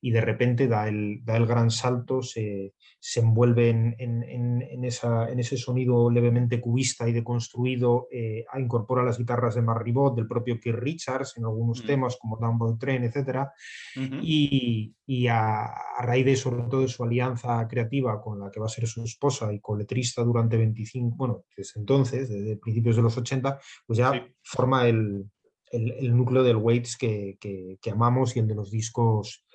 Y 0.00 0.10
de 0.10 0.20
repente 0.20 0.68
da 0.68 0.88
el, 0.88 1.24
da 1.24 1.36
el 1.36 1.46
gran 1.46 1.70
salto, 1.70 2.22
se, 2.22 2.74
se 3.00 3.20
envuelve 3.20 3.70
en, 3.70 3.96
en, 3.98 4.22
en, 4.62 4.84
esa, 4.84 5.28
en, 5.28 5.38
ese 5.38 5.56
sonido 5.56 6.10
levemente 6.10 6.60
cubista 6.60 7.08
y 7.08 7.12
deconstruido, 7.12 8.06
eh, 8.10 8.44
incorpora 8.58 9.04
las 9.04 9.18
guitarras 9.18 9.54
de 9.54 9.62
Marribot, 9.62 10.14
del 10.14 10.26
propio 10.26 10.60
Keith 10.60 10.76
Richards 10.76 11.36
en 11.36 11.44
algunos 11.44 11.82
mm. 11.82 11.86
temas 11.86 12.16
como 12.20 12.36
Downboy 12.36 12.78
Train, 12.78 13.04
etc. 13.04 13.48
Y, 14.22 14.94
y 15.06 15.26
a, 15.28 15.66
a, 15.66 16.02
raíz 16.02 16.26
de 16.26 16.36
sobre 16.36 16.64
todo 16.64 16.82
de 16.82 16.88
su 16.88 17.02
alianza 17.02 17.66
creativa 17.68 18.20
con 18.20 18.40
la 18.40 18.50
que 18.50 18.60
va 18.60 18.66
a 18.66 18.70
ser 18.70 18.86
su 18.86 19.02
esposa 19.02 19.52
y 19.52 19.60
coletrista 19.60 20.22
durante 20.22 20.56
25, 20.56 21.16
bueno, 21.16 21.44
desde 21.56 21.80
entonces, 21.80 22.28
desde 22.28 22.56
principios 22.58 22.96
de 22.96 23.02
los 23.02 23.16
80, 23.16 23.58
pues 23.86 23.98
ya 23.98 24.12
forma 24.42 24.86
el, 24.88 25.24
el, 25.70 25.92
el, 25.92 26.16
núcleo 26.16 26.42
del 26.42 26.56
Waits 26.56 26.96
que, 26.96 27.38
que, 27.40 27.78
que 27.80 27.90
amamos 27.90 28.36
y 28.36 28.40
el 28.40 28.46
de 28.46 28.54
los 28.54 28.70
discos 28.70 29.46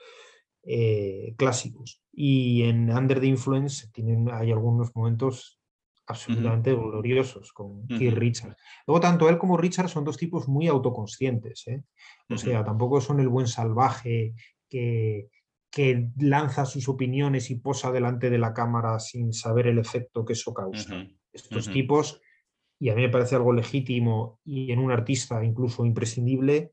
eh, 0.64 1.34
clásicos. 1.38 2.02
Y 2.12 2.64
en 2.64 2.92
Under 2.92 3.20
the 3.20 3.28
Influence 3.28 3.88
tienen, 3.92 4.30
hay 4.32 4.52
algunos 4.52 4.96
momentos 4.96 5.60
absolutamente 6.08 6.74
gloriosos 6.74 7.54
con 7.54 7.88
Keith 7.88 8.14
Richards. 8.14 8.58
Luego, 8.86 9.00
tanto 9.00 9.30
él 9.30 9.38
como 9.38 9.58
Richard 9.58 9.90
son 9.90 10.04
dos 10.04 10.18
tipos 10.18 10.48
muy 10.48 10.68
autoconscientes. 10.68 11.68
¿eh? 11.68 11.84
O 12.30 12.38
sea, 12.38 12.64
tampoco 12.64 13.00
son 13.00 13.20
el 13.22 13.30
buen 13.30 13.48
salvaje 13.48 14.34
que, 14.68 15.30
que 15.72 16.10
lanza 16.18 16.66
sus 16.66 16.90
opiniones 16.90 17.50
y 17.50 17.56
posa 17.56 17.92
delante 17.92 18.30
de 18.30 18.38
la 18.38 18.54
cámara 18.54 19.00
sin 19.00 19.32
saber 19.32 19.68
el 19.68 19.80
efecto 19.80 20.26
que 20.26 20.34
eso 20.34 20.54
causa. 20.54 21.08
Estos 21.32 21.72
tipos, 21.72 22.22
y 22.78 22.90
a 22.90 22.96
mí 22.96 23.04
me 23.04 23.10
parece 23.10 23.36
algo 23.36 23.54
legítimo 23.54 24.40
y 24.44 24.72
en 24.72 24.80
un 24.80 24.92
artista 24.92 25.44
incluso 25.46 25.86
imprescindible, 25.86 26.72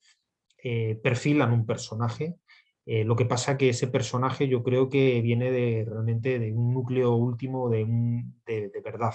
eh, 0.61 0.99
perfilan 1.01 1.53
un 1.53 1.65
personaje 1.65 2.35
eh, 2.91 3.05
lo 3.05 3.17
que 3.17 3.27
pasa 3.27 3.59
que 3.59 3.69
ese 3.69 3.87
personaje 3.87 4.49
yo 4.49 4.63
creo 4.63 4.89
que 4.89 5.21
viene 5.21 5.51
de 5.51 5.85
realmente 5.87 6.39
de 6.39 6.55
un 6.55 6.73
núcleo 6.73 7.15
último 7.15 7.69
de, 7.69 7.85
de, 8.47 8.81
verdad. 8.83 9.13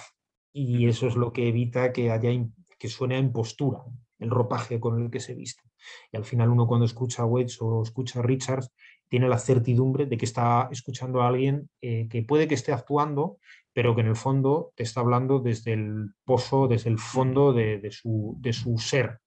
Y 0.52 0.86
eso 0.86 1.08
es 1.08 1.16
lo 1.16 1.32
que 1.32 1.48
evita 1.48 1.92
que 1.92 2.12
haya 2.12 2.30
que 2.78 2.88
suene 2.88 3.16
a 3.16 3.18
impostura 3.18 3.82
el 4.20 4.30
ropaje 4.30 4.78
con 4.78 5.02
el 5.02 5.10
que 5.10 5.18
se 5.18 5.34
viste. 5.34 5.64
Y 6.12 6.16
al 6.16 6.24
final 6.24 6.50
uno 6.50 6.68
cuando 6.68 6.86
escucha 6.86 7.22
a 7.22 7.26
Waits 7.26 7.60
o 7.62 7.82
escucha 7.82 8.20
a 8.20 8.22
Richards 8.22 8.70
tiene 9.08 9.28
la 9.28 9.38
certidumbre 9.38 10.06
de 10.06 10.18
que 10.18 10.24
está 10.24 10.68
escuchando 10.70 11.22
a 11.22 11.26
alguien 11.26 11.68
eh, 11.80 12.06
que 12.08 12.22
puede 12.22 12.46
que 12.46 12.54
esté 12.54 12.72
actuando, 12.72 13.38
pero 13.72 13.96
que 13.96 14.02
en 14.02 14.06
el 14.06 14.16
fondo 14.16 14.72
te 14.76 14.84
está 14.84 15.00
hablando 15.00 15.40
desde 15.40 15.72
el 15.72 16.14
pozo, 16.24 16.68
desde 16.68 16.90
el 16.90 16.98
fondo 16.98 17.52
de, 17.52 17.90
su, 17.90 18.36
de 18.38 18.52
su 18.52 18.78
ser, 18.78 19.18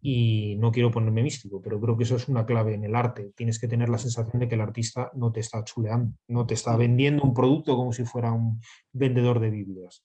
y 0.00 0.56
no 0.56 0.72
quiero 0.72 0.90
ponerme 0.90 1.22
místico, 1.22 1.60
pero 1.60 1.80
creo 1.80 1.96
que 1.96 2.04
eso 2.04 2.16
es 2.16 2.28
una 2.28 2.46
clave 2.46 2.74
en 2.74 2.84
el 2.84 2.94
arte. 2.94 3.32
Tienes 3.36 3.58
que 3.58 3.68
tener 3.68 3.88
la 3.88 3.98
sensación 3.98 4.40
de 4.40 4.48
que 4.48 4.54
el 4.54 4.60
artista 4.60 5.10
no 5.14 5.32
te 5.32 5.40
está 5.40 5.64
chuleando, 5.64 6.14
no 6.28 6.46
te 6.46 6.54
está 6.54 6.76
vendiendo 6.76 7.22
un 7.22 7.34
producto 7.34 7.76
como 7.76 7.92
si 7.92 8.04
fuera 8.04 8.32
un 8.32 8.60
vendedor 8.92 9.40
de 9.40 9.50
Biblias. 9.50 10.04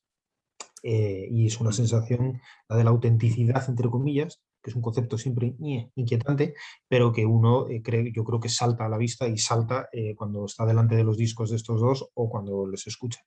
Eh, 0.83 1.27
y 1.29 1.45
es 1.45 1.59
una 1.59 1.71
sensación, 1.71 2.41
la 2.67 2.75
de 2.75 2.83
la 2.83 2.89
autenticidad, 2.89 3.63
entre 3.69 3.89
comillas, 3.89 4.41
que 4.63 4.71
es 4.71 4.75
un 4.75 4.81
concepto 4.81 5.17
siempre 5.17 5.55
inquietante, 5.95 6.53
pero 6.87 7.11
que 7.11 7.25
uno 7.25 7.67
eh, 7.69 7.81
cree, 7.81 8.11
yo 8.11 8.23
creo 8.23 8.39
que 8.39 8.49
salta 8.49 8.85
a 8.85 8.89
la 8.89 8.97
vista 8.97 9.27
y 9.27 9.37
salta 9.37 9.89
eh, 9.91 10.15
cuando 10.15 10.45
está 10.45 10.65
delante 10.65 10.95
de 10.95 11.03
los 11.03 11.17
discos 11.17 11.49
de 11.49 11.55
estos 11.55 11.81
dos 11.81 12.09
o 12.13 12.29
cuando 12.29 12.67
les 12.67 12.85
escucha. 12.87 13.19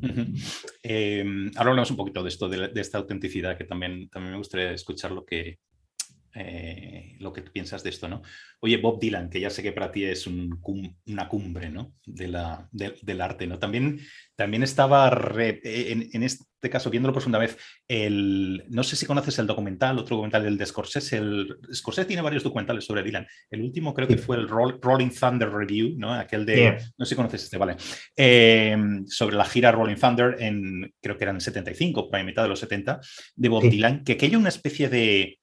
ahora 0.00 1.70
hablamos 1.70 1.90
un 1.90 1.96
poquito 1.96 2.22
de 2.22 2.28
esto, 2.28 2.48
de, 2.48 2.68
de, 2.68 2.80
esta 2.80 2.98
autenticidad, 2.98 3.56
que 3.58 3.64
también, 3.64 4.08
también 4.08 4.32
me 4.32 4.38
gustaría 4.38 4.72
escuchar 4.72 5.12
lo 5.12 5.24
que, 5.24 5.58
eh, 6.34 7.16
lo 7.18 7.32
que 7.32 7.42
piensas 7.42 7.82
de 7.82 7.90
esto, 7.90 8.08
¿no? 8.08 8.22
Oye, 8.60 8.78
Bob 8.78 8.98
Dylan, 8.98 9.28
que 9.28 9.40
ya 9.40 9.50
sé 9.50 9.62
que 9.62 9.72
para 9.72 9.92
ti 9.92 10.04
es 10.04 10.26
una 10.26 11.28
cumbre, 11.28 11.68
¿no? 11.68 11.94
De 12.06 12.26
la, 12.28 12.68
del 12.72 13.20
arte, 13.20 13.46
¿no? 13.46 13.58
También, 13.58 14.00
también 14.34 14.62
estaba, 14.62 15.10
en, 15.36 16.22
este 16.22 16.70
caso, 16.70 16.88
viéndolo 16.88 17.12
por 17.12 17.20
segunda 17.20 17.38
vez, 17.38 17.58
el, 17.86 18.64
no 18.70 18.82
sé 18.82 18.96
si 18.96 19.04
conoces 19.04 19.38
el 19.40 19.46
documental, 19.46 19.98
otro 19.98 20.16
documental 20.16 20.44
del 20.44 20.56
de 20.56 20.64
Scorsese, 20.64 21.18
el, 21.18 21.58
Scorsese 21.70 22.06
tiene 22.06 22.22
varios 22.22 22.44
documentales 22.44 22.86
sobre 22.86 23.02
Dylan, 23.02 23.26
el 23.50 23.60
último 23.60 23.92
creo 23.92 24.08
que 24.08 24.16
fue 24.16 24.36
el 24.36 24.48
Rolling 24.48 25.10
Thunder 25.10 25.50
Review, 25.50 25.96
¿no? 25.98 26.14
Aquel 26.14 26.46
de, 26.46 26.78
no 26.96 27.04
sé 27.04 27.10
si 27.10 27.16
conoces 27.16 27.42
este, 27.42 27.58
vale, 27.58 27.76
eh, 28.16 28.74
sobre 29.06 29.36
la 29.36 29.44
gira 29.44 29.70
Rolling 29.70 29.96
Thunder 29.96 30.36
en, 30.38 30.94
creo 31.02 31.18
que 31.18 31.24
eran 31.24 31.42
75, 31.42 32.08
por 32.08 32.16
ahí 32.16 32.24
mitad 32.24 32.44
de 32.44 32.48
los 32.48 32.60
70, 32.60 33.00
de 33.34 33.48
Bob 33.50 33.64
Dylan, 33.64 34.02
que 34.02 34.12
aquello 34.12 34.38
una 34.38 34.48
especie 34.48 34.88
de 34.88 35.40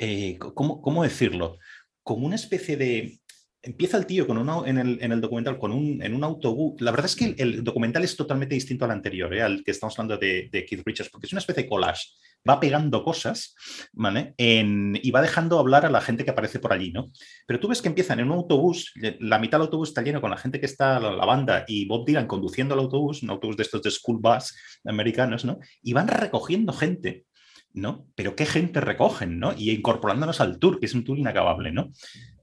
eh, 0.00 0.38
¿cómo, 0.38 1.02
decirlo? 1.02 1.58
Como 2.02 2.26
una 2.26 2.36
especie 2.36 2.76
de... 2.76 3.20
Empieza 3.62 3.98
el 3.98 4.06
tío 4.06 4.26
con 4.26 4.38
uno 4.38 4.64
en, 4.66 4.78
el, 4.78 5.20
documental 5.20 5.58
con 5.58 5.72
un, 5.72 6.02
en 6.02 6.14
un 6.14 6.24
autobús. 6.24 6.80
La 6.80 6.90
verdad 6.90 7.04
es 7.04 7.14
que 7.14 7.34
el, 7.36 7.62
documental 7.62 8.02
es 8.02 8.16
totalmente 8.16 8.54
distinto 8.54 8.86
al 8.86 8.92
anterior, 8.92 9.34
¿eh? 9.34 9.42
al 9.42 9.62
que 9.62 9.72
estamos 9.72 9.98
hablando 9.98 10.16
de, 10.16 10.48
Keith 10.50 10.82
Richards, 10.86 11.10
porque 11.10 11.26
es 11.26 11.32
una 11.34 11.40
especie 11.40 11.64
de 11.64 11.68
collage. 11.68 12.06
Va 12.48 12.58
pegando 12.58 13.04
cosas 13.04 13.54
¿vale? 13.92 14.32
y 14.38 15.10
va 15.10 15.20
dejando 15.20 15.58
hablar 15.58 15.84
a 15.84 15.90
la 15.90 16.00
gente 16.00 16.24
que 16.24 16.30
aparece 16.30 16.58
por 16.58 16.72
allí, 16.72 16.90
¿no? 16.90 17.12
Pero 17.46 17.60
tú 17.60 17.68
ves 17.68 17.82
que 17.82 17.88
empiezan 17.88 18.18
en 18.18 18.28
un 18.28 18.38
autobús, 18.38 18.94
la 19.18 19.38
mitad 19.38 19.58
del 19.58 19.66
autobús 19.66 19.90
está 19.90 20.00
lleno 20.00 20.22
con 20.22 20.30
la 20.30 20.38
gente 20.38 20.58
que 20.58 20.64
está, 20.64 20.98
la, 20.98 21.12
la 21.12 21.26
banda, 21.26 21.66
y 21.68 21.84
Bob 21.84 22.06
Dylan 22.06 22.26
conduciendo 22.26 22.72
el 22.72 22.80
autobús, 22.80 23.22
un 23.22 23.28
autobús 23.28 23.58
de 23.58 23.64
estos 23.64 23.82
de 23.82 23.90
school 23.90 24.20
bus 24.22 24.56
americanos, 24.86 25.44
¿no? 25.44 25.58
Y 25.82 25.92
van 25.92 26.08
recogiendo 26.08 26.72
gente 26.72 27.26
¿no? 27.72 28.06
Pero 28.14 28.36
qué 28.36 28.46
gente 28.46 28.80
recogen, 28.80 29.38
¿no? 29.38 29.52
Y 29.56 29.70
incorporándonos 29.70 30.40
al 30.40 30.58
tour, 30.58 30.80
que 30.80 30.86
es 30.86 30.94
un 30.94 31.04
tour 31.04 31.18
inacabable, 31.18 31.72
¿no? 31.72 31.90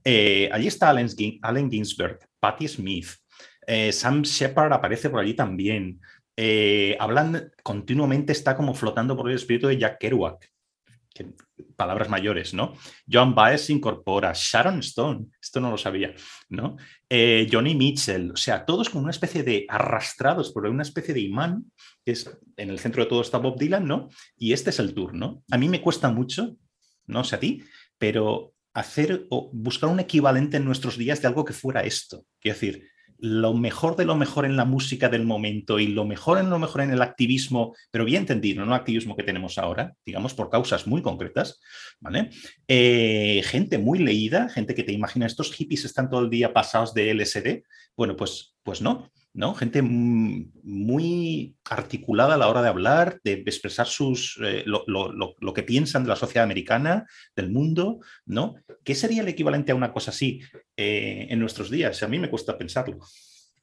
Eh, 0.04 0.48
allí 0.52 0.66
está 0.66 0.90
Allen, 0.90 1.70
Ginsberg, 1.70 2.18
Patti 2.40 2.68
Smith, 2.68 3.08
eh, 3.66 3.92
Sam 3.92 4.22
Shepard 4.22 4.72
aparece 4.72 5.10
por 5.10 5.20
allí 5.20 5.34
también. 5.34 6.00
Eh, 6.36 6.96
hablan 7.00 7.50
continuamente, 7.62 8.32
está 8.32 8.56
como 8.56 8.74
flotando 8.74 9.16
por 9.16 9.28
el 9.28 9.36
espíritu 9.36 9.66
de 9.66 9.78
Jack 9.78 9.98
Kerouac 9.98 10.48
palabras 11.76 12.08
mayores, 12.08 12.54
¿no? 12.54 12.74
John 13.10 13.34
Baez 13.34 13.66
se 13.66 13.72
incorpora, 13.72 14.32
Sharon 14.34 14.80
Stone, 14.80 15.26
esto 15.40 15.60
no 15.60 15.70
lo 15.70 15.78
sabía, 15.78 16.14
¿no? 16.48 16.76
Eh, 17.08 17.48
Johnny 17.50 17.74
Mitchell, 17.74 18.32
o 18.32 18.36
sea, 18.36 18.64
todos 18.64 18.90
como 18.90 19.04
una 19.04 19.10
especie 19.10 19.42
de 19.42 19.66
arrastrados 19.68 20.50
por 20.52 20.66
una 20.66 20.82
especie 20.82 21.14
de 21.14 21.20
imán, 21.20 21.70
que 22.04 22.12
es 22.12 22.30
en 22.56 22.70
el 22.70 22.78
centro 22.78 23.04
de 23.04 23.08
todo 23.08 23.20
está 23.20 23.38
Bob 23.38 23.58
Dylan, 23.58 23.86
¿no? 23.86 24.08
Y 24.36 24.52
este 24.52 24.70
es 24.70 24.78
el 24.78 24.94
tour, 24.94 25.14
¿no? 25.14 25.42
A 25.50 25.58
mí 25.58 25.68
me 25.68 25.80
cuesta 25.80 26.10
mucho, 26.10 26.56
no 27.06 27.24
sé 27.24 27.36
a 27.36 27.40
ti, 27.40 27.62
pero 27.98 28.54
hacer 28.74 29.26
o 29.30 29.50
buscar 29.52 29.90
un 29.90 30.00
equivalente 30.00 30.56
en 30.56 30.64
nuestros 30.64 30.96
días 30.96 31.20
de 31.20 31.28
algo 31.28 31.44
que 31.44 31.52
fuera 31.52 31.82
esto. 31.82 32.24
Quiero 32.40 32.54
decir, 32.54 32.88
lo 33.18 33.52
mejor 33.54 33.96
de 33.96 34.04
lo 34.04 34.16
mejor 34.16 34.44
en 34.44 34.56
la 34.56 34.64
música 34.64 35.08
del 35.08 35.24
momento 35.24 35.78
y 35.78 35.88
lo 35.88 36.04
mejor 36.04 36.38
en 36.38 36.50
lo 36.50 36.58
mejor 36.58 36.82
en 36.82 36.92
el 36.92 37.02
activismo, 37.02 37.74
pero 37.90 38.04
bien 38.04 38.22
entendido, 38.22 38.64
no 38.64 38.72
el 38.72 38.80
activismo 38.80 39.16
que 39.16 39.24
tenemos 39.24 39.58
ahora, 39.58 39.94
digamos, 40.06 40.34
por 40.34 40.50
causas 40.50 40.86
muy 40.86 41.02
concretas, 41.02 41.60
¿vale? 42.00 42.30
Eh, 42.68 43.42
gente 43.44 43.78
muy 43.78 43.98
leída, 43.98 44.48
gente 44.48 44.74
que 44.74 44.84
te 44.84 44.92
imagina, 44.92 45.26
estos 45.26 45.52
hippies 45.52 45.84
están 45.84 46.08
todo 46.08 46.20
el 46.20 46.30
día 46.30 46.52
pasados 46.52 46.94
de 46.94 47.10
LSD, 47.10 47.64
bueno, 47.96 48.14
pues, 48.14 48.54
pues 48.62 48.80
no, 48.80 49.10
¿no? 49.38 49.54
Gente 49.54 49.82
muy 49.82 51.56
articulada 51.70 52.34
a 52.34 52.36
la 52.36 52.48
hora 52.48 52.60
de 52.60 52.70
hablar, 52.70 53.20
de 53.22 53.34
expresar 53.34 53.86
sus, 53.86 54.36
eh, 54.42 54.64
lo, 54.66 55.54
que 55.54 55.62
piensan 55.62 56.02
de 56.02 56.08
la 56.08 56.16
sociedad 56.16 56.42
americana, 56.42 57.06
del 57.36 57.52
mundo, 57.52 58.00
¿no? 58.26 58.56
¿Qué 58.82 58.96
sería 58.96 59.22
el 59.22 59.28
equivalente 59.28 59.70
a 59.70 59.76
una 59.76 59.92
cosa 59.92 60.10
así 60.10 60.40
eh, 60.76 61.28
en 61.30 61.38
nuestros 61.38 61.70
días? 61.70 62.02
A 62.02 62.08
mí 62.08 62.18
me 62.18 62.28
cuesta 62.28 62.58
pensarlo, 62.58 62.98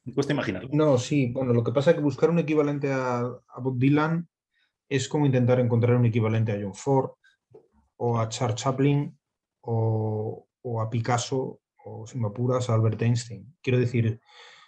me 0.06 0.14
cuesta 0.14 0.32
imaginarlo. 0.32 0.70
No, 0.72 0.96
sí, 0.96 1.30
bueno, 1.30 1.52
lo 1.52 1.62
que 1.62 1.72
pasa 1.72 1.90
es 1.90 1.96
que 1.96 2.02
buscar 2.02 2.30
un 2.30 2.38
equivalente 2.38 2.90
a, 2.90 3.30
Bob 3.58 3.76
Dylan 3.78 4.26
es 4.88 5.10
como 5.10 5.26
intentar 5.26 5.60
encontrar 5.60 5.96
un 5.96 6.06
equivalente 6.06 6.52
a 6.52 6.58
John 6.58 6.74
Ford 6.74 7.10
o 7.98 8.18
a 8.18 8.30
Charles 8.30 8.62
Chaplin 8.62 9.14
o, 9.60 10.48
o 10.62 10.80
a 10.80 10.88
Picasso 10.88 11.60
o, 11.84 12.06
si 12.06 12.18
me 12.18 12.28
apuras, 12.28 12.70
a 12.70 12.74
Albert 12.74 13.02
Einstein. 13.02 13.54
Quiero 13.60 13.78
decir, 13.78 14.22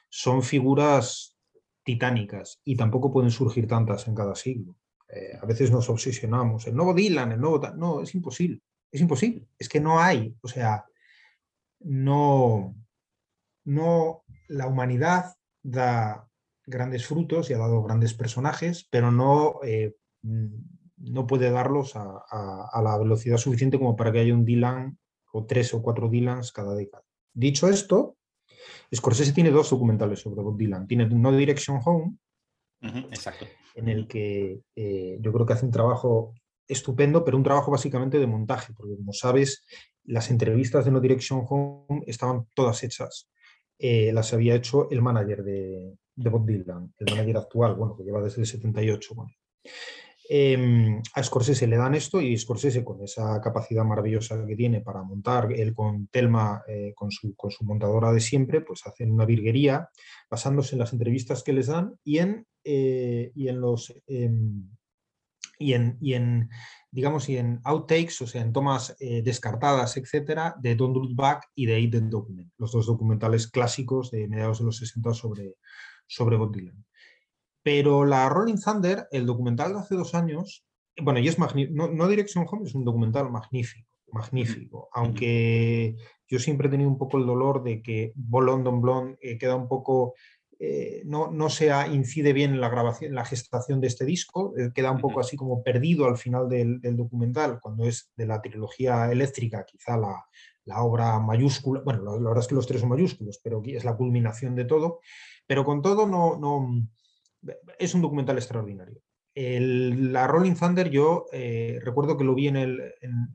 son 0.08 0.42
figuras 0.42 1.36
titánicas 1.82 2.60
y 2.64 2.76
tampoco 2.76 3.12
pueden 3.12 3.30
surgir 3.30 3.66
tantas 3.66 4.08
en 4.08 4.14
cada 4.14 4.34
siglo. 4.34 4.76
Eh, 5.08 5.38
a 5.40 5.46
veces 5.46 5.70
nos 5.70 5.88
obsesionamos, 5.88 6.66
el 6.66 6.76
nuevo 6.76 6.92
Dylan, 6.92 7.32
el 7.32 7.40
nuevo... 7.40 7.60
No, 7.76 8.02
es 8.02 8.14
imposible, 8.14 8.60
es 8.92 9.00
imposible, 9.00 9.48
es 9.58 9.68
que 9.68 9.80
no 9.80 9.98
hay, 9.98 10.36
o 10.42 10.48
sea, 10.48 10.84
no, 11.80 12.74
no, 13.64 14.24
la 14.48 14.66
humanidad 14.66 15.36
da 15.62 16.28
grandes 16.66 17.06
frutos 17.06 17.48
y 17.48 17.54
ha 17.54 17.58
dado 17.58 17.82
grandes 17.82 18.12
personajes, 18.12 18.86
pero 18.90 19.10
no, 19.10 19.60
eh, 19.64 19.96
no 20.22 21.26
puede 21.26 21.50
darlos 21.50 21.96
a, 21.96 22.24
a, 22.30 22.82
la 22.82 22.98
velocidad 22.98 23.38
suficiente 23.38 23.78
como 23.78 23.96
para 23.96 24.12
que 24.12 24.20
haya 24.20 24.34
un 24.34 24.44
Dylan 24.44 24.98
o 25.32 25.46
tres 25.46 25.72
o 25.72 25.80
cuatro 25.80 26.10
Dylans 26.10 26.52
cada 26.52 26.74
década. 26.74 27.04
Dicho 27.32 27.68
esto, 27.68 28.17
Scorsese 28.94 29.32
tiene 29.32 29.50
dos 29.50 29.70
documentales 29.70 30.20
sobre 30.20 30.42
Bob 30.42 30.56
Dylan. 30.56 30.86
Tiene 30.86 31.06
No 31.06 31.32
Direction 31.32 31.80
Home, 31.84 32.16
exacto. 33.10 33.46
en 33.74 33.88
el 33.88 34.06
que 34.06 34.60
eh, 34.76 35.18
yo 35.20 35.32
creo 35.32 35.46
que 35.46 35.52
hace 35.52 35.66
un 35.66 35.72
trabajo 35.72 36.34
estupendo, 36.66 37.24
pero 37.24 37.36
un 37.36 37.44
trabajo 37.44 37.70
básicamente 37.70 38.18
de 38.18 38.26
montaje, 38.26 38.72
porque 38.76 38.96
como 38.96 39.12
sabes, 39.12 39.64
las 40.04 40.30
entrevistas 40.30 40.84
de 40.84 40.90
No 40.90 41.00
Direction 41.00 41.44
Home 41.48 42.02
estaban 42.06 42.46
todas 42.54 42.82
hechas 42.82 43.28
eh, 43.78 44.12
las 44.12 44.32
había 44.32 44.56
hecho 44.56 44.90
el 44.90 45.00
manager 45.02 45.44
de, 45.44 45.96
de 46.16 46.30
Bob 46.30 46.44
Dylan, 46.44 46.92
el 46.98 47.14
manager 47.14 47.36
actual, 47.36 47.74
bueno, 47.76 47.96
que 47.96 48.02
lleva 48.02 48.20
desde 48.20 48.40
el 48.40 48.46
78. 48.46 49.14
Em, 50.30 51.00
a 51.14 51.22
Scorsese 51.22 51.66
le 51.66 51.78
dan 51.78 51.94
esto 51.94 52.20
y 52.20 52.36
Scorsese 52.36 52.84
con 52.84 53.02
esa 53.02 53.40
capacidad 53.40 53.82
maravillosa 53.82 54.44
que 54.46 54.56
tiene 54.56 54.82
para 54.82 55.02
montar, 55.02 55.50
él 55.52 55.72
con 55.72 56.08
Telma, 56.08 56.62
eh, 56.68 56.92
con, 56.94 57.10
su, 57.10 57.34
montadora 57.62 58.12
de 58.12 58.20
siempre, 58.20 58.60
pues 58.60 58.86
hacen 58.86 59.10
una 59.10 59.24
virguería 59.24 59.88
basándose 60.30 60.74
en 60.74 60.80
las 60.80 60.92
entrevistas 60.92 61.42
que 61.42 61.54
les 61.54 61.68
dan 61.68 61.94
y 62.04 62.18
en, 62.18 62.46
eh, 62.62 63.32
los... 63.34 63.94
Em, 64.06 64.68
y 65.60 65.72
en, 65.72 65.98
y 66.00 66.14
en, 66.14 66.50
digamos, 66.90 67.28
y 67.28 67.36
en 67.36 67.60
outtakes, 67.64 68.22
o 68.22 68.26
sea, 68.26 68.42
en 68.42 68.52
tomas 68.52 68.96
eh, 69.00 69.22
descartadas, 69.22 69.96
etcétera, 69.96 70.54
de 70.60 70.76
Don't 70.76 70.94
Look 70.94 71.16
Back 71.16 71.48
y 71.54 71.66
de 71.66 71.80
Eat 71.80 71.90
the 71.90 72.00
Document, 72.00 72.52
los 72.58 72.70
dos 72.70 72.86
documentales 72.86 73.48
clásicos 73.48 74.12
de 74.12 74.28
mediados 74.28 74.60
de 74.60 74.66
los 74.66 74.76
60 74.76 75.14
sobre, 75.14 75.56
sobre 76.06 76.36
Bob 76.36 76.54
Dylan. 76.54 76.84
Pero 77.68 78.06
la 78.06 78.30
Rolling 78.30 78.56
Thunder, 78.56 79.08
el 79.10 79.26
documental 79.26 79.74
de 79.74 79.80
hace 79.80 79.94
dos 79.94 80.14
años, 80.14 80.64
bueno, 81.02 81.20
y 81.20 81.28
es 81.28 81.38
magnífico, 81.38 81.76
no, 81.76 81.88
no, 81.92 82.08
Direction 82.08 82.46
Home, 82.48 82.64
es 82.64 82.74
un 82.74 82.82
documental 82.82 83.30
magnífico, 83.30 83.86
magnífico, 84.10 84.88
aunque 84.94 85.94
yo 86.26 86.38
siempre 86.38 86.68
he 86.68 86.70
tenido 86.70 86.88
un 86.88 86.96
poco 86.96 87.18
el 87.18 87.26
dolor 87.26 87.62
de 87.62 87.82
que 87.82 88.14
London 88.16 88.80
Blonde 88.80 89.18
eh, 89.20 89.36
queda 89.36 89.54
un 89.54 89.68
poco 89.68 90.14
eh, 90.58 91.02
no, 91.04 91.30
no 91.30 91.50
se 91.50 91.68
incide 91.92 92.32
bien 92.32 92.54
en 92.54 92.62
la 92.62 92.70
grabación, 92.70 93.10
en 93.10 93.16
la 93.16 93.26
gestación 93.26 93.82
de 93.82 93.88
este 93.88 94.06
disco, 94.06 94.54
eh, 94.56 94.70
queda 94.74 94.90
un 94.90 95.02
poco 95.02 95.20
así 95.20 95.36
como 95.36 95.62
perdido 95.62 96.06
al 96.06 96.16
final 96.16 96.48
del, 96.48 96.80
documental, 96.96 97.60
cuando 97.60 97.84
es 97.84 98.10
de 98.16 98.24
la 98.24 98.40
trilogía 98.40 99.12
eléctrica, 99.12 99.66
quizá 99.66 99.98
la, 99.98 100.24
la 100.64 100.82
obra 100.82 101.20
mayúscula, 101.20 101.82
bueno, 101.84 102.02
la, 102.02 102.28
verdad 102.30 102.44
es 102.44 102.48
que 102.48 102.54
los 102.54 102.66
tres 102.66 102.80
son 102.80 102.88
mayúsculos, 102.88 103.38
pero 103.44 103.60
es 103.66 103.84
la 103.84 103.94
culminación 103.94 104.54
de 104.54 104.64
todo, 104.64 105.00
pero 105.46 105.66
con 105.66 105.82
todo 105.82 106.06
no, 106.06 106.38
no 106.38 106.88
es 107.78 107.94
un 107.94 108.02
documental 108.02 108.36
extraordinario. 108.36 109.00
la 109.34 110.26
Rolling 110.26 110.54
Thunder 110.54 110.90
yo 110.90 111.26
eh, 111.32 111.78
recuerdo 111.82 112.16
que 112.16 112.24
lo 112.24 112.34
vi 112.34 112.48
en 112.48 112.56
el, 112.56 112.94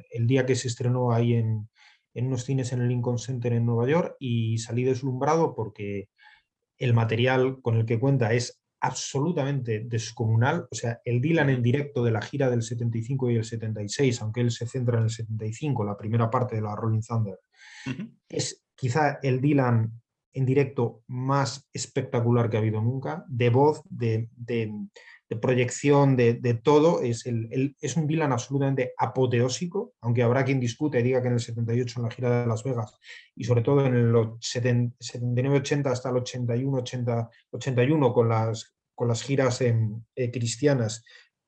el, 0.09 0.27
día 0.27 0.45
que 0.45 0.55
se 0.55 0.67
estrenó 0.67 1.11
ahí 1.11 1.33
en, 1.33 1.69
en 2.13 2.27
unos 2.27 2.43
cines 2.43 2.71
en 2.73 2.81
el 2.81 2.89
Lincoln 2.89 3.17
Center 3.17 3.53
en 3.53 3.65
Nueva 3.65 3.87
York 3.87 4.15
y 4.19 4.57
salí 4.57 4.83
deslumbrado 4.83 5.55
porque 5.55 6.09
el 6.77 6.93
material 6.93 7.61
con 7.61 7.75
el 7.75 7.85
que 7.85 7.99
cuenta 7.99 8.33
es 8.33 8.63
absolutamente 8.83 9.79
descomunal. 9.85 10.67
O 10.69 10.75
sea, 10.75 10.99
el 11.05 11.21
Dylan 11.21 11.49
en 11.49 11.63
directo 11.63 12.03
de 12.03 12.11
la 12.11 12.21
gira 12.21 12.49
del 12.49 12.61
75 12.61 13.31
y 13.31 13.37
el 13.37 13.45
76, 13.45 14.21
aunque 14.21 14.41
él 14.41 14.51
se 14.51 14.67
centra 14.67 14.97
en 14.97 15.05
el 15.05 15.09
75, 15.09 15.85
la 15.85 15.97
primera 15.97 16.29
parte 16.29 16.57
de 16.57 16.61
la 16.61 16.75
Rolling 16.75 17.01
Thunder, 17.01 17.39
es 18.27 18.65
quizá 18.75 19.19
el 19.23 19.39
Dylan 19.39 20.02
en 20.33 20.45
directo 20.45 21.03
más 21.07 21.69
espectacular 21.73 22.49
que 22.49 22.57
ha 22.57 22.59
habido 22.59 22.81
nunca, 22.81 23.23
de 23.27 23.49
voz, 23.49 23.81
de, 23.89 24.29
proyección, 25.41 26.15
de, 26.15 26.59
todo. 26.63 27.01
Es, 27.01 27.25
el, 27.25 27.75
es 27.79 27.97
un 27.97 28.07
Dylan 28.07 28.31
absolutamente 28.31 28.93
apoteósico, 28.97 29.93
aunque 30.01 30.23
habrá 30.23 30.43
quien 30.43 30.59
discute 30.59 30.99
y 30.99 31.03
diga 31.03 31.21
que 31.21 31.27
en 31.27 31.33
el 31.35 31.39
78 31.39 31.99
en 31.99 32.03
la 32.03 32.11
gira 32.11 32.41
de 32.41 32.47
Las 32.47 32.63
Vegas 32.63 32.97
y 33.35 33.43
sobre 33.43 33.61
todo 33.61 33.85
en 33.85 33.95
el 33.95 34.13
79-80 34.13 35.87
hasta 35.87 36.09
el 36.09 36.15
81-81 36.15 38.13
con 38.13 38.29
las, 38.29 38.75
con 38.95 39.07
las 39.07 39.23
giras 39.23 39.61
eh, 39.61 40.31
cristianas, 40.31 41.03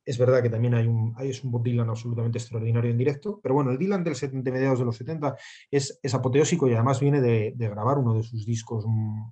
es 0.05 0.17
verdad 0.17 0.43
que 0.43 0.49
también 0.49 0.75
hay 0.75 0.85
un, 0.85 1.13
hay, 1.17 1.31
es 1.31 1.43
un 1.43 1.63
Dylan 1.63 1.89
absolutamente 1.89 2.37
extraordinario 2.37 2.91
en 2.91 2.97
directo, 2.97 3.39
pero 3.41 3.55
bueno, 3.55 3.71
el 3.71 3.77
Dylan 3.77 4.03
del 4.03 4.15
70, 4.15 4.51
mediados 4.51 4.79
de 4.79 4.85
los 4.85 4.97
70 4.97 5.35
es, 5.71 5.99
es 6.01 6.13
apoteósico 6.13 6.67
y 6.67 6.73
además 6.73 6.99
viene 6.99 7.21
de, 7.21 7.53
grabar 7.57 7.97
uno 7.97 8.13
de 8.13 8.23
sus 8.23 8.45
discos 8.45 8.85
mm, 8.87 9.29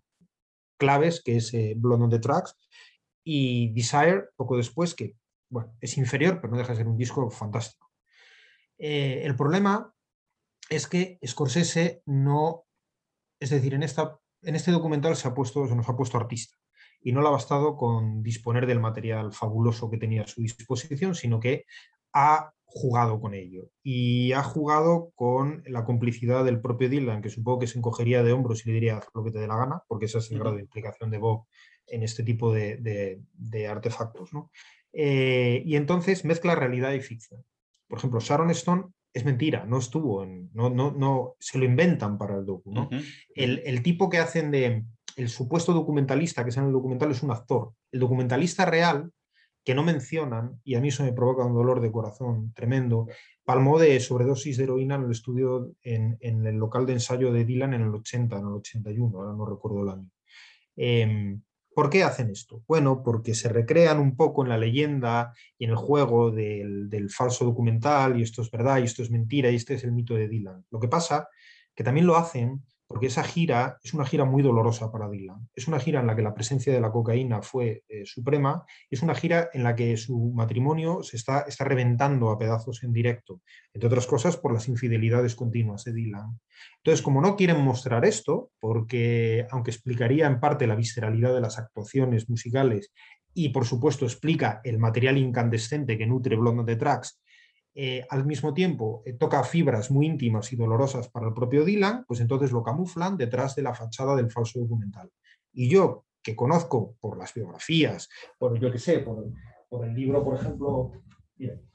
claves, 0.78 1.22
que 1.24 1.38
es 1.38 1.54
eh, 1.54 1.78
on 1.82 2.10
the 2.10 2.20
Tracks, 2.20 2.58
y 3.24 3.72
Desire, 3.74 4.26
poco 4.36 4.58
después, 4.58 4.96
que 4.96 5.16
bueno, 5.50 5.76
es 5.80 5.98
inferior, 5.98 6.42
pero 6.42 6.52
no 6.52 6.58
deja 6.58 6.72
de 6.72 6.78
ser 6.78 6.88
un 6.88 6.98
disco 6.98 7.30
fantástico. 7.30 7.92
Eh, 8.80 9.22
el 9.24 9.36
problema 9.36 9.94
es 10.70 10.88
que 10.88 11.20
Scorsese 11.26 12.02
no, 12.08 12.66
es 13.40 13.52
decir, 13.52 13.76
en, 13.76 13.84
esta, 13.84 14.20
en 14.42 14.56
este 14.56 14.72
documental 14.72 15.16
se, 15.16 15.28
ha 15.28 15.34
puesto, 15.36 15.68
se 15.68 15.76
nos 15.76 15.88
ha 15.88 15.96
puesto 15.96 16.18
artista 16.18 16.58
y 17.04 17.12
no 17.12 17.22
le 17.22 17.28
ha 17.28 17.32
bastado 17.32 17.76
con 17.76 18.24
disponer 18.24 18.66
del 18.66 18.80
material 18.80 19.34
fabuloso 19.34 19.90
que 19.90 19.98
tenía 19.98 20.24
a 20.24 20.28
su 20.28 20.42
disposición, 20.42 21.16
sino 21.16 21.40
que 21.40 21.66
ha 22.14 22.54
jugado 22.66 23.20
con 23.20 23.36
ello 23.36 23.70
y 23.84 24.32
ha 24.32 24.42
jugado 24.42 25.12
con 25.16 25.64
la 25.68 25.86
complicidad 25.86 26.44
del 26.44 26.60
propio 26.60 26.90
Dylan, 26.90 27.22
que 27.22 27.30
supongo 27.30 27.60
que 27.60 27.68
se 27.68 27.78
encogería 27.78 28.24
de 28.24 28.32
hombros 28.32 28.66
y 28.66 28.70
le 28.70 28.76
diría 28.76 29.02
lo 29.14 29.24
que 29.24 29.32
te 29.32 29.40
dé 29.40 29.48
la 29.48 29.58
gana, 29.58 29.84
porque 29.88 30.06
ese 30.06 30.18
es 30.18 30.32
el 30.32 30.40
grado 30.40 30.56
de 30.56 30.64
implicación 30.64 31.12
de 31.12 31.20
Bob 31.20 31.46
en 31.86 32.02
este 32.02 32.24
tipo 32.24 32.52
de, 32.52 33.20
artefactos. 33.70 34.32
Eh, 34.94 35.62
y 35.66 35.76
entonces 35.76 36.26
mezcla 36.26 36.56
realidad 36.56 36.94
y 36.94 37.02
ficción. 37.02 37.44
Por 37.88 38.00
ejemplo, 38.00 38.20
Sharon 38.20 38.50
Stone 38.52 38.86
es 39.14 39.26
mentira, 39.26 39.66
no 39.66 39.78
estuvo 39.78 40.24
en, 40.24 40.50
no, 40.54 40.72
no, 40.72 40.92
no, 40.92 41.36
se 41.40 41.60
lo 41.60 41.66
inventan 41.66 42.18
para 42.18 42.38
el 42.38 42.46
docu. 42.46 42.74
el, 43.36 43.62
el, 43.66 43.84
tipo 43.84 44.10
que 44.10 44.18
hacen 44.18 44.50
de 44.50 44.84
el 45.16 45.30
supuesto 45.30 45.74
documentalista 45.74 46.44
que 46.44 46.50
es 46.50 46.58
en 46.58 46.66
el 46.66 46.72
documental 46.72 47.12
es 47.12 47.24
un 47.24 47.32
actor. 47.32 47.74
El 47.92 48.00
documentalista 48.00 48.66
real, 48.66 49.12
que 49.64 49.76
no 49.76 49.84
mencionan, 49.84 50.60
y 50.64 50.76
a 50.76 50.82
mí 50.82 50.90
eso 50.90 51.04
me 51.04 51.14
provoca 51.14 51.46
un 51.46 51.54
dolor 51.54 51.80
de 51.80 51.92
corazón 51.92 52.54
tremendo, 52.54 53.08
palmó 53.46 53.80
de 53.80 54.00
sobredosis 54.00 54.58
de 54.58 54.66
heroína 54.66 54.96
en 54.96 55.04
el 55.04 55.12
estudio, 55.12 55.72
en, 55.82 56.18
el 56.22 56.56
local 56.56 56.86
de 56.86 56.94
ensayo 56.94 57.32
de 57.32 57.46
Dylan 57.46 57.74
en 57.74 57.84
el 57.84 57.96
80, 57.96 58.38
en 58.38 58.48
el 58.48 58.54
81, 58.54 59.18
ahora 59.18 59.34
no 59.34 59.46
recuerdo 59.46 59.84
el 59.84 59.90
año. 59.90 60.10
Em, 60.76 61.42
¿Por 61.74 61.90
qué 61.90 62.04
hacen 62.04 62.30
esto? 62.30 62.64
Bueno, 62.68 63.02
porque 63.04 63.34
se 63.34 63.50
recrean 63.50 64.00
un 64.00 64.16
poco 64.16 64.44
en 64.44 64.50
la 64.50 64.58
leyenda 64.58 65.34
y 65.58 65.66
en 65.66 65.72
el 65.72 65.76
juego 65.76 66.30
del, 66.30 67.10
falso 67.10 67.46
documental, 67.46 68.20
y 68.20 68.24
esto 68.24 68.42
es 68.44 68.52
verdad, 68.52 68.80
y 68.80 68.84
esto 68.84 69.02
es 69.02 69.10
mentira, 69.10 69.50
y 69.50 69.56
este 69.56 69.74
es 69.76 69.84
el 69.84 69.92
mito 69.92 70.14
de 70.14 70.28
Dylan. 70.28 70.66
Lo 70.70 70.80
que 70.80 70.88
pasa 70.88 71.28
que 71.74 71.84
también 71.84 72.06
lo 72.06 72.16
hacen 72.16 72.64
porque 72.94 73.08
esa 73.08 73.24
gira 73.24 73.80
es 73.84 73.96
una 73.96 74.06
gira 74.06 74.24
muy 74.24 74.44
dolorosa 74.44 74.92
para 74.92 75.10
Dylan. 75.10 75.50
Es 75.56 75.68
una 75.68 75.80
gira 75.80 76.02
en 76.02 76.06
la 76.06 76.16
que 76.16 76.22
la 76.22 76.36
presencia 76.36 76.72
de 76.72 76.80
la 76.80 76.92
cocaína 76.92 77.42
fue 77.42 77.82
eh, 77.90 78.06
suprema, 78.06 78.66
es 78.88 79.02
una 79.02 79.16
gira 79.16 79.50
en 79.52 79.64
la 79.64 79.76
que 79.76 79.98
su 79.98 80.32
matrimonio 80.36 81.02
se 81.02 81.18
está, 81.18 81.42
está 81.48 81.64
reventando 81.64 82.30
a 82.30 82.38
pedazos 82.38 82.84
en 82.84 82.94
directo, 82.94 83.42
entre 83.74 83.88
otras 83.88 84.06
cosas 84.06 84.38
por 84.38 84.54
las 84.54 84.68
infidelidades 84.68 85.34
continuas 85.34 85.86
de 85.86 85.94
Dylan. 85.94 86.40
Entonces, 86.84 87.02
como 87.02 87.20
no 87.20 87.36
quieren 87.36 87.62
mostrar 87.62 88.06
esto, 88.06 88.52
porque 88.60 89.48
aunque 89.50 89.72
explicaría 89.72 90.28
en 90.28 90.40
parte 90.40 90.68
la 90.68 90.76
visceralidad 90.76 91.34
de 91.34 91.42
las 91.42 91.58
actuaciones 91.58 92.30
musicales 92.30 92.92
y 93.34 93.50
por 93.50 93.66
supuesto 93.66 94.06
explica 94.06 94.62
el 94.64 94.78
material 94.78 95.18
incandescente 95.18 95.98
que 95.98 96.06
nutre 96.06 96.36
Blonde 96.36 96.64
de 96.64 96.76
Tracks, 96.76 97.23
eh, 97.76 98.06
al 98.10 98.26
mismo 98.26 98.54
tiempo 98.54 99.02
eh, 99.06 99.14
toca 99.14 99.44
fibras 99.44 99.90
muy 99.90 100.06
íntimas 100.06 100.54
y 100.54 100.56
dolorosas 100.56 101.10
para 101.10 101.28
el 101.28 101.34
propio 101.34 101.66
Dylan, 101.66 102.06
pues 102.08 102.20
entonces 102.20 102.52
lo 102.52 102.62
camuflan 102.62 103.18
detrás 103.18 103.56
de 103.56 103.64
la 103.64 103.74
fachada 103.74 104.16
del 104.16 104.32
falso 104.32 104.60
documental. 104.60 105.10
Y 105.52 105.70
yo, 105.70 106.06
que 106.22 106.36
conozco 106.36 106.96
por 107.00 107.18
las 107.18 107.34
biografías, 107.34 108.10
por 108.38 108.60
yo 108.60 108.72
que 108.72 108.80
sé, 108.80 109.00
por, 109.00 109.86
el 109.86 109.94
libro, 109.96 110.24
por 110.24 110.36
ejemplo, 110.36 110.92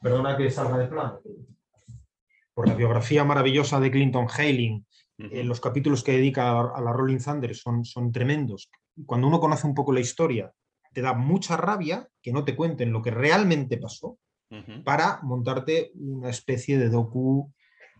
perdona 0.01 0.37
que 0.37 0.51
salga 0.51 0.79
de 0.79 0.87
plan, 0.87 1.19
por 2.55 2.69
la 2.69 2.75
biografía 2.75 3.25
maravillosa 3.25 3.81
de 3.81 3.91
Clinton 3.91 4.27
Hailing, 4.37 4.87
eh, 5.19 5.43
los 5.43 5.61
capítulos 5.61 6.05
que 6.05 6.13
dedica 6.13 6.61
a, 6.61 6.81
la 6.81 6.93
Rolling 6.93 7.19
Thunder 7.19 7.55
son, 7.57 7.85
son 7.85 8.13
tremendos. 8.13 8.71
Cuando 9.05 9.27
uno 9.27 9.41
conoce 9.41 9.67
un 9.67 9.75
poco 9.75 9.93
la 9.93 10.01
historia, 10.01 10.53
te 10.93 11.03
da 11.03 11.13
mucha 11.13 11.57
rabia 11.57 12.09
que 12.23 12.33
no 12.33 12.45
te 12.45 12.55
cuenten 12.55 12.93
lo 12.93 13.03
que 13.03 13.11
realmente 13.11 13.79
pasó, 13.79 14.19
para 14.85 15.21
montarte 15.23 15.91
una 15.95 16.31
especie 16.31 16.79
de 16.79 16.89
docu 16.89 17.53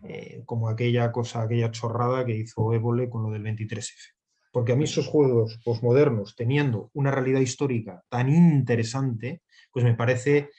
eh, 0.03 0.43
como 0.45 0.69
aquella 0.69 1.11
cosa, 1.11 1.41
aquella 1.41 1.71
chorrada 1.71 2.25
que 2.25 2.35
hizo 2.35 2.73
Évole 2.73 3.09
con 3.09 3.23
lo 3.23 3.31
del 3.31 3.43
23F. 3.43 4.13
Porque 4.51 4.71
a 4.71 4.75
mí 4.75 4.85
esos 4.85 5.07
juegos 5.07 5.59
posmodernos, 5.63 6.35
teniendo 6.35 6.89
una 6.93 7.11
realidad 7.11 7.41
histórica 7.41 8.03
tan 8.09 8.29
interesante, 8.29 9.41
pues 9.71 9.85
me 9.85 9.93
parece, 9.93 10.49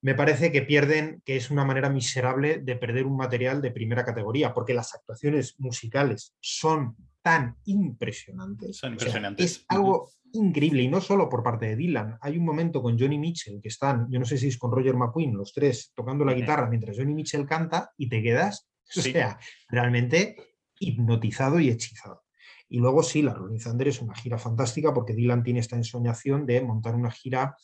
me 0.00 0.14
parece 0.14 0.52
que 0.52 0.62
pierden, 0.62 1.22
que 1.24 1.36
es 1.36 1.50
una 1.50 1.64
manera 1.64 1.90
miserable 1.90 2.58
de 2.58 2.76
perder 2.76 3.06
un 3.06 3.16
material 3.16 3.60
de 3.60 3.72
primera 3.72 4.04
categoría, 4.04 4.54
porque 4.54 4.74
las 4.74 4.94
actuaciones 4.94 5.58
musicales 5.58 6.36
son 6.40 6.96
tan 7.22 7.56
impresionantes. 7.64 8.76
Son 8.76 8.92
impresionantes. 8.92 9.44
es 9.44 9.64
algo 9.68 10.10
increíble 10.32 10.82
y 10.82 10.88
no 10.88 11.00
solo 11.00 11.28
por 11.28 11.42
parte 11.42 11.66
de 11.66 11.76
Dylan. 11.76 12.18
Hay 12.20 12.38
un 12.38 12.44
momento 12.44 12.82
con 12.82 12.98
Johnny 12.98 13.18
Mitchell 13.18 13.60
que 13.60 13.68
están, 13.68 14.08
yo 14.10 14.18
no 14.18 14.24
sé 14.24 14.38
si 14.38 14.48
es 14.48 14.58
con 14.58 14.70
Roger 14.70 14.94
McQueen, 14.94 15.34
los 15.34 15.52
tres 15.52 15.92
tocando 15.94 16.24
la 16.24 16.34
guitarra 16.34 16.68
mientras 16.68 16.96
Johnny 16.96 17.14
Mitchell 17.14 17.46
canta 17.46 17.92
y 17.96 18.08
te 18.08 18.22
quedas, 18.22 18.68
o 18.96 19.00
sea, 19.00 19.38
realmente 19.68 20.36
hipnotizado 20.78 21.58
y 21.60 21.70
hechizado. 21.70 22.24
Y 22.68 22.78
luego 22.78 23.02
sí, 23.02 23.22
la 23.22 23.34
Rolling 23.34 23.58
Thunder 23.58 23.88
es 23.88 24.00
una 24.02 24.14
gira 24.14 24.38
fantástica 24.38 24.92
porque 24.92 25.14
Dylan 25.14 25.42
tiene 25.42 25.60
esta 25.60 25.76
ensoñación 25.76 26.44
de 26.44 26.60
montar 26.60 26.94
una 26.94 27.10
gira, 27.10 27.56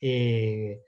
eh, 0.00 0.80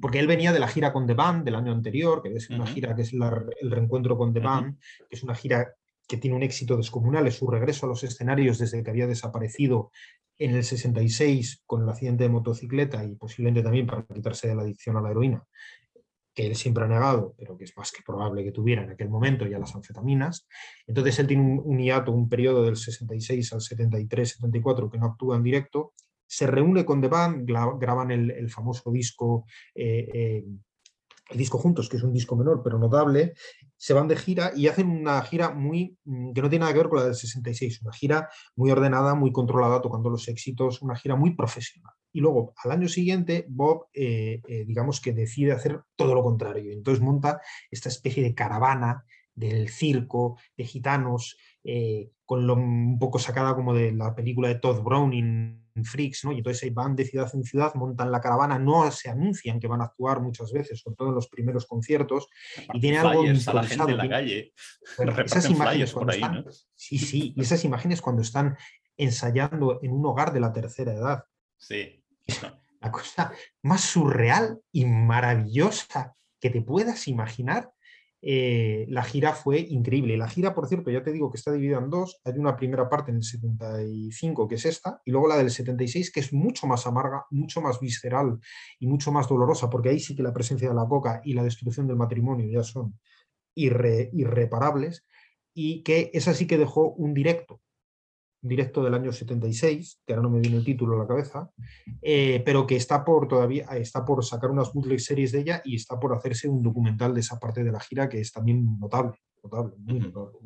porque 0.00 0.18
él 0.18 0.26
venía 0.26 0.52
de 0.52 0.60
la 0.60 0.68
gira 0.68 0.92
con 0.92 1.06
The 1.06 1.14
Band 1.14 1.44
del 1.44 1.54
año 1.54 1.72
anterior, 1.72 2.22
que 2.22 2.34
es 2.34 2.50
una 2.50 2.66
gira 2.66 2.94
que 2.94 3.02
es 3.02 3.12
el 3.12 3.70
reencuentro 3.70 4.16
con 4.16 4.32
The 4.32 4.40
Band, 4.40 4.78
que 5.08 5.16
es 5.16 5.22
una 5.22 5.34
gira 5.34 5.74
que 6.08 6.16
tiene 6.16 6.36
un 6.36 6.42
éxito 6.42 6.76
descomunal, 6.76 7.26
es 7.28 7.36
su 7.36 7.46
regreso 7.48 7.86
a 7.86 7.88
los 7.88 8.02
escenarios 8.02 8.58
desde 8.58 8.82
que 8.82 8.90
había 8.90 9.06
desaparecido 9.06 9.92
en 10.38 10.56
el 10.56 10.64
66 10.64 11.62
con 11.66 11.82
el 11.82 11.88
accidente 11.88 12.24
de 12.24 12.30
motocicleta 12.30 13.04
y 13.04 13.14
posiblemente 13.14 13.62
también 13.62 13.86
para 13.86 14.04
quitarse 14.04 14.48
de 14.48 14.56
la 14.56 14.62
adicción 14.62 14.96
a 14.96 15.02
la 15.02 15.10
heroína, 15.10 15.44
que 16.34 16.46
él 16.46 16.56
siempre 16.56 16.84
ha 16.84 16.88
negado, 16.88 17.34
pero 17.38 17.56
que 17.56 17.64
es 17.64 17.76
más 17.76 17.92
que 17.92 18.02
probable 18.02 18.42
que 18.42 18.50
tuviera 18.50 18.82
en 18.82 18.90
aquel 18.90 19.10
momento 19.10 19.46
ya 19.46 19.58
las 19.58 19.74
anfetaminas. 19.76 20.48
Entonces 20.86 21.18
él 21.18 21.26
tiene 21.26 21.60
un, 21.62 21.78
hiato, 21.78 22.10
un 22.10 22.28
periodo 22.28 22.64
del 22.64 22.76
66 22.76 23.52
al 23.52 23.60
73, 23.60 24.30
74 24.30 24.90
que 24.90 24.98
no 24.98 25.06
actúa 25.06 25.36
en 25.36 25.42
directo, 25.42 25.92
se 26.30 26.46
reúne 26.46 26.84
con 26.84 27.00
The 27.00 27.08
Band, 27.08 27.44
graban 27.44 28.12
el, 28.12 28.48
famoso 28.50 28.92
disco 28.92 29.46
eh, 29.74 30.08
eh, 30.14 30.44
el 31.28 31.36
disco 31.36 31.58
juntos, 31.58 31.88
que 31.88 31.96
es 31.96 32.02
un 32.04 32.12
disco 32.12 32.36
menor 32.36 32.60
pero 32.62 32.78
notable, 32.78 33.34
se 33.76 33.94
van 33.94 34.06
de 34.06 34.16
gira 34.16 34.52
y 34.54 34.68
hacen 34.68 34.88
una 34.88 35.20
gira 35.22 35.50
muy 35.50 35.96
mm, 36.04 36.32
que 36.32 36.42
no 36.42 36.48
tiene 36.48 36.60
nada 36.60 36.72
que 36.72 36.78
ver 36.78 36.88
con 36.88 36.98
la 36.98 37.04
del 37.06 37.14
66, 37.16 37.82
una 37.82 37.92
gira 37.92 38.28
muy 38.54 38.70
ordenada, 38.70 39.16
muy 39.16 39.32
controlada, 39.32 39.82
tocando 39.82 40.08
los 40.08 40.28
éxitos, 40.28 40.82
una 40.82 40.94
gira 40.94 41.16
muy 41.16 41.34
profesional. 41.34 41.92
Y 42.12 42.20
luego, 42.20 42.54
al 42.62 42.72
año 42.72 42.88
siguiente, 42.88 43.46
Bob, 43.48 43.86
eh, 43.92 44.40
digamos 44.66 45.00
que 45.00 45.12
decide 45.12 45.52
hacer 45.52 45.80
todo 45.96 46.14
lo 46.14 46.22
contrario. 46.22 46.72
Entonces 46.72 47.02
monta 47.02 47.40
esta 47.70 47.88
especie 47.88 48.22
de 48.22 48.34
caravana 48.34 49.04
del 49.34 49.68
circo, 49.68 50.36
de 50.56 50.64
gitanos, 50.64 51.36
con 52.24 52.46
lo 52.46 52.54
un 52.54 52.98
poco 52.98 53.20
sacada 53.20 53.54
como 53.54 53.74
de 53.74 53.92
la 53.92 54.14
película 54.14 54.48
de 54.48 54.56
Todd 54.56 54.82
Browning, 54.82 55.59
Freaks, 55.84 56.24
¿no? 56.24 56.32
Y 56.32 56.38
entonces 56.38 56.72
van 56.72 56.96
de 56.96 57.04
ciudad 57.04 57.30
en 57.34 57.44
ciudad, 57.44 57.74
montan 57.74 58.10
la 58.10 58.20
caravana, 58.20 58.58
no 58.58 58.90
se 58.90 59.08
anuncian 59.10 59.58
que 59.60 59.68
van 59.68 59.80
a 59.80 59.84
actuar 59.84 60.20
muchas 60.20 60.52
veces, 60.52 60.80
sobre 60.80 60.96
todo 60.96 61.08
en 61.08 61.14
los 61.14 61.28
primeros 61.28 61.66
conciertos, 61.66 62.28
y 62.72 62.80
tiene 62.80 62.98
algo 62.98 63.22
a 63.22 63.54
la 63.54 63.62
gente 63.62 63.92
en 63.92 63.96
la 63.96 64.08
calle. 64.08 64.52
esas 65.24 65.50
imágenes 65.50 65.92
por 65.92 66.10
ahí, 66.10 66.20
¿no? 66.20 66.44
Sí, 66.74 66.98
sí, 66.98 67.34
y 67.36 67.40
esas 67.40 67.64
imágenes 67.64 68.00
cuando 68.00 68.22
están 68.22 68.56
ensayando 68.96 69.80
en 69.82 69.92
un 69.92 70.04
hogar 70.06 70.32
de 70.32 70.40
la 70.40 70.52
tercera 70.52 70.92
edad. 70.92 71.24
Sí. 71.56 72.02
La 72.80 72.90
cosa 72.90 73.32
más 73.62 73.82
surreal 73.82 74.60
y 74.72 74.84
maravillosa 74.86 76.14
que 76.40 76.50
te 76.50 76.62
puedas 76.62 77.08
imaginar 77.08 77.70
eh, 78.22 78.86
la 78.88 79.02
gira 79.02 79.32
fue 79.32 79.60
increíble. 79.60 80.16
La 80.16 80.28
gira, 80.28 80.54
por 80.54 80.68
cierto, 80.68 80.90
ya 80.90 81.02
te 81.02 81.12
digo 81.12 81.30
que 81.30 81.38
está 81.38 81.52
dividida 81.52 81.78
en 81.78 81.90
dos. 81.90 82.20
Hay 82.24 82.34
una 82.38 82.56
primera 82.56 82.88
parte 82.88 83.10
en 83.10 83.18
el 83.18 83.22
75, 83.22 84.46
que 84.48 84.56
es 84.56 84.66
esta, 84.66 85.00
y 85.04 85.10
luego 85.10 85.28
la 85.28 85.38
del 85.38 85.50
76, 85.50 86.12
que 86.12 86.20
es 86.20 86.32
mucho 86.32 86.66
más 86.66 86.86
amarga, 86.86 87.24
mucho 87.30 87.60
más 87.60 87.80
visceral 87.80 88.38
y 88.78 88.86
mucho 88.86 89.12
más 89.12 89.28
dolorosa, 89.28 89.70
porque 89.70 89.90
ahí 89.90 90.00
sí 90.00 90.14
que 90.14 90.22
la 90.22 90.34
presencia 90.34 90.68
de 90.68 90.74
la 90.74 90.86
coca 90.86 91.20
y 91.24 91.32
la 91.32 91.42
destrucción 91.42 91.86
del 91.86 91.96
matrimonio 91.96 92.46
ya 92.50 92.62
son 92.62 92.98
irreparables, 93.54 95.04
y 95.54 95.82
que 95.82 96.10
esa 96.14 96.34
sí 96.34 96.46
que 96.46 96.58
dejó 96.58 96.92
un 96.92 97.14
directo 97.14 97.60
directo 98.42 98.82
del 98.82 98.94
año 98.94 99.12
76, 99.12 100.00
que 100.06 100.12
ahora 100.12 100.22
no 100.22 100.30
me 100.30 100.40
viene 100.40 100.56
el 100.56 100.64
título 100.64 100.96
a 100.96 100.98
la 101.00 101.06
cabeza, 101.06 101.50
eh, 102.00 102.42
pero 102.44 102.66
que 102.66 102.76
está 102.76 103.04
por 103.04 103.28
todavía, 103.28 103.66
está 103.76 104.04
por 104.04 104.24
sacar 104.24 104.50
unas 104.50 104.72
bootleg 104.72 105.00
series 105.00 105.32
de 105.32 105.40
ella 105.40 105.62
y 105.64 105.76
está 105.76 105.98
por 105.98 106.14
hacerse 106.14 106.48
un 106.48 106.62
documental 106.62 107.14
de 107.14 107.20
esa 107.20 107.38
parte 107.38 107.62
de 107.62 107.72
la 107.72 107.80
gira 107.80 108.08
que 108.08 108.20
es 108.20 108.32
también 108.32 108.78
notable, 108.78 109.18
notable, 109.42 109.74
muy 109.78 110.00
notable. 110.00 110.38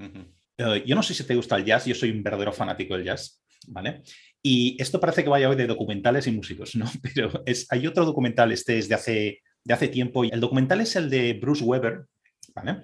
Yo 0.86 0.94
no 0.94 1.02
sé 1.02 1.14
si 1.14 1.24
te 1.24 1.34
gusta 1.34 1.56
el 1.56 1.64
jazz, 1.64 1.84
yo 1.84 1.94
soy 1.94 2.10
un 2.10 2.22
verdadero 2.22 2.52
fanático 2.52 2.94
del 2.94 3.04
jazz, 3.04 3.42
¿vale? 3.68 4.02
Y 4.42 4.76
esto 4.80 5.00
parece 5.00 5.24
que 5.24 5.30
vaya 5.30 5.48
hoy 5.48 5.56
de 5.56 5.66
documentales 5.66 6.26
y 6.26 6.32
músicos, 6.32 6.76
¿no? 6.76 6.86
Pero 7.02 7.42
es, 7.46 7.66
hay 7.70 7.86
otro 7.86 8.04
documental, 8.04 8.52
este 8.52 8.78
es 8.78 8.88
de 8.88 8.94
hace, 8.94 9.42
de 9.64 9.74
hace 9.74 9.88
tiempo, 9.88 10.24
el 10.24 10.40
documental 10.40 10.80
es 10.80 10.96
el 10.96 11.10
de 11.10 11.32
Bruce 11.34 11.64
Weber, 11.64 12.06
¿vale? 12.54 12.82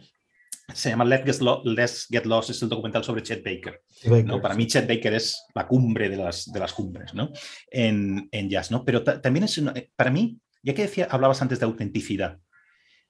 Se 0.74 0.90
llama 0.90 1.04
Let's 1.04 2.06
Get, 2.10 2.24
Lost, 2.26 2.50
es 2.50 2.62
el 2.62 2.68
documental 2.68 3.04
sobre 3.04 3.22
Chet 3.22 3.44
Baker. 3.44 3.82
¿no? 4.24 4.40
Para 4.40 4.54
mí 4.54 4.66
Chet 4.66 4.88
Baker 4.88 5.14
es 5.14 5.44
la 5.54 5.66
cumbre 5.66 6.08
de 6.08 6.16
las, 6.16 6.50
de 6.52 6.60
las 6.60 6.72
cumbres 6.72 7.14
¿no? 7.14 7.30
en, 7.70 8.28
en, 8.30 8.48
jazz, 8.48 8.70
¿no? 8.70 8.84
pero 8.84 9.02
también 9.02 9.44
es, 9.44 9.58
eh, 9.58 9.90
para 9.96 10.10
mí, 10.10 10.38
ya 10.62 10.74
que 10.74 10.82
decía, 10.82 11.08
hablabas 11.10 11.42
antes 11.42 11.58
de 11.58 11.66
autenticidad, 11.66 12.38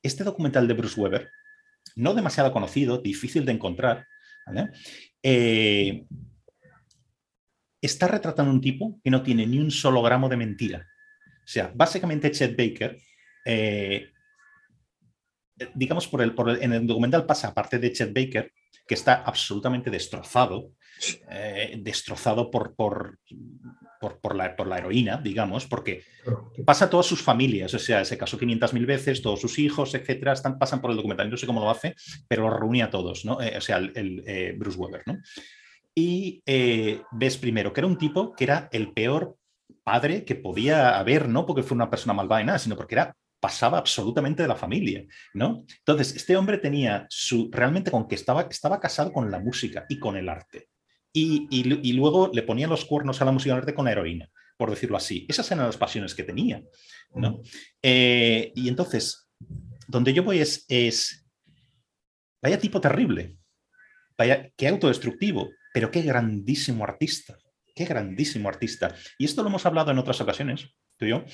este 0.02 0.24
documental 0.24 0.66
de 0.66 0.74
Bruce 0.74 1.00
Weber, 1.00 1.30
no 1.96 2.14
demasiado 2.14 2.52
conocido, 2.52 2.98
difícil 2.98 3.44
de 3.44 3.52
encontrar, 3.52 4.06
eh, 5.22 6.04
está 7.80 8.08
retratando 8.08 8.52
un 8.52 8.60
tipo 8.60 9.00
que 9.02 9.10
no 9.10 9.22
tiene 9.22 9.46
ni 9.46 9.58
un 9.58 9.70
solo 9.70 10.02
gramo 10.02 10.28
de 10.28 10.36
mentira. 10.36 10.86
O 11.44 11.52
sea, 11.52 11.72
básicamente 11.74 12.30
Chet 12.30 12.56
Baker 12.56 12.98
eh, 13.44 14.10
digamos, 15.74 16.08
por 16.08 16.22
el, 16.22 16.34
por 16.34 16.50
en 16.50 16.72
el 16.72 16.86
documental 16.86 17.26
pasa, 17.26 17.48
aparte 17.48 17.78
de 17.78 17.92
Chet 17.92 18.12
Baker, 18.14 18.52
que 18.86 18.94
está 18.94 19.22
absolutamente 19.22 19.90
destrozado, 19.90 20.72
eh, 21.30 21.78
destrozado 21.78 22.50
por, 22.50 22.74
por, 22.74 23.18
por, 24.20 24.34
la, 24.34 24.56
por 24.56 24.66
la 24.66 24.78
heroína, 24.78 25.20
digamos, 25.22 25.66
porque 25.66 26.02
pasa 26.64 26.86
a 26.86 26.90
todas 26.90 27.06
sus 27.06 27.22
familias, 27.22 27.72
o 27.72 27.78
sea, 27.78 28.04
se 28.04 28.18
casó 28.18 28.38
500.000 28.38 28.86
veces, 28.86 29.22
todos 29.22 29.40
sus 29.40 29.58
hijos, 29.58 29.94
etcétera, 29.94 30.32
están, 30.32 30.58
pasan 30.58 30.80
por 30.80 30.90
el 30.90 30.96
documental. 30.96 31.30
No 31.30 31.36
sé 31.36 31.46
cómo 31.46 31.60
lo 31.60 31.70
hace, 31.70 31.94
pero 32.26 32.42
lo 32.42 32.56
reúne 32.58 32.82
a 32.82 32.90
todos, 32.90 33.24
¿no? 33.24 33.40
Eh, 33.40 33.56
o 33.56 33.60
sea, 33.60 33.76
el, 33.76 34.24
eh, 34.26 34.54
Bruce 34.58 34.78
Weber, 34.78 35.02
¿no? 35.06 35.18
Y 35.94 36.42
ves 37.12 37.36
primero 37.36 37.72
que 37.72 37.80
era 37.80 37.88
un 37.88 37.98
tipo 37.98 38.32
que 38.32 38.44
era 38.44 38.68
el 38.72 38.92
peor 38.92 39.36
padre 39.82 40.24
que 40.24 40.34
podía 40.34 40.98
haber, 40.98 41.28
no 41.28 41.46
porque 41.46 41.62
fue 41.62 41.74
una 41.74 41.90
persona 41.90 42.14
malvada 42.14 42.42
y 42.42 42.44
nada, 42.46 42.58
sino 42.58 42.76
porque 42.76 42.94
era 42.94 43.16
pasaba 43.40 43.78
absolutamente 43.78 44.42
de 44.42 44.48
la 44.48 44.54
familia, 44.54 45.04
¿no? 45.34 45.64
Entonces, 45.78 46.14
este 46.14 46.36
hombre 46.36 46.58
tenía 46.58 47.06
su, 47.08 47.48
realmente 47.50 47.90
con 47.90 48.06
que 48.06 48.14
estaba, 48.14 48.42
estaba 48.42 48.78
casado 48.78 49.12
con 49.12 49.30
la 49.30 49.40
música 49.40 49.86
y 49.88 49.98
con 49.98 50.16
el 50.16 50.28
arte. 50.28 50.68
Y, 51.12 51.48
y, 51.50 51.92
luego 51.94 52.30
le 52.32 52.44
ponía 52.44 52.68
los 52.68 52.84
cuernos 52.84 53.20
a 53.20 53.24
la 53.24 53.32
música 53.32 53.48
y 53.48 53.52
al 53.52 53.58
arte 53.58 53.74
con 53.74 53.86
la 53.86 53.92
heroína, 53.92 54.30
por 54.56 54.70
decirlo 54.70 54.96
así. 54.96 55.26
Esas 55.28 55.50
eran 55.50 55.66
las 55.66 55.76
pasiones 55.76 56.14
que 56.14 56.22
tenía, 56.22 56.62
¿no? 57.14 57.40
Eh, 57.82 58.52
y 58.54 58.68
entonces, 58.68 59.28
donde 59.88 60.12
yo 60.12 60.22
voy 60.22 60.38
es, 60.38 60.66
es, 60.68 61.26
vaya 62.40 62.60
tipo 62.60 62.80
terrible, 62.80 63.36
vaya, 64.16 64.52
qué 64.56 64.68
autodestructivo, 64.68 65.48
pero 65.74 65.90
qué 65.90 66.02
grandísimo 66.02 66.84
artista, 66.84 67.36
qué 67.74 67.86
grandísimo 67.86 68.48
artista. 68.48 68.94
Y 69.18 69.24
esto 69.24 69.42
lo 69.42 69.48
hemos 69.48 69.66
hablado 69.66 69.90
en 69.90 69.98
otras 69.98 70.20
ocasiones, 70.20 70.68
tú 70.96 71.06
y 71.06 71.08
yo. 71.08 71.24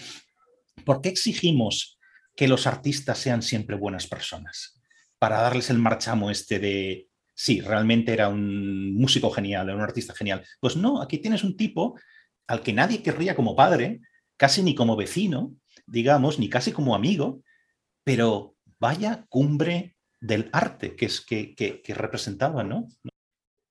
¿Por 0.86 1.02
qué 1.02 1.10
exigimos 1.10 1.95
que 2.36 2.46
los 2.46 2.66
artistas 2.66 3.18
sean 3.18 3.42
siempre 3.42 3.76
buenas 3.76 4.06
personas, 4.06 4.80
para 5.18 5.40
darles 5.40 5.70
el 5.70 5.78
marchamo 5.78 6.30
este 6.30 6.58
de, 6.58 7.08
sí, 7.34 7.60
realmente 7.62 8.12
era 8.12 8.28
un 8.28 8.94
músico 8.94 9.30
genial, 9.30 9.68
era 9.68 9.76
un 9.76 9.82
artista 9.82 10.14
genial. 10.14 10.44
Pues 10.60 10.76
no, 10.76 11.00
aquí 11.02 11.18
tienes 11.18 11.42
un 11.42 11.56
tipo 11.56 11.98
al 12.46 12.62
que 12.62 12.74
nadie 12.74 13.02
querría 13.02 13.34
como 13.34 13.56
padre, 13.56 14.00
casi 14.36 14.62
ni 14.62 14.74
como 14.74 14.96
vecino, 14.96 15.54
digamos, 15.86 16.38
ni 16.38 16.48
casi 16.48 16.72
como 16.72 16.94
amigo, 16.94 17.42
pero 18.04 18.54
vaya 18.78 19.24
cumbre 19.28 19.96
del 20.20 20.50
arte 20.52 20.94
que, 20.94 21.06
es, 21.06 21.20
que, 21.22 21.54
que 21.54 21.94
representaba, 21.94 22.62
¿no? 22.62 22.88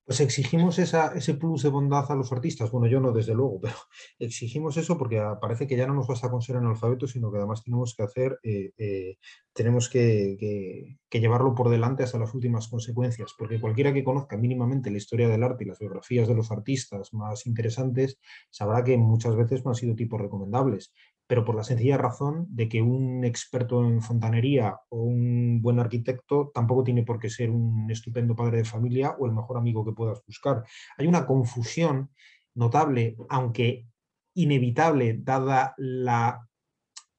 Pues 0.06 0.20
exigimos 0.20 0.78
ese 0.78 1.34
plus 1.34 1.64
de 1.64 1.68
bondad 1.68 2.04
a 2.12 2.14
los 2.14 2.30
artistas. 2.30 2.70
Bueno, 2.70 2.86
yo 2.86 3.00
no, 3.00 3.10
desde 3.10 3.34
luego, 3.34 3.58
pero 3.62 3.74
exigimos 4.20 4.76
eso 4.76 4.96
porque 4.96 5.20
parece 5.40 5.66
que 5.66 5.76
ya 5.76 5.88
no 5.88 5.94
nos 5.94 6.06
basta 6.06 6.30
con 6.30 6.42
ser 6.42 6.56
analfabetos, 6.56 7.10
sino 7.10 7.32
que 7.32 7.38
además 7.38 7.64
tenemos 7.64 7.92
que 7.96 8.04
hacer, 8.04 8.38
eh, 8.44 8.70
eh, 8.78 9.16
tenemos 9.52 9.88
que, 9.88 10.96
llevarlo 11.10 11.54
por 11.54 11.70
delante 11.70 12.04
hasta 12.04 12.18
las 12.18 12.34
últimas 12.34 12.68
consecuencias, 12.68 13.34
porque 13.36 13.58
cualquiera 13.58 13.92
que 13.92 14.04
conozca 14.04 14.36
mínimamente 14.36 14.90
la 14.90 14.98
historia 14.98 15.28
del 15.28 15.42
arte 15.42 15.64
y 15.64 15.66
las 15.66 15.78
biografías 15.78 16.28
de 16.28 16.34
los 16.34 16.52
artistas 16.52 17.12
más 17.14 17.46
interesantes 17.46 18.20
sabrá 18.50 18.84
que 18.84 18.98
muchas 18.98 19.34
veces 19.34 19.64
no 19.64 19.70
han 19.70 19.76
sido 19.76 19.96
tipos 19.96 20.20
recomendables 20.20 20.92
pero 21.26 21.44
por 21.44 21.56
la 21.56 21.64
sencilla 21.64 21.98
razón 21.98 22.46
de 22.50 22.68
que 22.68 22.82
un 22.82 23.24
experto 23.24 23.84
en 23.84 24.00
fontanería 24.00 24.78
o 24.88 25.02
un 25.02 25.60
buen 25.60 25.80
arquitecto 25.80 26.50
tampoco 26.54 26.84
tiene 26.84 27.02
por 27.02 27.18
qué 27.18 27.28
ser 27.28 27.50
un 27.50 27.90
estupendo 27.90 28.36
padre 28.36 28.58
de 28.58 28.64
familia 28.64 29.16
o 29.18 29.26
el 29.26 29.32
mejor 29.32 29.58
amigo 29.58 29.84
que 29.84 29.92
puedas 29.92 30.22
buscar. 30.26 30.64
Hay 30.96 31.06
una 31.06 31.26
confusión 31.26 32.10
notable, 32.54 33.16
aunque 33.28 33.86
inevitable, 34.34 35.18
dada 35.18 35.74
la, 35.78 36.46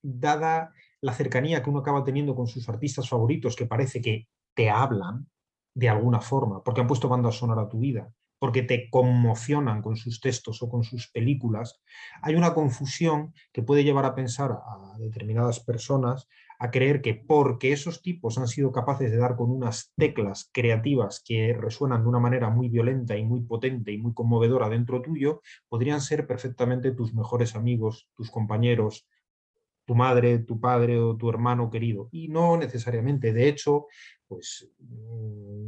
dada 0.02 0.74
la 1.02 1.14
cercanía 1.14 1.62
que 1.62 1.70
uno 1.70 1.80
acaba 1.80 2.04
teniendo 2.04 2.36
con 2.36 2.48
sus 2.48 2.68
artistas 2.70 3.10
favoritos, 3.10 3.56
que 3.56 3.66
parece 3.66 4.02
que 4.02 4.28
te 4.56 4.70
hablan 4.70 5.28
de 5.74 5.90
alguna 5.90 6.22
forma, 6.22 6.64
porque 6.64 6.82
han 6.82 6.88
puesto 6.88 7.10
banda 7.10 7.32
sonora 7.32 7.64
a 7.64 7.70
tu 7.70 7.80
vida 7.80 8.12
porque 8.40 8.64
te 8.64 8.90
conmocionan 8.90 9.82
con 9.82 9.96
sus 9.96 10.20
textos 10.20 10.62
o 10.62 10.70
con 10.70 10.84
sus 10.84 11.10
películas, 11.10 11.82
hay 12.22 12.36
una 12.36 12.54
confusión 12.54 13.34
que 13.52 13.64
puede 13.64 13.84
llevar 13.84 14.06
a 14.06 14.16
pensar 14.16 14.52
a 14.52 14.98
determinadas 15.00 15.60
personas 15.60 16.28
a 16.60 16.72
creer 16.72 17.02
que 17.02 17.14
porque 17.14 17.72
esos 17.72 18.02
tipos 18.02 18.38
han 18.38 18.48
sido 18.48 18.72
capaces 18.72 19.12
de 19.12 19.18
dar 19.18 19.36
con 19.36 19.52
unas 19.52 19.94
teclas 19.96 20.50
creativas 20.52 21.22
que 21.24 21.54
resuenan 21.54 22.02
de 22.02 22.10
una 22.10 22.20
manera 22.20 22.50
muy 22.50 22.70
violenta 22.70 23.16
y 23.16 23.24
muy 23.24 23.42
potente 23.42 23.92
y 23.92 23.98
muy 23.98 24.14
conmovedora 24.14 24.70
dentro 24.70 25.02
tuyo, 25.02 25.42
podrían 25.70 26.02
ser 26.02 26.26
perfectamente 26.26 26.92
tus 26.92 27.14
mejores 27.14 27.56
amigos, 27.56 28.10
tus 28.16 28.32
compañeros, 28.32 29.08
tu 29.86 29.96
madre, 29.96 30.40
tu 30.40 30.60
padre 30.60 31.00
o 31.00 31.16
tu 31.16 31.30
hermano 31.30 31.70
querido. 31.70 32.10
Y 32.12 32.28
no 32.28 32.58
necesariamente. 32.58 33.34
De 33.34 33.48
hecho, 33.48 33.86
pues 34.28 34.70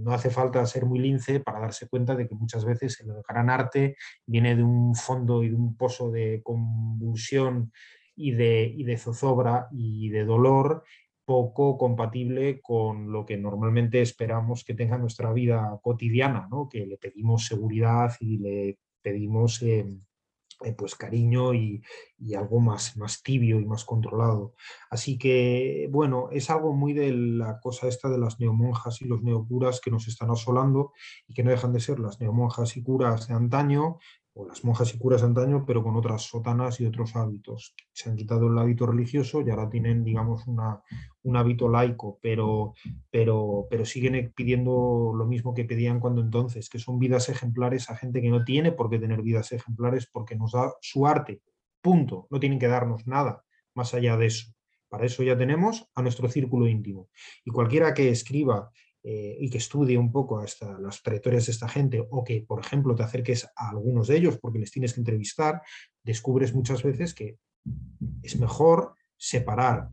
no 0.10 0.16
hace 0.16 0.32
falta 0.32 0.66
ser 0.66 0.86
muy 0.86 0.98
lince 0.98 1.40
para 1.40 1.60
darse 1.60 1.88
cuenta 1.88 2.16
de 2.16 2.28
que 2.28 2.34
muchas 2.34 2.66
veces 2.66 3.00
el 3.02 3.14
gran 3.28 3.52
arte 3.52 3.96
viene 4.26 4.56
de 4.56 4.64
un 4.64 4.96
fondo 4.96 5.44
y 5.44 5.50
de 5.50 5.56
un 5.56 5.78
pozo 5.78 6.10
de 6.10 6.42
convulsión 6.44 7.72
y 8.16 8.32
de, 8.32 8.64
y 8.76 8.84
de 8.84 8.98
zozobra 8.98 9.68
y 9.72 10.10
de 10.10 10.26
dolor 10.26 10.84
poco 11.26 11.78
compatible 11.78 12.60
con 12.60 13.12
lo 13.12 13.24
que 13.24 13.38
normalmente 13.38 14.02
esperamos 14.02 14.64
que 14.66 14.74
tenga 14.74 14.98
nuestra 14.98 15.32
vida 15.32 15.80
cotidiana, 15.84 16.48
¿no? 16.50 16.68
que 16.68 16.88
le 16.88 16.98
pedimos 16.98 17.46
seguridad 17.46 18.12
y 18.20 18.40
le 18.40 18.80
pedimos 19.04 19.62
eh, 19.62 19.86
eh, 20.62 20.74
pues 20.74 20.96
cariño 20.96 21.54
y, 21.54 21.82
algo 22.38 22.60
más, 22.60 22.98
más 22.98 23.24
tibio 23.24 23.60
y 23.60 23.66
más 23.66 23.86
controlado. 23.86 24.54
Así 24.90 25.18
que, 25.18 25.88
bueno, 25.90 26.28
es 26.32 26.50
algo 26.50 26.74
muy 26.74 26.94
de 26.94 27.12
la 27.14 27.60
cosa 27.62 27.88
esta 27.88 28.10
de 28.10 28.18
las 28.18 28.40
neomonjas 28.40 29.02
y 29.02 29.06
los 29.06 29.22
neocuras 29.24 29.80
que 29.80 29.90
nos 29.90 30.08
están 30.08 30.30
asolando 30.32 30.92
y 31.28 31.34
que 31.34 31.44
no 31.44 31.52
dejan 31.52 31.72
de 31.72 31.80
ser 31.80 32.00
las 32.00 32.20
neomonjas 32.20 32.76
y 32.76 32.84
curas 32.84 33.28
de 33.28 33.36
antaño, 33.36 34.00
las 34.48 34.64
monjas 34.64 34.94
y 34.94 34.98
curas 34.98 35.24
antaño, 35.24 35.66
pero 35.66 35.84
con 35.84 35.96
otras 35.96 36.24
sotanas 36.24 36.80
y 36.80 36.86
otros 36.86 37.16
hábitos. 37.16 37.76
Se 37.92 38.10
han 38.10 38.16
quitado 38.16 38.48
el 38.48 38.58
hábito 38.58 38.86
religioso 38.86 39.42
y 39.42 39.50
ahora 39.50 39.70
tienen, 39.70 40.04
digamos, 40.04 40.48
una, 40.48 40.82
un 41.24 41.38
hábito 41.38 41.70
laico, 41.70 42.20
pero, 42.22 42.74
pero, 43.10 43.68
pero 43.70 43.86
siguen 43.86 44.32
pidiendo 44.36 45.14
lo 45.16 45.26
mismo 45.26 45.54
que 45.54 45.66
pedían 45.66 46.00
cuando 46.00 46.22
entonces, 46.22 46.70
que 46.70 46.80
son 46.80 47.00
vidas 47.00 47.30
ejemplares 47.30 47.90
a 47.90 47.96
gente 47.96 48.22
que 48.22 48.30
no 48.30 48.44
tiene 48.44 48.72
por 48.72 48.90
qué 48.90 49.00
tener 49.00 49.22
vidas 49.22 49.52
ejemplares 49.52 50.08
porque 50.12 50.36
nos 50.36 50.54
da 50.54 50.74
su 50.82 51.06
arte. 51.08 51.42
Punto. 51.82 52.28
No 52.30 52.40
tienen 52.40 52.60
que 52.60 52.68
darnos 52.68 53.08
nada 53.08 53.44
más 53.74 53.94
allá 53.94 54.18
de 54.18 54.28
eso. 54.28 54.54
Para 54.90 55.06
eso 55.06 55.22
ya 55.24 55.38
tenemos 55.38 55.88
a 55.94 56.02
nuestro 56.02 56.28
círculo 56.30 56.68
íntimo. 56.68 57.10
Y 57.46 57.52
cualquiera 57.52 57.94
que 57.94 58.10
escriba 58.10 58.72
eh, 59.04 59.38
y 59.40 59.50
que 59.50 59.60
estudie 59.60 59.98
un 59.98 60.12
poco 60.12 60.40
hasta 60.40 60.78
las 60.80 61.02
trayectorias 61.02 61.46
de 61.46 61.54
esta 61.54 61.70
gente 61.70 62.06
o 62.10 62.24
que, 62.24 62.42
por 62.42 62.60
ejemplo, 62.60 62.96
te 62.96 63.04
acerques 63.04 63.46
a 63.56 63.70
algunos 63.70 64.08
de 64.08 64.18
ellos 64.18 64.38
porque 64.38 64.60
les 64.60 64.72
tienes 64.72 64.94
que 64.94 65.02
entrevistar, 65.02 65.62
descubres 66.04 66.54
muchas 66.54 66.84
veces 66.84 67.14
que 67.14 67.38
es 68.22 68.40
mejor 68.40 68.94
separar 69.18 69.90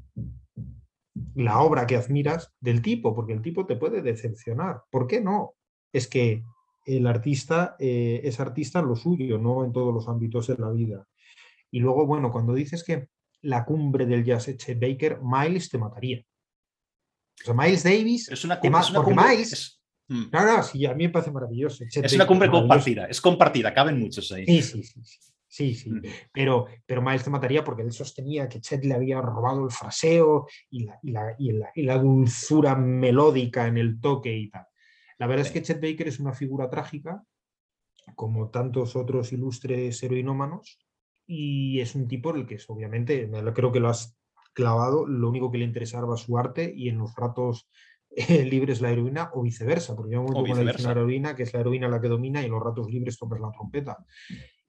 la 1.35 1.61
obra 1.61 1.87
que 1.87 1.97
admiras 1.97 2.53
del 2.61 2.83
tipo, 2.83 3.15
porque 3.15 3.33
el 3.33 3.43
tipo 3.43 3.65
te 3.67 3.77
puede 3.77 4.03
decepcionar. 4.03 4.83
¿Por 4.91 5.07
qué 5.07 5.21
no? 5.21 5.55
Es 5.93 6.09
que 6.09 6.43
el 6.85 7.07
artista 7.07 7.77
eh, 7.79 8.21
es 8.25 8.39
artista 8.41 8.81
en 8.81 8.89
lo 8.89 8.97
suyo, 8.97 9.39
no 9.39 9.65
en 9.65 9.73
todos 9.73 9.95
los 9.95 10.09
ámbitos 10.09 10.47
de 10.49 10.57
la 10.57 10.71
vida. 10.71 11.07
Y 11.71 11.81
luego, 11.81 12.07
bueno, 12.07 12.31
cuando 12.31 12.55
dices 12.55 12.85
que 12.85 13.09
la 13.43 13.65
cumbre 13.65 14.07
del 14.07 14.25
jazz 14.25 14.49
es 14.49 14.57
Chet 14.59 14.81
Baker, 14.81 15.21
Miles 15.23 15.69
te 15.69 15.79
mataría. 15.79 16.25
O 17.47 17.55
Miles 17.55 17.83
Davis. 17.83 18.29
Es 18.29 18.45
una, 18.45 18.59
cumbre, 18.59 18.81
Miles. 19.15 19.81
Mm. 20.09 20.25
No, 20.33 20.47
no, 20.47 20.63
sí, 20.63 20.87
a 20.87 20.95
mí 20.95 21.05
me 21.05 21.11
parece 21.11 21.31
maravilloso. 21.31 21.85
es 21.85 22.13
una 22.13 22.27
cumbre 22.27 22.51
compartida, 22.51 23.07
es 23.07 23.21
compartida, 23.21 23.75
caben 23.75 23.99
muchos 23.99 24.31
ahí. 24.33 24.47
Sí, 24.47 24.63
sí, 24.63 24.83
sí. 24.83 25.19
Sí, 25.49 25.75
sí, 25.75 25.91
mm. 25.91 26.03
pero, 26.33 26.67
pero 26.85 27.01
Miles 27.01 27.25
te 27.25 27.31
mataría 27.31 27.65
porque 27.65 27.81
él 27.81 27.93
sostenía 27.93 28.49
que 28.49 28.61
Chet 28.61 28.85
le 28.85 28.95
había 28.95 29.23
robado 29.23 29.65
el 29.65 29.71
fraseo 29.71 30.47
y 30.69 30.85
la, 30.85 30.99
y 31.03 31.13
la, 31.13 31.71
y 31.75 31.83
la, 31.83 31.99
dulzura 31.99 32.75
melódica 32.75 33.67
en 33.67 33.79
el 33.79 33.99
toque 33.99 34.37
y 34.37 34.51
tal. 34.51 34.67
La 35.19 35.27
verdad 35.27 35.47
es 35.47 35.53
que 35.53 35.63
Chet 35.63 35.81
Baker 35.81 36.09
es 36.09 36.21
una 36.21 36.35
figura 36.35 36.69
trágica, 36.69 37.23
como 38.15 38.51
tantos 38.51 38.97
otros 38.97 39.33
ilustres 39.33 40.03
heroinómanos, 40.03 40.79
y 41.27 41.81
es 41.81 41.95
un 41.95 42.07
tipo 42.07 42.35
el 42.35 42.47
que 42.47 42.57
es, 42.57 42.69
obviamente, 42.69 43.31
creo 43.55 43.73
que 43.73 43.81
lo 43.81 43.89
has 43.89 44.15
clavado, 44.57 45.07
lo 45.07 45.29
único 45.29 45.51
que 45.51 45.59
le 45.59 45.67
interesaba 45.67 46.17
su 46.17 46.39
arte 46.39 46.73
y 46.75 46.89
en 46.89 46.97
los 46.97 47.15
ratos 47.15 47.69
eh, 48.11 48.45
libres 48.45 48.81
la 48.81 48.91
heroína 48.91 49.31
o 49.35 49.43
viceversa, 49.43 49.95
porque 49.95 50.15
yo 50.15 50.23
me 50.23 50.33
con 50.33 50.65
la 50.65 50.91
heroína, 50.91 51.37
que 51.37 51.43
es 51.43 51.53
la 51.53 51.61
heroína 51.61 51.89
la 51.89 52.01
que 52.01 52.09
domina 52.09 52.41
y 52.41 52.47
en 52.47 52.53
los 52.53 52.63
ratos 52.63 52.91
libres 52.91 53.19
tocas 53.19 53.39
la 53.39 53.53
trompeta 53.53 53.99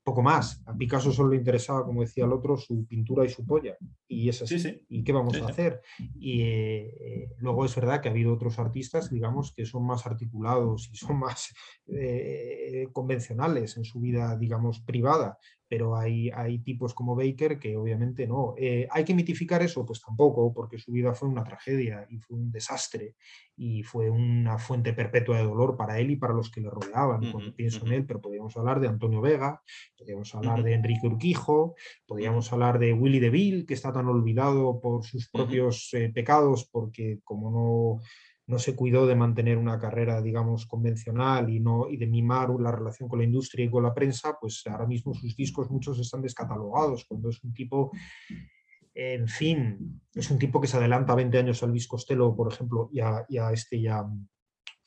poco 0.08 0.24
más. 0.24 0.64
A 0.66 0.74
Picasso 0.74 1.12
solo 1.12 1.32
le 1.32 1.36
interesaba, 1.36 1.84
como 1.84 2.00
decía 2.00 2.24
el 2.24 2.32
otro, 2.32 2.56
su 2.56 2.86
pintura 2.88 3.26
y 3.26 3.30
su 3.30 3.46
polla. 3.46 3.76
Y 4.08 4.30
es 4.30 4.42
así. 4.42 4.86
¿Y 4.88 5.04
qué 5.04 5.12
vamos 5.12 5.36
a 5.42 5.48
hacer? 5.48 5.82
Y 6.18 6.44
eh, 6.44 7.30
luego 7.40 7.66
es 7.66 7.76
verdad 7.76 8.00
que 8.00 8.08
ha 8.08 8.12
habido 8.12 8.34
otros 8.34 8.58
artistas, 8.58 9.12
digamos, 9.12 9.54
que 9.54 9.66
son 9.66 9.86
más 9.86 10.06
articulados 10.06 10.90
y 10.94 10.96
son 10.96 11.20
más 11.20 11.54
eh, 11.88 12.88
convencionales 12.94 13.76
en 13.76 13.84
su 13.84 14.00
vida, 14.00 14.38
digamos, 14.38 14.80
privada. 14.80 15.38
Pero 15.70 15.98
hay, 15.98 16.30
hay 16.30 16.60
tipos 16.60 16.94
como 16.94 17.16
Baker 17.16 17.60
que 17.60 17.76
obviamente 17.76 18.26
no. 18.28 18.56
Eh, 18.58 18.88
¿Hay 18.92 19.04
que 19.04 19.14
mitificar 19.14 19.62
eso? 19.62 19.86
Pues 19.86 20.02
tampoco, 20.02 20.54
porque 20.54 20.78
su 20.78 20.92
vida 20.92 21.14
fue 21.14 21.28
una 21.28 21.44
tragedia 21.44 22.06
y 22.10 22.18
fue 22.20 22.38
un 22.38 22.52
desastre 22.52 23.16
y 23.56 23.84
fue 23.84 24.10
una 24.10 24.60
fuente 24.60 24.94
perpetua 24.94 25.38
de 25.38 25.44
dolor 25.44 25.76
para 25.76 26.00
él 26.00 26.12
y 26.12 26.16
para 26.16 26.34
los 26.34 26.52
que 26.52 26.62
le 26.62 26.70
rodeaban. 26.70 27.32
Cuando 27.32 27.54
pienso 27.56 27.86
en 27.86 27.94
él, 27.94 28.06
pero 28.06 28.22
podríamos 28.22 28.56
hablar 28.56 28.80
de 28.80 28.88
Antonio 28.88 29.20
Vega, 29.20 29.62
podríamos 29.98 30.34
hablar 30.36 30.64
de 30.64 30.74
Enrique 30.74 31.08
Urquijo, 31.08 31.76
podríamos 32.06 32.52
hablar 32.54 32.80
de 32.80 32.94
Willy 32.94 33.20
DeVille, 33.20 33.66
que 33.66 33.74
está 33.74 33.92
tan 33.92 34.08
olvidado 34.08 34.80
por 34.80 35.04
sus 35.04 35.30
propios 35.30 35.90
eh, 35.94 36.12
pecados, 36.14 36.70
porque 36.72 37.20
como 37.24 37.52
no, 37.52 38.04
no 38.48 38.60
se 38.60 38.76
cuidó 38.76 39.06
de 39.06 39.16
mantener 39.16 39.58
una 39.58 39.78
carrera, 39.78 40.22
digamos, 40.22 40.66
convencional 40.66 41.50
y, 41.50 41.60
no, 41.60 41.90
y 41.90 41.98
de 41.98 42.08
mimar 42.08 42.50
la 42.60 42.72
relación 42.72 43.10
con 43.10 43.20
la 43.20 43.26
industria 43.26 43.66
y 43.66 43.70
con 43.70 43.84
la 43.84 43.94
prensa, 43.94 44.38
pues 44.40 44.66
ahora 44.68 44.88
mismo 44.88 45.14
sus 45.14 45.36
discos 45.36 45.70
muchos 45.70 46.00
están 46.00 46.22
descatalogados, 46.22 47.06
cuando 47.06 47.30
es 47.30 47.44
un 47.44 47.54
tipo 47.54 47.92
en 49.00 49.28
fin, 49.28 50.02
es 50.12 50.32
un 50.32 50.40
tipo 50.40 50.60
que 50.60 50.66
se 50.66 50.76
adelanta 50.76 51.14
20 51.14 51.38
años 51.38 51.62
a 51.62 51.68
Luis 51.68 51.88
Costello, 51.88 52.36
por 52.36 52.52
ejemplo, 52.52 52.90
y 52.92 53.00
a, 53.00 53.52
este 53.54 53.80
ya, 53.80 54.04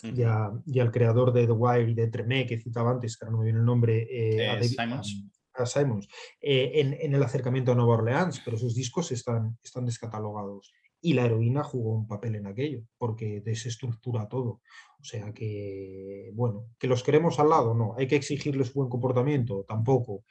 ya, 0.02 0.50
al 0.80 0.90
creador 0.90 1.32
de 1.32 1.46
The 1.46 1.52
Wire 1.52 1.90
y 1.92 1.94
de 1.94 2.08
Tremé, 2.08 2.44
que 2.44 2.60
citaba 2.60 2.90
antes, 2.90 3.16
que 3.16 3.24
ahora 3.24 3.32
no 3.32 3.38
me 3.38 3.44
viene 3.44 3.60
el 3.60 3.64
nombre, 3.64 4.08
eh, 4.10 4.48
a, 4.48 5.64
Simons, 5.64 6.08
eh, 6.40 6.72
en, 6.74 7.14
el 7.14 7.22
acercamiento 7.22 7.70
a 7.70 7.76
Nueva 7.76 7.94
Orleans, 7.94 8.42
pero 8.44 8.56
sus 8.56 8.74
discos 8.74 9.12
están, 9.12 9.56
están 9.62 9.86
descatalogados. 9.86 10.72
Y 11.00 11.14
la 11.14 11.24
heroína 11.24 11.62
jugó 11.62 11.94
un 11.94 12.06
papel 12.06 12.34
en 12.36 12.46
aquello, 12.46 12.82
porque 12.98 13.40
desestructura 13.40 14.28
todo. 14.28 14.60
O 15.00 15.04
sea 15.04 15.32
que, 15.32 16.30
bueno, 16.34 16.66
que 16.78 16.86
los 16.86 17.02
queremos 17.02 17.40
al 17.40 17.48
lado, 17.48 17.74
no. 17.74 17.94
Hay 17.96 18.06
que 18.06 18.16
exigirles 18.16 18.74
buen 18.74 18.88
comportamiento, 18.88 19.64
tampoco. 19.66 20.24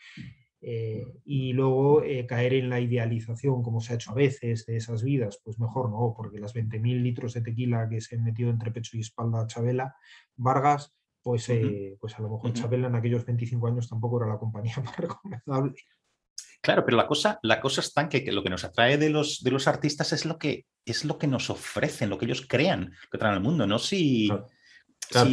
Eh, 0.62 1.06
y 1.24 1.54
luego 1.54 2.04
eh, 2.04 2.26
caer 2.26 2.54
en 2.54 2.70
la 2.70 2.82
idealización, 2.82 3.64
como 3.64 3.80
se 3.80 3.94
ha 3.94 3.96
hecho 3.96 4.12
a 4.12 4.16
veces, 4.16 4.66
de 4.66 4.76
esas 4.76 5.04
vidas, 5.04 5.40
pues 5.44 5.58
mejor 5.58 5.90
no, 5.90 6.14
porque 6.16 6.40
las 6.40 6.54
20.000 6.54 7.02
litros 7.02 7.34
de 7.34 7.42
tequila 7.42 7.88
que 7.90 8.02
se 8.02 8.18
metió 8.18 8.50
entre 8.50 8.72
pecho 8.72 8.98
y 8.98 9.02
espalda 9.02 9.42
a 9.42 9.48
Chabela 9.48 9.96
Vargas, 10.36 10.94
pues, 11.22 11.50
eh, 11.50 11.98
pues 12.00 12.18
a 12.18 12.22
lo 12.22 12.30
mejor 12.30 12.54
Chabela 12.54 12.88
en 12.88 12.96
aquellos 12.96 13.26
25 13.26 13.68
años 13.68 13.90
tampoco 13.90 14.18
era 14.18 14.32
la 14.32 14.38
compañía 14.38 14.76
más 14.84 14.98
recomendable. 14.98 15.74
Claro, 16.62 16.84
pero 16.86 16.98
la 16.98 17.08
cosa, 17.08 17.40
la 17.42 17.62
cosa 17.62 17.82
está 17.82 18.10
que, 18.10 18.32
lo 18.32 18.44
que 18.44 18.50
nos 18.50 18.64
atrae 18.64 18.98
de 18.98 19.10
los, 19.10 19.42
de 19.42 19.52
los 19.52 19.68
artistas 19.68 20.12
es 20.12 20.26
lo, 20.26 20.38
que, 20.38 20.66
es 20.86 21.06
lo 21.06 21.18
que 21.18 21.28
nos 21.28 21.50
ofrecen, 21.50 22.10
lo 22.10 22.18
que 22.18 22.26
ellos 22.26 22.46
crean, 22.48 22.94
que 23.12 23.18
traen 23.18 23.36
al 23.36 23.42
mundo, 23.42 23.66
no 23.66 23.80
si, 23.80 24.30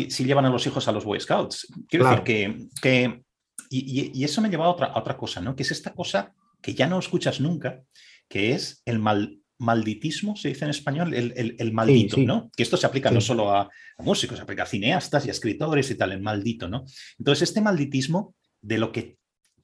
Si, 0.09 0.24
llevan 0.24 0.47
a 0.47 0.51
los 0.51 0.66
hijos 0.66 0.87
a 0.87 0.93
los 0.93 1.05
Boy 1.05 1.20
Scouts. 1.20 1.66
Quiero 1.89 2.09
decir 2.09 2.22
que, 2.22 2.68
que 2.81 3.22
y, 3.68 4.22
eso 4.22 4.41
me 4.41 4.49
lleva 4.49 4.66
a 4.66 4.70
otra, 4.70 4.93
otra 4.95 5.16
cosa, 5.16 5.41
¿no? 5.41 5.57
Que 5.57 5.64
es 5.64 5.72
esta 5.72 5.93
cosa 5.93 6.33
que 6.62 6.74
ya 6.74 6.87
no 6.87 6.99
escuchas 6.99 7.41
nunca, 7.41 7.83
que 8.29 8.53
es 8.53 8.83
el 8.85 8.99
mal, 8.99 9.41
malditismo, 9.59 10.37
se 10.37 10.49
dice 10.49 10.64
en 10.64 10.70
español, 10.70 11.14
el, 11.14 11.72
maldito, 11.72 12.18
¿no? 12.18 12.51
Que 12.57 12.62
esto 12.62 12.77
se 12.77 12.87
aplica 12.87 13.11
no 13.11 13.20
solo 13.20 13.55
a, 13.55 13.68
músicos, 13.99 14.37
se 14.37 14.43
aplica 14.43 14.64
a 14.64 14.66
cineastas 14.66 15.24
y 15.27 15.29
a 15.29 15.33
escritores 15.33 15.91
y 15.91 15.95
tal, 15.95 16.12
el 16.12 16.20
maldito, 16.20 16.68
¿no? 16.68 16.85
Entonces, 17.18 17.49
este 17.49 17.61
malditismo 17.61 18.35
de 18.61 18.79
lo 18.79 18.93
que, 18.93 19.16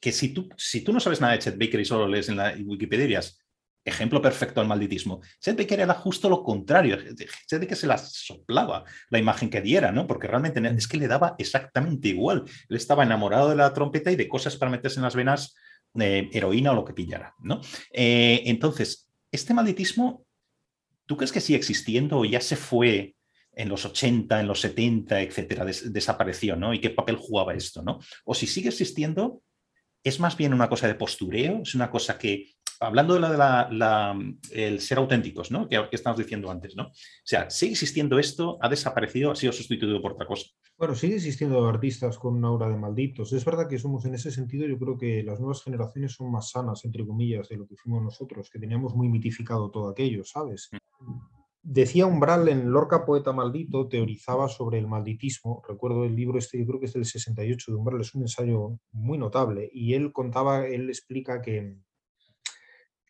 que 0.03 0.11
si, 0.11 0.31
tú, 0.31 0.49
si 0.57 0.81
tú 0.81 0.93
no 0.93 0.99
sabes 0.99 1.21
nada 1.21 1.35
de 1.35 1.39
Chet 1.39 1.57
Baker 1.57 1.79
y 1.79 1.85
solo 1.85 2.09
lees 2.09 2.29
en 2.29 2.37
la 2.37 2.57
Wikipedia, 2.65 3.21
ejemplo 3.85 4.21
perfecto 4.21 4.61
al 4.61 4.67
malditismo. 4.67 5.21
Chet 5.41 5.57
Baker 5.57 5.79
era 5.79 5.95
justo 5.95 6.29
lo 6.29 6.43
contrario. 6.43 6.99
Chet 7.47 7.61
Baker 7.61 7.77
se 7.77 7.87
la 7.87 7.97
soplaba 7.99 8.85
la 9.11 9.19
imagen 9.21 9.49
que 9.49 9.61
diera, 9.61 9.93
¿no? 9.93 10.09
Porque 10.09 10.27
realmente 10.27 10.61
es 10.77 10.89
que 10.89 10.97
le 10.97 11.07
daba 11.07 11.37
exactamente 11.39 12.09
igual. 12.09 12.43
Él 12.69 12.77
estaba 12.77 13.05
enamorado 13.05 13.49
de 13.51 13.55
la 13.55 13.73
trompeta 13.73 14.11
y 14.11 14.17
de 14.17 14.27
cosas 14.27 14.57
para 14.57 14.73
meterse 14.73 14.99
en 14.99 15.05
las 15.05 15.15
venas, 15.15 15.55
eh, 15.95 16.29
heroína 16.33 16.73
o 16.73 16.75
lo 16.75 16.85
que 16.85 16.95
pillara, 16.95 17.37
¿no? 17.39 17.61
Eh, 17.93 18.43
entonces, 18.47 19.09
este 19.31 19.55
malditismo, 19.55 20.27
¿tú 21.07 21.17
crees 21.17 21.31
que 21.31 21.41
sigue 21.41 21.59
existiendo 21.59 22.19
o 22.19 22.25
ya 22.25 22.41
se 22.41 22.57
fue 22.57 23.15
en 23.55 23.69
los 23.69 23.85
80, 23.85 24.41
en 24.41 24.49
los 24.49 24.61
70, 24.63 25.21
etcétera, 25.21 25.65
desapareció, 25.65 26.57
¿no? 26.57 26.75
¿Y 26.75 26.81
qué 26.81 26.91
papel 26.91 27.15
jugaba 27.15 27.55
esto, 27.55 27.83
¿no? 27.83 28.01
O 28.25 28.35
si 28.35 28.49
sigue 28.49 28.71
existiendo, 28.71 29.43
es 30.05 30.21
más 30.21 30.37
bien 30.37 30.55
una 30.55 30.69
cosa 30.69 30.87
de 30.87 30.95
postureo, 30.95 31.63
es 31.63 31.75
una 31.75 31.91
cosa 31.91 32.19
que 32.19 32.51
hablando 32.81 33.15
de 33.15 33.21
la, 33.21 34.19
el 34.51 34.81
ser 34.81 34.99
auténticos, 34.99 35.51
¿no? 35.51 35.69
Que, 35.69 35.77
que 35.89 35.97
estamos 35.97 36.19
diciendo 36.19 36.51
antes, 36.51 36.75
¿no? 36.77 36.85
O 36.89 36.93
sea, 37.25 37.49
sigue 37.49 37.73
existiendo 37.73 38.19
esto, 38.19 38.59
ha 38.61 38.69
desaparecido, 38.69 39.31
ha 39.31 39.37
sido 39.37 39.53
sustituido 39.53 40.03
por 40.03 40.13
otra 40.13 40.27
cosa. 40.27 40.47
Bueno, 40.77 40.95
sigue 40.95 41.17
existiendo 41.17 41.65
artistas 41.69 42.19
con 42.19 42.37
una 42.37 42.49
aura 42.49 42.69
de 42.69 42.77
malditos. 42.77 43.33
Es 43.33 43.45
verdad 43.45 43.69
que 43.69 43.79
somos 43.79 44.05
en 44.05 44.15
ese 44.15 44.31
sentido, 44.31 44.67
yo 44.67 44.79
creo 44.79 44.99
que 44.99 45.23
las 45.23 45.39
nuevas 45.39 45.63
generaciones 45.63 46.13
son 46.13 46.33
más 46.33 46.51
sanas, 46.51 46.85
entre 46.85 47.07
comillas, 47.07 47.49
de 47.49 47.57
lo 47.57 47.67
que 47.67 47.77
fuimos 47.77 48.03
nosotros, 48.03 48.51
que 48.51 48.59
teníamos 48.59 48.95
muy 48.95 49.09
mitificado 49.09 49.71
todo 49.71 49.89
aquello, 49.89 50.25
¿sabes? 50.25 50.71
Decía 51.63 52.07
Umbral 52.07 52.49
en 52.49 52.71
Lorca 52.71 53.05
Poeta 53.05 53.33
Maldito, 53.33 53.89
teorizaba 53.89 54.49
sobre 54.49 54.79
el 54.79 54.89
malditismo. 54.89 55.63
Recuerdo 55.67 56.05
el 56.05 56.17
libro 56.17 56.39
este, 56.39 56.59
yo 56.59 56.67
creo 56.67 56.81
que 56.81 56.87
es 56.87 56.93
del 56.93 57.05
68 57.05 57.73
de 57.73 57.79
Umbral, 57.79 58.01
es 58.01 58.15
un 58.15 58.23
ensayo 58.23 58.79
muy 58.93 59.19
notable. 59.19 59.71
Y 59.73 59.95
él 59.95 60.13
contaba, 60.13 60.67
él 60.67 60.89
explica 60.89 61.41
que, 61.41 61.77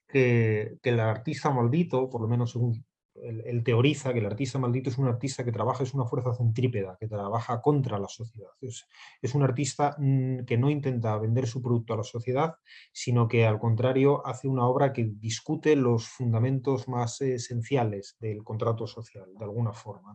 que, 0.06 0.78
el 0.82 1.00
artista 1.00 1.50
maldito, 1.50 2.08
por 2.10 2.20
lo 2.20 2.28
menos 2.28 2.52
según 2.52 2.84
él, 3.14 3.62
teoriza 3.64 4.12
que 4.12 4.20
el 4.20 4.26
artista 4.26 4.58
maldito 4.58 4.90
es 4.90 4.98
un 4.98 5.06
artista 5.06 5.44
que 5.44 5.52
trabaja, 5.52 5.82
es 5.82 5.94
una 5.94 6.06
fuerza 6.06 6.34
centrípeda, 6.34 6.96
que 6.98 7.08
trabaja 7.08 7.60
contra 7.60 7.98
la 7.98 8.08
sociedad. 8.08 8.50
Es, 8.60 9.34
un 9.34 9.42
artista 9.42 9.96
mm, 9.98 10.44
que 10.44 10.56
no 10.56 10.70
intenta 10.70 11.16
vender 11.18 11.46
su 11.46 11.62
producto 11.62 11.94
a 11.94 11.98
la 11.98 12.04
sociedad, 12.04 12.54
sino 12.92 13.28
que 13.28 13.46
al 13.46 13.58
contrario 13.58 14.26
hace 14.26 14.48
una 14.48 14.66
obra 14.66 14.92
que 14.92 15.04
discute 15.04 15.76
los 15.76 16.08
fundamentos 16.08 16.88
más 16.88 17.20
esenciales 17.20 18.16
del 18.20 18.42
contrato 18.44 18.86
social, 18.86 19.26
de 19.38 19.44
alguna 19.44 19.72
forma. 19.72 20.14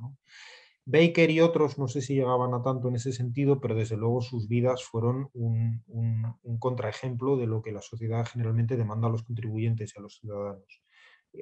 Baker 0.85 1.29
y 1.29 1.41
otros 1.41 1.77
no 1.77 1.89
sé 1.89 2.01
si 2.01 2.15
llegaban 2.15 2.53
a 2.53 2.61
tanto 2.61 2.87
en 2.87 2.95
ese 2.95 3.11
sentido, 3.11 3.59
pero 3.59 3.75
desde 3.75 3.97
luego 3.97 4.21
sus 4.21 4.47
vidas 4.47 4.83
fueron 4.83 5.29
un 5.33 6.57
contraejemplo 6.59 7.35
de 7.35 7.45
lo 7.45 7.61
que 7.61 7.73
la 7.73 7.81
sociedad 7.81 8.25
generalmente 8.25 8.77
demanda 8.77 9.07
a 9.07 9.11
los 9.11 9.23
contribuyentes 9.23 9.93
y 9.93 9.99
a 9.99 10.01
los 10.01 10.19
ciudadanos 10.19 10.86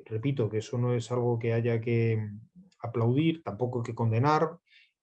repito 0.05 0.49
que 0.49 0.59
eso 0.59 0.77
no 0.77 0.93
es 0.93 1.11
algo 1.11 1.39
que 1.39 1.53
haya 1.53 1.81
que 1.81 2.17
mm, 2.17 2.39
aplaudir, 2.79 3.43
tampoco 3.43 3.83
que 3.83 3.95
condenar, 3.95 4.57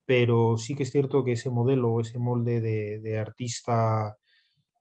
pero 0.04 0.56
sí 0.58 0.74
que 0.74 0.82
es 0.84 0.90
cierto 0.90 1.24
que 1.24 1.32
ese 1.32 1.50
modelo, 1.50 2.00
ese 2.00 2.18
molde 2.18 2.60
de 2.60 3.18
artista 3.18 4.16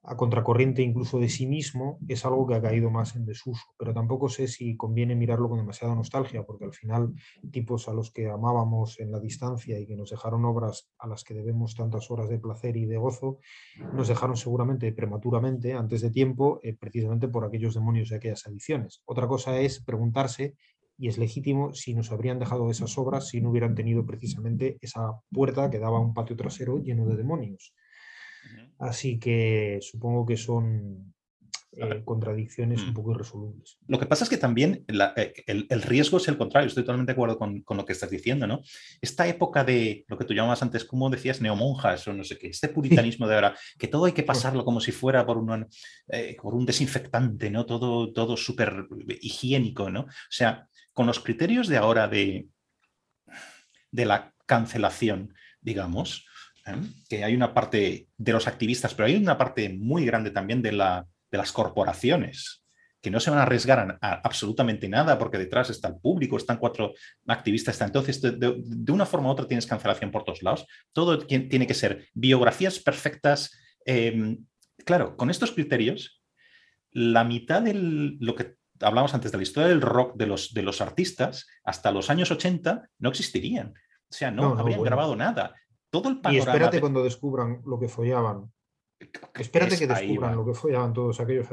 a 0.04 0.18
contracorriente 0.18 0.82
incluso 0.82 1.20
de 1.20 1.30
sí 1.30 1.46
mismo, 1.46 2.00
es 2.08 2.26
algo 2.26 2.48
que 2.48 2.56
ha 2.56 2.62
caído 2.62 2.90
más 2.90 3.16
en 3.16 3.26
desuso. 3.26 3.64
Pero 3.78 3.94
tampoco 3.94 4.30
sé 4.30 4.48
si 4.48 4.76
conviene 4.76 5.16
mirarlo 5.16 5.50
con 5.50 5.60
demasiada 5.60 5.94
nostalgia, 5.94 6.44
porque 6.44 6.66
al 6.66 6.74
final 6.74 7.14
tipos 7.52 7.88
a 7.88 7.94
los 7.94 8.12
que 8.12 8.30
amábamos 8.30 9.00
en 9.00 9.12
la 9.12 9.20
distancia 9.20 9.80
y 9.80 9.86
que 9.86 9.96
nos 9.96 10.10
dejaron 10.10 10.44
obras 10.46 10.90
a 10.98 11.08
las 11.08 11.24
que 11.24 11.34
debemos 11.34 11.76
tantas 11.76 12.10
horas 12.10 12.30
de 12.30 12.40
placer 12.40 12.78
y 12.78 12.86
de 12.86 12.98
gozo, 12.98 13.40
nos 13.94 14.08
dejaron 14.08 14.36
seguramente 14.36 14.92
prematuramente, 14.92 15.74
antes 15.74 16.02
de 16.02 16.10
tiempo, 16.10 16.60
eh, 16.64 16.76
precisamente 16.76 17.28
por 17.28 17.46
aquellos 17.46 17.76
demonios 17.76 18.10
de 18.10 18.16
aquellas 18.16 18.46
ediciones. 18.48 19.04
Otra 19.06 19.28
cosa 19.28 19.60
es 19.60 19.84
preguntarse 19.84 20.56
y 20.98 21.08
es 21.08 21.18
legítimo 21.18 21.74
si 21.74 21.94
nos 21.94 22.12
habrían 22.12 22.40
dejado 22.40 22.70
esas 22.70 22.96
obras 22.98 23.28
si 23.30 23.42
no 23.42 23.50
hubieran 23.50 23.76
tenido 23.76 24.06
precisamente 24.06 24.78
esa 24.82 25.14
puerta 25.32 25.70
que 25.70 25.80
daba 25.80 25.98
a 25.98 26.02
un 26.02 26.14
patio 26.14 26.36
trasero 26.36 26.78
lleno 26.78 27.08
de 27.08 27.16
demonios. 27.16 27.74
Así 28.82 29.20
que 29.20 29.78
supongo 29.80 30.26
que 30.26 30.38
son 30.38 31.14
eh, 31.78 32.02
contradicciones 32.04 32.82
un 32.82 32.90
mm. 32.90 32.94
poco 32.96 33.12
irresolubles. 33.12 33.78
Lo 33.88 34.00
que 34.00 34.08
pasa 34.08 34.24
es 34.24 34.30
que 34.30 34.38
también 34.38 34.84
eh, 34.88 35.34
el, 35.46 35.82
riesgo 35.84 36.18
es 36.18 36.28
el 36.28 36.38
contrario, 36.38 36.68
estoy 36.68 36.84
totalmente 36.84 37.12
de 37.12 37.14
acuerdo 37.14 37.38
con, 37.38 37.64
lo 37.64 37.86
que 37.86 37.94
estás 37.94 38.10
diciendo, 38.10 38.48
¿no? 38.48 38.62
Esta 39.00 39.28
época 39.28 39.64
de 39.64 40.04
lo 40.08 40.18
que 40.18 40.26
tú 40.26 40.34
llamabas 40.34 40.64
antes, 40.64 40.84
como 40.84 41.12
decías, 41.12 41.42
neomonjas 41.42 42.08
o 42.08 42.14
no 42.14 42.24
sé 42.24 42.40
qué, 42.40 42.48
este 42.48 42.70
puritanismo 42.70 43.28
de 43.28 43.36
ahora, 43.36 43.56
que 43.78 43.88
todo 43.88 44.06
hay 44.06 44.14
que 44.14 44.24
pasarlo 44.24 44.66
como 44.66 44.82
si 44.82 44.92
fuera 44.92 45.26
por, 45.28 45.38
un, 45.38 45.68
eh, 46.08 46.36
por 46.42 46.56
un 46.56 46.66
desinfectante, 46.66 47.52
¿no? 47.52 47.68
Todo, 47.68 48.12
todo 48.12 48.36
súper 48.36 48.88
higiénico, 49.22 49.92
¿no? 49.92 50.02
O 50.02 50.32
sea, 50.32 50.68
con 50.92 51.06
los 51.06 51.20
criterios 51.20 51.68
de 51.68 51.78
ahora 51.78 52.08
de, 52.08 52.48
de 53.92 54.06
la 54.06 54.34
cancelación, 54.48 55.36
digamos, 55.62 56.26
¿eh? 56.68 56.76
que 57.10 57.24
hay 57.24 57.36
una 57.36 57.54
parte 57.54 58.08
de 58.18 58.34
los 58.34 58.48
activistas, 58.48 58.94
pero 58.94 59.08
hay 59.08 59.16
una 59.16 59.38
parte 59.38 59.70
muy 59.70 60.06
grande 60.06 60.32
también 60.32 60.62
de, 60.62 60.72
la, 60.72 61.06
de 61.32 61.38
las 61.38 61.52
corporaciones 61.52 62.62
que 63.02 63.10
no 63.10 63.20
se 63.20 63.32
van 63.32 63.40
a 63.40 63.44
arriesgar 63.44 63.98
a, 64.00 64.12
absolutamente 64.24 64.88
nada 64.88 65.18
porque 65.18 65.38
detrás 65.38 65.70
está 65.70 65.88
el 65.88 65.98
público, 65.98 66.38
están 66.38 66.58
cuatro 66.58 66.94
activistas. 67.28 67.82
Entonces, 67.82 68.22
de, 68.22 68.92
una 68.92 69.06
forma 69.06 69.30
u 69.30 69.32
otra 69.32 69.48
tienes 69.48 69.66
cancelación 69.66 70.12
por 70.12 70.24
todos 70.24 70.44
lados. 70.44 70.68
Todo 70.94 71.18
tiene 71.20 71.66
que 71.66 71.74
ser 71.74 72.08
biografías 72.14 72.80
perfectas. 72.80 73.58
Em, 73.86 74.46
claro, 74.86 75.18
con 75.18 75.32
estos 75.32 75.52
criterios, 75.52 76.22
la 76.92 77.24
mitad 77.24 77.64
de 77.64 77.74
lo 77.74 78.36
que 78.36 78.56
hablamos 78.80 79.14
antes 79.14 79.32
de 79.32 79.38
la 79.38 79.44
historia 79.44 79.70
del 79.70 79.82
rock 79.82 80.16
de 80.16 80.28
los, 80.28 80.54
de 80.54 80.62
los 80.62 80.80
artistas, 80.80 81.48
hasta 81.64 81.92
los 81.92 82.10
años 82.12 82.30
80, 82.30 82.88
no 83.00 83.10
existirían. 83.10 83.70
O 83.70 84.14
sea, 84.14 84.30
no, 84.30 84.60
habrían 84.60 84.84
grabado 84.84 85.16
nada 85.16 85.56
todo 85.92 86.10
el 86.10 86.22
panorama. 86.22 86.34
Y 86.34 86.40
espérate 86.40 86.82
cuando 86.82 87.04
descubran 87.04 87.62
lo 87.66 87.80
que 87.80 87.88
follaban. 87.88 88.52
Espérate 89.36 89.78
que 89.78 89.86
descubran 89.86 90.36
lo 90.36 90.46
que 90.46 90.54
follaban 90.54 90.94
todos 90.94 91.20
aquellos. 91.20 91.48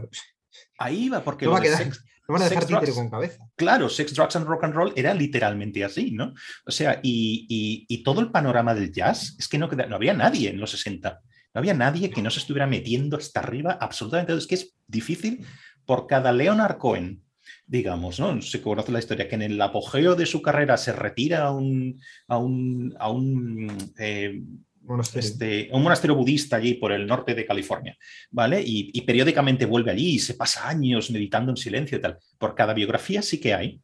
Ahí 0.79 1.11
va, 1.11 1.23
porque. 1.23 1.45
No, 1.45 1.53
va 1.53 1.59
a 1.59 1.63
quedar, 1.63 1.87
no 1.87 2.33
van 2.33 2.43
a 2.43 2.49
dejar 2.49 2.65
títere 2.65 2.93
con 2.95 3.11
cabeza. 3.11 3.47
Claro, 3.57 3.89
Sex, 3.89 4.15
Drugs 4.15 4.37
and 4.37 4.47
Rock 4.47 4.65
and 4.65 4.75
Roll 4.75 4.93
era 4.97 5.13
literalmente 5.13 5.85
así, 5.85 6.13
¿no? 6.13 6.33
O 6.65 6.71
sea, 6.71 7.01
y, 7.03 7.87
y, 7.89 8.03
todo 8.03 8.21
el 8.21 8.31
panorama 8.31 8.75
del 8.75 8.93
jazz 8.93 9.37
es 9.39 9.49
que 9.49 9.59
no, 9.59 9.69
no 9.69 9.97
había 9.97 10.15
nadie 10.15 10.51
en 10.51 10.61
los 10.61 10.71
60. 10.71 11.21
No 11.55 11.59
había 11.59 11.75
nadie 11.75 12.11
que 12.11 12.23
no 12.23 12.31
se 12.31 12.41
estuviera 12.41 12.67
metiendo 12.67 13.17
hasta 13.17 13.41
arriba 13.41 13.79
absolutamente. 13.81 14.35
Es 14.35 14.47
que 14.47 14.55
es 14.55 14.77
difícil 14.87 15.45
por 15.85 16.07
cada 16.07 16.33
Leonard 16.33 16.79
Cohen 16.79 17.25
digamos, 17.69 18.19
¿no? 18.19 18.41
Se 18.41 18.63
conoce 18.63 18.91
la 18.91 18.99
historia, 18.99 19.29
que 19.29 19.35
en 19.35 19.43
el 19.43 19.61
apogeo 19.61 20.15
de 20.15 20.25
su 20.25 20.41
carrera 20.41 20.77
se 20.79 20.93
retira 20.93 21.45
a 21.45 21.53
un, 21.53 22.01
a 22.27 22.39
un, 22.39 22.97
a 22.99 23.11
un, 23.11 23.93
eh, 23.99 24.41
monasterio. 24.81 25.29
Este, 25.29 25.69
un 25.73 25.83
monasterio 25.83 26.17
budista 26.17 26.57
allí 26.57 26.75
por 26.75 26.93
el 26.93 27.07
norte 27.07 27.35
de 27.35 27.45
California, 27.45 27.97
¿vale? 28.31 28.63
Y, 28.65 28.99
periódicamente 29.03 29.67
vuelve 29.67 29.91
allí 29.91 30.15
y 30.15 30.19
se 30.19 30.35
pasa 30.35 30.67
años 30.67 31.11
meditando 31.11 31.53
en 31.53 31.59
silencio 31.59 31.99
y 31.99 32.01
tal. 32.01 32.19
Por 32.39 32.55
cada 32.55 32.73
biografía 32.73 33.21
sí 33.21 33.39
que 33.39 33.53
hay. 33.53 33.81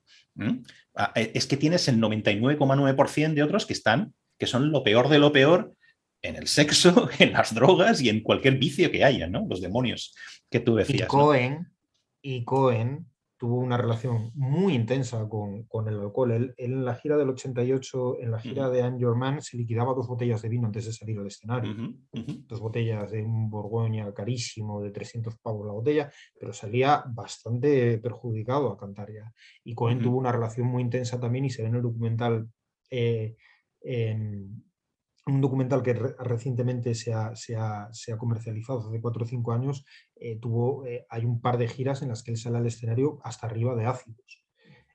Ah, 0.97 1.13
eh, 1.15 1.33
es 1.35 1.47
que 1.47 1.59
tienes 1.59 1.87
el 1.89 2.01
99,9% 2.01 3.35
de 3.35 3.43
otros 3.43 3.67
que 3.67 3.75
están, 3.75 4.15
que 4.39 4.47
son 4.47 4.71
lo 4.71 4.83
peor 4.83 5.09
de 5.11 5.19
lo 5.19 5.31
peor 5.31 5.75
en 6.23 6.37
el 6.37 6.49
sexo, 6.49 7.11
en 7.19 7.33
las 7.33 7.55
drogas 7.55 8.01
y 8.01 8.09
en 8.09 8.23
cualquier 8.23 8.57
vicio 8.57 8.91
que 8.91 9.05
haya, 9.05 9.27
¿no? 9.27 9.47
Los 9.47 9.61
demonios 9.61 10.15
que 10.51 10.61
tú 10.61 10.77
decías. 10.77 11.03
Y 11.03 11.07
Cohen, 11.07 11.69
y 12.23 12.45
Cohen 12.45 13.07
tuvo 13.45 13.57
una 13.57 13.77
relación 13.77 14.31
muy 14.35 14.75
intensa 14.75 15.29
con, 15.29 15.65
con 15.65 15.87
el 15.87 16.01
alcohol. 16.01 16.33
Él, 16.33 16.55
en 16.57 16.83
la 16.83 16.95
gira 16.95 17.19
del 17.19 17.29
88, 17.29 18.21
en 18.21 18.31
la 18.31 18.41
gira 18.41 18.71
de 18.71 18.79
I'm 18.79 18.99
Your 18.99 19.15
Man, 19.17 19.43
se 19.43 19.59
liquidaba 19.59 19.93
dos 19.93 20.09
botellas 20.09 20.41
de 20.41 20.49
vino 20.49 20.67
antes 20.67 20.87
de 20.87 20.95
salir 20.95 21.19
al 21.19 21.27
escenario. 21.27 21.75
Dos 22.49 22.61
botellas 22.61 23.11
de 23.11 23.23
un 23.23 23.51
Borgoña 23.51 24.15
carísimo, 24.15 24.81
de 24.81 24.91
300 24.93 25.37
pavos 25.37 25.67
la 25.67 25.75
botella, 25.75 26.11
pero 26.41 26.55
salía 26.55 27.05
bastante 27.07 27.99
perjudicado 27.99 28.73
a 28.73 28.79
cantar 28.79 29.13
ya. 29.13 29.31
Y 29.63 29.75
Cohen 29.75 30.01
tuvo 30.01 30.17
una 30.17 30.33
relación 30.33 30.67
muy 30.67 30.81
intensa 30.81 31.21
también 31.21 31.45
y 31.45 31.51
se 31.51 31.61
ve 31.61 31.69
en 31.69 31.75
el 31.75 31.83
documental 31.83 32.49
eh, 32.91 33.37
en, 33.83 34.65
un 35.27 35.41
documental 35.41 35.83
que 35.83 35.95
recientemente 35.95 36.95
se 36.95 37.15
ha, 37.15 37.35
comercializado 38.19 38.89
hace 38.89 39.01
cuatro 39.01 39.25
o 39.25 39.27
cinco 39.27 39.53
años, 39.53 39.85
eh, 40.17 40.39
tuvo, 40.39 40.85
eh, 40.87 41.07
hay 41.09 41.25
un 41.25 41.41
par 41.41 41.57
de 41.57 41.69
giras 41.69 42.03
en 42.03 42.09
las 42.09 42.23
que 42.23 42.33
él 42.33 42.37
sale 42.37 42.59
al 42.59 42.67
escenario 42.67 43.21
hasta 43.23 43.47
arriba 43.47 43.75
de 43.75 43.87
ácidos. 43.87 44.45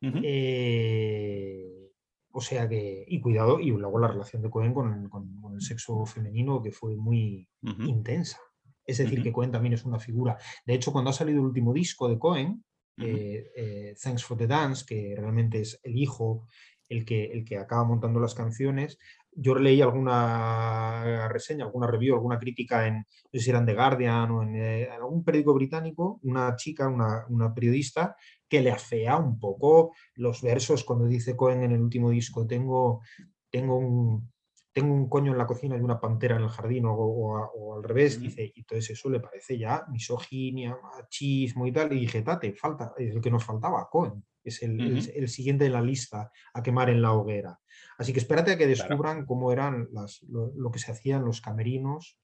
Eh, 0.01 1.91
o 2.31 2.41
sea 2.41 2.69
que, 2.69 3.05
y 3.07 3.19
cuidado, 3.19 3.59
y 3.59 3.71
luego 3.71 3.99
la 3.99 4.07
relación 4.07 4.41
de 4.43 4.49
Cohen 4.49 4.73
con, 4.73 5.09
el 5.53 5.61
sexo 5.61 6.05
femenino 6.05 6.61
que 6.61 6.71
fue 6.71 6.95
muy 6.95 7.47
intensa. 7.63 8.39
Es 8.85 8.99
decir, 8.99 9.21
que 9.21 9.31
Cohen 9.31 9.51
también 9.51 9.73
es 9.73 9.85
una 9.85 9.99
figura. 9.99 10.37
De 10.65 10.75
hecho, 10.75 10.91
cuando 10.91 11.09
ha 11.09 11.13
salido 11.13 11.39
el 11.39 11.47
último 11.47 11.73
disco 11.73 12.07
de 12.07 12.19
Cohen, 12.19 12.63
Thanks 12.95 14.23
for 14.23 14.37
the 14.37 14.47
Dance, 14.47 14.85
que 14.85 15.15
realmente 15.17 15.61
es 15.61 15.79
el 15.83 15.97
hijo 15.97 16.47
el 16.89 17.05
que, 17.05 17.25
el 17.25 17.45
que 17.45 17.57
acaba 17.57 17.83
montando 17.85 18.19
las 18.19 18.33
canciones, 18.33 18.97
yo 19.31 19.55
leí 19.55 19.81
alguna 19.81 21.27
reseña, 21.29 21.65
alguna 21.65 21.87
review, 21.87 22.15
alguna 22.15 22.39
crítica 22.39 22.87
en, 22.87 22.97
no 22.97 23.05
sé 23.33 23.39
si 23.39 23.49
eran 23.49 23.65
The 23.65 23.73
Guardian 23.73 24.31
o 24.31 24.43
eh, 24.43 24.83
en, 24.83 24.91
algún 24.91 25.23
periódico 25.23 25.53
británico, 25.53 26.19
una 26.23 26.55
chica, 26.55 26.87
una, 26.87 27.25
una, 27.29 27.53
periodista, 27.53 28.15
que 28.47 28.61
le 28.61 28.71
afea 28.71 29.17
un 29.17 29.39
poco 29.39 29.93
los 30.15 30.41
versos 30.41 30.83
cuando 30.83 31.05
dice 31.05 31.35
Cohen 31.35 31.63
en 31.63 31.71
el 31.71 31.81
último 31.81 32.09
disco, 32.09 32.47
tengo, 32.47 33.01
tengo, 33.49 33.77
un, 33.77 34.31
tengo 34.73 34.93
un 34.93 35.07
coño 35.07 35.31
en 35.31 35.37
la 35.37 35.47
cocina 35.47 35.77
y 35.77 35.81
una 35.81 35.99
pantera 35.99 36.35
en 36.35 36.43
el 36.43 36.49
jardín 36.49 36.85
o, 36.85 36.93
o, 36.93 37.75
al 37.75 37.83
revés, 37.83 38.19
dice, 38.19 38.51
y 38.53 38.59
entonces 38.59 38.91
eso 38.91 39.09
le 39.09 39.19
parece 39.19 39.57
ya 39.57 39.85
misoginia, 39.89 40.77
machismo 40.81 41.67
y 41.67 41.71
tal, 41.71 41.93
y 41.93 42.01
dije, 42.01 42.21
tate, 42.23 42.53
falta, 42.53 42.93
es 42.97 43.15
el 43.15 43.21
que 43.21 43.31
nos 43.31 43.43
faltaba, 43.43 43.87
Cohen 43.89 44.23
es 44.49 44.61
el, 44.61 45.29
siguiente 45.29 45.65
en 45.65 45.73
la 45.73 45.81
lista 45.81 46.31
a 46.53 46.63
quemar 46.63 46.89
en 46.89 47.01
la 47.01 47.13
hoguera. 47.13 47.59
Así 47.97 48.13
que 48.13 48.19
espérate 48.19 48.51
a 48.51 48.57
que 48.57 48.67
descubran 48.67 49.25
cómo 49.25 49.51
eran 49.51 49.87
las, 49.91 50.21
lo, 50.23 50.71
que 50.71 50.79
se 50.79 50.91
hacía 50.91 51.17
en 51.17 51.25
los 51.25 51.41
camerinos 51.41 52.19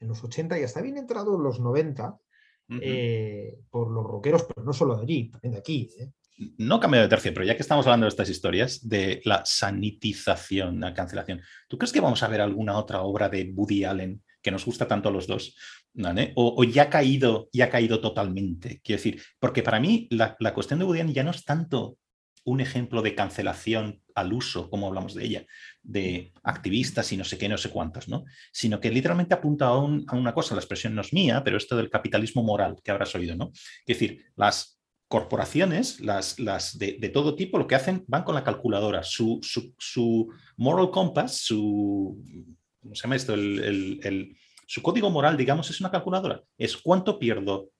en 0.00 0.08
los 0.08 0.22
80 0.22 0.58
y 0.58 0.62
hasta 0.62 0.80
bien 0.80 0.96
entrado 0.96 1.36
en 1.36 1.42
los 1.42 1.60
90 1.60 2.16
eh, 2.82 3.58
por 3.70 3.90
los 3.90 4.04
rockeros, 4.04 4.44
pero 4.44 4.64
no 4.64 4.72
solo 4.72 4.96
de 4.96 5.02
allí, 5.02 5.30
también 5.30 5.52
de 5.52 5.58
aquí. 5.58 5.90
¿eh? 5.98 6.12
No 6.58 6.78
cambio 6.78 7.00
de 7.00 7.08
tercio, 7.08 7.32
pero 7.34 7.46
ya 7.46 7.56
que 7.56 7.62
estamos 7.62 7.86
hablando 7.86 8.04
de 8.04 8.10
estas 8.10 8.28
historias, 8.28 8.86
de 8.88 9.20
la 9.24 9.42
sanitización, 9.44 10.78
la 10.78 10.94
cancelación, 10.94 11.40
¿tú 11.68 11.78
crees 11.78 11.92
que 11.92 12.00
vamos 12.00 12.22
a 12.22 12.28
ver 12.28 12.40
alguna 12.40 12.78
otra 12.78 13.02
obra 13.02 13.28
de 13.28 13.52
Woody 13.54 13.84
Allen 13.84 14.22
que 14.42 14.50
nos 14.50 14.64
gusta 14.64 14.86
tanto 14.86 15.08
a 15.08 15.12
los 15.12 15.26
dos, 15.26 15.56
o, 16.34 16.64
ya 16.64 16.84
ha 16.84 16.90
caído, 16.90 17.48
ya 17.52 17.66
ha 17.66 17.70
caído 17.70 18.00
totalmente. 18.00 18.80
Quiero 18.82 18.98
decir, 18.98 19.22
porque 19.38 19.62
para 19.62 19.80
mí 19.80 20.08
la, 20.10 20.36
cuestión 20.54 20.78
de 20.78 20.84
Woody 20.84 21.12
ya 21.12 21.24
no 21.24 21.30
es 21.30 21.44
tanto 21.44 21.96
un 22.44 22.60
ejemplo 22.60 23.02
de 23.02 23.14
cancelación 23.14 24.02
al 24.14 24.32
uso, 24.32 24.70
como 24.70 24.86
hablamos 24.86 25.14
de 25.14 25.24
ella, 25.24 25.46
de 25.82 26.32
activistas 26.42 27.12
y 27.12 27.16
no 27.16 27.24
sé 27.24 27.36
qué, 27.36 27.48
no 27.48 27.58
sé 27.58 27.70
cuántos, 27.70 28.08
¿no? 28.08 28.24
Sino 28.52 28.80
que 28.80 28.90
literalmente 28.90 29.34
apunta 29.34 29.66
a, 29.66 29.78
una 29.78 30.32
cosa, 30.32 30.54
la 30.54 30.60
expresión 30.60 30.94
no 30.94 31.02
es 31.02 31.12
mía, 31.12 31.42
pero 31.44 31.56
esto 31.56 31.76
del 31.76 31.90
capitalismo 31.90 32.42
moral 32.42 32.76
que 32.82 32.90
habrás 32.90 33.14
oído, 33.14 33.36
¿no? 33.36 33.50
Es 33.52 33.86
decir, 33.86 34.24
las 34.36 34.78
corporaciones, 35.08 36.00
las, 36.00 36.38
las 36.38 36.78
de, 36.78 37.10
todo 37.12 37.34
tipo, 37.34 37.58
lo 37.58 37.66
que 37.66 37.74
hacen, 37.74 38.04
van 38.06 38.24
con 38.24 38.34
la 38.34 38.44
calculadora. 38.44 39.02
Su, 39.02 39.40
moral 40.56 40.90
compass, 40.90 41.38
su, 41.38 42.22
¿cómo 42.88 42.94
se 42.94 43.02
llama 43.02 43.16
esto? 43.16 43.34
El, 43.34 44.36
su 44.66 44.82
código 44.82 45.10
moral, 45.10 45.36
digamos, 45.36 45.68
es 45.68 45.80
una 45.80 45.90
calculadora. 45.90 46.42
Es 46.56 46.76
cuánto 46.76 47.18
pierdo 47.18 47.70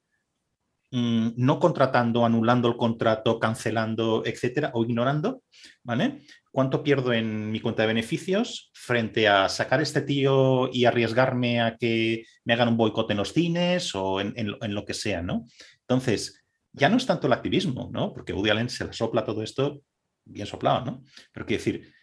mm, 0.91 1.29
no 1.35 1.59
contratando, 1.59 2.25
anulando 2.25 2.67
el 2.67 2.77
contrato, 2.77 3.39
cancelando, 3.39 4.23
etcétera, 4.23 4.71
o 4.75 4.83
ignorando, 4.83 5.41
¿vale? 5.83 6.21
¿Cuánto 6.51 6.83
pierdo 6.83 7.11
en 7.11 7.51
mi 7.51 7.59
cuenta 7.59 7.83
de 7.83 7.87
beneficios 7.87 8.71
frente 8.73 9.27
a 9.27 9.49
sacar 9.49 9.81
este 9.81 10.01
tío 10.01 10.69
y 10.71 10.85
arriesgarme 10.85 11.61
a 11.61 11.75
que 11.75 12.23
me 12.45 12.53
hagan 12.53 12.69
un 12.69 12.77
boicot 12.77 13.09
en 13.09 13.17
los 13.17 13.33
cines 13.33 13.95
o 13.95 14.21
en, 14.21 14.33
en 14.35 14.73
lo 14.75 14.85
que 14.85 14.93
sea, 14.93 15.23
¿no? 15.23 15.45
Entonces, 15.81 16.43
ya 16.71 16.87
no 16.89 16.97
es 16.97 17.05
tanto 17.07 17.25
el 17.25 17.33
activismo, 17.33 17.89
¿no? 17.91 18.13
Porque 18.13 18.33
Woody 18.33 18.51
Allen 18.51 18.69
se 18.69 18.85
la 18.85 18.93
sopla 18.93 19.25
todo 19.25 19.41
esto 19.41 19.81
bien 20.25 20.45
soplado, 20.45 20.85
¿no? 20.85 21.03
Pero 21.31 21.45
quiero 21.45 21.63
decir, 21.63 21.93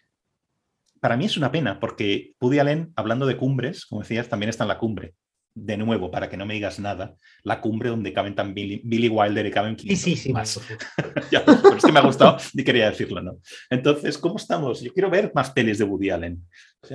para 1.06 1.16
mí 1.16 1.26
es 1.26 1.36
una 1.36 1.52
pena 1.52 1.78
porque 1.78 2.34
Woody 2.40 2.58
Allen, 2.58 2.92
hablando 2.96 3.26
de 3.26 3.36
cumbres, 3.36 3.86
como 3.86 4.02
decías, 4.02 4.28
también 4.28 4.50
está 4.50 4.64
en 4.64 4.68
la 4.68 4.78
cumbre. 4.78 5.14
De 5.54 5.76
nuevo, 5.76 6.10
para 6.10 6.28
que 6.28 6.36
no 6.36 6.46
me 6.46 6.54
digas 6.54 6.80
nada, 6.80 7.14
la 7.44 7.60
cumbre 7.60 7.90
donde 7.90 8.12
caben 8.12 8.34
tan 8.34 8.52
Billy, 8.54 9.08
Wilder 9.08 9.46
y 9.46 9.52
caben 9.52 9.76
500 9.76 10.02
sí, 10.02 10.16
sí, 10.16 10.32
más. 10.32 10.60
pero 11.30 11.76
es 11.76 11.84
que 11.84 11.92
me 11.92 12.00
ha 12.00 12.02
gustado 12.02 12.38
y 12.52 12.64
quería 12.64 12.90
decirlo, 12.90 13.22
¿no? 13.22 13.38
Entonces, 13.70 14.18
¿cómo 14.18 14.34
estamos? 14.34 14.80
Yo 14.80 14.92
quiero 14.92 15.08
ver 15.08 15.30
más 15.32 15.52
pelis 15.52 15.78
de 15.78 15.84
Woody 15.84 16.10
Allen. 16.10 16.44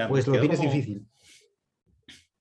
pues 0.10 0.28
lo 0.28 0.38
tienes 0.42 0.60
difícil. 0.60 1.08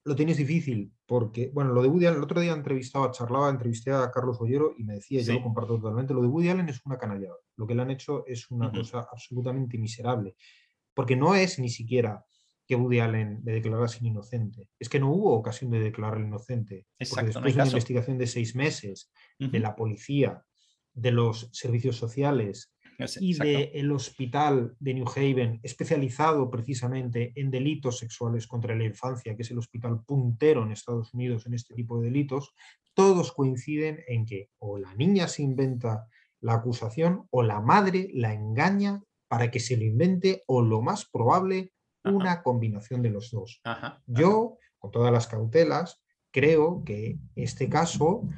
Lo 0.03 0.17
tienes 0.17 0.39
difícil 0.39 0.91
porque, 1.07 1.53
bueno, 1.55 1.73
lo 1.73 1.83
de 1.83 1.89
Woody 1.89 2.07
Allen, 2.07 2.19
el 2.19 2.25
otro 2.25 2.41
día 2.41 2.53
entrevistaba, 2.53 3.13
charlaba, 3.13 3.49
entrevisté 3.49 3.93
a 3.93 4.11
Carlos 4.11 4.41
Bollero 4.41 4.75
y 4.77 4.83
me 4.83 4.95
decía, 4.95 5.23
yo 5.23 5.35
lo 5.35 5.43
comparto 5.45 5.77
totalmente, 5.77 6.15
lo 6.15 6.23
de 6.23 6.27
Woody 6.27 6.49
Allen 6.49 6.69
es 6.69 6.85
una 6.85 6.99
canallada. 6.99 7.37
Lo 7.55 7.65
que 7.65 7.77
le 7.77 7.83
han 7.83 7.93
hecho 7.93 8.25
es 8.27 8.51
una 8.51 8.73
cosa 8.73 9.07
absolutamente 9.13 9.79
miserable. 9.79 10.35
Porque 10.95 11.17
no 11.17 11.35
es 11.35 11.59
ni 11.59 11.71
siquiera 11.71 12.25
que 12.67 12.77
Woody 12.77 13.01
Allen 13.01 13.41
le 13.45 13.53
declarase 13.53 13.99
inocente. 14.07 14.69
Es 14.79 14.89
que 14.89 15.01
no 15.01 15.11
hubo 15.11 15.35
ocasión 15.35 15.71
de 15.71 15.81
declararle 15.81 16.27
inocente. 16.27 16.87
Porque 16.99 17.27
después 17.27 17.55
de 17.55 17.63
una 17.63 17.71
investigación 17.71 18.19
de 18.19 18.27
seis 18.27 18.55
meses 18.55 19.11
de 19.39 19.59
la 19.59 19.75
policía, 19.75 20.45
de 20.93 21.11
los 21.13 21.49
servicios 21.53 21.97
sociales, 21.97 22.73
y 23.19 23.35
del 23.35 23.93
hospital 23.93 24.77
de 24.79 24.95
New 24.95 25.07
Haven, 25.09 25.61
especializado 25.63 26.51
precisamente 26.51 27.33
en 27.35 27.51
delitos 27.51 27.99
sexuales 27.99 28.47
contra 28.47 28.77
la 28.77 28.85
infancia, 28.85 29.35
que 29.35 29.43
es 29.43 29.51
el 29.51 29.59
hospital 29.59 30.03
puntero 30.05 30.63
en 30.63 30.73
Estados 30.73 31.15
Unidos 31.15 31.47
en 31.47 31.55
este 31.55 31.75
tipo 31.75 31.99
de 31.99 32.07
delitos, 32.07 32.55
todos 32.95 33.33
coinciden 33.33 34.01
en 34.07 34.27
que 34.27 34.51
o 34.59 34.79
la 34.79 34.95
niña 34.95 35.29
se 35.29 35.43
inventa 35.43 36.07
la 36.41 36.55
acusación 36.55 37.27
o 37.31 37.43
la 37.43 37.61
madre 37.61 38.11
la 38.13 38.35
engaña 38.35 39.03
para 39.31 39.49
que 39.49 39.61
se 39.61 39.77
lo 39.77 39.85
invente 39.85 40.43
o 40.49 40.61
lo 40.61 40.83
más 40.83 41.09
probable 41.09 41.73
una 42.05 42.43
combinación 42.43 43.01
de 43.01 43.11
los 43.11 43.31
dos. 43.31 43.61
Yo, 44.07 44.59
con 44.81 44.91
todas 44.91 45.13
las 45.13 45.29
cautelas, 45.29 46.03
creo 46.33 46.83
que 46.85 47.17
este 47.37 47.69
caso 47.69 48.29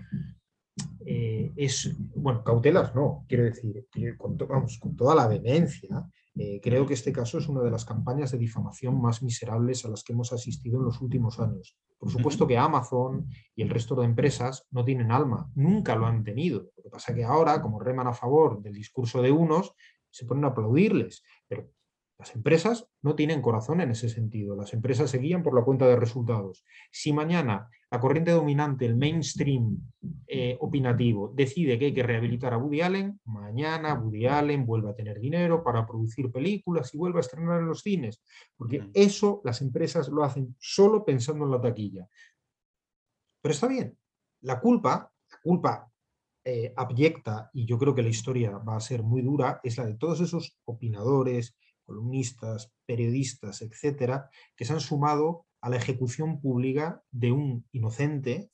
eh, 1.07 1.51
es, 1.57 1.97
bueno, 2.14 2.45
cautelas 2.45 2.95
no, 2.95 3.24
quiero 3.26 3.45
decir, 3.45 3.86
con, 4.18 4.36
vamos, 4.36 4.78
con 4.78 4.95
toda 4.95 5.14
la 5.14 5.28
vehemencia, 5.28 6.07
eh, 6.34 6.61
creo 6.62 6.86
que 6.86 6.95
este 6.95 7.11
caso 7.11 7.38
es 7.38 7.49
una 7.49 7.62
de 7.62 7.70
las 7.70 7.86
campañas 7.86 8.30
de 8.30 8.38
difamación 8.38 9.01
más 9.01 9.22
miserables 9.22 9.86
a 9.86 9.88
las 9.88 10.05
que 10.05 10.12
hemos 10.12 10.30
asistido 10.34 10.78
en 10.78 10.84
los 10.84 11.01
últimos 11.01 11.40
años. 11.40 11.74
Por 11.99 12.11
supuesto 12.11 12.47
que 12.47 12.59
Amazon 12.59 13.28
y 13.55 13.62
el 13.62 13.70
resto 13.70 13.95
de 13.95 14.05
empresas 14.05 14.66
no 14.70 14.84
tienen 14.84 15.11
alma, 15.11 15.51
nunca 15.55 15.97
lo 15.97 16.05
han 16.05 16.22
tenido. 16.22 16.70
Lo 16.76 16.82
que 16.82 16.90
pasa 16.90 17.14
que 17.14 17.24
ahora, 17.24 17.62
como 17.62 17.80
reman 17.80 18.09
a 18.09 18.12
favor 18.12 18.61
del 18.61 18.74
discurso 18.74 19.22
de 19.22 19.30
unos, 19.30 19.74
se 20.12 20.26
ponen 20.26 20.44
a 20.44 20.48
aplaudirles. 20.48 21.24
Pero 21.48 21.68
las 22.22 22.36
empresas 22.36 22.88
no 23.02 23.16
tienen 23.16 23.42
corazón 23.42 23.80
en 23.80 23.90
ese 23.90 24.08
sentido. 24.08 24.54
Las 24.54 24.72
empresas 24.74 25.10
se 25.10 25.18
guían 25.18 25.42
por 25.42 25.56
la 25.56 25.64
cuenta 25.64 25.88
de 25.88 25.96
resultados. 25.96 26.64
Si 26.92 27.12
mañana 27.12 27.68
la 27.90 27.98
corriente 27.98 28.30
dominante, 28.30 28.86
el 28.86 28.94
mainstream 28.94 29.76
eh, 30.28 30.56
opinativo, 30.60 31.32
decide 31.34 31.78
que 31.78 31.86
hay 31.86 31.94
que 31.94 32.04
rehabilitar 32.04 32.54
a 32.54 32.58
Woody 32.58 32.80
Allen, 32.80 33.20
mañana 33.24 33.94
Woody 33.94 34.26
Allen 34.26 34.64
vuelve 34.64 34.90
a 34.90 34.94
tener 34.94 35.18
dinero 35.18 35.64
para 35.64 35.84
producir 35.84 36.30
películas 36.30 36.94
y 36.94 36.98
vuelve 36.98 37.18
a 37.18 37.22
estrenar 37.22 37.58
en 37.58 37.66
los 37.66 37.80
cines. 37.80 38.22
Porque 38.56 38.88
eso 38.94 39.40
las 39.42 39.60
empresas 39.60 40.08
lo 40.08 40.22
hacen 40.22 40.54
solo 40.60 41.04
pensando 41.04 41.44
en 41.44 41.50
la 41.50 41.60
taquilla. 41.60 42.06
Pero 43.40 43.52
está 43.52 43.66
bien. 43.66 43.98
La 44.42 44.60
culpa, 44.60 45.10
la 45.28 45.38
culpa 45.42 45.91
eh, 46.45 46.72
abyecta, 46.76 47.51
y 47.53 47.66
yo 47.66 47.78
creo 47.78 47.95
que 47.95 48.03
la 48.03 48.09
historia 48.09 48.59
va 48.59 48.76
a 48.76 48.80
ser 48.80 49.03
muy 49.03 49.22
dura, 49.22 49.61
es 49.62 49.78
la 49.78 49.86
de 49.86 49.95
todos 49.95 50.20
esos 50.20 50.59
opinadores, 50.64 51.57
columnistas, 51.84 52.72
periodistas, 52.86 53.62
etcétera, 53.62 54.28
que 54.57 54.64
se 54.64 54.72
han 54.72 54.80
sumado 54.80 55.47
a 55.61 55.70
la 55.70 55.76
ejecución 55.76 56.40
pública 56.40 57.03
de 57.11 57.32
un 57.32 57.66
inocente, 57.72 58.51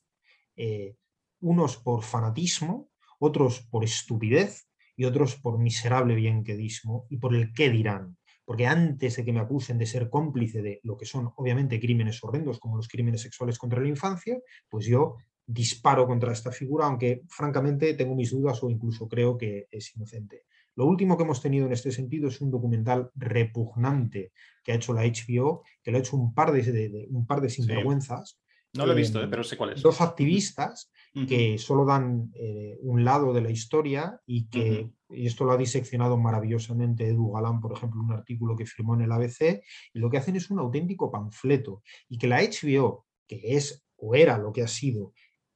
eh, 0.57 0.97
unos 1.41 1.77
por 1.77 2.03
fanatismo, 2.03 2.91
otros 3.19 3.61
por 3.71 3.85
estupidez 3.85 4.69
y 4.97 5.05
otros 5.05 5.37
por 5.37 5.59
miserable 5.59 6.15
bienquedismo 6.15 7.07
y 7.09 7.17
por 7.17 7.35
el 7.35 7.53
qué 7.53 7.71
dirán. 7.71 8.19
Porque 8.45 8.67
antes 8.67 9.17
de 9.17 9.25
que 9.25 9.33
me 9.33 9.41
acusen 9.41 9.79
de 9.79 9.87
ser 9.87 10.11
cómplice 10.11 10.63
de 10.63 10.81
lo 10.83 10.97
que 10.97 11.05
son 11.05 11.33
obviamente 11.37 11.79
crímenes 11.81 12.23
horrendos 12.25 12.59
como 12.59 12.77
los 12.77 12.89
crímenes 12.89 13.23
sexuales 13.23 13.59
contra 13.59 13.81
la 13.81 13.89
infancia, 13.89 14.39
pues 14.69 14.87
yo 14.87 15.17
disparo 15.49 16.07
contra 16.07 16.33
esta 16.33 16.53
figura, 16.53 16.85
aunque 16.85 17.23
francamente 17.27 17.95
tengo 17.95 18.15
mis 18.15 18.31
dudas 18.31 18.63
o 18.63 18.69
incluso 18.69 19.09
creo 19.09 19.39
que 19.39 19.67
es 19.71 19.97
inocente. 19.97 20.45
Lo 20.77 20.85
último 20.85 21.17
que 21.17 21.25
hemos 21.25 21.41
tenido 21.41 21.67
en 21.67 21.73
este 21.73 21.91
sentido 21.91 22.29
es 22.29 22.41
un 22.43 22.51
documental 22.51 23.11
repugnante 23.17 24.33
que 24.63 24.73
ha 24.73 24.75
hecho 24.75 24.93
la 24.93 25.05
HBO, 25.05 25.65
que 25.83 25.91
lo 25.91 25.97
ha 25.97 26.01
hecho 26.01 26.17
un 26.17 26.35
par 26.35 26.53
de, 26.53 27.09
un 27.11 27.27
par 27.27 27.41
de 27.41 27.49
sinvergüenzas. 27.49 28.39
No 28.75 28.85
lo 28.85 28.93
he 28.93 28.97
visto, 28.97 29.23
eh, 29.23 29.27
pero 29.29 29.43
sé 29.43 29.57
cuál 29.57 29.73
es. 29.73 29.83
Dos 29.83 30.03
activistas 30.03 30.93
que 31.27 31.59
solo 31.59 31.85
dan 31.85 32.31
eh, 32.35 32.77
un 32.83 33.05
lado 33.05 33.33
de 33.33 33.41
la 33.41 33.51
historia 33.51 34.21
y 34.25 34.49
que, 34.49 34.93
y 35.09 35.27
esto 35.27 35.45
lo 35.45 35.53
ha 35.53 35.57
diseccionado 35.57 36.17
maravillosamente 36.17 37.09
Edu 37.09 37.33
Galán, 37.33 37.61
por 37.61 37.73
ejemplo, 37.73 38.01
un 38.01 38.13
artículo 38.13 38.55
que 38.55 38.67
firmó 38.67 38.95
en 38.95 39.01
el 39.01 39.11
ABC, 39.11 39.65
y 39.95 39.99
lo 39.99 40.11
que 40.11 40.19
hacen 40.19 40.37
es 40.37 40.49
un 40.51 40.61
auténtico 40.61 41.11
panfleto. 41.11 41.83
Y 42.09 42.19
que 42.19 42.29
la 42.29 42.41
HBO, 42.41 43.07
que 43.27 43.57
es 43.57 43.85
o 43.97 44.15
era 44.15 44.39
lo 44.39 44.53
que 44.53 44.63
ha 44.63 44.69
sido 44.69 45.13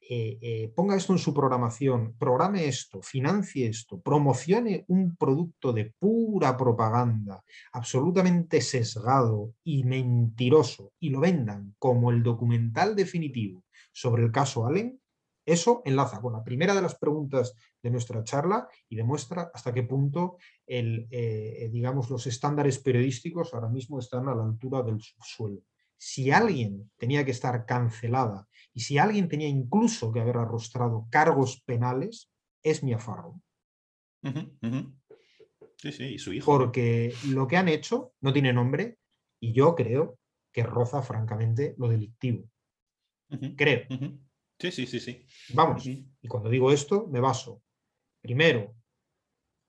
eh, 0.09 0.39
eh, 0.41 0.73
ponga 0.75 0.97
esto 0.97 1.13
en 1.13 1.19
su 1.19 1.33
programación, 1.33 2.17
programe 2.19 2.67
esto, 2.67 3.01
financie 3.03 3.69
esto, 3.69 4.01
promocione 4.01 4.85
un 4.89 5.17
producto 5.17 5.73
de 5.73 5.95
pura 5.99 6.57
propaganda, 6.57 7.45
absolutamente 7.73 8.61
sesgado 8.61 9.55
y 9.63 9.85
mentiroso, 9.85 10.93
y 10.99 11.11
lo 11.11 11.21
vendan 11.21 11.75
como 11.79 12.11
el 12.11 12.23
documental 12.23 12.97
definitivo 12.97 13.63
sobre 13.93 14.25
el 14.25 14.33
caso 14.33 14.67
Allen, 14.67 14.99
eso 15.45 15.83
enlaza 15.85 16.21
con 16.21 16.33
la 16.33 16.45
primera 16.45 16.75
de 16.75 16.83
las 16.83 16.95
preguntas 16.95 17.57
de 17.83 17.91
nuestra 17.91 18.23
charla 18.23 18.69
y 18.89 18.97
demuestra 18.97 19.51
hasta 19.53 19.73
qué 19.73 19.83
punto 19.83 20.37
eh, 20.67 21.71
los 22.09 22.27
estándares 22.27 22.79
periodísticos 22.79 23.53
ahora 23.53 23.69
mismo 23.69 23.99
están 23.99 24.29
a 24.29 24.35
la 24.35 24.45
altura 24.45 24.83
del 24.83 25.01
subsuelo. 25.01 25.63
Si 25.99 26.31
alguien 26.31 26.91
tenía 26.97 27.25
que 27.25 27.33
estar 27.33 27.65
cancelada 27.67 28.49
y 28.75 28.81
si 28.81 28.99
alguien 28.99 29.29
tenía 29.29 29.49
incluso 29.49 30.13
que 30.13 30.21
haber 30.21 30.37
arrostrado 30.37 31.07
cargos 31.11 31.63
penales, 31.65 32.31
es 32.63 32.83
Mia 32.83 32.99
Farrow. 32.99 33.41
Sí, 35.77 35.93
sí, 35.93 36.05
y 36.05 36.19
su 36.19 36.33
hijo. 36.33 36.47
Porque 36.47 37.13
lo 37.29 37.47
que 37.47 37.57
han 37.57 37.69
hecho 37.69 38.15
no 38.21 38.33
tiene 38.33 38.53
nombre 38.53 38.99
y 39.41 39.53
yo 39.53 39.75
creo 39.75 40.19
que 40.53 40.63
roza 40.63 41.03
francamente 41.03 41.75
lo 41.79 41.89
delictivo. 41.89 42.49
Creo. 43.57 43.87
Sí, 44.59 44.71
sí, 44.71 44.87
sí, 44.87 45.01
sí. 45.01 45.27
Vamos, 45.55 45.87
y 45.87 46.29
cuando 46.29 46.49
digo 46.49 46.71
esto, 46.71 47.09
me 47.09 47.21
baso, 47.21 47.63
primero, 48.21 48.77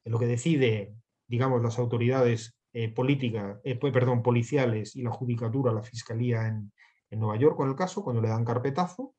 en 0.05 0.11
lo 0.11 0.19
que 0.19 0.27
decide, 0.27 0.93
digamos, 1.27 1.61
las 1.63 1.79
autoridades 1.79 2.55
eh, 2.73 2.89
políticas, 2.89 3.59
eh, 3.63 3.75
perdón, 3.75 4.21
policiales 4.21 4.95
y 4.95 5.01
la 5.01 5.11
judicatura, 5.11 5.71
la 5.71 5.81
fiscalía 5.81 6.47
en, 6.47 6.71
en 7.13 7.19
Nueva 7.19 7.37
York 7.37 7.55
con 7.55 7.69
el 7.69 7.75
caso, 7.75 8.03
cuando 8.03 8.21
le 8.21 8.29
dan 8.29 8.43
carpetazo, 8.43 9.13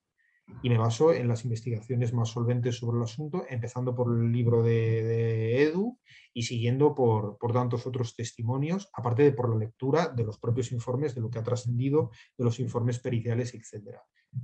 y 0.63 0.69
me 0.69 0.79
baso 0.79 1.13
en 1.13 1.29
las 1.29 1.45
investigaciones 1.45 2.13
más 2.13 2.29
solventes 2.29 2.77
sobre 2.77 2.99
el 2.99 3.05
asunto, 3.05 3.45
empezando 3.49 3.95
por 3.95 4.13
el 4.13 4.31
libro 4.31 4.63
de, 4.63 5.63
Edu 5.63 5.99
y 6.35 6.43
siguiendo 6.43 6.95
por, 6.95 7.39
por, 7.39 7.53
tantos 7.53 7.87
otros 7.87 8.15
testimonios, 8.15 8.91
aparte 8.93 9.23
de 9.23 9.33
por 9.33 9.49
la 9.49 9.57
lectura 9.57 10.09
de 10.09 10.25
los 10.25 10.39
propios 10.39 10.73
informes, 10.73 11.15
de 11.15 11.23
lo 11.23 11.31
que 11.31 11.39
ha 11.39 11.43
trascendido, 11.43 12.11
de 12.37 12.45
los 12.45 12.61
informes 12.61 12.99
periciales, 12.99 13.55
etc. 13.55 13.99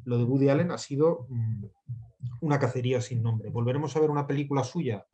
Lo 0.04 0.16
de 0.16 0.24
Woody 0.24 0.48
Allen 0.48 0.70
ha 0.70 0.78
sido 0.78 1.26
mm, 1.28 1.64
una 2.40 2.58
cacería 2.58 3.00
sin 3.00 3.22
nombre. 3.22 3.50
¿Volveremos 3.50 3.94
a 3.96 4.00
ver 4.00 4.10
una 4.10 4.26
película 4.26 4.64
suya? 4.64 5.06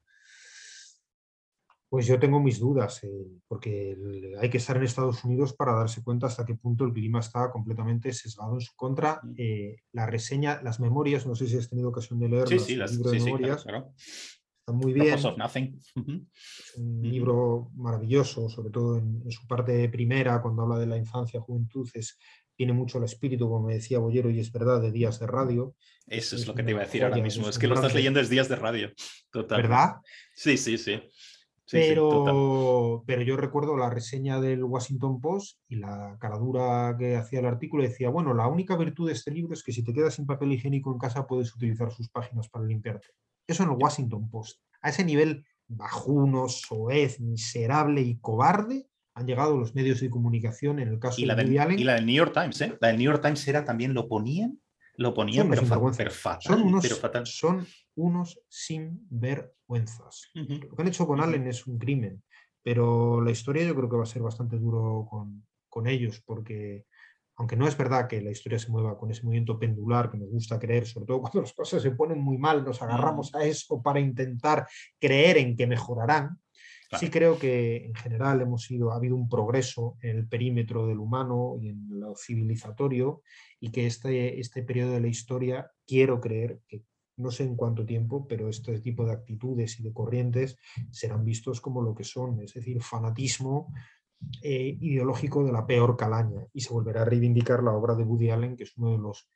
Pues 1.96 2.08
yo 2.08 2.18
tengo 2.18 2.40
mis 2.40 2.60
dudas, 2.60 3.02
eh, 3.04 3.26
porque 3.48 3.96
hay 4.38 4.50
que 4.50 4.58
estar 4.58 4.76
en 4.76 4.82
Estados 4.82 5.24
Unidos 5.24 5.54
para 5.54 5.72
darse 5.72 6.04
cuenta 6.04 6.26
hasta 6.26 6.44
qué 6.44 6.54
punto 6.54 6.84
el 6.84 6.92
clima 6.92 7.20
está 7.20 7.50
completamente 7.50 8.12
sesgado 8.12 8.52
en 8.52 8.60
su 8.60 8.74
contra. 8.76 9.18
Mm. 9.22 9.34
Eh, 9.38 9.76
la 9.92 10.04
reseña, 10.04 10.60
las 10.62 10.78
memorias, 10.78 11.26
no 11.26 11.34
sé 11.34 11.46
si 11.46 11.56
has 11.56 11.70
tenido 11.70 11.88
ocasión 11.88 12.18
de 12.18 12.28
leer 12.28 12.48
Sí, 12.48 12.58
sí, 12.58 12.76
las, 12.76 12.92
libro 12.92 13.08
sí, 13.08 13.16
de 13.16 13.20
sí, 13.20 13.24
memorias, 13.24 13.62
claro, 13.62 13.78
claro. 13.78 13.94
están 13.96 14.76
muy 14.76 14.92
bien. 14.92 15.14
Of 15.24 15.38
Nothing. 15.38 15.78
Es 15.78 16.76
un 16.76 17.00
libro 17.00 17.70
maravilloso, 17.76 18.50
sobre 18.50 18.68
todo 18.68 18.98
en, 18.98 19.22
en 19.24 19.30
su 19.30 19.46
parte 19.46 19.88
primera, 19.88 20.42
cuando 20.42 20.64
habla 20.64 20.78
de 20.78 20.88
la 20.88 20.98
infancia, 20.98 21.40
juventud, 21.40 21.88
es, 21.94 22.18
tiene 22.56 22.72
mucho 22.72 22.98
el 22.98 23.04
espíritu, 23.04 23.48
como 23.48 23.66
me 23.66 23.74
decía 23.74 23.98
Bollero, 23.98 24.30
y 24.30 24.40
es 24.40 24.50
verdad, 24.50 24.80
de 24.80 24.90
días 24.90 25.20
de 25.20 25.26
radio, 25.26 25.74
Eso 26.06 26.36
es, 26.36 26.42
Es 26.42 26.48
lo 26.48 26.54
que 26.54 26.62
te 26.62 26.70
iba 26.70 26.80
a 26.80 26.84
decir 26.84 27.04
ahora 27.04 27.16
mismo. 27.18 27.44
es 27.44 27.50
Es 27.50 27.58
que 27.58 27.66
lo 27.66 27.74
estás 27.74 27.94
leyendo 27.94 28.18
es 28.18 28.30
días 28.30 28.48
de 28.48 28.56
radio. 28.56 28.92
Total. 29.30 29.62
¿verdad? 29.62 29.96
Sí, 30.34 30.56
sí, 30.56 30.78
sí. 30.78 31.00
Sí, 31.66 31.82
sí, 31.82 31.94
total. 31.96 32.24
pero, 32.24 33.04
pero 33.06 33.22
yo 33.22 33.36
recuerdo 33.36 33.76
la 33.76 33.90
reseña 33.90 34.40
del 34.40 34.62
Washington 34.62 35.20
Post 35.20 35.58
y 35.68 35.76
la 35.76 36.16
caradura 36.20 36.96
que 36.98 37.16
hacía 37.16 37.40
el 37.40 37.46
artículo 37.46 37.82
decía, 37.82 38.08
bueno, 38.08 38.34
la 38.34 38.46
única 38.46 38.76
virtud 38.76 39.08
de 39.08 39.14
este 39.14 39.32
libro 39.32 39.52
es 39.52 39.62
que 39.64 39.72
si 39.72 39.82
te 39.82 39.92
quedas 39.92 40.14
sin 40.14 40.26
papel 40.26 40.52
higiénico 40.52 40.92
en 40.92 40.98
casa 40.98 41.26
puedes 41.26 41.54
utilizar 41.54 41.90
sus 41.90 42.08
páginas 42.08 42.48
para 42.48 42.64
limpiarte. 42.64 43.08
Eso 43.46 43.64
en 43.64 43.70
el 43.70 43.76
Washington 43.80 44.30
Post. 44.30 44.60
A 44.80 44.90
ese 44.90 45.04
nivel 45.04 45.44
bajuno, 45.68 46.48
soez, 46.48 47.20
miserable 47.20 48.00
y 48.00 48.18
cobarde 48.18 48.88
han 49.16 49.26
llegado 49.26 49.56
los 49.56 49.74
medios 49.74 50.00
de 50.00 50.10
comunicación 50.10 50.78
en 50.78 50.88
el 50.88 50.98
caso 50.98 51.20
Y 51.20 51.24
la, 51.24 51.34
de 51.34 51.42
del, 51.42 51.52
Woody 51.52 51.58
Allen. 51.58 51.78
y 51.78 51.84
la 51.84 51.94
del 51.94 52.06
New 52.06 52.14
York 52.14 52.34
Times, 52.34 52.60
¿eh? 52.60 52.76
La 52.80 52.88
del 52.88 52.98
New 52.98 53.06
York 53.06 53.22
Times 53.22 53.48
era 53.48 53.64
también, 53.64 53.94
lo 53.94 54.08
ponían, 54.08 54.60
lo 54.98 55.12
ponían, 55.14 55.48
pero, 55.48 55.62
fa- 55.64 55.80
pero 55.96 56.10
fatal. 56.10 56.42
son, 56.42 56.62
unos, 56.62 56.82
pero 56.82 56.96
fatal. 56.96 57.26
son 57.26 57.66
unos 57.96 58.40
sinvergüenzas. 58.48 60.30
Lo 60.34 60.46
que 60.76 60.82
han 60.82 60.88
hecho 60.88 61.06
con. 61.06 61.20
Allen 61.20 61.46
es 61.46 61.66
un 61.66 61.78
crimen, 61.78 62.22
pero 62.62 63.20
la 63.20 63.30
historia 63.30 63.64
yo 63.64 63.74
creo 63.74 63.88
que 63.88 63.96
va 63.96 64.02
a 64.02 64.06
ser 64.06 64.22
bastante 64.22 64.58
duro 64.58 65.06
con, 65.08 65.46
con 65.68 65.86
ellos, 65.86 66.22
porque 66.24 66.86
aunque 67.38 67.56
no 67.56 67.68
es 67.68 67.76
verdad 67.76 68.08
que 68.08 68.22
la 68.22 68.30
historia 68.30 68.58
se 68.58 68.70
mueva 68.70 68.96
con 68.96 69.10
ese 69.10 69.22
movimiento 69.22 69.58
pendular 69.58 70.10
que 70.10 70.16
nos 70.16 70.30
gusta 70.30 70.58
creer, 70.58 70.86
sobre 70.86 71.06
todo 71.06 71.20
cuando 71.20 71.42
las 71.42 71.52
cosas 71.52 71.82
se 71.82 71.90
ponen 71.90 72.18
muy 72.18 72.38
mal, 72.38 72.64
nos 72.64 72.80
agarramos 72.80 73.34
a 73.34 73.44
eso 73.44 73.82
para 73.82 74.00
intentar 74.00 74.66
creer 74.98 75.36
en 75.36 75.54
que 75.54 75.66
mejorarán. 75.66 76.38
Sí 76.98 77.10
creo 77.10 77.38
que 77.38 77.86
en 77.86 77.94
general 77.94 78.40
hemos 78.40 78.70
ido, 78.70 78.92
ha 78.92 78.96
habido 78.96 79.16
un 79.16 79.28
progreso 79.28 79.96
en 80.00 80.18
el 80.18 80.28
perímetro 80.28 80.86
del 80.86 80.98
humano 80.98 81.56
y 81.60 81.68
en 81.68 81.86
lo 81.88 82.14
civilizatorio 82.14 83.22
y 83.58 83.70
que 83.70 83.86
este, 83.86 84.38
este 84.38 84.62
periodo 84.62 84.92
de 84.92 85.00
la 85.00 85.08
historia 85.08 85.70
quiero 85.86 86.20
creer 86.20 86.60
que 86.68 86.82
no 87.16 87.30
sé 87.30 87.44
en 87.44 87.56
cuánto 87.56 87.84
tiempo, 87.84 88.26
pero 88.28 88.48
este 88.48 88.78
tipo 88.80 89.04
de 89.04 89.12
actitudes 89.12 89.80
y 89.80 89.82
de 89.82 89.92
corrientes 89.92 90.58
serán 90.90 91.24
vistos 91.24 91.60
como 91.60 91.82
lo 91.82 91.94
que 91.94 92.04
son, 92.04 92.40
es 92.42 92.52
decir, 92.54 92.82
fanatismo 92.82 93.72
eh, 94.42 94.76
ideológico 94.80 95.44
de 95.44 95.52
la 95.52 95.66
peor 95.66 95.96
calaña 95.96 96.46
y 96.52 96.60
se 96.60 96.72
volverá 96.72 97.02
a 97.02 97.04
reivindicar 97.06 97.62
la 97.62 97.72
obra 97.72 97.94
de 97.94 98.04
Woody 98.04 98.30
Allen, 98.30 98.56
que 98.56 98.64
es 98.64 98.76
uno 98.76 98.92
de 98.92 98.98
los 98.98 99.28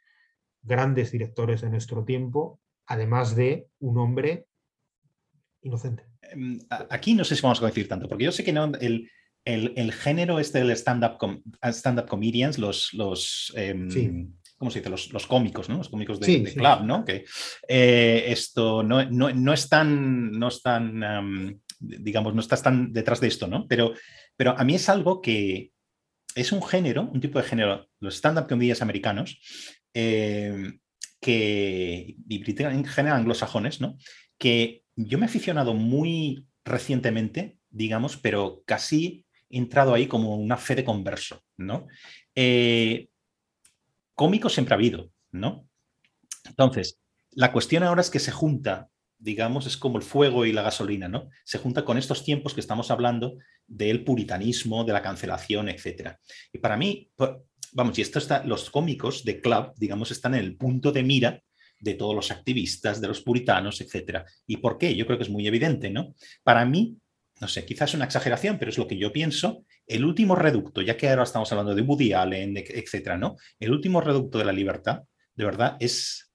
grandes 0.62 1.10
directores 1.10 1.62
de 1.62 1.70
nuestro 1.70 2.04
tiempo, 2.04 2.60
además 2.86 3.34
de 3.34 3.68
un 3.78 3.98
hombre 3.98 4.46
inocente. 5.62 6.09
Em, 6.32 6.58
Aquí 6.90 7.14
no 7.14 7.24
sé 7.24 7.36
si 7.36 7.42
vamos 7.42 7.58
a 7.58 7.62
coincidir 7.62 7.88
tanto, 7.88 8.08
porque 8.08 8.24
yo 8.24 8.32
sé 8.32 8.44
que 8.44 8.52
no, 8.52 8.70
el, 8.80 9.10
el, 9.44 9.72
el 9.76 9.92
género 9.92 10.38
este 10.38 10.58
del 10.58 10.70
stand-up 10.72 11.18
com- 11.18 11.42
stand-up 11.62 12.06
comedians, 12.08 12.58
los, 12.58 12.92
los 12.94 13.52
em, 13.56 13.90
Sí. 13.90 14.10
¿cómo 14.58 14.70
se 14.70 14.80
dice? 14.80 14.90
Los, 14.90 15.12
los 15.12 15.26
cómicos, 15.26 15.68
¿no? 15.68 15.78
Los 15.78 15.88
cómicos 15.88 16.20
de, 16.20 16.26
Sí, 16.26 16.40
de 16.40 16.50
sí. 16.50 16.58
club, 16.58 16.82
¿no? 16.84 17.04
Que 17.04 17.24
eh, 17.68 18.24
esto 18.28 18.82
no, 18.82 19.04
no, 19.10 19.30
no 19.32 19.52
es 19.54 19.68
tan, 19.68 20.32
no 20.32 20.48
es 20.48 20.60
tan, 20.62 21.02
em, 21.02 21.58
digamos, 21.78 22.34
no 22.34 22.40
estás 22.42 22.62
tan 22.62 22.92
detrás 22.92 23.20
de 23.20 23.28
esto, 23.28 23.46
¿no? 23.46 23.66
Pero, 23.66 23.94
pero 24.36 24.58
a 24.58 24.64
mí 24.64 24.74
es 24.74 24.88
algo 24.90 25.22
que 25.22 25.72
es 26.34 26.52
un 26.52 26.62
género, 26.62 27.10
un 27.12 27.20
tipo 27.20 27.38
de 27.40 27.48
género, 27.48 27.88
los 28.00 28.14
stand-up 28.16 28.46
comedians 28.48 28.82
americanos, 28.82 29.40
eh, 29.94 30.72
que, 31.20 32.16
y 32.28 32.62
en 32.62 32.84
general 32.84 33.18
anglosajones, 33.20 33.80
¿no? 33.80 33.96
Que 34.38 34.79
yo 35.06 35.18
me 35.18 35.26
he 35.26 35.28
aficionado 35.28 35.74
muy 35.74 36.46
recientemente, 36.64 37.58
digamos, 37.70 38.16
pero 38.16 38.62
casi 38.66 39.24
he 39.48 39.58
entrado 39.58 39.94
ahí 39.94 40.06
como 40.06 40.36
una 40.36 40.56
fe 40.56 40.74
de 40.76 40.84
converso, 40.84 41.42
¿no? 41.56 41.86
Eh, 42.34 43.08
cómicos 44.14 44.52
siempre 44.52 44.74
ha 44.74 44.78
habido, 44.78 45.10
¿no? 45.32 45.68
Entonces, 46.44 47.00
la 47.32 47.52
cuestión 47.52 47.82
ahora 47.82 48.00
es 48.00 48.10
que 48.10 48.18
se 48.18 48.32
junta, 48.32 48.88
digamos, 49.18 49.66
es 49.66 49.76
como 49.76 49.98
el 49.98 50.02
fuego 50.02 50.44
y 50.46 50.52
la 50.52 50.62
gasolina, 50.62 51.08
¿no? 51.08 51.30
Se 51.44 51.58
junta 51.58 51.84
con 51.84 51.98
estos 51.98 52.24
tiempos 52.24 52.54
que 52.54 52.60
estamos 52.60 52.90
hablando 52.90 53.38
del 53.66 54.04
puritanismo, 54.04 54.84
de 54.84 54.92
la 54.92 55.02
cancelación, 55.02 55.68
etc. 55.68 56.16
Y 56.52 56.58
para 56.58 56.76
mí, 56.76 57.10
pues, 57.14 57.30
vamos, 57.72 57.98
y 57.98 58.02
esto 58.02 58.18
está, 58.18 58.44
los 58.44 58.70
cómicos 58.70 59.24
de 59.24 59.40
club, 59.40 59.72
digamos, 59.76 60.10
están 60.10 60.34
en 60.34 60.40
el 60.40 60.56
punto 60.56 60.92
de 60.92 61.02
mira 61.02 61.42
de 61.80 61.94
todos 61.94 62.14
los 62.14 62.30
activistas, 62.30 63.00
de 63.00 63.08
los 63.08 63.22
puritanos, 63.22 63.80
etc. 63.80 64.22
¿Y 64.46 64.58
por 64.58 64.78
qué? 64.78 64.94
Yo 64.94 65.06
creo 65.06 65.18
que 65.18 65.24
es 65.24 65.30
muy 65.30 65.46
evidente, 65.46 65.90
¿no? 65.90 66.14
Para 66.42 66.64
mí, 66.64 66.96
no 67.40 67.48
sé, 67.48 67.64
quizás 67.64 67.90
es 67.90 67.94
una 67.94 68.04
exageración, 68.04 68.58
pero 68.58 68.70
es 68.70 68.78
lo 68.78 68.86
que 68.86 68.98
yo 68.98 69.12
pienso, 69.12 69.64
el 69.86 70.04
último 70.04 70.36
reducto, 70.36 70.82
ya 70.82 70.96
que 70.96 71.08
ahora 71.08 71.22
estamos 71.22 71.50
hablando 71.50 71.74
de 71.74 71.82
Woody 71.82 72.12
Allen, 72.12 72.56
etc., 72.56 73.16
¿no? 73.18 73.36
El 73.58 73.72
último 73.72 74.00
reducto 74.00 74.38
de 74.38 74.44
la 74.44 74.52
libertad, 74.52 75.02
de 75.34 75.44
verdad, 75.44 75.76
es 75.80 76.30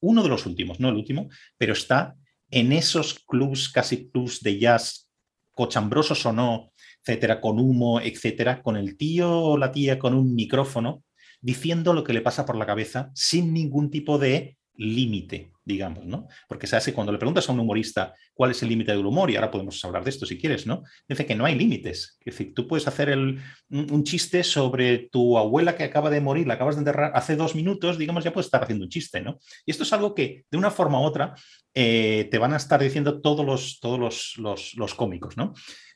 uno 0.00 0.22
de 0.22 0.28
los 0.28 0.46
últimos, 0.46 0.80
no 0.80 0.88
el 0.88 0.96
último, 0.96 1.28
pero 1.58 1.74
está 1.74 2.14
en 2.50 2.72
esos 2.72 3.20
clubs, 3.26 3.70
casi 3.70 4.08
clubs 4.10 4.40
de 4.40 4.58
jazz, 4.58 5.10
cochambrosos 5.52 6.24
o 6.26 6.32
no, 6.32 6.72
etcétera, 7.04 7.40
con 7.40 7.58
humo, 7.58 8.00
etcétera, 8.00 8.62
con 8.62 8.76
el 8.76 8.96
tío 8.96 9.30
o 9.30 9.58
la 9.58 9.70
tía 9.70 9.98
con 9.98 10.14
un 10.14 10.34
micrófono, 10.34 11.04
diciendo 11.44 11.92
lo 11.92 12.04
que 12.04 12.14
le 12.14 12.22
pasa 12.22 12.46
por 12.46 12.56
la 12.56 12.64
cabeza 12.64 13.10
sin 13.14 13.52
ningún 13.52 13.90
tipo 13.90 14.18
de 14.18 14.56
límite, 14.76 15.52
digamos, 15.62 16.06
¿no? 16.06 16.26
Porque 16.48 16.66
sabes 16.66 16.86
que 16.86 16.94
cuando 16.94 17.12
le 17.12 17.18
preguntas 17.18 17.46
a 17.46 17.52
un 17.52 17.60
humorista 17.60 18.14
cuál 18.32 18.50
es 18.50 18.62
el 18.62 18.70
límite 18.70 18.92
del 18.92 19.04
humor, 19.04 19.30
y 19.30 19.36
ahora 19.36 19.50
podemos 19.50 19.84
hablar 19.84 20.02
de 20.04 20.10
esto 20.10 20.24
si 20.24 20.38
quieres, 20.38 20.66
¿no? 20.66 20.84
Dice 21.06 21.26
que 21.26 21.34
no 21.34 21.44
hay 21.44 21.54
límites. 21.54 22.16
Es 22.20 22.24
decir, 22.24 22.54
tú 22.54 22.66
puedes 22.66 22.88
hacer 22.88 23.10
el, 23.10 23.40
un, 23.68 24.04
chiste 24.04 24.42
sobre 24.42 25.10
tu 25.12 25.36
abuela 25.36 25.76
que 25.76 25.84
acaba 25.84 26.08
de 26.08 26.22
morir, 26.22 26.46
la 26.46 26.54
acabas 26.54 26.76
de 26.76 26.80
enterrar 26.80 27.12
hace 27.14 27.36
dos 27.36 27.54
minutos, 27.54 27.98
digamos, 27.98 28.24
ya 28.24 28.32
puedes 28.32 28.46
estar 28.46 28.62
haciendo 28.62 28.86
un 28.86 28.90
chiste, 28.90 29.20
¿no? 29.20 29.38
Y 29.66 29.70
esto 29.70 29.82
es 29.82 29.92
algo 29.92 30.14
que 30.14 30.46
de 30.50 30.58
una 30.58 30.70
forma 30.70 30.98
u 30.98 31.04
otra 31.04 31.34
eh, 31.74 32.26
te 32.30 32.38
van 32.38 32.54
a 32.54 32.56
estar 32.56 32.82
diciendo 32.82 33.20
todos 33.20 33.44
los, 33.44 33.80
todos 33.80 34.00
los, 34.00 34.34
los, 34.38 34.74
los 34.76 34.94
cómicos, 34.94 35.36
¿no? 35.36 35.52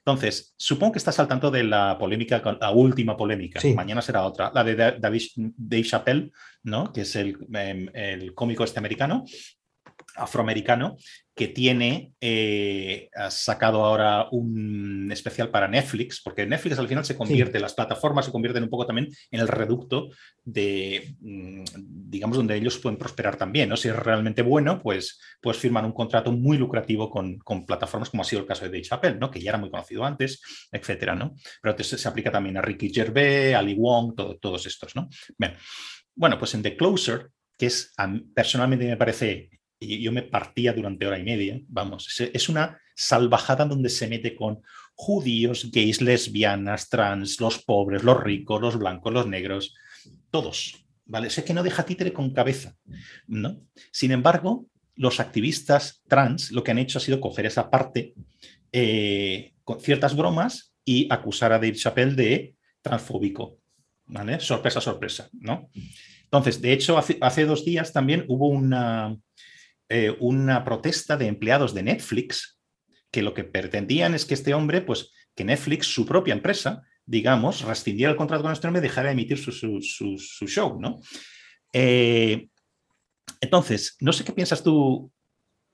Entonces, 0.09 0.55
supongo 0.57 0.93
que 0.93 0.99
estás 0.99 1.19
al 1.19 1.29
tanto 1.29 1.51
de 1.51 1.65
la 1.65 1.99
polémica, 1.99 2.43
la 2.59 2.71
última 2.71 3.15
polémica, 3.15 3.61
Sí. 3.61 3.75
mañana 3.75 4.01
será 4.01 4.23
otra, 4.25 4.51
la 4.55 4.65
de 4.65 4.75
David, 4.75 5.23
Dave 5.37 5.85
Chappelle, 5.85 6.31
¿no? 6.63 6.91
que 6.95 7.03
es 7.03 7.15
el, 7.15 7.37
em, 7.53 7.89
el 7.93 8.33
cómico 8.35 8.65
este 8.65 8.79
americano, 8.79 9.25
afroamericano, 10.19 10.97
que 11.35 11.47
tiene, 11.49 12.13
eh, 12.21 13.09
ha 13.15 13.31
sacado 13.31 13.85
ahora 13.85 14.27
un 14.33 15.09
especial 15.13 15.51
para 15.51 15.69
Netflix, 15.69 16.21
porque 16.21 16.45
Netflix 16.47 16.79
al 16.81 16.89
final 16.89 17.05
se 17.05 17.17
convierte, 17.17 17.61
las 17.61 17.75
plataformas 17.75 18.25
se 18.27 18.33
convierten 18.33 18.65
un 18.65 18.69
poco 18.69 18.87
también 18.87 19.09
en 19.31 19.41
el 19.41 19.47
reducto 19.47 20.09
de, 20.45 21.15
mm, 21.21 21.63
digamos, 22.11 22.37
donde 22.37 22.57
ellos 22.57 22.79
pueden 22.79 22.99
prosperar 22.99 23.37
también, 23.37 23.69
¿no? 23.69 23.77
Si 23.77 23.89
es 23.89 23.95
realmente 23.95 24.43
bueno, 24.43 24.83
pues, 24.83 25.21
pues 25.41 25.57
firman 25.59 25.85
un 25.85 25.93
contrato 25.93 26.33
muy 26.33 26.59
lucrativo 26.59 27.09
con, 27.09 27.39
con 27.39 27.65
plataformas 27.65 28.11
como 28.11 28.23
ha 28.23 28.27
sido 28.27 28.43
el 28.43 28.49
caso 28.49 28.65
de 28.65 28.71
Dave 28.71 28.83
Chappelle, 28.83 29.19
¿no? 29.19 29.31
Que 29.31 29.41
ya 29.41 29.51
era 29.53 29.59
muy 29.59 29.71
conocido 29.71 30.05
antes, 30.05 30.43
etcétera, 30.73 31.15
¿no? 31.15 31.35
Pero 31.63 31.73
entonces 31.73 32.01
se 32.01 32.09
aplica 32.09 32.33
también 32.33 32.57
a 32.57 32.63
Ricky 32.63 32.93
Gervais, 32.93 33.55
Ali 33.55 33.75
Wong, 33.75 34.17
todo- 34.17 34.37
todos 34.39 34.67
estos, 34.67 34.97
¿no? 34.97 35.09
Bien. 35.39 35.55
Bueno, 36.17 36.37
pues 36.37 36.53
en 36.55 36.63
The 36.63 36.77
Closer, 36.77 37.29
que 37.57 37.67
es, 37.67 37.93
personalmente 38.35 38.87
me 38.87 38.97
parece, 38.97 39.51
y 39.81 40.03
yo 40.03 40.13
me 40.13 40.23
partía 40.23 40.73
durante 40.73 41.07
hora 41.07 41.19
y 41.19 41.25
media, 41.25 41.61
vamos, 41.69 42.21
es, 42.21 42.49
una 42.49 42.81
salvajada 42.95 43.65
donde 43.65 43.89
se 43.89 44.09
mete 44.09 44.35
con 44.35 44.61
judíos, 44.95 45.71
gays, 45.71 46.01
lesbianas, 46.01 46.89
trans, 46.89 47.41
los 47.41 47.63
pobres, 47.63 48.03
los 48.03 48.21
ricos, 48.21 48.61
los 48.61 48.77
blancos, 48.77 49.13
los 49.13 49.29
negros, 49.29 49.75
todos, 50.31 50.85
¿vale? 51.05 51.31
Sé 51.31 51.45
que 51.45 51.55
no 51.55 51.63
deja 51.63 51.85
títere 51.85 52.13
con 52.13 52.33
cabeza, 52.33 52.75
¿no? 53.29 53.61
Sin 53.93 54.11
embargo, 54.11 54.67
los 54.97 55.21
activistas 55.21 56.03
trans 56.09 56.51
lo 56.51 56.65
que 56.65 56.73
han 56.73 56.79
hecho 56.79 56.99
ha 56.99 57.03
sido 57.03 57.21
coger 57.21 57.47
esa 57.47 57.71
parte 57.71 58.15
eh, 58.73 59.55
con 59.63 59.81
ciertas 59.81 60.17
bromas 60.17 60.75
y 60.85 61.07
acusar 61.13 61.53
a 61.53 61.59
Dave 61.59 61.75
Chappelle 61.77 62.15
de 62.17 62.55
transfóbico, 62.83 63.59
¿vale? 64.07 64.41
Sorpresa, 64.41 64.81
sorpresa, 64.81 65.29
¿no? 65.35 65.71
Entonces, 66.25 66.61
de 66.61 66.73
hecho, 66.73 66.99
hace, 66.99 67.17
hace 67.21 67.47
dos 67.47 67.65
días 67.65 67.93
también 67.93 68.25
hubo 68.27 68.49
una, 68.49 69.17
eh, 69.89 70.17
una 70.21 70.65
protesta 70.65 71.17
de 71.17 71.27
empleados 71.27 71.75
de 71.75 71.83
Netflix 71.83 72.59
que 73.11 73.23
lo 73.23 73.35
que 73.35 73.45
pretendían 73.45 74.15
es 74.15 74.25
que 74.25 74.35
este 74.35 74.55
hombre, 74.55 74.83
pues 74.83 75.13
que 75.35 75.45
Netflix, 75.45 75.87
su 75.87 76.05
propia 76.05 76.35
empresa, 76.35 76.83
digamos, 77.07 77.63
rescindiera 77.63 78.13
el 78.13 78.19
contrato 78.19 78.43
con 78.43 78.53
este 78.53 78.67
hombre 78.67 78.81
y 78.81 78.83
dejara 78.83 79.09
de 79.09 79.13
emitir 79.15 79.39
su, 79.39 79.51
su, 79.51 79.81
su, 79.81 80.19
su 80.19 80.47
show, 80.47 80.79
¿no? 80.79 81.01
Eh, 81.73 82.49
entonces, 83.41 83.97
no 84.01 84.13
sé 84.13 84.25
qué 84.25 84.33
piensas 84.33 84.63
tú 84.63 85.11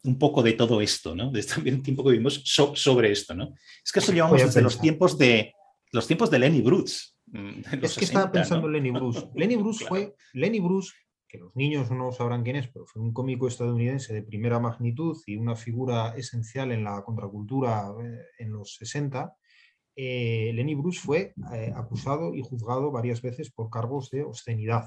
un 0.05 0.19
poco 0.19 0.43
de 0.43 0.53
todo 0.53 0.81
esto, 0.81 1.15
¿no? 1.15 1.31
De 1.31 1.41
el 1.65 1.83
tiempo 1.83 2.05
que 2.05 2.11
vivimos 2.11 2.43
sobre 2.45 3.11
esto, 3.11 3.35
¿no? 3.35 3.55
Es 3.85 3.91
que 3.91 4.01
eso 4.01 4.13
llevamos 4.13 4.41
desde 4.41 4.61
los 4.63 4.81
tiempos 4.81 5.19
de 5.19 5.55
los 5.93 6.07
tiempos 6.07 6.31
de 6.31 6.39
Lenny 6.39 6.61
Bruce. 6.61 7.15
Mm, 7.27 7.61
es 7.83 7.97
que 7.97 8.05
estaba 8.05 8.31
pensando 8.31 8.67
en 8.67 8.75
Lenny 8.75 8.91
Bruce. 8.91 9.27
Lenny 9.35 9.57
Bruce 9.57 9.85
fue 9.89 10.15
Lenny 10.35 10.61
Bruce 10.61 10.93
que 11.35 11.41
los 11.41 11.57
niños 11.57 11.91
no 11.91 12.13
sabrán 12.13 12.45
quién 12.45 12.55
es, 12.55 12.69
pero 12.69 12.87
fue 12.87 13.03
un 13.03 13.13
cómico 13.13 13.49
estadounidense 13.49 14.15
de 14.15 14.23
primera 14.23 14.61
magnitud 14.61 15.21
y 15.27 15.35
una 15.35 15.57
figura 15.57 16.15
esencial 16.17 16.71
en 16.71 16.85
la 16.85 17.03
contracultura 17.03 17.93
eh, 18.01 18.21
en 18.39 18.53
los 18.53 18.77
60, 18.77 19.35
eh, 19.97 20.53
Lenny 20.55 20.77
Bruce 20.77 21.01
fue 21.01 21.35
eh, 21.53 21.73
acusado 21.75 22.37
y 22.37 22.43
juzgado 22.43 22.93
varias 22.93 23.21
veces 23.21 23.51
por 23.51 23.69
cargos 23.69 24.11
de 24.11 24.23
obscenidad. 24.23 24.85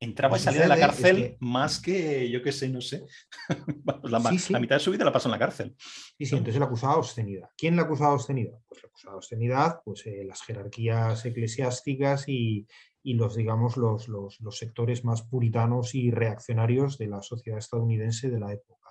Entraba 0.00 0.36
y 0.36 0.40
salía 0.40 0.62
de 0.62 0.68
la 0.68 0.76
cárcel 0.76 1.36
más 1.38 1.78
que, 1.78 2.28
yo 2.30 2.42
qué 2.42 2.50
sé, 2.50 2.68
no 2.68 2.80
sé. 2.80 3.06
la, 4.02 4.18
mitad 4.58 4.76
de 4.76 4.80
su 4.80 4.90
vida 4.90 5.04
la 5.04 5.12
pasó 5.12 5.28
en 5.28 5.32
la 5.32 5.38
cárcel. 5.38 5.76
Sí, 6.18 6.26
sí, 6.26 6.36
entonces 6.36 6.58
le 6.58 6.64
acusaba 6.64 6.94
de 6.94 6.98
obscenidad. 6.98 7.48
¿Quién 7.56 7.76
le 7.76 7.82
acusaba 7.82 8.10
de 8.10 8.16
obscenidad? 8.16 8.58
Pues 8.68 8.82
le 8.82 8.88
acusaba 8.88 9.12
de 9.12 9.18
obscenidad, 9.18 9.80
pues 9.84 10.04
las 10.24 10.42
jerarquías 10.42 11.24
eclesiásticas 11.24 12.28
y, 12.28 12.66
y 13.06 13.14
los, 13.14 13.36
digamos, 13.36 13.76
los, 13.76 14.08
los, 14.08 14.58
sectores 14.58 15.04
más 15.04 15.22
puritanos 15.22 15.94
y 15.94 16.10
reaccionarios 16.10 16.98
de 16.98 17.06
la 17.06 17.22
sociedad 17.22 17.60
estadounidense 17.60 18.28
de 18.28 18.40
la 18.40 18.52
época. 18.52 18.90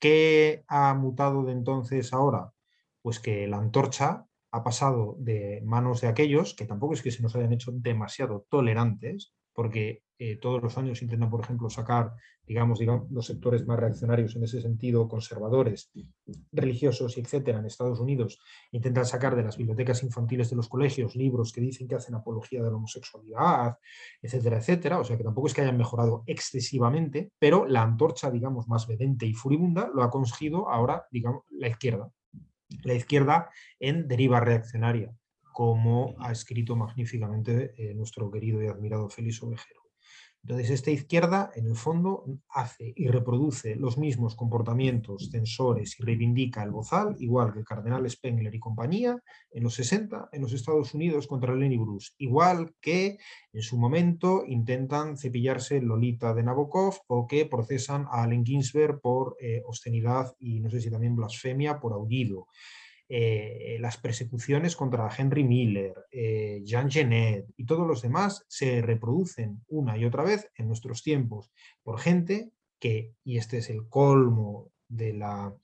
¿Qué 0.00 0.64
ha 0.66 0.92
mutado 0.94 1.44
de 1.44 1.52
entonces 1.52 2.12
ahora? 2.12 2.52
Pues 3.02 3.20
que 3.20 3.46
la 3.46 3.58
antorcha 3.58 4.26
ha 4.50 4.64
pasado 4.64 5.14
de 5.20 5.62
manos 5.64 6.00
de 6.00 6.08
aquellos 6.08 6.54
que 6.54 6.64
tampoco 6.66 6.94
es 6.94 7.02
que 7.02 7.12
se 7.12 7.22
nos 7.22 7.36
hayan 7.36 7.52
hecho 7.52 7.70
demasiado 7.72 8.46
tolerantes, 8.50 9.32
porque 9.54 10.02
eh, 10.18 10.36
todos 10.36 10.62
los 10.62 10.78
años 10.78 11.02
intentan, 11.02 11.28
por 11.28 11.40
ejemplo, 11.40 11.68
sacar, 11.68 12.12
digamos, 12.46 12.78
digamos, 12.78 13.10
los 13.10 13.26
sectores 13.26 13.66
más 13.66 13.78
reaccionarios 13.78 14.36
en 14.36 14.44
ese 14.44 14.60
sentido, 14.60 15.08
conservadores, 15.08 15.90
religiosos, 16.52 17.18
etcétera, 17.18 17.58
en 17.58 17.66
Estados 17.66 17.98
Unidos, 17.98 18.40
intentan 18.70 19.06
sacar 19.06 19.34
de 19.34 19.42
las 19.42 19.56
bibliotecas 19.56 20.02
infantiles 20.04 20.50
de 20.50 20.56
los 20.56 20.68
colegios 20.68 21.16
libros 21.16 21.52
que 21.52 21.60
dicen 21.60 21.88
que 21.88 21.96
hacen 21.96 22.14
apología 22.14 22.62
de 22.62 22.70
la 22.70 22.76
homosexualidad, 22.76 23.76
etcétera, 24.22 24.58
etcétera. 24.58 25.00
O 25.00 25.04
sea 25.04 25.16
que 25.16 25.24
tampoco 25.24 25.48
es 25.48 25.54
que 25.54 25.62
hayan 25.62 25.76
mejorado 25.76 26.22
excesivamente, 26.26 27.32
pero 27.38 27.66
la 27.66 27.82
antorcha, 27.82 28.30
digamos, 28.30 28.68
más 28.68 28.86
vedente 28.86 29.26
y 29.26 29.34
furibunda 29.34 29.90
lo 29.92 30.04
ha 30.04 30.10
conseguido 30.10 30.68
ahora, 30.68 31.06
digamos, 31.10 31.42
la 31.50 31.68
izquierda. 31.68 32.08
La 32.84 32.94
izquierda 32.94 33.50
en 33.80 34.06
deriva 34.08 34.40
reaccionaria 34.40 35.12
como 35.54 36.16
ha 36.18 36.32
escrito 36.32 36.74
magníficamente 36.74 37.74
eh, 37.78 37.94
nuestro 37.94 38.28
querido 38.28 38.60
y 38.60 38.66
admirado 38.66 39.08
Félix 39.08 39.40
Ovejero. 39.40 39.82
Entonces, 40.42 40.70
esta 40.70 40.90
izquierda, 40.90 41.52
en 41.54 41.66
el 41.66 41.76
fondo, 41.76 42.26
hace 42.50 42.92
y 42.94 43.06
reproduce 43.06 43.76
los 43.76 43.96
mismos 43.96 44.34
comportamientos 44.34 45.30
censores 45.30 45.98
y 45.98 46.02
reivindica 46.02 46.62
el 46.62 46.70
bozal, 46.70 47.16
igual 47.18 47.52
que 47.52 47.60
el 47.60 47.64
cardenal 47.64 48.10
Spengler 48.10 48.54
y 48.54 48.58
compañía, 48.58 49.16
en 49.52 49.62
los 49.62 49.74
60 49.74 50.28
en 50.32 50.42
los 50.42 50.52
Estados 50.52 50.92
Unidos 50.92 51.28
contra 51.28 51.54
Lenny 51.54 51.78
Bruce, 51.78 52.12
igual 52.18 52.74
que 52.80 53.16
en 53.54 53.62
su 53.62 53.78
momento 53.78 54.44
intentan 54.46 55.16
cepillarse 55.16 55.80
Lolita 55.80 56.34
de 56.34 56.42
Nabokov 56.42 56.96
o 57.06 57.26
que 57.26 57.46
procesan 57.46 58.04
a 58.10 58.24
Allen 58.24 58.44
Ginsberg 58.44 59.00
por 59.00 59.36
eh, 59.40 59.62
obscenidad 59.64 60.34
y 60.40 60.60
no 60.60 60.68
sé 60.68 60.80
si 60.80 60.90
también 60.90 61.16
blasfemia 61.16 61.80
por 61.80 61.94
aullido. 61.94 62.48
Eh, 63.16 63.76
las 63.78 63.96
persecuciones 63.96 64.74
contra 64.74 65.08
Henry 65.16 65.44
Miller, 65.44 65.94
eh, 66.10 66.62
Jean 66.64 66.90
Genet 66.90 67.46
y 67.56 67.64
todos 67.64 67.86
los 67.86 68.02
demás 68.02 68.44
se 68.48 68.82
reproducen 68.82 69.62
una 69.68 69.96
y 69.96 70.04
otra 70.04 70.24
vez 70.24 70.50
en 70.56 70.66
nuestros 70.66 71.04
tiempos 71.04 71.52
por 71.84 72.00
gente 72.00 72.50
que, 72.80 73.14
y 73.22 73.36
este 73.36 73.58
es 73.58 73.70
el 73.70 73.88
colmo 73.88 74.72
de 74.88 75.12
la, 75.12 75.54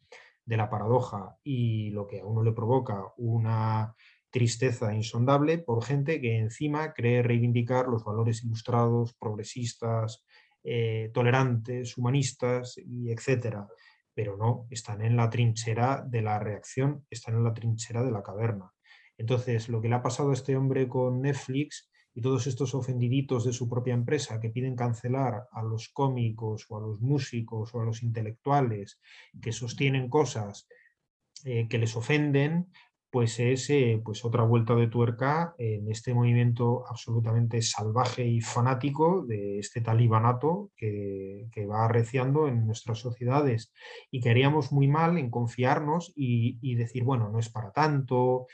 de 0.45 0.57
la 0.57 0.71
paradoja 0.71 1.39
y 1.43 1.91
lo 1.91 2.07
que 2.07 2.21
a 2.21 2.25
uno 2.25 2.45
le 2.45 2.53
provoca 2.53 3.03
una 3.17 3.97
tristeza 4.31 4.95
insondable, 4.95 5.59
por 5.59 5.83
gente 5.83 6.21
que 6.21 6.39
encima 6.39 6.93
cree 6.93 7.21
reivindicar 7.21 7.89
los 7.89 8.05
valores 8.05 8.45
ilustrados, 8.45 9.15
progresistas, 9.15 10.25
eh, 10.63 11.11
tolerantes, 11.13 11.99
humanistas 11.99 12.79
y 12.79 13.11
etcétera 13.11 13.67
pero 14.15 14.37
no, 14.37 14.67
están 14.71 15.03
en 15.03 15.17
la 15.17 15.31
trinchera 15.31 16.05
de 16.07 16.23
la 16.23 16.39
reacción, 16.39 17.07
están 17.11 17.37
en 17.37 17.45
la 17.45 17.55
trinchera 17.55 18.03
de 18.03 18.11
la 18.11 18.23
caverna. 18.23 18.73
Entonces, 19.17 19.69
lo 19.69 19.81
que 19.81 19.89
le 19.89 19.95
ha 19.95 20.03
pasado 20.03 20.31
a 20.31 20.35
este 20.35 20.57
hombre 20.57 20.89
con 20.89 21.21
Netflix 21.21 21.91
y 22.15 22.21
todos 22.23 22.47
estos 22.47 22.75
ofendiditos 22.75 23.45
de 23.45 23.53
su 23.53 23.69
propia 23.69 23.95
empresa 23.95 24.41
que 24.41 24.51
piden 24.51 24.75
cancelar 24.75 25.47
a 25.53 25.63
los 25.63 25.89
cómicos 25.91 26.67
o 26.69 26.79
a 26.79 26.81
los 26.81 27.01
músicos 27.01 27.75
o 27.75 27.81
a 27.81 27.85
los 27.85 28.03
intelectuales 28.03 29.01
que 29.41 29.53
sostienen 29.53 30.09
cosas 30.09 30.67
eh, 31.45 31.69
que 31.69 31.79
les 31.79 31.97
ofenden, 31.97 32.71
pues 33.11 33.41
es 33.41 33.69
eh, 33.71 34.01
pues 34.05 34.25
otra 34.25 34.45
vuelta 34.45 34.77
de 34.77 34.87
tuerca 34.87 35.55
en 35.59 35.91
este 35.91 36.15
movimiento 36.15 36.85
absolutamente 36.89 37.61
salvaje 37.61 38.25
y 38.25 38.41
fanático 38.41 39.25
de 39.27 39.59
este 39.59 39.81
talibanato 39.81 40.71
que, 40.77 41.49
va 41.69 41.85
arreciando 41.85 42.49
en 42.49 42.67
nuestras 42.67 42.99
sociedades. 42.99 43.73
Y 44.11 44.21
que 44.21 44.31
haríamos 44.31 44.73
muy 44.73 44.89
mal 44.89 45.19
en 45.19 45.31
confiarnos 45.31 46.13
y, 46.17 46.75
decir, 46.77 47.05
bueno, 47.05 47.29
no 47.29 47.39
es 47.39 47.51
para 47.51 47.73
tanto, 47.73 48.47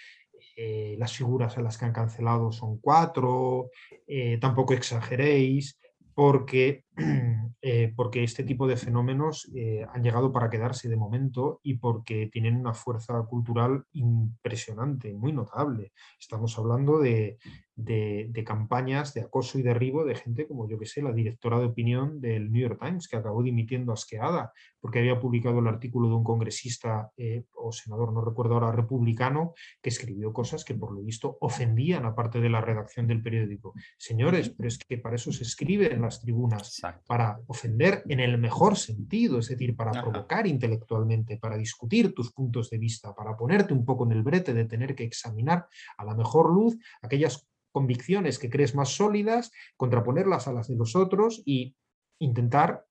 eh, 0.57 0.97
las 0.99 1.13
figuras 1.13 1.57
a 1.57 1.63
las 1.63 1.79
que 1.79 1.85
han 1.85 1.93
cancelado 1.93 2.51
son 2.51 2.79
cuatro, 2.79 3.71
eh, 4.07 4.39
tampoco 4.41 4.75
exageréis, 4.75 5.79
porque, 6.15 6.85
eh, 7.63 7.93
porque 7.95 8.25
este 8.25 8.43
tipo 8.43 8.67
de 8.67 8.77
fenómenos 8.77 9.51
eh, 9.55 9.87
han 9.93 10.03
llegado 10.03 10.33
para 10.33 10.49
quedarse 10.49 10.89
de 10.89 10.97
momento 10.97 11.61
y 11.63 11.75
porque 11.75 12.29
tienen 12.33 12.57
una 12.57 12.75
fuerza 12.75 13.23
cultural 13.25 13.85
impresionante, 13.93 15.13
muy 15.13 15.33
notable. 15.33 15.93
Estamos 16.19 16.59
hablando 16.59 16.99
de, 16.99 17.39
de, 17.77 18.45
campañas 18.45 19.13
de 19.13 19.21
acoso 19.21 19.59
y 19.59 19.63
derribo 19.63 20.05
de 20.05 20.15
gente 20.15 20.47
como 20.47 20.69
yo 20.69 20.79
que 20.79 20.87
sé, 20.87 21.03
la 21.03 21.13
directora 21.13 21.59
de 21.59 21.67
opinión 21.67 22.21
del 22.21 22.51
New 22.51 22.63
York 22.63 22.81
Times, 22.81 23.09
que 23.09 23.17
acabó 23.17 23.43
dimitiendo 23.43 23.93
asqueada 23.93 24.53
porque 24.81 25.01
había 25.01 25.21
publicado 25.21 25.59
el 25.59 25.67
artículo 25.67 26.09
de 26.09 26.15
un 26.15 26.25
congresista 26.25 27.11
eh, 27.17 27.45
o 27.55 27.73
senador, 27.73 28.13
no 28.13 28.25
recuerdo 28.25 28.55
ahora, 28.55 28.73
republicano, 28.73 29.53
que 29.83 29.91
escribió 29.91 30.33
cosas 30.33 30.65
que 30.65 30.75
por 30.75 30.93
lo 30.93 31.03
visto 31.03 31.37
ofendían 31.41 32.05
a 32.07 32.15
parte 32.15 32.41
de 32.41 32.49
la 32.49 32.61
redacción 32.61 33.07
del 33.07 33.23
periódico. 33.23 33.75
Señores, 33.99 34.51
pero 34.51 34.69
es 34.69 34.79
que 34.79 34.99
para 34.99 35.17
eso 35.17 35.33
se 35.33 35.43
escribe 35.43 35.93
en 35.93 36.03
las 36.03 36.21
tribunas, 36.21 36.81
para 37.07 37.39
ofender 37.47 38.03
en 38.09 38.21
el 38.21 38.39
mejor 38.39 38.77
sentido, 38.77 39.39
es 39.39 39.49
decir, 39.49 39.75
para 39.77 39.93
provocar 39.93 40.47
intelectualmente, 40.47 41.39
para 41.39 41.57
discutir 41.57 42.15
tus 42.15 42.33
puntos 42.33 42.71
de 42.71 42.79
vista, 42.79 43.15
para 43.15 43.37
ponerte 43.37 43.73
un 43.73 43.85
poco 43.85 44.05
en 44.05 44.13
el 44.13 44.23
brete 44.23 44.55
de 44.55 44.65
tener 44.65 44.95
que 44.95 45.05
examinar 45.05 45.67
a 45.97 46.05
la 46.05 46.15
mejor 46.15 46.53
luz 46.53 46.77
aquellas 47.03 47.47
convicciones 47.73 48.39
que 48.39 48.49
crees 48.49 48.75
más 48.75 48.89
sólidas, 48.89 49.53
contraponerlas 49.77 50.49
a 50.49 50.53
las 50.53 50.69
de 50.69 50.77
los 50.77 50.97
otros 50.97 51.43
y 51.45 51.77
intentar 52.19 52.87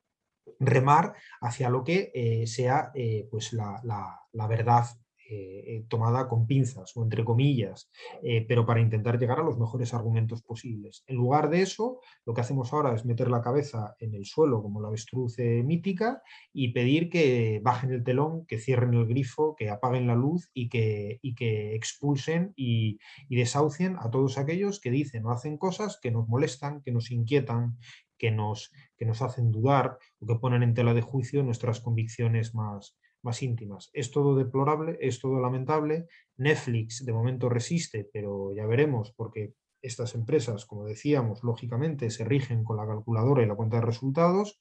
remar 0.59 1.15
hacia 1.41 1.69
lo 1.69 1.83
que 1.83 2.11
eh, 2.13 2.47
sea 2.47 2.91
eh, 2.93 3.27
pues 3.31 3.53
la, 3.53 3.81
la, 3.83 4.47
verdad 4.47 4.85
eh, 5.27 5.63
eh, 5.65 5.85
tomada 5.87 6.27
con 6.27 6.45
pinzas 6.45 6.95
o 6.95 7.03
entre 7.03 7.25
comillas, 7.25 7.89
eh, 8.21 8.45
pero 8.47 8.63
para 8.63 8.79
intentar 8.79 9.17
llegar 9.17 9.39
a 9.39 9.43
los 9.43 9.57
mejores 9.57 9.91
argumentos 9.95 10.43
posibles. 10.43 11.03
En 11.07 11.15
lugar 11.15 11.49
de 11.49 11.63
eso, 11.63 11.99
lo 12.27 12.35
que 12.35 12.41
hacemos 12.41 12.71
ahora 12.71 12.93
es 12.93 13.05
meter 13.05 13.31
la 13.31 13.41
cabeza 13.41 13.95
en 13.97 14.13
el 14.13 14.25
suelo 14.25 14.61
como 14.61 14.81
la 14.81 14.89
avestruz 14.89 15.39
mítica 15.39 16.21
y 16.53 16.73
pedir 16.73 17.09
que 17.09 17.59
bajen 17.63 17.91
el 17.91 18.03
telón, 18.03 18.45
que 18.45 18.59
cierren 18.59 18.93
el 18.93 19.07
grifo, 19.07 19.55
que 19.55 19.71
apaguen 19.71 20.05
la 20.05 20.13
luz 20.13 20.51
y 20.53 20.69
que, 20.69 21.17
y 21.23 21.33
que 21.33 21.73
expulsen 21.73 22.53
y, 22.55 22.99
desahucien 23.27 23.95
a 23.99 24.11
todos 24.11 24.37
aquellos 24.37 24.79
que 24.79 24.91
dicen 24.91 25.25
o 25.25 25.31
hacen 25.31 25.57
cosas 25.57 25.99
que 25.99 26.11
nos 26.11 26.27
molestan, 26.27 26.81
que 26.83 26.91
nos 26.91 27.09
inquietan, 27.09 27.79
que 28.19 28.29
nos, 28.29 28.71
que 28.95 29.05
nos 29.05 29.23
hacen 29.23 29.49
dudar 29.49 29.97
o 30.19 30.27
que 30.27 30.35
ponen 30.35 30.61
en 30.61 30.75
tela 30.75 30.93
de 30.93 31.01
juicio 31.01 31.41
nuestras 31.41 31.81
convicciones 31.81 32.53
más, 32.53 32.95
más 33.25 33.43
íntimas. 33.43 33.89
Es 33.93 34.11
todo 34.11 34.35
deplorable, 34.35 34.97
es 35.01 35.19
todo 35.19 35.41
lamentable. 35.41 36.07
Netflix 36.37 37.05
de 37.05 37.11
momento 37.11 37.49
resiste, 37.49 38.09
pero 38.13 38.53
ya 38.53 38.65
veremos 38.65 39.11
porque 39.11 39.53
estas 39.81 40.15
empresas, 40.15 40.65
como 40.65 40.85
decíamos, 40.85 41.43
lógicamente 41.43 42.09
se 42.09 42.23
rigen 42.23 42.63
con 42.63 42.77
la 42.77 42.87
calculadora 42.87 43.43
y 43.43 43.45
la 43.45 43.55
cuenta 43.55 43.77
de 43.77 43.85
resultados 43.85 44.59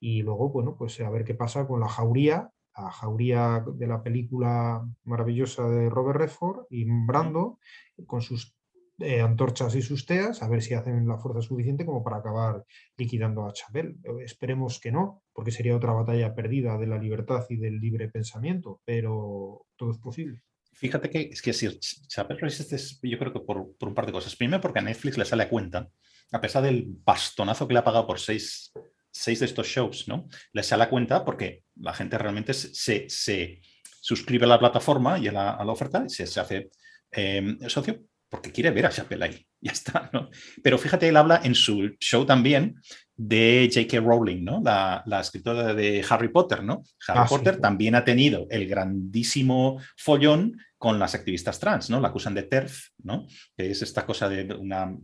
y 0.00 0.22
luego, 0.22 0.50
bueno, 0.50 0.76
pues 0.76 1.00
a 1.00 1.10
ver 1.10 1.24
qué 1.24 1.34
pasa 1.34 1.66
con 1.66 1.80
la 1.80 1.88
jauría, 1.88 2.50
la 2.76 2.90
jauría 2.90 3.64
de 3.74 3.86
la 3.86 4.02
película 4.02 4.86
maravillosa 5.04 5.68
de 5.68 5.88
Robert 5.88 6.18
Redford 6.18 6.66
y 6.68 6.84
Brando, 6.84 7.58
con 8.06 8.20
sus 8.20 8.55
eh, 8.98 9.20
antorchas 9.20 9.74
y 9.74 9.82
sus 9.82 10.06
teas, 10.06 10.42
a 10.42 10.48
ver 10.48 10.62
si 10.62 10.72
hacen 10.72 11.06
la 11.06 11.18
fuerza 11.18 11.42
suficiente 11.42 11.84
como 11.84 12.02
para 12.02 12.16
acabar 12.16 12.64
liquidando 12.96 13.46
a 13.46 13.52
Chapel. 13.52 13.98
Esperemos 14.24 14.80
que 14.80 14.90
no, 14.90 15.22
porque 15.34 15.50
sería 15.50 15.76
otra 15.76 15.92
batalla 15.92 16.34
perdida 16.34 16.78
de 16.78 16.86
la 16.86 16.96
libertad 16.96 17.44
y 17.50 17.56
del 17.56 17.78
libre 17.78 18.08
pensamiento, 18.08 18.80
pero 18.84 19.66
todo 19.76 19.90
es 19.90 19.98
posible. 19.98 20.42
Fíjate 20.72 21.10
que 21.10 21.30
es 21.32 21.42
que 21.42 21.52
si 21.52 21.78
Chapel 21.78 22.38
resiste, 22.38 22.76
yo 23.02 23.18
creo 23.18 23.32
que 23.32 23.40
por, 23.40 23.74
un 23.80 23.94
par 23.94 24.06
de 24.06 24.12
cosas. 24.12 24.36
Primero, 24.36 24.60
porque 24.60 24.78
a 24.78 24.82
Netflix 24.82 25.18
le 25.18 25.24
sale 25.24 25.42
a 25.42 25.48
cuenta, 25.48 25.88
a 26.32 26.40
pesar 26.40 26.62
del 26.62 26.84
bastonazo 26.86 27.66
que 27.66 27.74
le 27.74 27.80
ha 27.80 27.84
pagado 27.84 28.06
por 28.06 28.18
seis, 28.18 28.72
seis 29.10 29.40
de 29.40 29.46
estos 29.46 29.66
shows, 29.66 30.08
¿no? 30.08 30.26
Les 30.52 30.66
sale 30.66 30.84
a 30.84 30.90
cuenta 30.90 31.24
porque 31.24 31.64
la 31.76 31.94
gente 31.94 32.18
realmente 32.18 32.54
se, 32.54 33.08
se 33.08 33.60
suscribe 34.00 34.44
a 34.44 34.48
la 34.48 34.58
plataforma 34.58 35.18
y 35.18 35.28
a 35.28 35.32
la, 35.32 35.66
oferta 35.66 36.04
y 36.06 36.10
se, 36.10 36.40
hace 36.40 36.70
eh, 37.10 37.56
socio 37.68 38.02
porque 38.28 38.52
quiere 38.52 38.70
ver 38.70 38.86
a 38.86 38.90
Chappelle 38.90 39.24
ahí. 39.26 39.46
Ya 39.60 39.72
está, 39.72 40.10
¿no? 40.12 40.30
Pero 40.62 40.78
fíjate, 40.78 41.08
él 41.08 41.16
habla 41.16 41.40
en 41.42 41.54
su 41.54 41.96
show 41.98 42.24
también 42.24 42.76
de 43.16 43.70
J.K. 43.72 44.00
Rowling, 44.00 44.44
¿no? 44.44 44.60
La, 44.62 45.02
escritora 45.20 45.74
de 45.74 46.04
Harry 46.08 46.28
Potter, 46.28 46.62
¿no? 46.62 46.82
Harry 47.08 47.20
ah, 47.22 47.26
Potter 47.28 47.58
también 47.58 47.94
ha 47.94 48.04
tenido 48.04 48.46
el 48.50 48.68
grandísimo 48.68 49.80
follón 49.96 50.58
con 50.76 50.98
las 50.98 51.14
activistas 51.14 51.58
trans, 51.58 51.88
¿no? 51.88 52.00
La 52.00 52.08
acusan 52.08 52.34
de 52.34 52.42
TERF, 52.42 52.90
¿no? 53.02 53.26
Que 53.56 53.70
es 53.70 53.80
esta 53.80 54.04
cosa 54.04 54.28
de 54.28 54.54
una... 54.54 54.94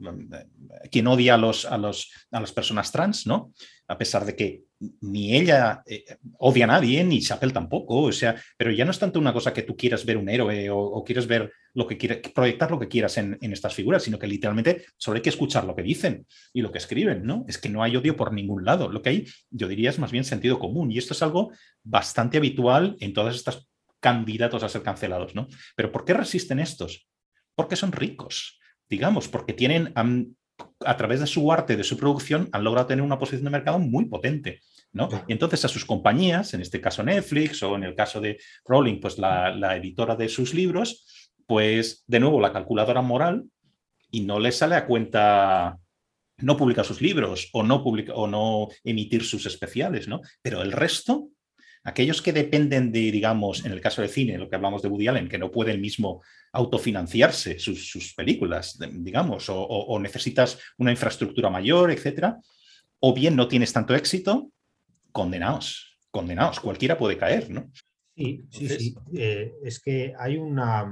quien 0.91 1.07
odia 1.07 1.35
a, 1.35 1.39
los, 1.39 1.65
a, 1.65 1.79
los, 1.79 2.13
a 2.31 2.41
las 2.41 2.53
personas 2.53 2.93
trans, 2.93 3.27
¿no? 3.27 3.53
A 3.89 3.97
pesar 3.97 4.27
de 4.27 4.37
que 4.37 4.63
ni 5.01 5.35
ella 5.35 5.83
eh, 5.87 6.05
odia 6.39 6.65
a 6.65 6.69
nadie, 6.69 7.03
ni 7.05 7.23
Chappelle 7.23 7.53
tampoco, 7.53 8.03
o 8.03 8.13
sea, 8.13 8.37
pero 8.57 8.71
ya 8.71 8.85
no 8.85 8.91
es 8.91 8.99
tanto 8.99 9.19
una 9.19 9.33
cosa 9.33 9.53
que 9.53 9.63
tú 9.63 9.77
quieras 9.77 10.05
ver 10.05 10.19
un 10.19 10.29
héroe 10.29 10.69
o, 10.71 11.03
quieres 11.05 11.27
ver 11.27 11.51
lo 11.75 11.87
que 11.87 11.97
quieras, 11.97 12.19
proyectar 12.35 12.71
lo 12.71 12.79
que 12.79 12.89
quieras 12.89 13.17
en, 13.19 13.39
en, 13.41 13.53
estas 13.53 13.75
figuras, 13.75 14.03
sino 14.03 14.19
que 14.19 14.27
literalmente 14.27 14.85
solo 14.97 15.17
hay 15.17 15.23
que 15.23 15.31
escuchar 15.31 15.65
lo 15.65 15.75
que 15.75 15.83
dicen 15.83 16.27
y 16.53 16.63
lo 16.63 16.71
que 16.71 16.79
escriben, 16.79 17.25
¿no? 17.25 17.45
Es 17.49 17.59
que 17.59 17.69
no 17.69 17.83
hay 17.83 17.97
odio 17.97 18.17
por 18.17 18.33
ningún 18.33 18.65
lado, 18.65 18.91
lo 18.91 19.03
que 19.03 19.09
hay, 19.11 19.27
yo 19.51 19.69
diría, 19.69 19.91
es 19.91 19.99
más 19.99 20.13
bien 20.13 20.25
sentido 20.25 20.59
común 20.59 20.91
y 20.91 20.99
esto 20.99 21.15
es 21.15 21.23
algo 21.23 21.53
bastante 21.83 22.39
habitual 22.39 22.97
en 23.01 23.13
todas 23.13 23.35
estas 23.35 23.69
candidatos 24.03 24.63
a 24.65 24.69
ser 24.69 24.83
cancelados, 24.83 25.35
¿no? 25.35 25.47
Pero 25.77 25.93
¿por 25.93 26.05
qué 26.05 26.13
resisten 26.13 26.59
estos? 26.59 27.09
Porque 27.55 27.77
son 27.77 27.93
ricos, 27.93 28.59
digamos, 28.91 29.29
porque 29.29 29.53
tienen, 29.53 29.93
a 29.95 30.97
través 30.97 31.21
de 31.21 31.27
su 31.27 31.53
arte, 31.53 31.77
de 31.77 31.85
su 31.85 31.97
producción, 31.97 32.49
han 32.53 32.65
logrado 32.65 32.89
tener 32.89 33.05
una 33.05 33.19
posición 33.19 33.45
de 33.45 33.51
mercado 33.51 33.79
muy 33.79 34.07
potente, 34.07 34.61
¿no? 34.93 35.09
Y 35.29 35.33
entonces 35.33 35.65
a 35.65 35.69
sus 35.69 35.85
compañías, 35.85 36.53
en 36.53 36.61
este 36.61 36.81
caso 36.81 37.03
Netflix 37.05 37.63
o 37.63 37.77
en 37.77 37.85
el 37.85 37.95
caso 37.95 38.21
de 38.21 38.39
Rowling, 38.65 39.01
pues 39.01 39.19
la, 39.19 39.77
editora 39.77 40.17
de 40.17 40.29
sus 40.29 40.53
libros, 40.53 41.22
pues 41.47 42.05
de 42.07 42.21
nuevo 42.21 42.41
la 42.41 42.53
calculadora 42.53 43.03
moral 43.03 43.45
y 44.11 44.23
no 44.23 44.39
les 44.39 44.57
sale 44.59 44.75
a 44.75 44.87
cuenta 44.87 45.79
no 46.39 46.57
publicar 46.57 46.85
sus 46.85 47.01
libros 47.01 47.49
o 47.53 47.63
no, 47.63 47.83
publica, 47.83 48.15
o 48.15 48.27
no 48.27 48.69
emitir 48.85 49.25
sus 49.25 49.47
especiales, 49.47 50.09
¿no? 50.09 50.21
Pero 50.43 50.63
el 50.63 50.73
resto 50.73 51.29
Aquellos 51.85 52.23
que 52.23 52.33
dependen 52.33 52.93
de, 52.93 53.11
digamos, 53.11 53.65
en 53.65 53.73
el 53.73 53.81
caso 53.81 54.03
de 54.03 54.09
cine, 54.09 54.39
lo 54.39 54.49
que 54.49 54.55
hablamos 54.55 54.83
de 54.83 54.89
Woody 54.89 55.09
Allen, 55.09 55.29
que 55.29 55.39
no 55.39 55.51
puede 55.51 55.73
el 55.73 55.81
mismo 55.81 56.23
autofinanciarse 56.53 57.59
sus, 57.59 58.15
películas, 58.15 58.79
digamos, 58.79 59.47
o, 59.49 59.99
necesitas 59.99 60.59
una 60.79 60.93
infraestructura 60.93 61.51
mayor, 61.51 61.91
etcétera, 61.91 62.39
o 63.01 63.13
bien 63.13 63.35
no 63.35 63.49
tienes 63.49 63.73
tanto 63.73 63.97
éxito, 63.97 64.53
condenaos, 65.11 65.99
condenaos, 66.13 66.61
cualquiera 66.61 66.97
puede 66.97 67.17
caer, 67.17 67.51
¿no? 67.51 67.69
Sí, 68.15 68.45
sí, 68.51 68.69
sí. 68.69 68.95
Eh, 69.17 69.53
es 69.65 69.81
que 69.81 70.15
hay 70.17 70.37
una, 70.37 70.87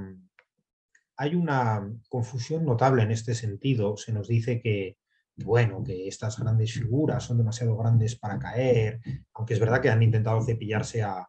hay 1.20 1.34
una 1.34 1.86
confusión 2.08 2.64
notable 2.64 3.02
en 3.02 3.10
este 3.10 3.34
sentido. 3.34 3.98
Se 3.98 4.10
nos 4.10 4.26
dice 4.26 4.58
que 4.58 4.96
bueno, 5.36 5.84
que 5.84 6.08
estas 6.08 6.38
grandes 6.38 6.72
figuras 6.72 7.24
son 7.24 7.36
demasiado 7.36 7.76
grandes 7.76 8.16
para 8.16 8.38
caer, 8.38 9.00
aunque 9.34 9.52
es 9.52 9.60
verdad 9.60 9.82
que 9.82 9.90
han 9.90 10.02
intentado 10.02 10.42
cepillarse 10.42 11.02
a, 11.02 11.26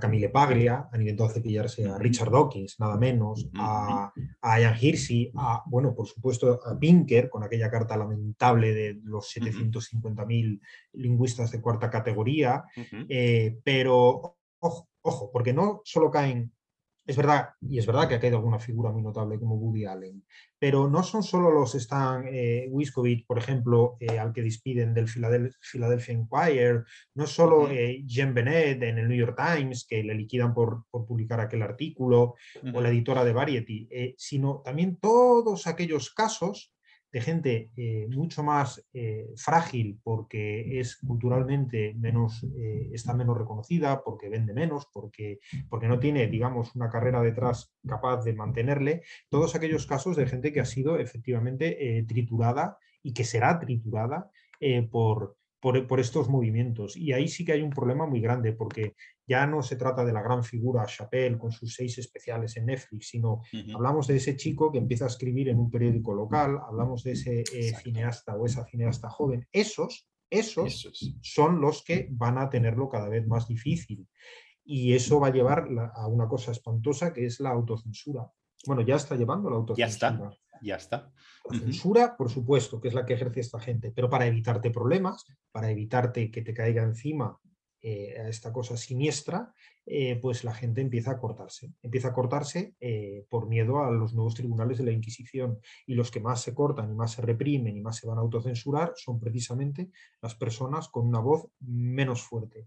Camille 0.00 0.28
Paglia, 0.28 0.88
han 0.90 1.02
intentado 1.02 1.30
cepillarse 1.30 1.88
a 1.88 1.96
Richard 1.98 2.28
Dawkins, 2.28 2.80
nada 2.80 2.96
menos, 2.96 3.48
a, 3.56 4.12
a 4.40 4.60
Ian 4.60 4.74
Hersey, 4.74 5.30
a, 5.36 5.62
bueno, 5.66 5.94
por 5.94 6.08
supuesto, 6.08 6.58
a 6.66 6.76
Pinker, 6.76 7.30
con 7.30 7.44
aquella 7.44 7.70
carta 7.70 7.96
lamentable 7.96 8.74
de 8.74 8.98
los 9.04 9.32
750.000 9.36 10.60
lingüistas 10.94 11.52
de 11.52 11.60
cuarta 11.60 11.90
categoría, 11.90 12.64
eh, 13.08 13.56
pero 13.62 14.36
ojo, 14.58 14.88
ojo, 15.02 15.30
porque 15.30 15.52
no 15.52 15.80
solo 15.84 16.10
caen 16.10 16.50
es 17.06 17.16
verdad, 17.16 17.50
y 17.60 17.78
es 17.78 17.86
verdad 17.86 18.08
que 18.08 18.14
ha 18.14 18.20
caído 18.20 18.38
alguna 18.38 18.58
figura 18.58 18.90
muy 18.90 19.02
notable 19.02 19.38
como 19.38 19.56
Woody 19.56 19.84
Allen, 19.84 20.24
pero 20.58 20.88
no 20.88 21.02
son 21.02 21.22
solo 21.22 21.50
los 21.50 21.74
Stan 21.74 22.24
eh, 22.26 22.70
por 23.26 23.38
ejemplo, 23.38 23.96
eh, 24.00 24.18
al 24.18 24.32
que 24.32 24.42
despiden 24.42 24.94
del 24.94 25.08
Philadelphia 25.08 26.14
Inquirer, 26.14 26.84
no 27.14 27.26
solo 27.26 27.68
eh, 27.70 28.02
Jen 28.06 28.32
Bennett 28.32 28.82
en 28.82 28.98
el 28.98 29.08
New 29.08 29.18
York 29.18 29.36
Times, 29.36 29.86
que 29.86 30.02
le 30.02 30.14
liquidan 30.14 30.54
por, 30.54 30.84
publicar 30.90 31.40
aquel 31.40 31.62
artículo, 31.62 32.34
o 32.72 32.80
la 32.80 32.88
editora 32.88 33.24
de 33.24 33.32
Variety, 33.32 33.88
eh, 33.90 34.14
sino 34.16 34.62
también 34.64 34.96
todos 34.96 35.66
aquellos 35.66 36.10
casos 36.14 36.74
de 37.14 37.20
gente 37.20 37.70
eh, 37.76 38.08
mucho 38.10 38.42
más 38.42 38.84
eh, 38.92 39.32
frágil 39.36 40.00
porque 40.02 40.80
es 40.80 40.96
culturalmente 40.96 41.94
menos, 41.94 42.44
eh, 42.58 42.90
está 42.92 43.14
menos 43.14 43.38
reconocida, 43.38 44.02
porque 44.02 44.28
vende 44.28 44.52
menos, 44.52 44.88
porque, 44.92 45.38
porque 45.68 45.86
no 45.86 46.00
tiene, 46.00 46.26
digamos, 46.26 46.74
una 46.74 46.90
carrera 46.90 47.22
detrás 47.22 47.72
capaz 47.86 48.24
de 48.24 48.34
mantenerle, 48.34 49.02
todos 49.28 49.54
aquellos 49.54 49.86
casos 49.86 50.16
de 50.16 50.26
gente 50.26 50.52
que 50.52 50.58
ha 50.58 50.64
sido 50.64 50.98
efectivamente 50.98 52.04
triturada 52.08 52.78
y 53.00 53.14
que 53.14 53.22
será 53.22 53.60
triturada 53.60 54.28
por, 54.90 55.36
por, 55.64 55.98
estos 55.98 56.28
movimientos. 56.28 56.94
Y 56.94 57.14
ahí 57.14 57.26
sí 57.26 57.42
que 57.42 57.52
hay 57.52 57.62
un 57.62 57.70
problema 57.70 58.06
muy 58.06 58.20
grande, 58.20 58.52
porque 58.52 58.96
ya 59.26 59.46
no 59.46 59.62
se 59.62 59.76
trata 59.76 60.04
de 60.04 60.12
la 60.12 60.20
gran 60.20 60.44
figura 60.44 60.84
Chappelle 60.84 61.38
con 61.38 61.52
sus 61.52 61.74
seis 61.74 61.96
especiales 61.96 62.54
en 62.58 62.66
Netflix, 62.66 63.08
sino 63.08 63.40
hablamos 63.74 64.06
de 64.06 64.16
ese 64.16 64.36
chico 64.36 64.70
que 64.70 64.76
empieza 64.76 65.06
a 65.06 65.08
escribir 65.08 65.48
en 65.48 65.58
un 65.58 65.70
periódico 65.70 66.12
local, 66.12 66.58
hablamos 66.68 67.02
de 67.04 67.12
ese 67.12 67.44
eh, 67.50 67.72
cineasta 67.82 68.36
o 68.36 68.44
esa 68.44 68.66
cineasta 68.66 69.08
joven. 69.08 69.48
Esos, 69.52 70.06
esos 70.28 71.16
son 71.22 71.62
los 71.62 71.82
que 71.82 72.08
van 72.10 72.36
a 72.36 72.50
tenerlo 72.50 72.90
cada 72.90 73.08
vez 73.08 73.26
más 73.26 73.48
difícil. 73.48 74.06
Y 74.66 74.92
eso 74.92 75.18
va 75.18 75.28
a 75.28 75.32
llevar 75.32 75.66
a 75.94 76.06
una 76.08 76.28
cosa 76.28 76.52
espantosa 76.52 77.14
que 77.14 77.24
es 77.24 77.40
la 77.40 77.50
autocensura. 77.50 78.30
Bueno, 78.66 78.82
ya 78.82 78.96
está 78.96 79.16
llevando 79.16 79.48
la 79.48 79.56
autocensura. 79.56 79.86
Ya 79.86 79.92
está 79.92 80.43
ya 80.64 80.76
está. 80.76 81.12
La 81.50 81.58
censura, 81.58 82.16
por 82.16 82.30
supuesto, 82.30 82.80
que 82.80 82.88
es 82.88 82.94
la 82.94 83.04
que 83.04 83.14
ejerce 83.14 83.40
esta 83.40 83.60
gente, 83.60 83.92
pero 83.94 84.08
para 84.08 84.26
evitarte 84.26 84.70
problemas, 84.70 85.24
para 85.52 85.70
evitarte 85.70 86.30
que 86.30 86.42
te 86.42 86.54
caiga 86.54 86.82
encima 86.82 87.38
eh, 87.86 88.14
esta 88.30 88.50
cosa 88.50 88.78
siniestra, 88.78 89.52
eh, 89.84 90.16
pues 90.16 90.42
la 90.42 90.54
gente 90.54 90.80
empieza 90.80 91.10
a 91.10 91.18
cortarse. 91.18 91.74
Empieza 91.82 92.08
a 92.08 92.12
cortarse 92.14 92.74
eh, 92.80 93.26
por 93.28 93.46
miedo 93.46 93.84
a 93.84 93.90
los 93.90 94.14
nuevos 94.14 94.34
tribunales 94.34 94.78
de 94.78 94.84
la 94.84 94.90
Inquisición. 94.90 95.58
Y 95.86 95.94
los 95.94 96.10
que 96.10 96.18
más 96.18 96.40
se 96.40 96.54
cortan 96.54 96.90
y 96.90 96.94
más 96.94 97.12
se 97.12 97.20
reprimen 97.20 97.76
y 97.76 97.82
más 97.82 97.98
se 97.98 98.06
van 98.06 98.16
a 98.16 98.22
autocensurar 98.22 98.94
son 98.96 99.20
precisamente 99.20 99.90
las 100.22 100.34
personas 100.34 100.88
con 100.88 101.06
una 101.06 101.20
voz 101.20 101.46
menos 101.60 102.22
fuerte. 102.22 102.66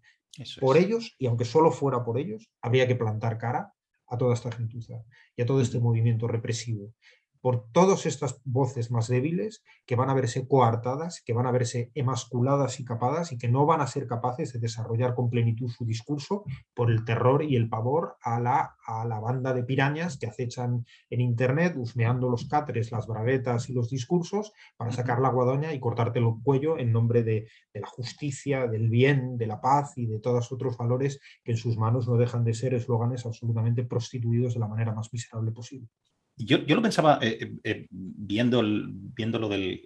por 0.60 0.78
ellos, 0.78 1.16
y 1.18 1.26
aunque 1.26 1.46
solo 1.46 1.72
fuera 1.72 2.04
por 2.04 2.20
ellos, 2.20 2.52
habría 2.62 2.88
que 2.88 2.96
plantar 2.96 3.40
cara 3.40 3.74
a 4.06 4.18
toda 4.18 4.36
esta 4.36 4.52
gentuza 4.52 5.04
y 5.36 5.42
a 5.42 5.48
todo 5.48 5.62
este 5.62 5.80
movimiento 5.80 6.28
represivo 6.28 6.94
por 7.42 7.70
todas 7.72 8.06
estas 8.06 8.42
voces 8.46 8.92
más 8.92 9.08
débiles 9.08 9.64
que 9.86 9.96
van 9.96 10.10
a 10.10 10.14
verse 10.14 10.48
coartadas, 10.48 11.22
que 11.26 11.34
van 11.34 11.48
a 11.48 11.52
verse 11.52 11.92
emasculadas 11.96 12.80
y 12.80 12.86
capadas 12.86 13.32
y 13.32 13.38
que 13.38 13.48
no 13.48 13.66
van 13.66 13.82
a 13.82 13.88
ser 13.88 14.08
capaces 14.08 14.54
de 14.54 14.60
desarrollar 14.60 15.16
con 15.16 15.30
plenitud 15.30 15.70
su 15.70 15.86
discurso 15.86 16.44
por 16.74 16.92
el 16.92 17.06
terror 17.06 17.44
y 17.44 17.56
el 17.56 17.70
pavor 17.70 18.18
a 18.22 18.40
la, 18.40 18.76
a 18.86 19.06
la 19.06 19.20
banda 19.20 19.54
de 19.54 19.64
pirañas 19.64 20.18
que 20.18 20.28
acechan 20.28 20.86
en 21.10 21.22
Internet, 21.22 21.76
husmeando 21.78 22.30
los 22.30 22.48
cáteres, 22.48 22.92
las 22.92 23.08
braguetas 23.08 23.70
y 23.70 23.74
los 23.74 23.90
discursos 23.90 24.54
para 24.78 24.92
sacar 24.92 25.20
la 25.20 25.30
guadoña 25.30 25.74
y 25.74 25.80
cortarte 25.80 26.20
el 26.20 26.26
cuello 26.44 26.78
en 26.78 26.92
nombre 26.92 27.24
de, 27.24 27.48
de 27.74 27.80
la 27.80 27.88
justicia, 27.88 28.68
del 28.68 28.90
bien, 28.90 29.38
de 29.38 29.48
la 29.48 29.62
paz 29.62 29.98
y 29.98 30.06
de 30.06 30.20
todos 30.20 30.52
otros 30.52 30.78
valores 30.78 31.20
que 31.44 31.52
en 31.52 31.58
sus 31.58 31.78
manos 31.78 32.08
no 32.08 32.18
dejan 32.18 32.44
de 32.44 32.54
ser 32.54 32.74
eslóganes 32.74 33.26
absolutamente 33.26 33.84
prostituidos 33.84 34.54
de 34.54 34.60
la 34.60 34.68
manera 34.68 34.94
más 34.94 35.12
miserable 35.14 35.52
posible. 35.52 35.90
Yo, 36.38 36.60
lo 36.60 36.82
pensaba 36.84 37.18
eh, 37.22 37.40
eh, 37.42 37.52
eh, 37.64 37.88
viendo, 37.90 38.62
lo 38.62 39.50
del, 39.50 39.84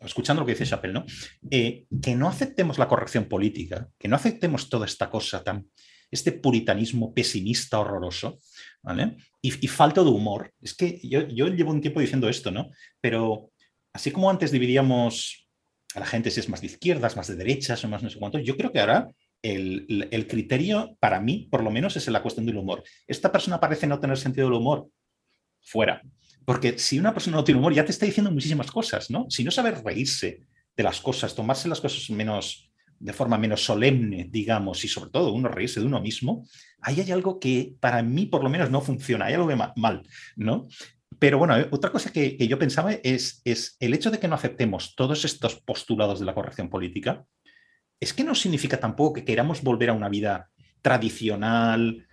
escuchando 0.00 0.42
lo 0.42 0.46
que 0.46 0.52
dice 0.52 0.64
Chappelle, 0.64 0.94
¿no? 0.94 1.04
que 1.50 2.14
no 2.14 2.28
aceptemos 2.28 2.78
la 2.78 2.86
corrección 2.86 3.24
política, 3.24 3.88
que 3.98 4.06
no 4.06 4.14
aceptemos 4.14 4.68
toda 4.68 4.86
esta 4.86 5.10
cosa 5.10 5.42
tan, 5.42 5.66
este 6.12 6.30
puritanismo 6.30 7.12
pesimista 7.12 7.80
horroroso, 7.80 8.38
¿vale? 8.82 9.16
Y, 9.40 9.50
falta 9.66 10.04
de 10.04 10.10
humor. 10.10 10.52
Es 10.60 10.74
que 10.74 11.00
yo, 11.02 11.22
llevo 11.26 11.72
un 11.72 11.80
tiempo 11.80 12.00
diciendo 12.00 12.28
esto, 12.28 12.52
¿no? 12.52 12.70
Pero 13.00 13.50
así 13.92 14.12
como 14.12 14.30
antes 14.30 14.52
dividíamos 14.52 15.48
a 15.94 16.00
la 16.00 16.06
gente 16.06 16.30
si 16.30 16.38
es 16.38 16.48
más 16.48 16.60
de 16.60 16.68
izquierdas, 16.68 17.16
más 17.16 17.26
de 17.26 17.34
derechas 17.34 17.84
o 17.84 17.88
más 17.88 18.02
no 18.02 18.10
sé 18.10 18.18
cuántos, 18.18 18.42
yo 18.44 18.56
creo 18.56 18.72
que 18.72 18.80
ahora 18.80 19.08
el, 19.42 20.08
el, 20.10 20.26
criterio, 20.28 20.96
para 21.00 21.20
mí, 21.20 21.48
por 21.50 21.64
lo 21.64 21.70
menos, 21.70 21.96
es 21.96 22.06
la 22.06 22.22
cuestión 22.22 22.46
del 22.46 22.58
humor. 22.58 22.84
Esta 23.08 23.32
persona 23.32 23.58
parece 23.58 23.88
no 23.88 23.98
tener 23.98 24.16
sentido 24.16 24.46
del 24.46 24.58
humor 24.58 24.88
fuera. 25.62 26.02
Porque 26.44 26.78
si 26.78 26.98
una 26.98 27.14
persona 27.14 27.36
no 27.36 27.44
tiene 27.44 27.60
humor, 27.60 27.72
ya 27.72 27.84
te 27.84 27.92
está 27.92 28.06
diciendo 28.06 28.30
muchísimas 28.30 28.70
cosas, 28.70 29.10
¿no? 29.10 29.26
Si 29.28 29.44
no 29.44 29.50
sabe 29.50 29.70
reírse 29.70 30.40
de 30.76 30.82
las 30.82 31.00
cosas, 31.00 31.34
tomarse 31.34 31.68
las 31.68 31.80
cosas 31.80 32.10
menos, 32.10 32.70
de 32.98 33.12
forma 33.12 33.38
menos 33.38 33.64
solemne, 33.64 34.28
digamos, 34.30 34.84
y 34.84 34.88
sobre 34.88 35.10
todo 35.10 35.32
uno 35.32 35.48
reírse 35.48 35.80
de 35.80 35.86
uno 35.86 36.00
mismo, 36.00 36.46
ahí 36.80 37.00
hay 37.00 37.12
algo 37.12 37.38
que 37.38 37.74
para 37.80 38.02
mí 38.02 38.26
por 38.26 38.42
lo 38.42 38.50
menos 38.50 38.70
no 38.70 38.80
funciona, 38.80 39.26
hay 39.26 39.34
algo 39.34 39.48
de 39.48 39.56
mal, 39.76 40.02
¿no? 40.36 40.66
Pero 41.18 41.38
bueno, 41.38 41.56
eh, 41.56 41.68
otra 41.70 41.92
cosa 41.92 42.10
que, 42.10 42.36
yo 42.36 42.58
pensaba 42.58 42.92
es, 42.92 43.42
es, 43.44 43.76
el 43.78 43.94
hecho 43.94 44.10
de 44.10 44.18
que 44.18 44.28
no 44.28 44.34
aceptemos 44.34 44.94
todos 44.96 45.24
estos 45.24 45.60
postulados 45.60 46.18
de 46.18 46.26
la 46.26 46.34
corrección 46.34 46.68
política, 46.68 47.24
es 48.00 48.12
que 48.12 48.24
no 48.24 48.34
significa 48.34 48.80
tampoco 48.80 49.12
que 49.12 49.24
queramos 49.24 49.62
volver 49.62 49.90
a 49.90 49.92
una 49.92 50.08
vida 50.08 50.50
tradicional, 50.80 52.06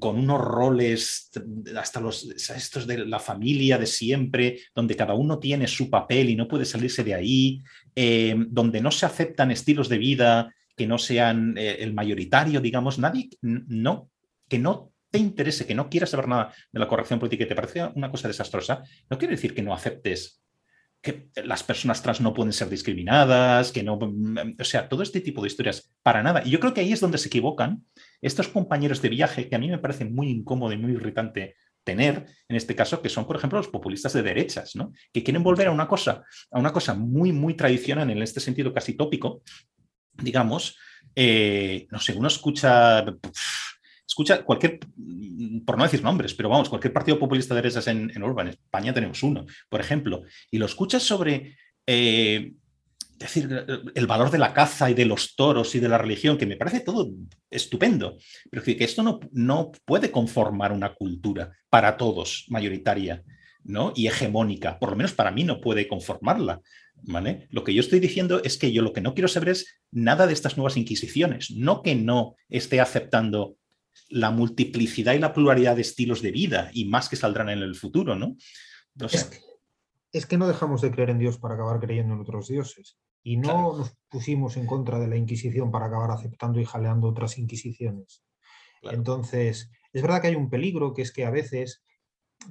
con 0.00 0.18
unos 0.18 0.40
roles, 0.40 1.30
hasta 1.78 2.00
los 2.00 2.24
estos 2.24 2.88
de 2.88 3.06
la 3.06 3.20
familia 3.20 3.78
de 3.78 3.86
siempre, 3.86 4.58
donde 4.74 4.96
cada 4.96 5.14
uno 5.14 5.38
tiene 5.38 5.68
su 5.68 5.88
papel 5.88 6.30
y 6.30 6.36
no 6.36 6.48
puede 6.48 6.64
salirse 6.64 7.04
de 7.04 7.14
ahí, 7.14 7.62
eh, 7.94 8.34
donde 8.48 8.80
no 8.80 8.90
se 8.90 9.06
aceptan 9.06 9.52
estilos 9.52 9.88
de 9.88 9.98
vida 9.98 10.52
que 10.76 10.88
no 10.88 10.98
sean 10.98 11.56
eh, 11.56 11.76
el 11.78 11.94
mayoritario, 11.94 12.60
digamos, 12.60 12.98
nadie, 12.98 13.30
no, 13.42 14.10
que 14.48 14.58
no 14.58 14.90
te 15.08 15.18
interese, 15.18 15.66
que 15.66 15.76
no 15.76 15.88
quieras 15.88 16.10
saber 16.10 16.26
nada 16.26 16.52
de 16.72 16.80
la 16.80 16.88
corrección 16.88 17.20
política 17.20 17.44
y 17.44 17.48
te 17.48 17.54
parece 17.54 17.84
una 17.94 18.10
cosa 18.10 18.26
desastrosa, 18.26 18.82
no 19.08 19.18
quiere 19.18 19.36
decir 19.36 19.54
que 19.54 19.62
no 19.62 19.72
aceptes 19.72 20.44
que 21.04 21.28
las 21.44 21.62
personas 21.62 22.02
trans 22.02 22.22
no 22.22 22.32
pueden 22.32 22.52
ser 22.52 22.70
discriminadas, 22.70 23.70
que 23.70 23.82
no, 23.82 23.98
mm, 23.98 24.56
o 24.58 24.64
sea, 24.64 24.88
todo 24.88 25.02
este 25.02 25.20
tipo 25.20 25.42
de 25.42 25.48
historias, 25.48 25.92
para 26.02 26.22
nada. 26.22 26.42
Y 26.44 26.50
yo 26.50 26.58
creo 26.58 26.72
que 26.72 26.80
ahí 26.80 26.94
es 26.94 27.00
donde 27.00 27.18
se 27.18 27.28
equivocan 27.28 27.84
estos 28.20 28.48
compañeros 28.48 29.02
de 29.02 29.08
viaje, 29.08 29.48
que 29.48 29.56
a 29.56 29.58
mí 29.58 29.68
me 29.68 29.78
parece 29.78 30.04
muy 30.04 30.28
incómodo 30.30 30.72
y 30.72 30.78
muy 30.78 30.92
irritante 30.92 31.56
tener, 31.84 32.26
en 32.48 32.56
este 32.56 32.74
caso, 32.74 33.02
que 33.02 33.08
son, 33.08 33.26
por 33.26 33.36
ejemplo, 33.36 33.58
los 33.58 33.68
populistas 33.68 34.12
de 34.14 34.22
derechas, 34.22 34.74
¿no? 34.74 34.92
Que 35.12 35.22
quieren 35.22 35.42
volver 35.42 35.68
a 35.68 35.70
una 35.70 35.86
cosa, 35.86 36.24
a 36.50 36.58
una 36.58 36.72
cosa 36.72 36.94
muy, 36.94 37.32
muy 37.32 37.54
tradicional, 37.54 38.10
en 38.10 38.22
este 38.22 38.40
sentido 38.40 38.72
casi 38.72 38.94
tópico, 38.94 39.42
digamos, 40.12 40.78
eh, 41.14 41.86
no 41.90 42.00
sé, 42.00 42.14
uno 42.14 42.28
escucha 42.28 43.04
escucha 44.06 44.44
cualquier, 44.44 44.78
por 45.66 45.76
no 45.76 45.84
decir 45.84 46.02
nombres, 46.02 46.34
pero 46.34 46.48
vamos, 46.48 46.68
cualquier 46.68 46.92
partido 46.92 47.18
populista 47.18 47.54
de 47.54 47.62
derechas 47.62 47.86
en, 47.88 48.12
en 48.14 48.22
Urban, 48.22 48.48
España 48.48 48.94
tenemos 48.94 49.22
uno, 49.22 49.44
por 49.68 49.80
ejemplo, 49.80 50.22
y 50.50 50.58
lo 50.58 50.66
escuchas 50.66 51.02
sobre 51.02 51.56
eh, 51.86 52.52
decir 53.18 53.66
el 53.94 54.06
valor 54.06 54.30
de 54.30 54.38
la 54.38 54.52
caza 54.52 54.90
y 54.90 54.94
de 54.94 55.04
los 55.04 55.36
toros 55.36 55.74
y 55.74 55.80
de 55.80 55.88
la 55.88 55.98
religión, 55.98 56.36
que 56.36 56.46
me 56.46 56.56
parece 56.56 56.80
todo 56.80 57.10
estupendo, 57.50 58.18
pero 58.50 58.62
que, 58.62 58.76
esto 58.80 59.02
no, 59.02 59.20
no 59.32 59.72
puede 59.84 60.10
conformar 60.10 60.72
una 60.72 60.94
cultura 60.94 61.52
para 61.70 61.96
todos, 61.96 62.46
mayoritaria. 62.48 63.22
¿no? 63.64 63.92
y 63.96 64.06
hegemónica, 64.06 64.78
por 64.78 64.90
lo 64.90 64.96
menos 64.96 65.12
para 65.12 65.30
mí 65.30 65.42
no 65.42 65.60
puede 65.60 65.88
conformarla. 65.88 66.60
¿Vale? 67.06 67.48
Lo 67.50 67.64
que 67.64 67.74
yo 67.74 67.80
estoy 67.80 68.00
diciendo 68.00 68.40
es 68.44 68.56
que 68.56 68.72
yo 68.72 68.80
lo 68.80 68.92
que 68.92 69.02
no 69.02 69.14
quiero 69.14 69.28
saber 69.28 69.50
es 69.50 69.80
nada 69.90 70.26
de 70.26 70.32
estas 70.32 70.56
nuevas 70.56 70.76
inquisiciones, 70.76 71.50
no 71.50 71.82
que 71.82 71.94
no 71.94 72.36
esté 72.48 72.80
aceptando 72.80 73.56
la 74.08 74.30
multiplicidad 74.30 75.12
y 75.12 75.18
la 75.18 75.34
pluralidad 75.34 75.76
de 75.76 75.82
estilos 75.82 76.22
de 76.22 76.30
vida 76.30 76.70
y 76.72 76.86
más 76.86 77.08
que 77.08 77.16
saldrán 77.16 77.50
en 77.50 77.58
el 77.58 77.74
futuro, 77.74 78.14
¿no? 78.14 78.36
es, 79.00 79.24
que, 79.24 79.38
no 80.36 80.46
dejamos 80.46 80.80
de 80.80 80.90
creer 80.90 81.10
en 81.10 81.18
Dios 81.18 81.38
para 81.38 81.54
acabar 81.54 81.80
creyendo 81.80 82.14
en 82.14 82.20
otros 82.20 82.48
dioses. 82.48 82.98
Y 83.22 83.36
no 83.36 83.76
nos 83.76 83.96
pusimos 84.08 84.56
en 84.56 84.66
contra 84.66 84.98
de 84.98 85.08
la 85.08 85.16
Inquisición 85.16 85.70
para 85.70 85.86
acabar 85.86 86.10
aceptando 86.10 86.60
y 86.60 86.64
jaleando 86.64 87.08
otras 87.08 87.38
Inquisiciones. 87.38 88.22
Entonces, 88.82 89.70
es 89.92 90.02
verdad 90.02 90.20
que 90.20 90.28
hay 90.28 90.34
un 90.34 90.50
peligro, 90.50 90.92
que 90.92 91.02
es 91.02 91.12
que 91.12 91.24
a 91.24 91.30
veces 91.30 91.84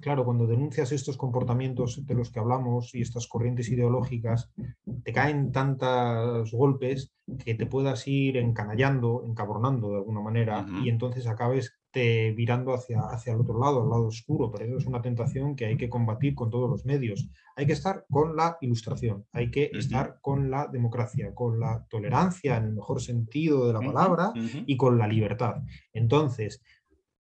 claro, 0.01 0.25
cuando 0.25 0.47
denuncias 0.47 0.91
estos 0.91 1.17
comportamientos 1.17 2.05
de 2.05 2.15
los 2.15 2.31
que 2.31 2.39
hablamos 2.39 2.93
y 2.95 3.01
estas 3.01 3.27
corrientes 3.27 3.69
ideológicas, 3.69 4.51
te 5.03 5.13
caen 5.13 5.51
tantos 5.51 6.51
golpes 6.51 7.11
que 7.43 7.55
te 7.55 7.65
puedas 7.65 8.07
ir 8.07 8.37
encanallando, 8.37 9.23
encabronando 9.25 9.91
de 9.91 9.97
alguna 9.97 10.21
manera, 10.21 10.65
y 10.83 10.89
entonces 10.89 11.27
acabes 11.27 11.73
virando 11.93 12.73
hacia, 12.73 13.01
hacia 13.01 13.33
el 13.33 13.41
otro 13.41 13.59
lado, 13.59 13.83
al 13.83 13.89
lado 13.89 14.07
oscuro. 14.07 14.51
Pero 14.51 14.65
eso 14.65 14.77
es 14.77 14.85
una 14.85 15.01
tentación 15.01 15.55
que 15.55 15.65
hay 15.65 15.77
que 15.77 15.89
combatir 15.89 16.35
con 16.35 16.49
todos 16.49 16.69
los 16.69 16.85
medios. 16.85 17.29
Hay 17.55 17.65
que 17.65 17.73
estar 17.73 18.05
con 18.09 18.35
la 18.35 18.57
ilustración, 18.61 19.25
hay 19.31 19.51
que 19.51 19.69
estar 19.73 20.19
con 20.21 20.49
la 20.49 20.67
democracia, 20.67 21.33
con 21.33 21.59
la 21.59 21.85
tolerancia 21.89 22.57
en 22.57 22.65
el 22.65 22.73
mejor 22.73 23.01
sentido 23.01 23.67
de 23.67 23.73
la 23.73 23.79
palabra 23.79 24.33
y 24.65 24.75
con 24.77 24.97
la 24.97 25.07
libertad. 25.07 25.55
Entonces, 25.93 26.61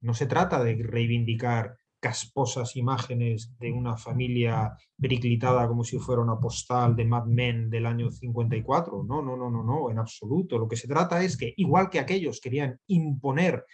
no 0.00 0.14
se 0.14 0.26
trata 0.26 0.62
de 0.62 0.74
reivindicar 0.82 1.76
casposas 2.02 2.74
imágenes 2.74 3.56
de 3.60 3.70
una 3.70 3.96
familia 3.96 4.76
periclitada 5.00 5.68
como 5.68 5.84
si 5.84 5.98
fuera 5.98 6.20
una 6.20 6.40
postal 6.40 6.96
de 6.96 7.04
Mad 7.04 7.26
Men 7.26 7.70
del 7.70 7.86
año 7.86 8.10
54. 8.10 9.04
No, 9.04 9.22
no, 9.22 9.36
no, 9.36 9.48
no, 9.48 9.62
no, 9.62 9.88
en 9.88 10.00
absoluto. 10.00 10.58
Lo 10.58 10.66
que 10.66 10.76
se 10.76 10.88
trata 10.88 11.22
es 11.22 11.36
que, 11.36 11.54
igual 11.56 11.88
que 11.88 12.00
aquellos 12.00 12.40
querían 12.40 12.80
imponer 12.88 13.64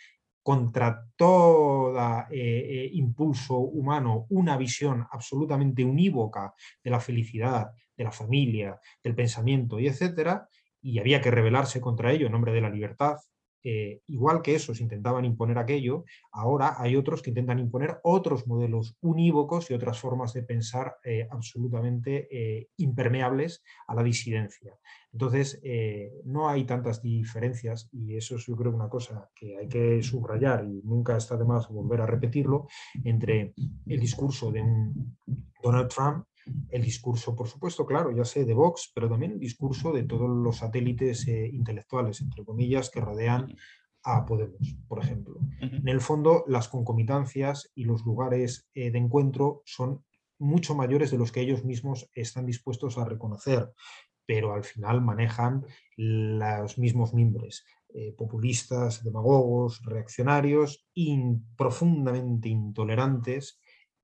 contra 0.48 1.04
todo 1.14 1.94
eh, 2.30 2.30
eh, 2.30 2.90
impulso 2.94 3.58
humano 3.58 4.24
una 4.30 4.56
visión 4.56 5.06
absolutamente 5.10 5.84
unívoca 5.84 6.54
de 6.82 6.90
la 6.90 7.00
felicidad, 7.00 7.72
de 7.94 8.04
la 8.04 8.10
familia, 8.10 8.80
del 9.04 9.14
pensamiento 9.14 9.78
y 9.78 9.88
etcétera, 9.88 10.48
y 10.80 11.00
había 11.00 11.20
que 11.20 11.30
rebelarse 11.30 11.82
contra 11.82 12.12
ello 12.12 12.24
en 12.24 12.32
nombre 12.32 12.54
de 12.54 12.62
la 12.62 12.70
libertad, 12.70 13.18
eh, 13.70 14.00
igual 14.06 14.40
que 14.40 14.54
esos 14.54 14.80
intentaban 14.80 15.26
imponer 15.26 15.58
aquello, 15.58 16.06
ahora 16.32 16.76
hay 16.78 16.96
otros 16.96 17.20
que 17.20 17.28
intentan 17.28 17.58
imponer 17.58 17.98
otros 18.02 18.46
modelos 18.46 18.96
unívocos 19.02 19.70
y 19.70 19.74
otras 19.74 20.00
formas 20.00 20.32
de 20.32 20.42
pensar 20.42 20.96
eh, 21.04 21.28
absolutamente 21.30 22.28
eh, 22.30 22.70
impermeables 22.78 23.62
a 23.86 23.94
la 23.94 24.02
disidencia. 24.02 24.72
Entonces, 25.12 25.60
no 26.24 26.48
hay 26.48 26.64
tantas 26.64 27.02
diferencias 27.02 27.88
y 27.92 28.14
eso 28.16 28.36
es 28.36 28.46
yo 28.46 28.56
creo 28.56 28.72
una 28.72 28.88
cosa 28.88 29.30
que 29.34 29.56
hay 29.56 29.68
que 29.68 30.02
subrayar 30.02 30.64
y 30.64 30.82
nunca 30.84 31.16
está 31.16 31.36
de 31.36 31.44
más 31.44 31.68
volver 31.68 32.02
a 32.02 32.06
repetirlo 32.06 32.68
entre 33.04 33.54
el 33.86 34.00
discurso 34.00 34.52
de 34.52 34.62
Donald 35.62 35.88
Trump 35.88 36.26
el 36.70 36.82
discurso, 36.82 37.34
por 37.34 37.48
supuesto, 37.48 37.86
claro, 37.86 38.10
ya 38.14 38.24
sé, 38.24 38.44
de 38.44 38.54
Vox, 38.54 38.90
pero 38.94 39.08
también 39.08 39.32
el 39.32 39.38
discurso 39.38 39.92
de 39.92 40.04
todos 40.04 40.28
los 40.28 40.58
satélites 40.58 41.26
eh, 41.28 41.48
intelectuales, 41.52 42.20
entre 42.20 42.44
comillas, 42.44 42.90
que 42.90 43.00
rodean 43.00 43.54
a 44.04 44.24
Podemos, 44.24 44.76
por 44.86 45.02
ejemplo. 45.02 45.40
En 45.60 45.88
el 45.88 46.00
fondo, 46.00 46.44
las 46.46 46.68
concomitancias 46.68 47.70
y 47.74 47.84
los 47.84 48.04
lugares 48.04 48.68
eh, 48.74 48.90
de 48.90 48.98
encuentro 48.98 49.62
son 49.66 50.04
mucho 50.38 50.74
mayores 50.74 51.10
de 51.10 51.18
los 51.18 51.32
que 51.32 51.40
ellos 51.40 51.64
mismos 51.64 52.08
están 52.14 52.46
dispuestos 52.46 52.96
a 52.96 53.04
reconocer, 53.04 53.72
pero 54.24 54.52
al 54.52 54.64
final 54.64 55.00
manejan 55.00 55.64
los 55.96 56.78
mismos 56.78 57.12
mimbres. 57.12 57.64
Eh, 57.94 58.14
populistas, 58.16 59.02
demagogos, 59.02 59.82
reaccionarios, 59.82 60.86
profundamente 61.56 62.50
intolerantes 62.50 63.58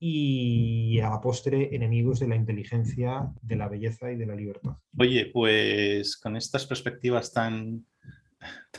y 0.06 1.00
a 1.00 1.08
la 1.08 1.18
postre 1.18 1.74
enemigos 1.74 2.20
de 2.20 2.28
la 2.28 2.36
inteligencia, 2.36 3.32
de 3.40 3.56
la 3.56 3.68
belleza 3.68 4.12
y 4.12 4.16
de 4.16 4.26
la 4.26 4.34
libertad. 4.34 4.72
Oye, 4.98 5.30
pues 5.32 6.18
con 6.18 6.36
estas 6.36 6.66
perspectivas 6.66 7.32
tan, 7.32 7.86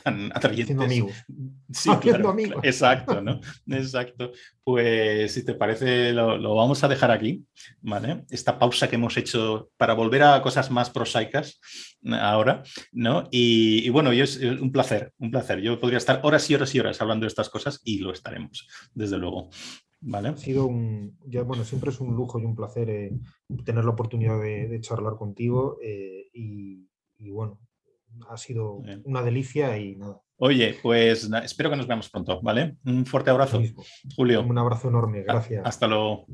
tan 0.04 0.30
atrayentes. 0.32 0.78
amigos. 0.78 1.14
Sí, 1.72 1.90
claro, 2.00 2.28
amigos. 2.28 2.62
exacto, 2.62 3.20
¿no? 3.20 3.40
Exacto. 3.66 4.30
Pues 4.62 5.32
si 5.32 5.44
te 5.44 5.54
parece, 5.54 6.12
lo, 6.12 6.54
vamos 6.54 6.84
a 6.84 6.88
dejar 6.88 7.10
aquí, 7.10 7.44
¿vale? 7.80 8.24
Esta 8.30 8.56
pausa 8.56 8.88
que 8.88 8.94
hemos 8.94 9.16
hecho 9.16 9.70
para 9.76 9.94
volver 9.94 10.22
a 10.22 10.40
cosas 10.42 10.70
más 10.70 10.90
prosaicas 10.90 11.58
ahora, 12.08 12.62
¿no? 12.92 13.26
Y, 13.32 13.84
y 13.84 13.88
bueno, 13.88 14.12
yo 14.12 14.22
es 14.22 14.36
un 14.36 14.70
placer, 14.70 15.12
un 15.18 15.32
placer. 15.32 15.60
Yo 15.60 15.80
podría 15.80 15.98
estar 15.98 16.20
horas 16.22 16.48
y 16.48 16.54
horas 16.54 16.72
y 16.72 16.78
horas 16.78 17.00
hablando 17.00 17.24
de 17.24 17.28
estas 17.28 17.48
cosas 17.48 17.80
y 17.82 17.98
lo 17.98 18.12
estaremos, 18.12 18.68
desde 18.94 19.18
luego. 19.18 19.50
¿Vale? 20.08 20.28
Ha 20.28 20.36
sido 20.36 20.66
un, 20.66 21.18
ya, 21.26 21.42
bueno, 21.42 21.64
siempre 21.64 21.90
es 21.90 22.00
un 22.00 22.14
lujo 22.14 22.38
y 22.38 22.44
un 22.44 22.54
placer 22.54 22.88
eh, 22.90 23.12
tener 23.64 23.84
la 23.84 23.90
oportunidad 23.90 24.40
de, 24.40 24.80
charlar 24.80 25.16
contigo 25.16 25.78
eh, 25.82 26.28
y, 26.32 26.86
bueno, 27.30 27.58
ha 28.28 28.36
sido 28.36 28.82
una 29.04 29.22
delicia 29.22 29.76
y 29.78 29.96
nada. 29.96 30.22
Oye, 30.38 30.76
pues 30.80 31.28
espero 31.42 31.70
que 31.70 31.76
nos 31.76 31.88
veamos 31.88 32.08
pronto, 32.08 32.40
¿vale? 32.40 32.76
Un 32.84 33.04
fuerte 33.04 33.30
abrazo, 33.30 33.60
Julio. 34.14 34.42
Un 34.42 34.58
abrazo 34.58 34.88
enorme, 34.88 35.22
gracias. 35.22 35.66
Hasta 35.66 35.88
luego. 35.88 36.26